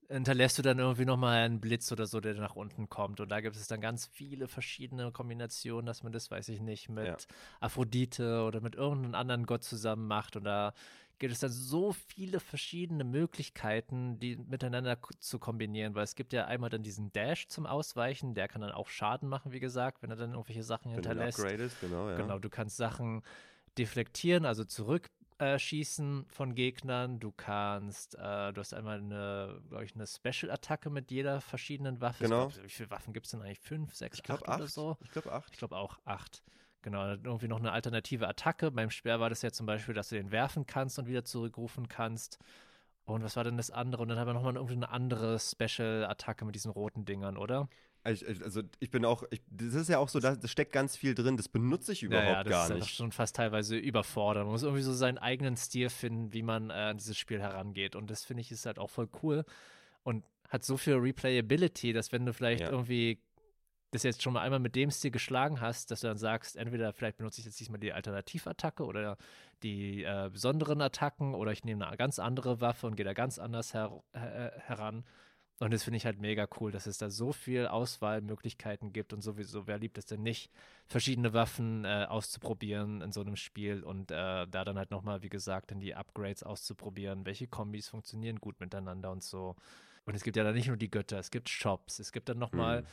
hinterlässt 0.09 0.59
du 0.59 0.63
dann 0.63 0.79
irgendwie 0.79 1.05
nochmal 1.05 1.45
einen 1.45 1.61
Blitz 1.61 1.93
oder 1.93 2.07
so, 2.07 2.21
der 2.21 2.35
nach 2.35 2.57
unten 2.57 2.89
kommt. 2.89 3.21
Und 3.21 3.29
da 3.29 3.41
gibt 3.41 3.57
es 3.57 3.67
dann 3.69 3.81
ganz 3.81 4.07
viele 4.07 4.49
verschiedene 4.49 5.13
Kombinationen, 5.13 5.85
dass 5.85 6.03
man 6.03 6.13
das, 6.13 6.31
weiß 6.31 6.49
ich 6.49 6.61
nicht, 6.61 6.89
mit 6.89 7.07
ja. 7.07 7.17
Aphrodite 7.61 8.43
oder 8.45 8.63
mit 8.63 8.75
irgendeinem 8.75 9.15
anderen 9.15 9.45
Gott 9.45 9.65
zusammen 9.65 10.07
macht. 10.07 10.37
Und 10.37 10.45
da 10.45 10.73
gibt 11.19 11.33
es 11.33 11.41
dann 11.41 11.51
so 11.51 11.93
viele 11.93 12.41
verschiedene 12.41 13.05
Möglichkeiten, 13.05 14.19
die 14.19 14.37
miteinander 14.37 14.99
zu 15.19 15.39
kombinieren, 15.39 15.95
weil 15.95 16.05
es 16.05 16.15
gibt 16.15 16.33
ja 16.33 16.47
einmal 16.47 16.71
dann 16.71 16.83
diesen 16.83 17.13
Dash 17.13 17.49
zum 17.49 17.67
Ausweichen, 17.67 18.35
der 18.35 18.49
kann 18.49 18.61
dann 18.61 18.73
auch 18.73 18.89
Schaden 18.89 19.29
machen, 19.29 19.53
wie 19.53 19.61
gesagt, 19.61 20.03
wenn 20.03 20.11
er 20.11 20.17
dann 20.17 20.33
irgendwelche 20.33 20.63
Sachen 20.63 20.87
wenn 20.87 20.95
hinterlässt. 20.95 21.39
genau, 21.81 22.09
ja. 22.11 22.17
Genau, 22.17 22.39
du 22.39 22.49
kannst 22.49 22.77
Sachen 22.77 23.23
deflektieren, 23.77 24.45
also 24.45 24.65
zurück 24.65 25.11
äh, 25.39 25.59
Schießen 25.59 26.27
von 26.29 26.55
Gegnern. 26.55 27.21
Du 27.21 27.33
kannst, 27.33 28.17
äh, 28.17 28.53
du 28.53 28.61
hast 28.61 28.75
einmal 28.75 28.99
eine, 28.99 29.61
glaube 29.69 29.85
ich, 29.85 29.95
eine 29.95 30.07
Special-Attacke 30.07 30.91
mit 30.91 31.11
jeder 31.11 31.41
verschiedenen 31.41 32.01
Waffe. 32.01 32.25
Genau. 32.25 32.49
Glaub, 32.49 32.65
wie 32.65 32.69
viele 32.69 32.91
Waffen 32.91 33.13
gibt 33.13 33.27
es 33.27 33.33
denn 33.33 33.43
eigentlich? 33.43 33.61
Fünf, 33.61 33.95
sechs, 33.95 34.19
ich 34.19 34.25
glaub, 34.25 34.41
acht, 34.43 34.49
acht 34.49 34.61
oder 34.61 34.69
so? 34.69 34.97
Ich 35.03 35.11
glaube 35.13 35.33
acht. 35.33 35.53
Ich 35.53 35.59
glaube 35.59 35.77
auch 35.77 35.99
acht. 36.05 36.43
Genau, 36.91 37.07
irgendwie 37.07 37.49
noch 37.49 37.59
eine 37.59 37.71
alternative 37.71 38.27
Attacke. 38.27 38.71
Beim 38.71 38.89
Speer 38.89 39.21
war 39.21 39.29
das 39.29 39.43
ja 39.43 39.51
zum 39.51 39.67
Beispiel, 39.67 39.95
dass 39.95 40.09
du 40.09 40.15
den 40.15 40.31
werfen 40.31 40.67
kannst 40.67 40.99
und 40.99 41.07
wieder 41.07 41.23
zurückrufen 41.23 41.87
kannst. 41.87 42.39
Und 43.05 43.23
was 43.23 43.37
war 43.37 43.45
denn 43.45 43.59
das 43.59 43.71
andere? 43.71 44.03
Und 44.03 44.09
dann 44.09 44.19
haben 44.19 44.27
wir 44.27 44.33
nochmal 44.33 44.57
irgendwie 44.57 44.75
eine 44.75 44.89
andere 44.89 45.39
Special-Attacke 45.39 46.47
mit 46.47 46.55
diesen 46.55 46.71
roten 46.71 47.05
Dingern, 47.05 47.37
oder? 47.37 47.69
Also 48.05 48.63
ich 48.79 48.91
bin 48.91 49.05
auch, 49.05 49.23
ich, 49.31 49.43
das 49.51 49.75
ist 49.75 49.89
ja 49.89 49.99
auch 49.99 50.09
so, 50.09 50.19
da 50.19 50.39
steckt 50.49 50.73
ganz 50.73 50.97
viel 50.97 51.15
drin, 51.15 51.37
das 51.37 51.51
benutze 51.51 51.93
ich 51.93 52.03
überhaupt 52.03 52.27
ja, 52.27 52.37
ja, 52.37 52.43
gar 52.43 52.69
nicht. 52.71 52.81
Das 52.81 52.89
ist 52.89 52.95
schon 52.95 53.13
fast 53.13 53.37
teilweise 53.37 53.77
überfordert. 53.77 54.45
Man 54.45 54.53
muss 54.53 54.63
irgendwie 54.63 54.83
so 54.83 54.95
seinen 54.95 55.19
eigenen 55.19 55.59
Stil 55.59 55.91
finden, 55.91 56.33
wie 56.33 56.43
man 56.43 56.71
äh, 56.71 56.73
an 56.73 56.97
dieses 56.97 57.19
Spiel 57.19 57.41
herangeht. 57.41 57.97
Und 57.97 58.09
das 58.11 58.25
finde 58.25 58.41
ich 58.41 58.51
ist 58.51 58.65
halt 58.65 58.79
auch 58.79 58.89
voll 58.89 59.11
cool 59.23 59.45
und 60.05 60.25
hat 60.49 60.65
so 60.65 60.79
viel 60.79 60.95
Replayability, 60.95 61.93
dass 61.93 62.13
wenn 62.13 62.25
du 62.25 62.33
vielleicht 62.33 62.63
ja. 62.63 62.71
irgendwie 62.71 63.21
das 63.91 64.03
jetzt 64.03 64.23
schon 64.23 64.35
mal 64.35 64.43
einmal 64.43 64.59
mit 64.59 64.77
dem 64.77 64.91
Stil 64.91 65.11
geschlagen 65.11 65.61
hast, 65.61 65.91
dass 65.91 66.01
du 66.01 66.09
dann 66.09 66.19
sagst, 66.19 66.57
entweder 66.57 66.93
vielleicht 66.93 67.17
benutze 67.17 67.41
ich 67.41 67.47
jetzt 67.47 67.59
diesmal 67.59 67.81
die 67.81 67.93
Alternativattacke 67.93 68.85
oder 68.85 69.17
die 69.63 70.05
äh, 70.05 70.29
besonderen 70.33 70.81
Attacken 70.83 71.35
oder 71.35 71.53
ich 71.53 71.65
nehme 71.65 71.87
eine 71.87 71.97
ganz 71.97 72.19
andere 72.19 72.61
Waffe 72.61 72.87
und 72.87 72.97
gehe 72.97 73.05
da 73.05 73.15
ganz 73.15 73.39
anders 73.39 73.75
her 73.75 74.03
her 74.13 74.53
heran. 74.67 75.05
Und 75.61 75.73
das 75.73 75.83
finde 75.83 75.97
ich 75.97 76.07
halt 76.07 76.21
mega 76.21 76.47
cool, 76.61 76.71
dass 76.71 76.87
es 76.87 76.99
da 76.99 77.11
so 77.11 77.33
viel 77.33 77.67
Auswahlmöglichkeiten 77.67 78.93
gibt 78.93 79.13
und 79.13 79.23
sowieso, 79.23 79.67
wer 79.67 79.79
liebt 79.79 79.99
es 79.99 80.07
denn 80.07 80.23
nicht, 80.23 80.53
verschiedene 80.87 81.33
Waffen 81.33 81.85
äh, 81.85 82.07
auszuprobieren 82.09 83.01
in 83.03 83.11
so 83.11 83.23
einem 83.23 83.35
Spiel 83.35 83.83
und 83.83 84.13
äh, 84.13 84.47
da 84.47 84.65
dann 84.65 84.79
halt 84.79 84.93
nochmal, 84.93 85.23
wie 85.23 85.29
gesagt, 85.29 85.73
dann 85.73 85.81
die 85.81 85.97
Upgrades 85.97 86.45
auszuprobieren, 86.45 87.27
welche 87.27 87.49
Kombis 87.49 87.89
funktionieren 87.89 88.39
gut 88.39 88.61
miteinander 88.61 89.11
und 89.11 89.25
so. 89.25 89.57
Und 90.05 90.15
es 90.15 90.23
gibt 90.23 90.37
ja 90.37 90.45
dann 90.45 90.55
nicht 90.55 90.69
nur 90.69 90.77
die 90.77 90.91
Götter, 90.91 91.19
es 91.19 91.33
gibt 91.33 91.49
Shops, 91.49 91.99
es 91.99 92.13
gibt 92.13 92.29
dann 92.29 92.39
nochmal 92.39 92.83
mhm. 92.83 92.87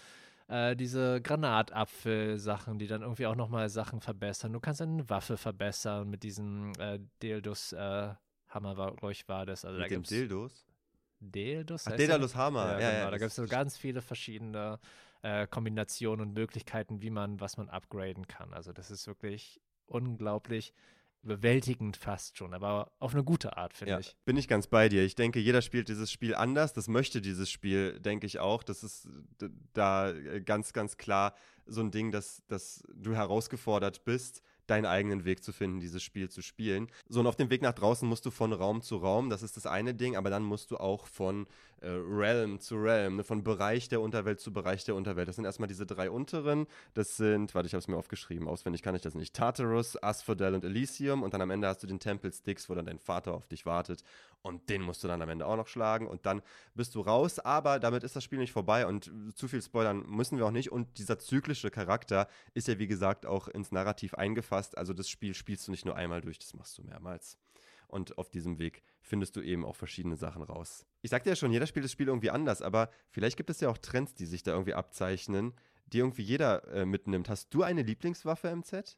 Äh, 0.48 0.76
diese 0.76 1.22
Granatapfel-Sachen, 1.22 2.80
die 2.80 2.88
dann 2.88 3.02
irgendwie 3.02 3.26
auch 3.28 3.36
nochmal 3.36 3.70
Sachen 3.70 4.02
verbessern. 4.02 4.54
Du 4.54 4.60
kannst 4.60 4.82
eine 4.82 5.10
Waffe 5.10 5.38
verbessern 5.38 6.10
mit 6.10 6.24
diesen 6.24 6.74
äh, 6.80 7.00
Dildos, 7.22 7.74
äh, 7.74 8.14
Hammer, 8.50 8.76
glaube 8.76 9.12
ich, 9.12 9.28
war 9.28 9.46
das. 9.46 9.66
Also 9.66 9.80
mit 9.80 9.92
da 9.92 9.96
den 9.96 10.04
Dildos? 10.04 10.66
Daedalus. 11.20 11.88
Ach, 11.88 11.96
Daedalus 11.96 12.36
Hammer. 12.36 12.66
Ja, 12.66 12.80
ja, 12.80 12.90
genau. 12.90 13.04
ja, 13.06 13.12
da 13.12 13.18
gibt 13.18 13.30
es 13.30 13.36
so 13.36 13.48
ganz 13.48 13.78
viele 13.78 14.02
verschiedene 14.02 14.80
äh, 15.22 15.48
Kombinationen 15.48 16.28
und 16.28 16.34
Möglichkeiten, 16.34 17.02
wie 17.02 17.10
man, 17.10 17.40
was 17.40 17.58
man 17.58 17.70
upgraden 17.70 18.28
kann. 18.28 18.54
Also 18.54 18.74
das 18.74 18.92
ist 18.92 19.08
wirklich 19.08 19.60
unglaublich 19.88 20.74
überwältigend 21.26 21.98
fast 21.98 22.38
schon, 22.38 22.54
aber 22.54 22.92
auf 23.00 23.14
eine 23.14 23.24
gute 23.24 23.58
Art, 23.58 23.74
finde 23.74 23.94
ja, 23.94 24.00
ich. 24.00 24.16
Bin 24.26 24.38
ich 24.38 24.48
ganz 24.48 24.68
bei 24.68 24.90
dir. 24.90 25.04
Ich 25.04 25.16
denke, 25.16 25.40
jeder 25.40 25.62
spielt 25.62 25.90
dieses 25.90 26.12
Spiel 26.12 26.36
anders. 26.36 26.74
Das 26.74 26.88
möchte 26.88 27.22
dieses 27.22 27.50
Spiel, 27.50 28.00
denke 28.00 28.28
ich 28.28 28.40
auch. 28.40 28.64
Das 28.64 28.84
ist 28.84 29.10
da 29.74 30.14
ganz, 30.46 30.72
ganz 30.72 30.98
klar 30.98 31.36
so 31.66 31.82
ein 31.82 31.92
Ding, 31.92 32.12
dass, 32.12 32.44
dass 32.48 32.84
du 32.94 33.16
herausgefordert 33.16 34.06
bist, 34.06 34.44
deinen 34.68 34.86
eigenen 34.86 35.26
Weg 35.26 35.44
zu 35.44 35.52
finden, 35.52 35.80
dieses 35.80 36.04
Spiel 36.04 36.30
zu 36.30 36.42
spielen. 36.42 36.90
So, 37.08 37.20
und 37.20 37.28
auf 37.28 37.36
dem 37.36 37.50
Weg 37.50 37.62
nach 37.62 37.74
draußen 37.74 38.08
musst 38.08 38.26
du 38.26 38.32
von 38.32 38.54
Raum 38.54 38.82
zu 38.82 38.98
Raum, 38.98 39.30
das 39.30 39.44
ist 39.44 39.58
das 39.58 39.66
eine 39.66 39.94
Ding, 39.94 40.16
aber 40.16 40.30
dann 40.30 40.44
musst 40.44 40.72
du 40.72 40.78
auch 40.78 41.08
von 41.08 41.48
äh, 41.82 41.90
Realm 41.90 42.60
zu 42.60 42.76
Realm, 42.76 43.18
ne, 43.18 43.24
von 43.24 43.44
Bereich 43.44 43.90
der 43.90 44.02
Unterwelt 44.02 44.40
zu 44.40 44.52
Bereich 44.54 44.84
der 44.86 44.96
Unterwelt. 44.96 45.28
Das 45.28 45.36
sind 45.36 45.46
erstmal 45.46 45.68
diese 45.68 45.86
drei 45.86 46.10
unteren, 46.10 46.68
das 46.94 47.18
sind, 47.18 47.54
warte, 47.54 47.68
ich 47.68 47.74
habe 47.74 47.80
es 47.80 47.88
mir 47.88 47.98
aufgeschrieben, 47.98 48.48
auswendig 48.48 48.82
kann 48.82 48.96
ich 48.96 49.02
das 49.02 49.16
nicht, 49.16 49.36
Tartarus, 49.36 50.02
Asphodel 50.02 50.56
und 50.56 50.64
Elysium. 50.64 51.24
Und 51.24 51.34
dann 51.34 51.42
am 51.42 51.52
Ende 51.52 51.68
hast 51.68 51.84
du 51.84 51.88
den 51.88 52.00
Tempel 52.00 52.32
Styx, 52.32 52.70
wo 52.70 52.76
dann 52.76 52.86
dein 52.86 53.00
Vater 53.00 53.34
auf 53.34 53.48
dich 53.48 53.66
wartet. 53.66 54.04
Und 54.42 54.70
den 54.70 54.82
musst 54.82 55.04
du 55.04 55.08
dann 55.08 55.22
am 55.22 55.30
Ende 55.30 55.46
auch 55.48 55.56
noch 55.58 55.68
schlagen. 55.68 56.08
Und 56.08 56.26
dann 56.26 56.42
bist 56.76 56.96
du 56.96 57.02
raus, 57.02 57.40
aber 57.40 57.80
damit 57.80 58.04
ist 58.04 58.16
das 58.16 58.24
Spiel 58.24 58.40
nicht 58.40 58.52
vorbei. 58.52 58.86
Und 58.86 59.12
zu 59.36 59.48
viel 59.48 59.62
spoilern 59.62 60.06
müssen 60.08 60.38
wir 60.38 60.46
auch 60.46 60.52
nicht. 60.52 60.72
Und 60.72 60.98
dieser 60.98 61.20
zyklische 61.20 61.72
Charakter 61.72 62.28
ist 62.54 62.68
ja 62.68 62.78
wie 62.80 62.88
gesagt 62.88 63.26
auch 63.26 63.48
ins 63.48 63.72
Narrativ 63.72 64.14
eingefasst, 64.14 64.78
also 64.78 64.94
das 64.94 65.10
Spiel 65.10 65.34
spielst 65.34 65.68
du 65.68 65.72
nicht 65.72 65.86
nur 65.86 65.96
einmal 65.96 66.22
durch, 66.22 66.40
das 66.40 66.54
machst 66.54 66.78
du 66.78 66.84
mehrmals. 66.84 67.38
Und 67.96 68.18
auf 68.18 68.30
diesem 68.30 68.60
Weg 68.60 68.84
findest 69.00 69.38
du 69.38 69.42
eben 69.42 69.64
auch 69.64 69.78
verschiedene 69.78 70.18
Sachen 70.18 70.44
raus. 70.44 70.86
Ich 71.02 71.12
sagte 71.12 71.30
ja 71.30 71.38
schon, 71.38 71.54
jeder 71.54 71.66
spielt 71.66 71.86
das 71.86 71.94
Spiel 71.94 72.10
irgendwie 72.10 72.30
anders, 72.30 72.62
aber 72.62 72.90
vielleicht 73.10 73.38
gibt 73.38 73.50
es 73.50 73.62
ja 73.62 73.70
auch 73.70 73.78
Trends, 73.78 74.14
die 74.16 74.26
sich 74.26 74.44
da 74.44 74.52
irgendwie 74.52 74.74
abzeichnen, 74.74 75.54
die 75.86 76.00
irgendwie 76.00 76.24
jeder 76.24 76.68
äh, 76.74 76.86
mitnimmt. 76.86 77.30
Hast 77.30 77.54
du 77.54 77.64
eine 77.64 77.84
Lieblingswaffe 77.84 78.50
im 78.50 78.64
Z? 78.64 78.98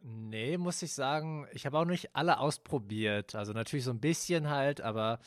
Nee, 0.00 0.56
muss 0.56 0.80
ich 0.80 0.94
sagen, 0.94 1.46
ich 1.52 1.66
habe 1.66 1.78
auch 1.78 1.84
nicht 1.84 2.16
alle 2.16 2.38
ausprobiert. 2.38 3.34
Also 3.34 3.52
natürlich 3.52 3.84
so 3.84 3.90
ein 3.90 4.00
bisschen 4.00 4.48
halt, 4.48 4.80
aber 4.80 5.20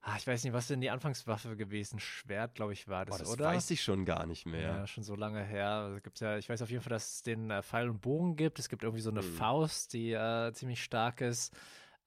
ach, 0.00 0.18
ich 0.18 0.26
weiß 0.26 0.42
nicht, 0.42 0.52
was 0.52 0.66
denn 0.66 0.80
die 0.80 0.90
Anfangswaffe 0.90 1.56
gewesen? 1.56 2.00
Schwert, 2.00 2.56
glaube 2.56 2.72
ich, 2.72 2.88
war 2.88 3.04
das, 3.04 3.14
oh, 3.14 3.18
das 3.20 3.28
oder? 3.28 3.44
Das 3.44 3.54
weiß 3.54 3.70
ich 3.70 3.84
schon 3.84 4.04
gar 4.04 4.26
nicht 4.26 4.46
mehr. 4.46 4.78
Ja, 4.78 4.86
schon 4.88 5.04
so 5.04 5.14
lange 5.14 5.44
her. 5.44 5.68
Also 5.68 6.00
gibt's 6.00 6.18
ja, 6.18 6.38
ich 6.38 6.48
weiß 6.48 6.60
auf 6.62 6.70
jeden 6.70 6.82
Fall, 6.82 6.90
dass 6.90 7.12
es 7.14 7.22
den 7.22 7.52
äh, 7.52 7.62
Pfeil 7.62 7.88
und 7.88 8.00
Bogen 8.00 8.34
gibt. 8.34 8.58
Es 8.58 8.68
gibt 8.68 8.82
irgendwie 8.82 9.02
so 9.02 9.10
eine 9.10 9.22
mhm. 9.22 9.32
Faust, 9.36 9.92
die 9.92 10.10
äh, 10.10 10.52
ziemlich 10.54 10.82
stark 10.82 11.20
ist. 11.20 11.56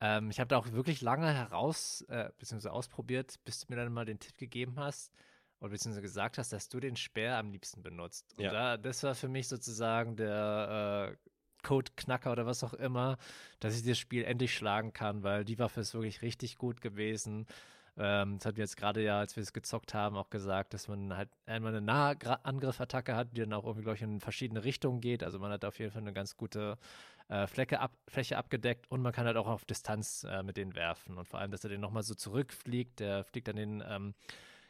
Ähm, 0.01 0.29
ich 0.29 0.39
habe 0.39 0.47
da 0.47 0.57
auch 0.57 0.71
wirklich 0.71 1.01
lange 1.01 1.33
heraus, 1.33 2.01
äh, 2.09 2.29
beziehungsweise 2.37 2.71
ausprobiert, 2.71 3.35
bis 3.45 3.59
du 3.59 3.67
mir 3.69 3.75
dann 3.75 3.91
mal 3.91 4.05
den 4.05 4.19
Tipp 4.19 4.37
gegeben 4.37 4.75
hast, 4.77 5.11
oder 5.59 5.71
beziehungsweise 5.71 6.01
gesagt 6.01 6.37
hast, 6.37 6.53
dass 6.53 6.69
du 6.69 6.79
den 6.79 6.95
Speer 6.95 7.37
am 7.37 7.51
liebsten 7.51 7.83
benutzt. 7.83 8.33
Und 8.37 8.45
ja. 8.45 8.51
da, 8.51 8.77
das 8.77 9.03
war 9.03 9.15
für 9.15 9.27
mich 9.27 9.47
sozusagen 9.47 10.15
der 10.15 11.11
äh, 11.11 11.29
Code-Knacker 11.63 12.31
oder 12.31 12.45
was 12.45 12.63
auch 12.63 12.73
immer, 12.73 13.17
dass 13.59 13.75
ich 13.75 13.83
das 13.83 13.97
Spiel 13.97 14.23
endlich 14.23 14.53
schlagen 14.53 14.93
kann, 14.93 15.23
weil 15.23 15.43
die 15.43 15.59
Waffe 15.59 15.81
ist 15.81 15.93
wirklich 15.93 16.21
richtig 16.21 16.57
gut 16.57 16.79
gewesen. 16.79 17.45
Ähm, 17.97 18.37
das 18.37 18.45
hat 18.45 18.55
wir 18.55 18.63
jetzt 18.63 18.77
gerade 18.77 19.03
ja, 19.03 19.19
als 19.19 19.35
wir 19.35 19.43
es 19.43 19.51
gezockt 19.51 19.93
haben, 19.93 20.15
auch 20.15 20.29
gesagt, 20.29 20.73
dass 20.73 20.87
man 20.87 21.15
halt 21.15 21.29
einmal 21.45 21.75
eine 21.75 21.81
Nahangriff-Attacke 21.81 23.15
hat, 23.15 23.35
die 23.35 23.41
dann 23.41 23.51
auch 23.51 23.65
irgendwie, 23.65 23.83
glaube 23.83 23.97
ich, 23.97 24.01
in 24.01 24.21
verschiedene 24.21 24.63
Richtungen 24.63 25.01
geht. 25.01 25.23
Also 25.23 25.39
man 25.39 25.51
hat 25.51 25.65
auf 25.65 25.79
jeden 25.79 25.91
Fall 25.91 26.01
eine 26.01 26.13
ganz 26.13 26.37
gute 26.37 26.77
äh, 27.29 27.47
Fläche, 27.47 27.79
ab, 27.79 27.93
Fläche 28.07 28.37
abgedeckt 28.37 28.89
und 28.89 29.01
man 29.01 29.13
kann 29.13 29.25
halt 29.25 29.37
auch 29.37 29.47
auf 29.47 29.65
Distanz 29.65 30.25
äh, 30.29 30.43
mit 30.43 30.57
denen 30.57 30.75
werfen. 30.75 31.17
Und 31.17 31.27
vor 31.27 31.39
allem, 31.39 31.51
dass 31.51 31.63
er 31.63 31.69
den 31.69 31.81
nochmal 31.81 32.03
so 32.03 32.15
zurückfliegt, 32.15 32.99
der 32.99 33.23
fliegt 33.23 33.47
dann 33.47 33.55
den 33.55 33.83
ähm, 33.87 34.13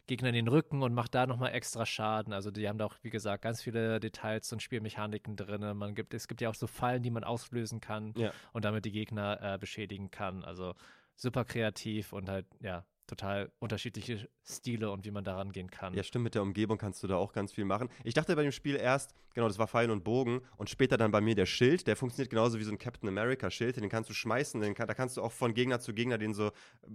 Gegner 0.07 0.29
in 0.29 0.35
den 0.35 0.47
Rücken 0.47 0.81
und 0.81 0.93
macht 0.93 1.15
da 1.15 1.27
nochmal 1.27 1.53
extra 1.53 1.85
Schaden. 1.85 2.33
Also 2.33 2.51
die 2.51 2.67
haben 2.67 2.77
da 2.77 2.85
auch, 2.85 2.95
wie 3.01 3.11
gesagt, 3.11 3.43
ganz 3.43 3.61
viele 3.61 3.99
Details 3.99 4.51
und 4.51 4.61
Spielmechaniken 4.61 5.35
drin. 5.35 5.77
Man 5.77 5.95
gibt, 5.95 6.13
es 6.13 6.27
gibt 6.27 6.41
ja 6.41 6.49
auch 6.49 6.55
so 6.55 6.67
Fallen, 6.67 7.03
die 7.03 7.11
man 7.11 7.23
auslösen 7.23 7.79
kann 7.79 8.13
ja. 8.17 8.31
und 8.51 8.65
damit 8.65 8.85
die 8.85 8.91
Gegner 8.91 9.39
äh, 9.41 9.57
beschädigen 9.57 10.11
kann. 10.11 10.43
Also 10.43 10.73
super 11.15 11.45
kreativ 11.45 12.11
und 12.11 12.27
halt, 12.27 12.47
ja, 12.59 12.85
total 13.09 13.51
unterschiedliche 13.59 14.29
Stile 14.43 14.91
und 14.91 15.05
wie 15.05 15.11
man 15.11 15.23
daran 15.23 15.51
gehen 15.51 15.69
kann. 15.69 15.93
Ja, 15.93 16.03
stimmt, 16.03 16.23
mit 16.23 16.35
der 16.35 16.41
Umgebung 16.41 16.77
kannst 16.77 17.01
du 17.03 17.07
da 17.07 17.15
auch 17.15 17.33
ganz 17.33 17.51
viel 17.51 17.65
machen. 17.65 17.89
Ich 18.03 18.13
dachte 18.13 18.35
bei 18.35 18.43
dem 18.43 18.51
Spiel 18.51 18.75
erst, 18.75 19.13
genau, 19.33 19.47
das 19.47 19.57
war 19.57 19.67
Pfeil 19.67 19.89
und 19.91 20.03
Bogen 20.03 20.41
und 20.57 20.69
später 20.69 20.97
dann 20.97 21.11
bei 21.11 21.21
mir 21.21 21.35
der 21.35 21.45
Schild, 21.45 21.87
der 21.87 21.95
funktioniert 21.95 22.29
genauso 22.29 22.59
wie 22.59 22.63
so 22.63 22.71
ein 22.71 22.77
Captain 22.77 23.09
America 23.09 23.49
Schild, 23.49 23.77
den 23.77 23.89
kannst 23.89 24.09
du 24.09 24.13
schmeißen, 24.13 24.61
den 24.61 24.75
kann, 24.75 24.87
da 24.87 24.93
kannst 24.93 25.17
du 25.17 25.21
auch 25.21 25.31
von 25.31 25.53
Gegner 25.53 25.79
zu 25.79 25.93
Gegner 25.93 26.17
den 26.17 26.33
so 26.33 26.51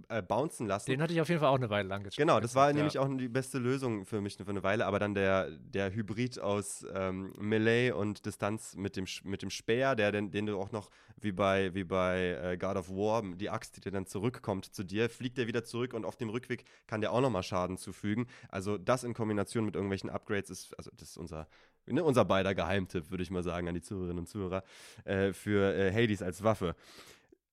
äh, 0.07 0.21
bouncen 0.21 0.67
lassen. 0.67 0.89
Den 0.89 1.01
hatte 1.01 1.13
ich 1.13 1.21
auf 1.21 1.29
jeden 1.29 1.41
Fall 1.41 1.49
auch 1.49 1.57
eine 1.57 1.69
Weile 1.69 1.87
lang 1.87 2.03
gespielt. 2.03 2.27
Genau, 2.27 2.39
das 2.39 2.55
war 2.55 2.69
ja. 2.69 2.73
nämlich 2.73 2.97
auch 2.97 3.07
die 3.17 3.27
beste 3.27 3.57
Lösung 3.57 4.05
für 4.05 4.21
mich 4.21 4.37
für 4.37 4.47
eine 4.49 4.63
Weile, 4.63 4.85
aber 4.85 4.99
dann 4.99 5.13
der, 5.13 5.49
der 5.51 5.93
Hybrid 5.93 6.39
aus 6.39 6.85
ähm, 6.93 7.33
Melee 7.39 7.91
und 7.91 8.25
Distanz 8.25 8.75
mit 8.75 8.95
dem, 8.95 9.05
mit 9.23 9.41
dem 9.41 9.49
Speer, 9.49 9.95
der, 9.95 10.11
den, 10.11 10.31
den 10.31 10.45
du 10.45 10.59
auch 10.59 10.71
noch 10.71 10.89
wie 11.19 11.31
bei, 11.31 11.73
wie 11.73 11.83
bei 11.83 12.37
äh, 12.41 12.57
God 12.57 12.75
of 12.77 12.89
War, 12.89 13.23
die 13.35 13.49
Axt, 13.49 13.77
die 13.77 13.81
dir 13.81 13.91
dann 13.91 14.05
zurückkommt 14.05 14.65
zu 14.65 14.83
dir, 14.83 15.09
fliegt 15.09 15.37
der 15.37 15.47
wieder 15.47 15.63
zurück 15.63 15.93
und 15.93 16.04
auf 16.05 16.15
dem 16.15 16.29
Rückweg 16.29 16.65
kann 16.87 17.01
der 17.01 17.11
auch 17.11 17.21
nochmal 17.21 17.43
Schaden 17.43 17.77
zufügen. 17.77 18.27
Also 18.49 18.77
das 18.77 19.03
in 19.03 19.13
Kombination 19.13 19.65
mit 19.65 19.75
irgendwelchen 19.75 20.09
Upgrades 20.09 20.49
ist, 20.49 20.77
also 20.77 20.91
das 20.95 21.09
ist 21.09 21.17
unser, 21.17 21.47
ne, 21.85 22.03
unser 22.03 22.25
beider 22.25 22.55
Geheimtipp, 22.55 23.11
würde 23.11 23.23
ich 23.23 23.31
mal 23.31 23.43
sagen, 23.43 23.67
an 23.67 23.75
die 23.75 23.81
Zuhörerinnen 23.81 24.19
und 24.19 24.27
Zuhörer, 24.27 24.63
äh, 25.03 25.33
für 25.33 25.75
äh, 25.75 25.91
Hades 25.91 26.21
als 26.21 26.43
Waffe. 26.43 26.75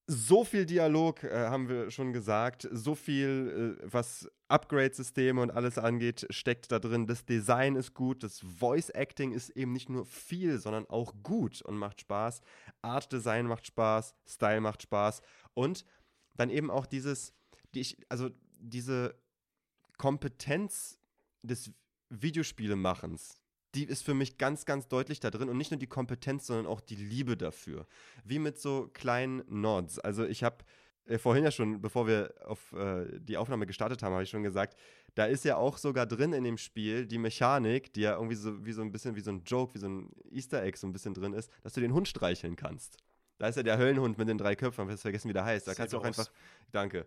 So 0.08 0.44
viel 0.44 0.66
Dialog 0.66 1.22
äh, 1.22 1.46
haben 1.46 1.68
wir 1.68 1.90
schon 1.92 2.12
gesagt, 2.12 2.68
so 2.72 2.96
viel, 2.96 3.78
äh, 3.80 3.86
was 3.90 4.28
Upgrade-Systeme 4.48 5.40
und 5.40 5.52
alles 5.52 5.78
angeht, 5.78 6.26
steckt 6.30 6.72
da 6.72 6.80
drin. 6.80 7.06
Das 7.06 7.24
Design 7.24 7.76
ist 7.76 7.94
gut, 7.94 8.24
das 8.24 8.40
Voice-Acting 8.40 9.32
ist 9.32 9.50
eben 9.50 9.72
nicht 9.72 9.88
nur 9.88 10.04
viel, 10.04 10.58
sondern 10.58 10.86
auch 10.90 11.14
gut 11.22 11.62
und 11.62 11.76
macht 11.76 12.00
Spaß. 12.00 12.42
Art-Design 12.82 13.46
macht 13.46 13.66
Spaß, 13.68 14.16
Style 14.26 14.60
macht 14.60 14.82
Spaß 14.82 15.22
und 15.54 15.84
dann 16.34 16.50
eben 16.50 16.70
auch 16.70 16.86
dieses, 16.86 17.32
die 17.74 17.80
ich, 17.80 17.96
also 18.08 18.30
diese 18.58 19.14
Kompetenz 19.96 20.98
des 21.42 21.70
Videospielemachens, 22.08 23.40
die 23.74 23.84
ist 23.84 24.02
für 24.02 24.14
mich 24.14 24.38
ganz, 24.38 24.64
ganz 24.64 24.88
deutlich 24.88 25.20
da 25.20 25.30
drin 25.30 25.48
und 25.48 25.56
nicht 25.56 25.70
nur 25.70 25.78
die 25.78 25.86
Kompetenz, 25.86 26.46
sondern 26.46 26.66
auch 26.66 26.80
die 26.80 26.96
Liebe 26.96 27.36
dafür. 27.36 27.86
Wie 28.24 28.38
mit 28.38 28.58
so 28.58 28.90
kleinen 28.92 29.42
Nods. 29.48 29.98
Also 29.98 30.24
ich 30.24 30.44
habe 30.44 30.58
äh, 31.06 31.18
vorhin 31.18 31.44
ja 31.44 31.50
schon, 31.50 31.80
bevor 31.80 32.06
wir 32.06 32.34
auf 32.44 32.72
äh, 32.72 33.18
die 33.18 33.36
Aufnahme 33.36 33.66
gestartet 33.66 34.02
haben, 34.02 34.12
habe 34.12 34.22
ich 34.24 34.30
schon 34.30 34.42
gesagt, 34.42 34.78
da 35.14 35.24
ist 35.24 35.44
ja 35.44 35.56
auch 35.56 35.78
sogar 35.78 36.06
drin 36.06 36.32
in 36.32 36.44
dem 36.44 36.58
Spiel 36.58 37.06
die 37.06 37.18
Mechanik, 37.18 37.92
die 37.94 38.02
ja 38.02 38.14
irgendwie 38.14 38.36
so 38.36 38.64
wie 38.64 38.72
so 38.72 38.82
ein 38.82 38.92
bisschen 38.92 39.16
wie 39.16 39.20
so 39.20 39.30
ein 39.30 39.42
Joke, 39.44 39.74
wie 39.74 39.78
so 39.78 39.88
ein 39.88 40.10
Easter 40.30 40.62
Egg 40.62 40.78
so 40.78 40.86
ein 40.86 40.92
bisschen 40.92 41.14
drin 41.14 41.32
ist, 41.32 41.50
dass 41.62 41.72
du 41.72 41.80
den 41.80 41.92
Hund 41.92 42.08
streicheln 42.08 42.56
kannst. 42.56 42.98
Da 43.38 43.48
ist 43.48 43.56
ja 43.56 43.62
der 43.62 43.78
Höllenhund 43.78 44.18
mit 44.18 44.28
den 44.28 44.38
drei 44.38 44.54
Köpfen, 44.54 44.84
ich 44.84 44.90
habe 44.90 44.98
vergessen, 44.98 45.28
wie 45.28 45.32
der 45.32 45.44
heißt. 45.44 45.66
Da 45.66 45.74
kannst 45.74 45.92
du 45.92 45.98
auch 45.98 46.04
einfach, 46.04 46.30
danke, 46.70 47.06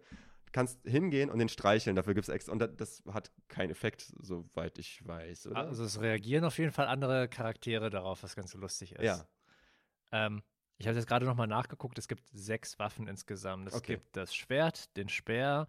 kannst 0.52 0.82
hingehen 0.84 1.30
und 1.30 1.40
den 1.40 1.50
streicheln, 1.50 1.96
dafür 1.96 2.14
gibt 2.14 2.28
es 2.28 2.34
extra. 2.34 2.52
Und 2.52 2.60
das, 2.60 3.04
hat 3.12 3.32
keinen 3.48 3.72
Effekt, 3.72 4.14
soweit 4.22 4.78
ich 4.78 5.06
weiß, 5.06 5.48
oder? 5.48 5.58
Also 5.58 5.84
es 5.84 6.00
reagieren 6.02 6.44
auf 6.46 6.58
jeden 6.58 6.72
Fall 6.72 6.88
andere 6.88 7.28
Charaktere 7.28 7.90
darauf, 7.90 8.24
was 8.24 8.36
ganz 8.36 8.54
lustig 8.54 8.94
ist. 8.94 9.04
Ja. 9.04 9.28
Ähm, 10.12 10.44
ich 10.78 10.88
habe 10.88 10.98
jetzt 10.98 11.08
gerade 11.08 11.26
nochmal 11.26 11.48
nachgeguckt, 11.48 11.98
es 11.98 12.08
gibt 12.08 12.28
sechs 12.34 12.80
Waffen 12.80 13.08
insgesamt. 13.08 13.68
Es 13.68 13.76
Okay. 13.76 13.96
gibt 13.96 14.16
das 14.18 14.36
Schwert, 14.36 14.96
den 14.98 15.10
Speer, 15.10 15.68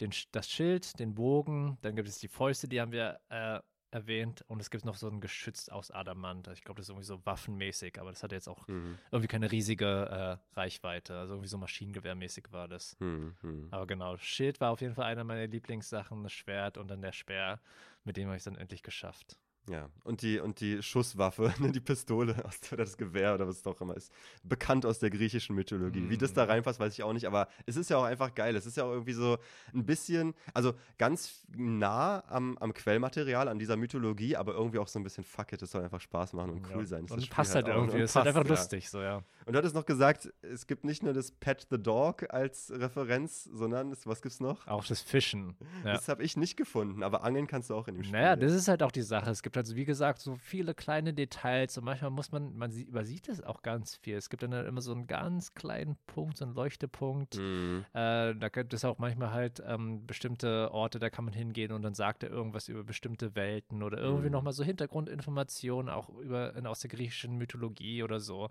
den, 0.00 0.12
das 0.32 0.48
Schild, 0.48 0.98
den 0.98 1.14
Bogen, 1.14 1.78
dann 1.82 1.96
gibt 1.96 2.08
es 2.08 2.18
die 2.18 2.28
Fäuste, 2.28 2.68
die 2.68 2.80
haben 2.80 2.92
wir 2.92 3.20
äh, 3.28 3.60
erwähnt, 3.90 4.44
und 4.48 4.60
es 4.60 4.70
gibt 4.70 4.84
noch 4.84 4.96
so 4.96 5.08
ein 5.08 5.20
Geschütz 5.20 5.68
aus 5.68 5.90
Adamant. 5.90 6.48
Ich 6.48 6.62
glaube, 6.62 6.78
das 6.78 6.86
ist 6.86 6.90
irgendwie 6.90 7.06
so 7.06 7.24
waffenmäßig, 7.26 8.00
aber 8.00 8.10
das 8.10 8.22
hat 8.22 8.32
jetzt 8.32 8.48
auch 8.48 8.68
Hm, 8.68 8.98
irgendwie 9.10 9.28
keine 9.28 9.50
riesige 9.50 10.38
äh, 10.54 10.56
Reichweite. 10.58 11.18
Also 11.18 11.34
irgendwie 11.34 11.48
so 11.48 11.58
maschinengewehrmäßig 11.58 12.46
war 12.52 12.68
das. 12.68 12.96
hm, 13.00 13.36
hm. 13.42 13.70
Aber 13.70 13.86
genau, 13.86 14.16
Schild 14.18 14.60
war 14.60 14.72
auf 14.72 14.80
jeden 14.82 14.94
Fall 14.94 15.06
einer 15.06 15.24
meiner 15.24 15.46
Lieblingssachen, 15.46 16.22
das 16.22 16.32
Schwert 16.32 16.78
und 16.78 16.88
dann 16.90 17.02
der 17.02 17.12
Speer. 17.12 17.60
Mit 18.04 18.16
dem 18.16 18.26
habe 18.28 18.36
ich 18.36 18.40
es 18.40 18.44
dann 18.44 18.56
endlich 18.56 18.82
geschafft. 18.82 19.38
Ja, 19.68 19.88
und 20.04 20.22
die, 20.22 20.38
und 20.40 20.60
die 20.60 20.82
Schusswaffe, 20.82 21.52
ne, 21.60 21.72
die 21.72 21.80
Pistole 21.80 22.32
oder 22.72 22.84
das 22.84 22.96
Gewehr 22.96 23.34
oder 23.34 23.46
was 23.46 23.58
es 23.58 23.66
auch 23.66 23.80
immer 23.80 23.96
ist, 23.96 24.12
bekannt 24.42 24.86
aus 24.86 24.98
der 24.98 25.10
griechischen 25.10 25.54
Mythologie. 25.54 26.08
Wie 26.08 26.16
das 26.18 26.32
da 26.32 26.44
Mhm. 26.44 26.50
reinpasst, 26.50 26.80
weiß 26.80 26.92
ich 26.94 27.02
auch 27.02 27.12
nicht, 27.12 27.26
aber 27.26 27.48
es 27.66 27.76
ist 27.76 27.90
ja 27.90 27.98
auch 27.98 28.04
einfach 28.04 28.34
geil. 28.34 28.56
Es 28.56 28.66
ist 28.66 28.76
ja 28.76 28.84
auch 28.84 28.90
irgendwie 28.92 29.12
so 29.12 29.38
ein 29.74 29.84
bisschen, 29.84 30.34
also 30.54 30.74
ganz 30.98 31.42
nah 31.54 32.22
am, 32.28 32.56
am 32.58 32.72
Quellmaterial, 32.72 33.48
an 33.48 33.58
dieser 33.58 33.76
Mythologie, 33.76 34.36
aber 34.36 34.54
irgendwie 34.54 34.78
auch 34.78 34.88
so 34.88 34.98
ein 34.98 35.02
bisschen 35.02 35.24
fuck 35.24 35.52
it, 35.52 35.62
es 35.62 35.70
soll 35.70 35.82
einfach 35.84 36.00
Spaß 36.00 36.32
machen 36.32 36.50
und 36.50 36.66
cool 36.74 36.82
Ja. 36.82 36.86
sein. 36.86 37.06
Das 37.06 37.16
das 37.16 37.24
Und 37.24 37.30
passt 37.30 37.54
halt 37.54 37.66
auch. 37.68 37.74
irgendwie, 37.76 37.96
Und 37.96 38.02
ist 38.02 38.16
halt 38.16 38.26
einfach 38.26 38.44
ja. 38.44 38.50
lustig, 38.50 38.88
so 38.90 39.00
ja. 39.02 39.22
Und 39.44 39.52
du 39.52 39.58
hattest 39.58 39.74
noch 39.74 39.86
gesagt, 39.86 40.32
es 40.42 40.66
gibt 40.66 40.84
nicht 40.84 41.02
nur 41.02 41.12
das 41.12 41.30
Pet 41.32 41.66
the 41.70 41.78
Dog 41.78 42.32
als 42.32 42.70
Referenz, 42.74 43.44
sondern 43.44 43.92
es, 43.92 44.06
was 44.06 44.20
gibt's 44.22 44.40
noch? 44.40 44.66
Auch 44.66 44.84
das 44.84 45.00
Fischen. 45.00 45.56
Ja. 45.84 45.92
Das 45.94 46.08
habe 46.08 46.22
ich 46.22 46.36
nicht 46.36 46.56
gefunden, 46.56 47.02
aber 47.02 47.24
angeln 47.24 47.46
kannst 47.46 47.70
du 47.70 47.74
auch 47.74 47.88
in 47.88 47.94
dem 47.94 48.04
Spiel. 48.04 48.12
Naja, 48.18 48.36
das 48.36 48.52
ist 48.52 48.68
halt 48.68 48.82
auch 48.82 48.92
die 48.92 49.02
Sache. 49.02 49.30
Es 49.30 49.42
gibt 49.42 49.56
halt, 49.58 49.76
wie 49.76 49.84
gesagt, 49.84 50.20
so 50.20 50.36
viele 50.36 50.74
kleine 50.74 51.12
Details 51.12 51.76
und 51.78 51.84
manchmal 51.84 52.10
muss 52.10 52.32
man, 52.32 52.56
man 52.56 52.70
sie- 52.70 52.84
übersieht 52.84 53.28
es 53.28 53.42
auch 53.42 53.62
ganz 53.62 53.96
viel. 53.96 54.16
Es 54.16 54.30
gibt 54.30 54.42
dann 54.42 54.54
halt 54.54 54.66
immer 54.66 54.80
so 54.80 54.92
einen 54.92 55.06
ganz 55.06 55.54
kleinen 55.54 55.96
Punkt, 56.06 56.38
so 56.38 56.44
einen 56.46 56.54
Leuchtepunkt. 56.54 57.36
Mhm. 57.36 57.84
Äh, 57.92 58.34
da 58.34 58.48
gibt 58.50 58.72
es 58.72 58.84
auch 58.84 58.98
manchmal 58.98 59.32
halt 59.32 59.62
ähm, 59.66 60.06
bestimmte 60.06 60.70
Orte, 60.72 60.98
da 60.98 61.10
kann 61.10 61.24
man 61.26 61.34
hingehen 61.34 61.72
und 61.72 61.82
dann 61.82 61.94
sagt 61.94 62.22
er 62.22 62.30
irgendwas 62.30 62.68
über 62.68 62.82
bestimmte 62.84 63.34
Welten 63.34 63.82
oder 63.82 63.98
irgendwie 63.98 64.26
Mhm. 64.26 64.32
nochmal 64.32 64.52
so 64.52 64.64
Hintergrundinformationen, 64.64 65.90
auch 65.92 66.08
über 66.18 66.54
aus 66.64 66.80
der 66.80 66.90
griechischen 66.90 67.36
Mythologie 67.36 68.02
oder 68.02 68.20
so. 68.20 68.48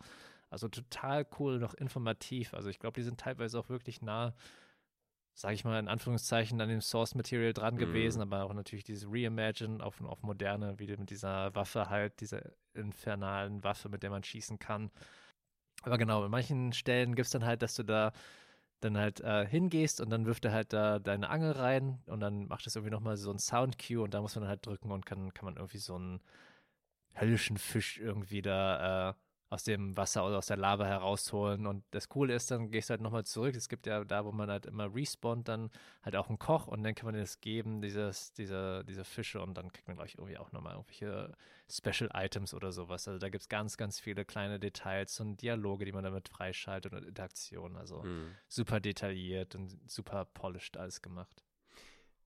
Also 0.49 0.67
total 0.69 1.25
cool, 1.39 1.59
noch 1.59 1.73
informativ. 1.73 2.53
Also 2.53 2.69
ich 2.69 2.79
glaube, 2.79 2.99
die 2.99 3.03
sind 3.03 3.19
teilweise 3.19 3.59
auch 3.59 3.69
wirklich 3.69 4.01
nah, 4.01 4.33
sage 5.37 5.53
ich 5.53 5.63
mal 5.63 5.79
in 5.79 5.87
Anführungszeichen, 5.87 6.59
an 6.61 6.69
dem 6.69 6.81
Source 6.81 7.13
Material 7.13 7.53
dran 7.53 7.75
Mhm. 7.75 7.79
gewesen, 7.79 8.21
aber 8.23 8.43
auch 8.43 8.53
natürlich 8.53 8.83
dieses 8.83 9.07
Reimagine 9.07 9.83
auf, 9.83 10.01
auf 10.01 10.23
moderne, 10.23 10.79
wie 10.79 10.87
mit 10.87 11.11
dieser 11.11 11.53
Waffe 11.53 11.89
halt, 11.89 12.19
dieser 12.21 12.41
infernalen 12.73 13.63
Waffe, 13.63 13.87
mit 13.87 14.01
der 14.01 14.09
man 14.09 14.23
schießen 14.23 14.57
kann. 14.57 14.89
Aber 15.83 15.99
genau, 15.99 16.25
in 16.25 16.31
manchen 16.31 16.73
Stellen 16.73 17.13
gibt 17.13 17.27
es 17.27 17.31
dann 17.31 17.45
halt, 17.45 17.61
dass 17.61 17.75
du 17.75 17.83
da 17.83 18.13
dann 18.81 18.97
halt 18.97 19.19
äh, 19.21 19.45
hingehst 19.47 20.01
und 20.01 20.09
dann 20.09 20.25
wirft 20.25 20.45
er 20.45 20.53
halt 20.53 20.73
da 20.73 20.97
deine 20.97 21.29
Angel 21.29 21.51
rein 21.51 22.01
und 22.07 22.19
dann 22.19 22.47
macht 22.47 22.65
es 22.65 22.75
irgendwie 22.75 22.91
nochmal 22.91 23.17
so 23.17 23.31
ein 23.31 23.39
Sound-Cue 23.39 24.01
und 24.01 24.13
da 24.15 24.21
muss 24.21 24.35
man 24.35 24.47
halt 24.47 24.65
drücken 24.65 24.91
und 24.91 25.05
kann, 25.05 25.33
kann 25.35 25.45
man 25.45 25.57
irgendwie 25.57 25.77
so 25.77 25.95
einen 25.95 26.19
höllischen 27.13 27.57
Fisch 27.57 27.99
irgendwie 27.99 28.41
da 28.41 29.11
äh, 29.11 29.13
aus 29.49 29.63
dem 29.63 29.95
Wasser 29.95 30.25
oder 30.25 30.37
aus 30.39 30.47
der 30.47 30.57
Lava 30.57 30.85
herausholen. 30.85 31.67
Und 31.67 31.83
das 31.91 32.09
Coole 32.09 32.33
ist, 32.35 32.51
dann 32.51 32.69
gehst 32.69 32.89
du 32.89 32.91
halt 32.91 33.01
nochmal 33.01 33.25
zurück. 33.25 33.55
Es 33.55 33.69
gibt 33.69 33.87
ja 33.87 34.03
da, 34.03 34.25
wo 34.25 34.31
man 34.31 34.49
halt 34.49 34.65
immer 34.65 34.93
respawnt, 34.93 35.47
dann 35.47 35.69
halt 36.03 36.15
auch 36.17 36.27
einen 36.27 36.37
Koch 36.39 36.67
und 36.67 36.83
dann 36.83 36.95
kann 36.95 37.05
man 37.05 37.15
das 37.19 37.39
geben, 37.39 37.81
dieses, 37.81 38.33
diese, 38.33 38.83
diese 38.85 39.05
Fische 39.05 39.41
und 39.41 39.53
dann 39.53 39.71
kriegt 39.71 39.87
man, 39.87 39.95
glaube 39.95 40.09
ich, 40.09 40.17
irgendwie 40.17 40.37
auch 40.37 40.51
nochmal 40.51 40.73
irgendwelche 40.73 41.33
Special 41.69 42.09
Items 42.13 42.53
oder 42.53 42.71
sowas. 42.71 43.07
Also 43.07 43.19
da 43.19 43.29
gibt 43.29 43.41
es 43.43 43.49
ganz, 43.49 43.77
ganz 43.77 43.99
viele 43.99 44.25
kleine 44.25 44.59
Details 44.59 45.19
und 45.19 45.41
Dialoge, 45.41 45.85
die 45.85 45.91
man 45.93 46.03
damit 46.03 46.27
freischaltet 46.27 46.93
und 46.93 47.05
Interaktionen. 47.05 47.77
Also 47.77 48.03
Mhm. 48.03 48.35
super 48.47 48.79
detailliert 48.79 49.55
und 49.55 49.77
super 49.89 50.25
polished 50.25 50.77
alles 50.77 51.01
gemacht. 51.01 51.43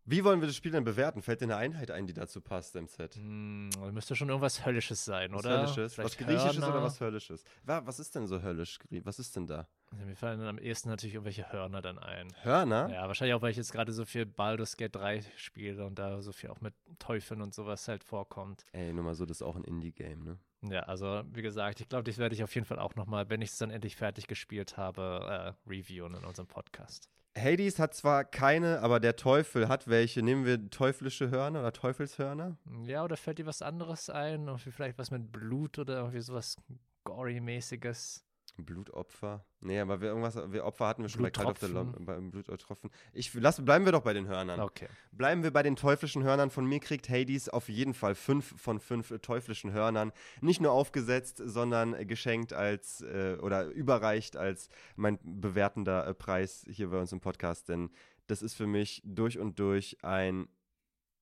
Wie 0.06 0.24
wollen 0.24 0.42
wir 0.42 0.48
das 0.48 0.56
Spiel 0.56 0.72
denn 0.72 0.84
bewerten? 0.84 1.22
Fällt 1.22 1.42
dir 1.42 1.46
eine 1.46 1.58
Einheit 1.58 1.92
ein, 1.92 2.08
die 2.08 2.14
dazu 2.14 2.42
passt, 2.42 2.76
MZ? 2.76 3.16
Hm, 3.16 3.70
also 3.80 3.92
müsste 3.92 4.16
schon 4.16 4.30
irgendwas 4.30 4.66
Höllisches 4.66 5.06
sein, 5.06 5.32
Was 5.34 5.40
oder? 5.46 5.58
Höllisches? 5.60 5.98
Was 5.98 6.18
Griechisches 6.18 6.58
Hörner? 6.62 6.70
oder 6.76 6.84
was 6.84 7.00
Höllisches? 7.00 7.44
Wa- 7.64 7.82
Was 7.86 8.00
ist 8.00 8.16
denn 8.16 8.26
so 8.28 8.42
höllisch? 8.42 8.80
Was 9.04 9.20
ist 9.20 9.36
denn 9.36 9.46
da? 9.48 9.68
Ja, 9.98 10.06
mir 10.06 10.16
fallen 10.16 10.40
dann 10.40 10.48
am 10.48 10.58
ehesten 10.58 10.90
natürlich 10.90 11.14
irgendwelche 11.16 11.52
Hörner 11.52 11.82
dann 11.82 12.00
ein. 12.00 12.30
Hörner? 12.44 12.90
Ja, 12.92 13.08
wahrscheinlich 13.08 13.36
auch, 13.36 13.42
weil 13.42 13.52
ich 13.52 13.58
jetzt 13.58 13.72
gerade 13.74 13.92
so 13.92 14.06
viel 14.06 14.26
Baldur's 14.26 14.76
Gate 14.78 14.96
3 14.96 15.22
spiele 15.36 15.86
und 15.86 16.00
da 16.00 16.22
so 16.22 16.32
viel 16.32 16.50
auch 16.50 16.62
mit 16.62 16.74
Teufeln 16.98 17.42
und 17.42 17.54
sowas 17.54 17.88
halt 17.88 18.04
vorkommt. 18.04 18.64
Ey, 18.72 18.94
nur 18.94 19.04
mal 19.04 19.16
so, 19.16 19.26
das 19.26 19.38
ist 19.38 19.44
auch 19.44 19.56
ein 19.56 19.64
Indie-Game, 19.66 20.24
ne? 20.24 20.40
Ja, 20.64 20.82
also 20.84 21.24
wie 21.34 21.42
gesagt, 21.42 21.82
ich 21.82 21.90
glaube, 21.90 22.04
das 22.04 22.18
werde 22.18 22.34
ich 22.36 22.44
auf 22.44 22.54
jeden 22.56 22.66
Fall 22.66 22.80
auch 22.80 22.96
nochmal, 22.96 23.30
wenn 23.30 23.42
ich 23.42 23.50
es 23.50 23.58
dann 23.58 23.70
endlich 23.72 23.96
fertig 23.96 24.28
gespielt 24.28 24.78
habe, 24.78 25.56
äh, 25.68 25.70
reviewen 25.70 26.14
in 26.16 26.24
unserem 26.24 26.48
Podcast. 26.48 27.10
Hades 27.38 27.80
hat 27.80 27.94
zwar 27.94 28.26
keine, 28.26 28.82
aber 28.82 29.00
der 29.00 29.16
Teufel 29.16 29.70
hat 29.70 29.88
welche. 29.88 30.22
Nehmen 30.22 30.46
wir 30.46 30.70
teuflische 30.70 31.30
Hörner 31.30 31.62
oder 31.62 31.72
Teufelshörner? 31.72 32.58
Ja, 32.84 33.04
oder 33.04 33.16
fällt 33.16 33.40
dir 33.40 33.46
was 33.46 33.62
anderes 33.62 34.10
ein? 34.10 34.58
Vielleicht 34.58 34.98
was 34.98 35.12
mit 35.12 35.32
Blut 35.32 35.80
oder 35.80 36.00
irgendwie 36.00 36.22
sowas 36.22 36.58
Gory-mäßiges? 37.06 38.26
Blutopfer? 38.62 39.46
Nee, 39.60 39.80
aber 39.80 40.02
wir 40.02 40.10
irgendwas, 40.10 40.36
wir 40.52 40.66
Opfer 40.66 40.88
hatten 40.88 41.02
wir 41.04 41.10
schon 41.10 41.22
bei 41.22 41.30
of 41.30 41.58
the 41.60 41.68
Bluttropfen. 41.68 41.74
Lom- 41.74 42.06
beim 42.06 42.32
Bluttropfen. 42.32 42.90
Ich 43.14 43.34
lass, 43.34 43.64
bleiben 43.64 43.86
wir 43.86 43.92
doch 43.92 44.02
bei 44.02 44.14
den 44.14 44.28
Hörnern. 44.28 44.60
Okay. 44.60 44.88
Bleiben 45.12 45.44
wir 45.44 45.52
bei 45.52 45.64
den 45.64 45.76
teuflischen 45.76 46.24
Hörnern. 46.24 46.50
Von 46.50 46.66
mir 46.66 46.80
kriegt 46.80 47.10
Hades 47.10 47.50
auf 47.50 47.70
jeden 47.70 47.94
Fall 47.94 48.16
fünf 48.16 48.60
von 48.60 48.80
fünf 48.80 49.12
äh, 49.12 49.20
teuflischen 49.20 49.72
Hörnern. 49.72 50.12
Nicht 50.42 50.62
nur 50.62 50.72
aufgesetzt, 50.72 51.42
sondern 51.44 52.08
geschenkt 52.08 52.54
als 52.54 53.02
äh, 53.02 53.38
oder 53.42 53.66
überreicht 53.66 54.36
als 54.38 54.70
mein 54.96 55.20
bewertender 55.24 56.08
äh, 56.08 56.14
Preis 56.14 56.66
hier 56.70 56.90
bei 56.90 57.00
uns 57.00 57.12
im 57.12 57.20
Podcast. 57.22 57.70
Denn 57.70 57.90
das 58.28 58.42
ist 58.42 58.54
für 58.54 58.68
mich 58.68 59.02
durch 59.06 59.38
und 59.40 59.60
durch 59.60 59.98
ein 60.04 60.48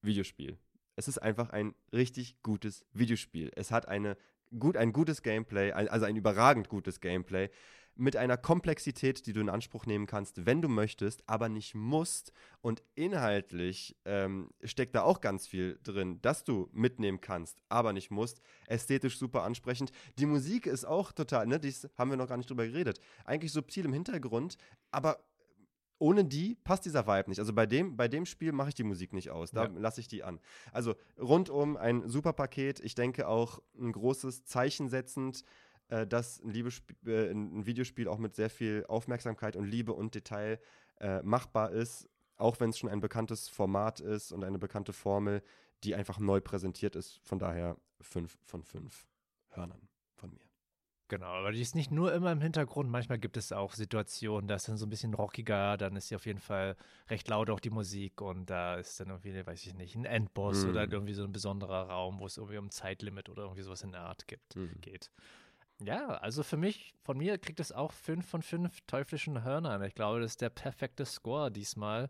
Videospiel. 0.01 0.57
Es 0.95 1.07
ist 1.07 1.17
einfach 1.17 1.49
ein 1.51 1.75
richtig 1.93 2.41
gutes 2.43 2.85
Videospiel. 2.93 3.51
Es 3.55 3.71
hat 3.71 3.87
eine 3.87 4.17
gut, 4.57 4.77
ein 4.77 4.93
gutes 4.93 5.21
Gameplay, 5.21 5.71
also 5.71 6.05
ein 6.05 6.15
überragend 6.15 6.69
gutes 6.69 7.01
Gameplay 7.01 7.49
mit 7.99 8.15
einer 8.15 8.37
Komplexität, 8.37 9.25
die 9.25 9.33
du 9.33 9.41
in 9.41 9.49
Anspruch 9.49 9.85
nehmen 9.85 10.07
kannst, 10.07 10.45
wenn 10.45 10.61
du 10.61 10.69
möchtest, 10.69 11.21
aber 11.27 11.49
nicht 11.49 11.75
musst. 11.75 12.31
Und 12.61 12.81
inhaltlich 12.95 13.97
ähm, 14.05 14.51
steckt 14.63 14.95
da 14.95 15.03
auch 15.03 15.19
ganz 15.19 15.47
viel 15.47 15.77
drin, 15.83 16.21
dass 16.21 16.45
du 16.45 16.69
mitnehmen 16.71 17.19
kannst, 17.19 17.61
aber 17.67 17.91
nicht 17.91 18.09
musst. 18.09 18.41
Ästhetisch 18.67 19.17
super 19.19 19.43
ansprechend. 19.43 19.91
Die 20.17 20.25
Musik 20.25 20.65
ist 20.65 20.85
auch 20.85 21.11
total, 21.11 21.45
ne, 21.45 21.59
dies 21.59 21.89
haben 21.97 22.09
wir 22.09 22.17
noch 22.17 22.29
gar 22.29 22.37
nicht 22.37 22.49
drüber 22.49 22.65
geredet. 22.65 22.99
Eigentlich 23.25 23.51
subtil 23.51 23.83
im 23.83 23.93
Hintergrund, 23.93 24.57
aber 24.91 25.19
ohne 25.99 26.25
die 26.25 26.55
passt 26.55 26.85
dieser 26.85 27.05
Vibe 27.05 27.29
nicht. 27.29 27.39
Also 27.39 27.53
bei 27.53 27.65
dem, 27.65 27.95
bei 27.95 28.07
dem 28.07 28.25
Spiel 28.25 28.51
mache 28.51 28.69
ich 28.69 28.75
die 28.75 28.83
Musik 28.83 29.13
nicht 29.13 29.29
aus. 29.29 29.51
Da 29.51 29.65
ja. 29.65 29.71
lasse 29.75 30.01
ich 30.01 30.07
die 30.07 30.23
an. 30.23 30.39
Also 30.71 30.95
rundum 31.19 31.77
ein 31.77 32.09
super 32.09 32.33
Paket. 32.33 32.79
Ich 32.79 32.95
denke 32.95 33.27
auch 33.27 33.61
ein 33.77 33.91
großes 33.91 34.45
Zeichen 34.45 34.89
setzend 34.89 35.43
äh, 35.89 36.05
dass 36.05 36.39
ein, 36.41 36.53
äh, 37.05 37.31
ein, 37.31 37.65
Videospiel 37.65 38.07
auch 38.07 38.19
mit 38.19 38.35
sehr 38.35 38.49
viel 38.49 38.85
Aufmerksamkeit 38.87 39.55
und 39.55 39.65
Liebe 39.65 39.93
und 39.93 40.13
Detail 40.15 40.59
äh, 40.99 41.21
machbar 41.23 41.71
ist, 41.71 42.07
auch 42.37 42.59
wenn 42.59 42.69
es 42.69 42.77
schon 42.77 42.89
ein 42.89 42.99
bekanntes 42.99 43.49
Format 43.49 43.99
ist 43.99 44.31
und 44.31 44.43
eine 44.43 44.59
bekannte 44.59 44.93
Formel, 44.93 45.41
die 45.83 45.95
einfach 45.95 46.19
neu 46.19 46.41
präsentiert 46.41 46.95
ist. 46.95 47.19
Von 47.23 47.39
daher 47.39 47.75
fünf 48.01 48.37
von 48.45 48.63
fünf 48.63 49.07
Hörnern 49.49 49.79
von 49.79 49.81
mir. 49.81 49.88
Genau, 51.09 51.25
aber 51.25 51.51
die 51.51 51.61
ist 51.61 51.73
nicht 51.73 51.89
nur 51.89 52.13
immer 52.13 52.31
im 52.31 52.39
Hintergrund. 52.39 52.87
Manchmal 52.87 53.17
gibt 53.17 53.35
es 53.35 53.51
auch 53.51 53.73
Situationen, 53.73 54.47
da 54.47 54.55
ist 54.55 54.69
dann 54.69 54.77
so 54.77 54.85
ein 54.85 54.91
bisschen 54.91 55.15
rockiger, 55.15 55.75
dann 55.75 55.95
ist 55.95 56.07
sie 56.07 56.15
auf 56.15 56.27
jeden 56.27 56.39
Fall 56.39 56.77
recht 57.09 57.27
laut 57.27 57.49
auch 57.49 57.59
die 57.59 57.71
Musik 57.71 58.21
und 58.21 58.47
da 58.47 58.75
ist 58.75 58.99
dann 58.99 59.09
irgendwie, 59.09 59.45
weiß 59.45 59.65
ich 59.65 59.73
nicht, 59.73 59.95
ein 59.95 60.05
Endboss 60.05 60.63
mm. 60.63 60.69
oder 60.69 60.81
irgendwie 60.91 61.13
so 61.13 61.23
ein 61.23 61.31
besonderer 61.31 61.89
Raum, 61.89 62.19
wo 62.19 62.27
es 62.27 62.37
irgendwie 62.37 62.59
um 62.59 62.69
Zeitlimit 62.69 63.27
oder 63.27 63.41
irgendwie 63.41 63.63
sowas 63.63 63.81
in 63.81 63.91
der 63.91 64.01
Art 64.01 64.27
gibt, 64.27 64.55
mm. 64.55 64.81
geht. 64.81 65.09
Ja, 65.81 66.09
also 66.09 66.43
für 66.43 66.57
mich, 66.57 66.93
von 67.01 67.17
mir 67.17 67.39
kriegt 67.39 67.59
es 67.59 67.71
auch 67.71 67.91
5 67.91 68.27
von 68.27 68.43
5 68.43 68.81
teuflischen 68.85 69.43
Hörnern. 69.43 69.81
Ich 69.81 69.95
glaube, 69.95 70.19
das 70.19 70.33
ist 70.33 70.41
der 70.41 70.51
perfekte 70.51 71.05
Score 71.05 71.49
diesmal. 71.51 72.09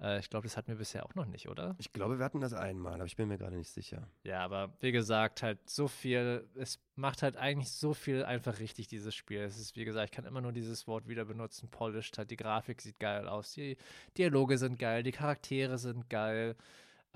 Äh, 0.00 0.18
ich 0.20 0.30
glaube, 0.30 0.46
das 0.46 0.56
hatten 0.56 0.68
wir 0.68 0.76
bisher 0.76 1.04
auch 1.04 1.14
noch 1.14 1.26
nicht, 1.26 1.48
oder? 1.48 1.74
Ich 1.78 1.92
glaube, 1.92 2.18
wir 2.18 2.24
hatten 2.24 2.40
das 2.40 2.52
einmal, 2.52 2.94
aber 2.94 3.06
ich 3.06 3.16
bin 3.16 3.28
mir 3.28 3.38
gerade 3.38 3.56
nicht 3.56 3.70
sicher. 3.70 4.08
Ja, 4.24 4.44
aber 4.44 4.72
wie 4.80 4.92
gesagt, 4.92 5.42
halt 5.42 5.68
so 5.68 5.88
viel, 5.88 6.48
es 6.54 6.80
macht 6.94 7.22
halt 7.22 7.36
eigentlich 7.36 7.70
so 7.70 7.94
viel 7.94 8.24
einfach 8.24 8.58
richtig, 8.58 8.88
dieses 8.88 9.14
Spiel. 9.14 9.40
Es 9.40 9.58
ist, 9.58 9.76
wie 9.76 9.84
gesagt, 9.84 10.06
ich 10.06 10.12
kann 10.12 10.24
immer 10.24 10.40
nur 10.40 10.52
dieses 10.52 10.86
Wort 10.86 11.08
wieder 11.08 11.24
benutzen, 11.24 11.68
polished 11.70 12.18
halt, 12.18 12.30
die 12.30 12.36
Grafik 12.36 12.80
sieht 12.82 12.98
geil 12.98 13.28
aus, 13.28 13.52
die 13.52 13.76
Dialoge 14.16 14.58
sind 14.58 14.78
geil, 14.78 15.02
die 15.02 15.12
Charaktere 15.12 15.78
sind 15.78 16.08
geil. 16.10 16.56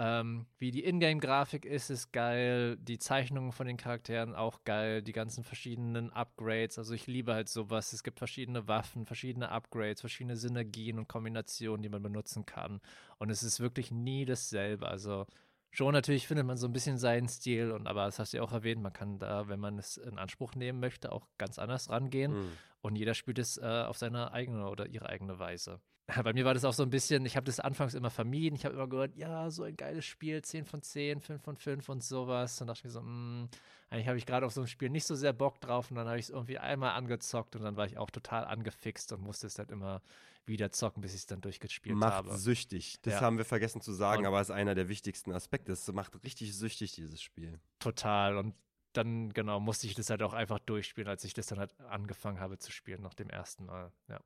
Ähm, 0.02 0.46
wie 0.56 0.70
die 0.70 0.84
Ingame-Grafik 0.84 1.66
ist, 1.66 1.90
ist 1.90 2.10
geil. 2.10 2.78
Die 2.78 2.98
Zeichnungen 2.98 3.52
von 3.52 3.66
den 3.66 3.76
Charakteren 3.76 4.34
auch 4.34 4.64
geil. 4.64 5.02
Die 5.02 5.12
ganzen 5.12 5.44
verschiedenen 5.44 6.10
Upgrades. 6.10 6.78
Also 6.78 6.94
ich 6.94 7.06
liebe 7.06 7.34
halt 7.34 7.50
sowas. 7.50 7.92
Es 7.92 8.02
gibt 8.02 8.18
verschiedene 8.18 8.66
Waffen, 8.66 9.04
verschiedene 9.04 9.50
Upgrades, 9.50 10.00
verschiedene 10.00 10.38
Synergien 10.38 10.98
und 10.98 11.06
Kombinationen, 11.06 11.82
die 11.82 11.90
man 11.90 12.02
benutzen 12.02 12.46
kann. 12.46 12.80
Und 13.18 13.28
es 13.28 13.42
ist 13.42 13.60
wirklich 13.60 13.90
nie 13.90 14.24
dasselbe. 14.24 14.88
Also 14.88 15.26
schon 15.70 15.92
natürlich 15.92 16.26
findet 16.26 16.46
man 16.46 16.56
so 16.56 16.66
ein 16.66 16.72
bisschen 16.72 16.96
seinen 16.96 17.28
Stil. 17.28 17.70
Und 17.70 17.86
aber 17.86 18.06
das 18.06 18.18
hast 18.18 18.32
du 18.32 18.38
ja 18.38 18.42
auch 18.42 18.52
erwähnt, 18.52 18.80
man 18.80 18.94
kann 18.94 19.18
da, 19.18 19.48
wenn 19.48 19.60
man 19.60 19.78
es 19.78 19.98
in 19.98 20.16
Anspruch 20.16 20.54
nehmen 20.54 20.80
möchte, 20.80 21.12
auch 21.12 21.26
ganz 21.36 21.58
anders 21.58 21.90
rangehen. 21.90 22.32
Mhm. 22.32 22.52
Und 22.80 22.96
jeder 22.96 23.12
spielt 23.12 23.38
es 23.38 23.58
äh, 23.58 23.84
auf 23.86 23.98
seine 23.98 24.32
eigene 24.32 24.66
oder 24.66 24.86
ihre 24.86 25.10
eigene 25.10 25.38
Weise. 25.38 25.78
Bei 26.22 26.32
mir 26.32 26.44
war 26.44 26.54
das 26.54 26.64
auch 26.64 26.72
so 26.72 26.82
ein 26.82 26.90
bisschen, 26.90 27.24
ich 27.24 27.36
habe 27.36 27.46
das 27.46 27.60
anfangs 27.60 27.94
immer 27.94 28.10
vermieden. 28.10 28.56
Ich 28.56 28.64
habe 28.64 28.74
immer 28.74 28.88
gehört, 28.88 29.16
ja, 29.16 29.50
so 29.50 29.62
ein 29.64 29.76
geiles 29.76 30.04
Spiel, 30.04 30.42
10 30.42 30.64
von 30.64 30.82
10, 30.82 31.20
5 31.20 31.42
von 31.42 31.56
5 31.56 31.88
und 31.88 32.02
sowas. 32.02 32.60
Und 32.60 32.66
dachte 32.66 32.78
ich 32.78 32.84
mir 32.84 32.90
so, 32.90 33.00
mh, 33.00 33.06
hm, 33.06 33.48
eigentlich 33.90 34.08
habe 34.08 34.18
ich 34.18 34.26
gerade 34.26 34.46
auf 34.46 34.52
so 34.52 34.60
ein 34.60 34.66
Spiel 34.66 34.90
nicht 34.90 35.06
so 35.06 35.14
sehr 35.14 35.32
Bock 35.32 35.60
drauf. 35.60 35.90
Und 35.90 35.96
dann 35.96 36.06
habe 36.06 36.18
ich 36.18 36.26
es 36.26 36.30
irgendwie 36.30 36.58
einmal 36.58 36.92
angezockt 36.92 37.56
und 37.56 37.62
dann 37.62 37.76
war 37.76 37.86
ich 37.86 37.98
auch 37.98 38.10
total 38.10 38.44
angefixt 38.44 39.12
und 39.12 39.22
musste 39.22 39.46
es 39.46 39.54
dann 39.54 39.68
immer 39.68 40.02
wieder 40.46 40.70
zocken, 40.72 41.00
bis 41.00 41.12
ich 41.12 41.20
es 41.20 41.26
dann 41.26 41.40
durchgespielt 41.40 41.96
macht 41.96 42.12
habe. 42.12 42.28
Macht 42.28 42.40
süchtig. 42.40 43.00
Das 43.02 43.14
ja. 43.14 43.20
haben 43.20 43.38
wir 43.38 43.44
vergessen 43.44 43.80
zu 43.80 43.92
sagen, 43.92 44.22
und 44.22 44.26
aber 44.26 44.40
ist 44.40 44.50
einer 44.50 44.74
der 44.74 44.88
wichtigsten 44.88 45.32
Aspekte. 45.32 45.72
Es 45.72 45.90
macht 45.92 46.22
richtig 46.24 46.56
süchtig, 46.56 46.92
dieses 46.92 47.22
Spiel. 47.22 47.60
Total. 47.78 48.36
Und 48.36 48.54
dann, 48.92 49.32
genau, 49.32 49.60
musste 49.60 49.86
ich 49.86 49.94
das 49.94 50.10
halt 50.10 50.22
auch 50.22 50.32
einfach 50.32 50.58
durchspielen, 50.58 51.08
als 51.08 51.24
ich 51.24 51.34
das 51.34 51.46
dann 51.46 51.58
halt 51.58 51.78
angefangen 51.80 52.40
habe 52.40 52.58
zu 52.58 52.72
spielen 52.72 53.02
nach 53.02 53.14
dem 53.14 53.30
ersten 53.30 53.66
Mal. 53.66 53.92
Ja. 54.08 54.20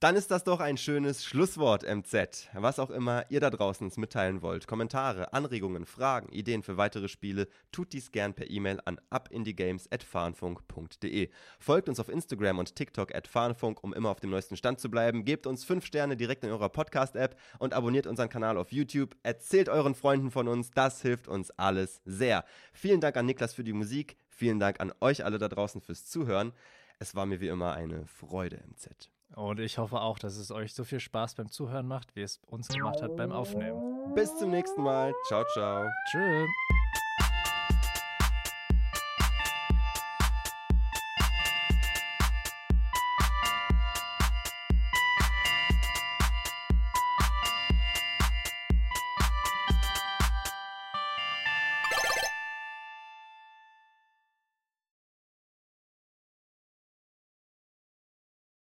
Dann 0.00 0.14
ist 0.14 0.30
das 0.30 0.44
doch 0.44 0.60
ein 0.60 0.76
schönes 0.76 1.24
Schlusswort, 1.24 1.82
MZ. 1.82 2.50
Was 2.52 2.78
auch 2.78 2.90
immer 2.90 3.24
ihr 3.30 3.40
da 3.40 3.50
draußen 3.50 3.90
mitteilen 3.96 4.42
wollt, 4.42 4.68
Kommentare, 4.68 5.32
Anregungen, 5.32 5.86
Fragen, 5.86 6.28
Ideen 6.28 6.62
für 6.62 6.76
weitere 6.76 7.08
Spiele, 7.08 7.48
tut 7.72 7.92
dies 7.92 8.12
gern 8.12 8.32
per 8.32 8.48
E-Mail 8.48 8.80
an 8.84 9.00
upindiegames.farnfunk.de. 9.10 11.30
Folgt 11.58 11.88
uns 11.88 11.98
auf 11.98 12.10
Instagram 12.10 12.60
und 12.60 12.76
TikTok 12.76 13.12
at 13.12 13.26
Farnfunk, 13.26 13.82
um 13.82 13.92
immer 13.92 14.10
auf 14.10 14.20
dem 14.20 14.30
neuesten 14.30 14.56
Stand 14.56 14.78
zu 14.78 14.88
bleiben. 14.88 15.24
Gebt 15.24 15.48
uns 15.48 15.64
5 15.64 15.84
Sterne 15.84 16.16
direkt 16.16 16.44
in 16.44 16.50
eurer 16.50 16.68
Podcast-App 16.68 17.36
und 17.58 17.74
abonniert 17.74 18.06
unseren 18.06 18.28
Kanal 18.28 18.56
auf 18.56 18.70
YouTube. 18.70 19.16
Erzählt 19.24 19.68
euren 19.68 19.96
Freunden 19.96 20.30
von 20.30 20.46
uns, 20.46 20.70
das 20.70 21.02
hilft 21.02 21.26
uns 21.26 21.50
alles 21.50 22.02
sehr. 22.04 22.44
Vielen 22.72 23.00
Dank 23.00 23.16
an 23.16 23.26
Niklas 23.26 23.52
für 23.52 23.64
die 23.64 23.72
Musik, 23.72 24.16
vielen 24.28 24.60
Dank 24.60 24.78
an 24.78 24.92
euch 25.00 25.24
alle 25.24 25.38
da 25.38 25.48
draußen 25.48 25.80
fürs 25.80 26.06
Zuhören. 26.06 26.52
Es 27.00 27.16
war 27.16 27.26
mir 27.26 27.40
wie 27.40 27.48
immer 27.48 27.72
eine 27.72 28.06
Freude, 28.06 28.62
MZ. 28.70 29.10
Und 29.34 29.60
ich 29.60 29.78
hoffe 29.78 30.00
auch, 30.00 30.18
dass 30.18 30.36
es 30.36 30.50
euch 30.50 30.74
so 30.74 30.84
viel 30.84 31.00
Spaß 31.00 31.34
beim 31.34 31.50
Zuhören 31.50 31.86
macht, 31.86 32.16
wie 32.16 32.22
es 32.22 32.40
uns 32.46 32.68
gemacht 32.68 33.02
hat 33.02 33.16
beim 33.16 33.32
Aufnehmen. 33.32 34.14
Bis 34.14 34.36
zum 34.36 34.50
nächsten 34.50 34.82
Mal. 34.82 35.12
Ciao, 35.28 35.44
ciao. 35.54 35.86
Tschüss. 36.10 36.77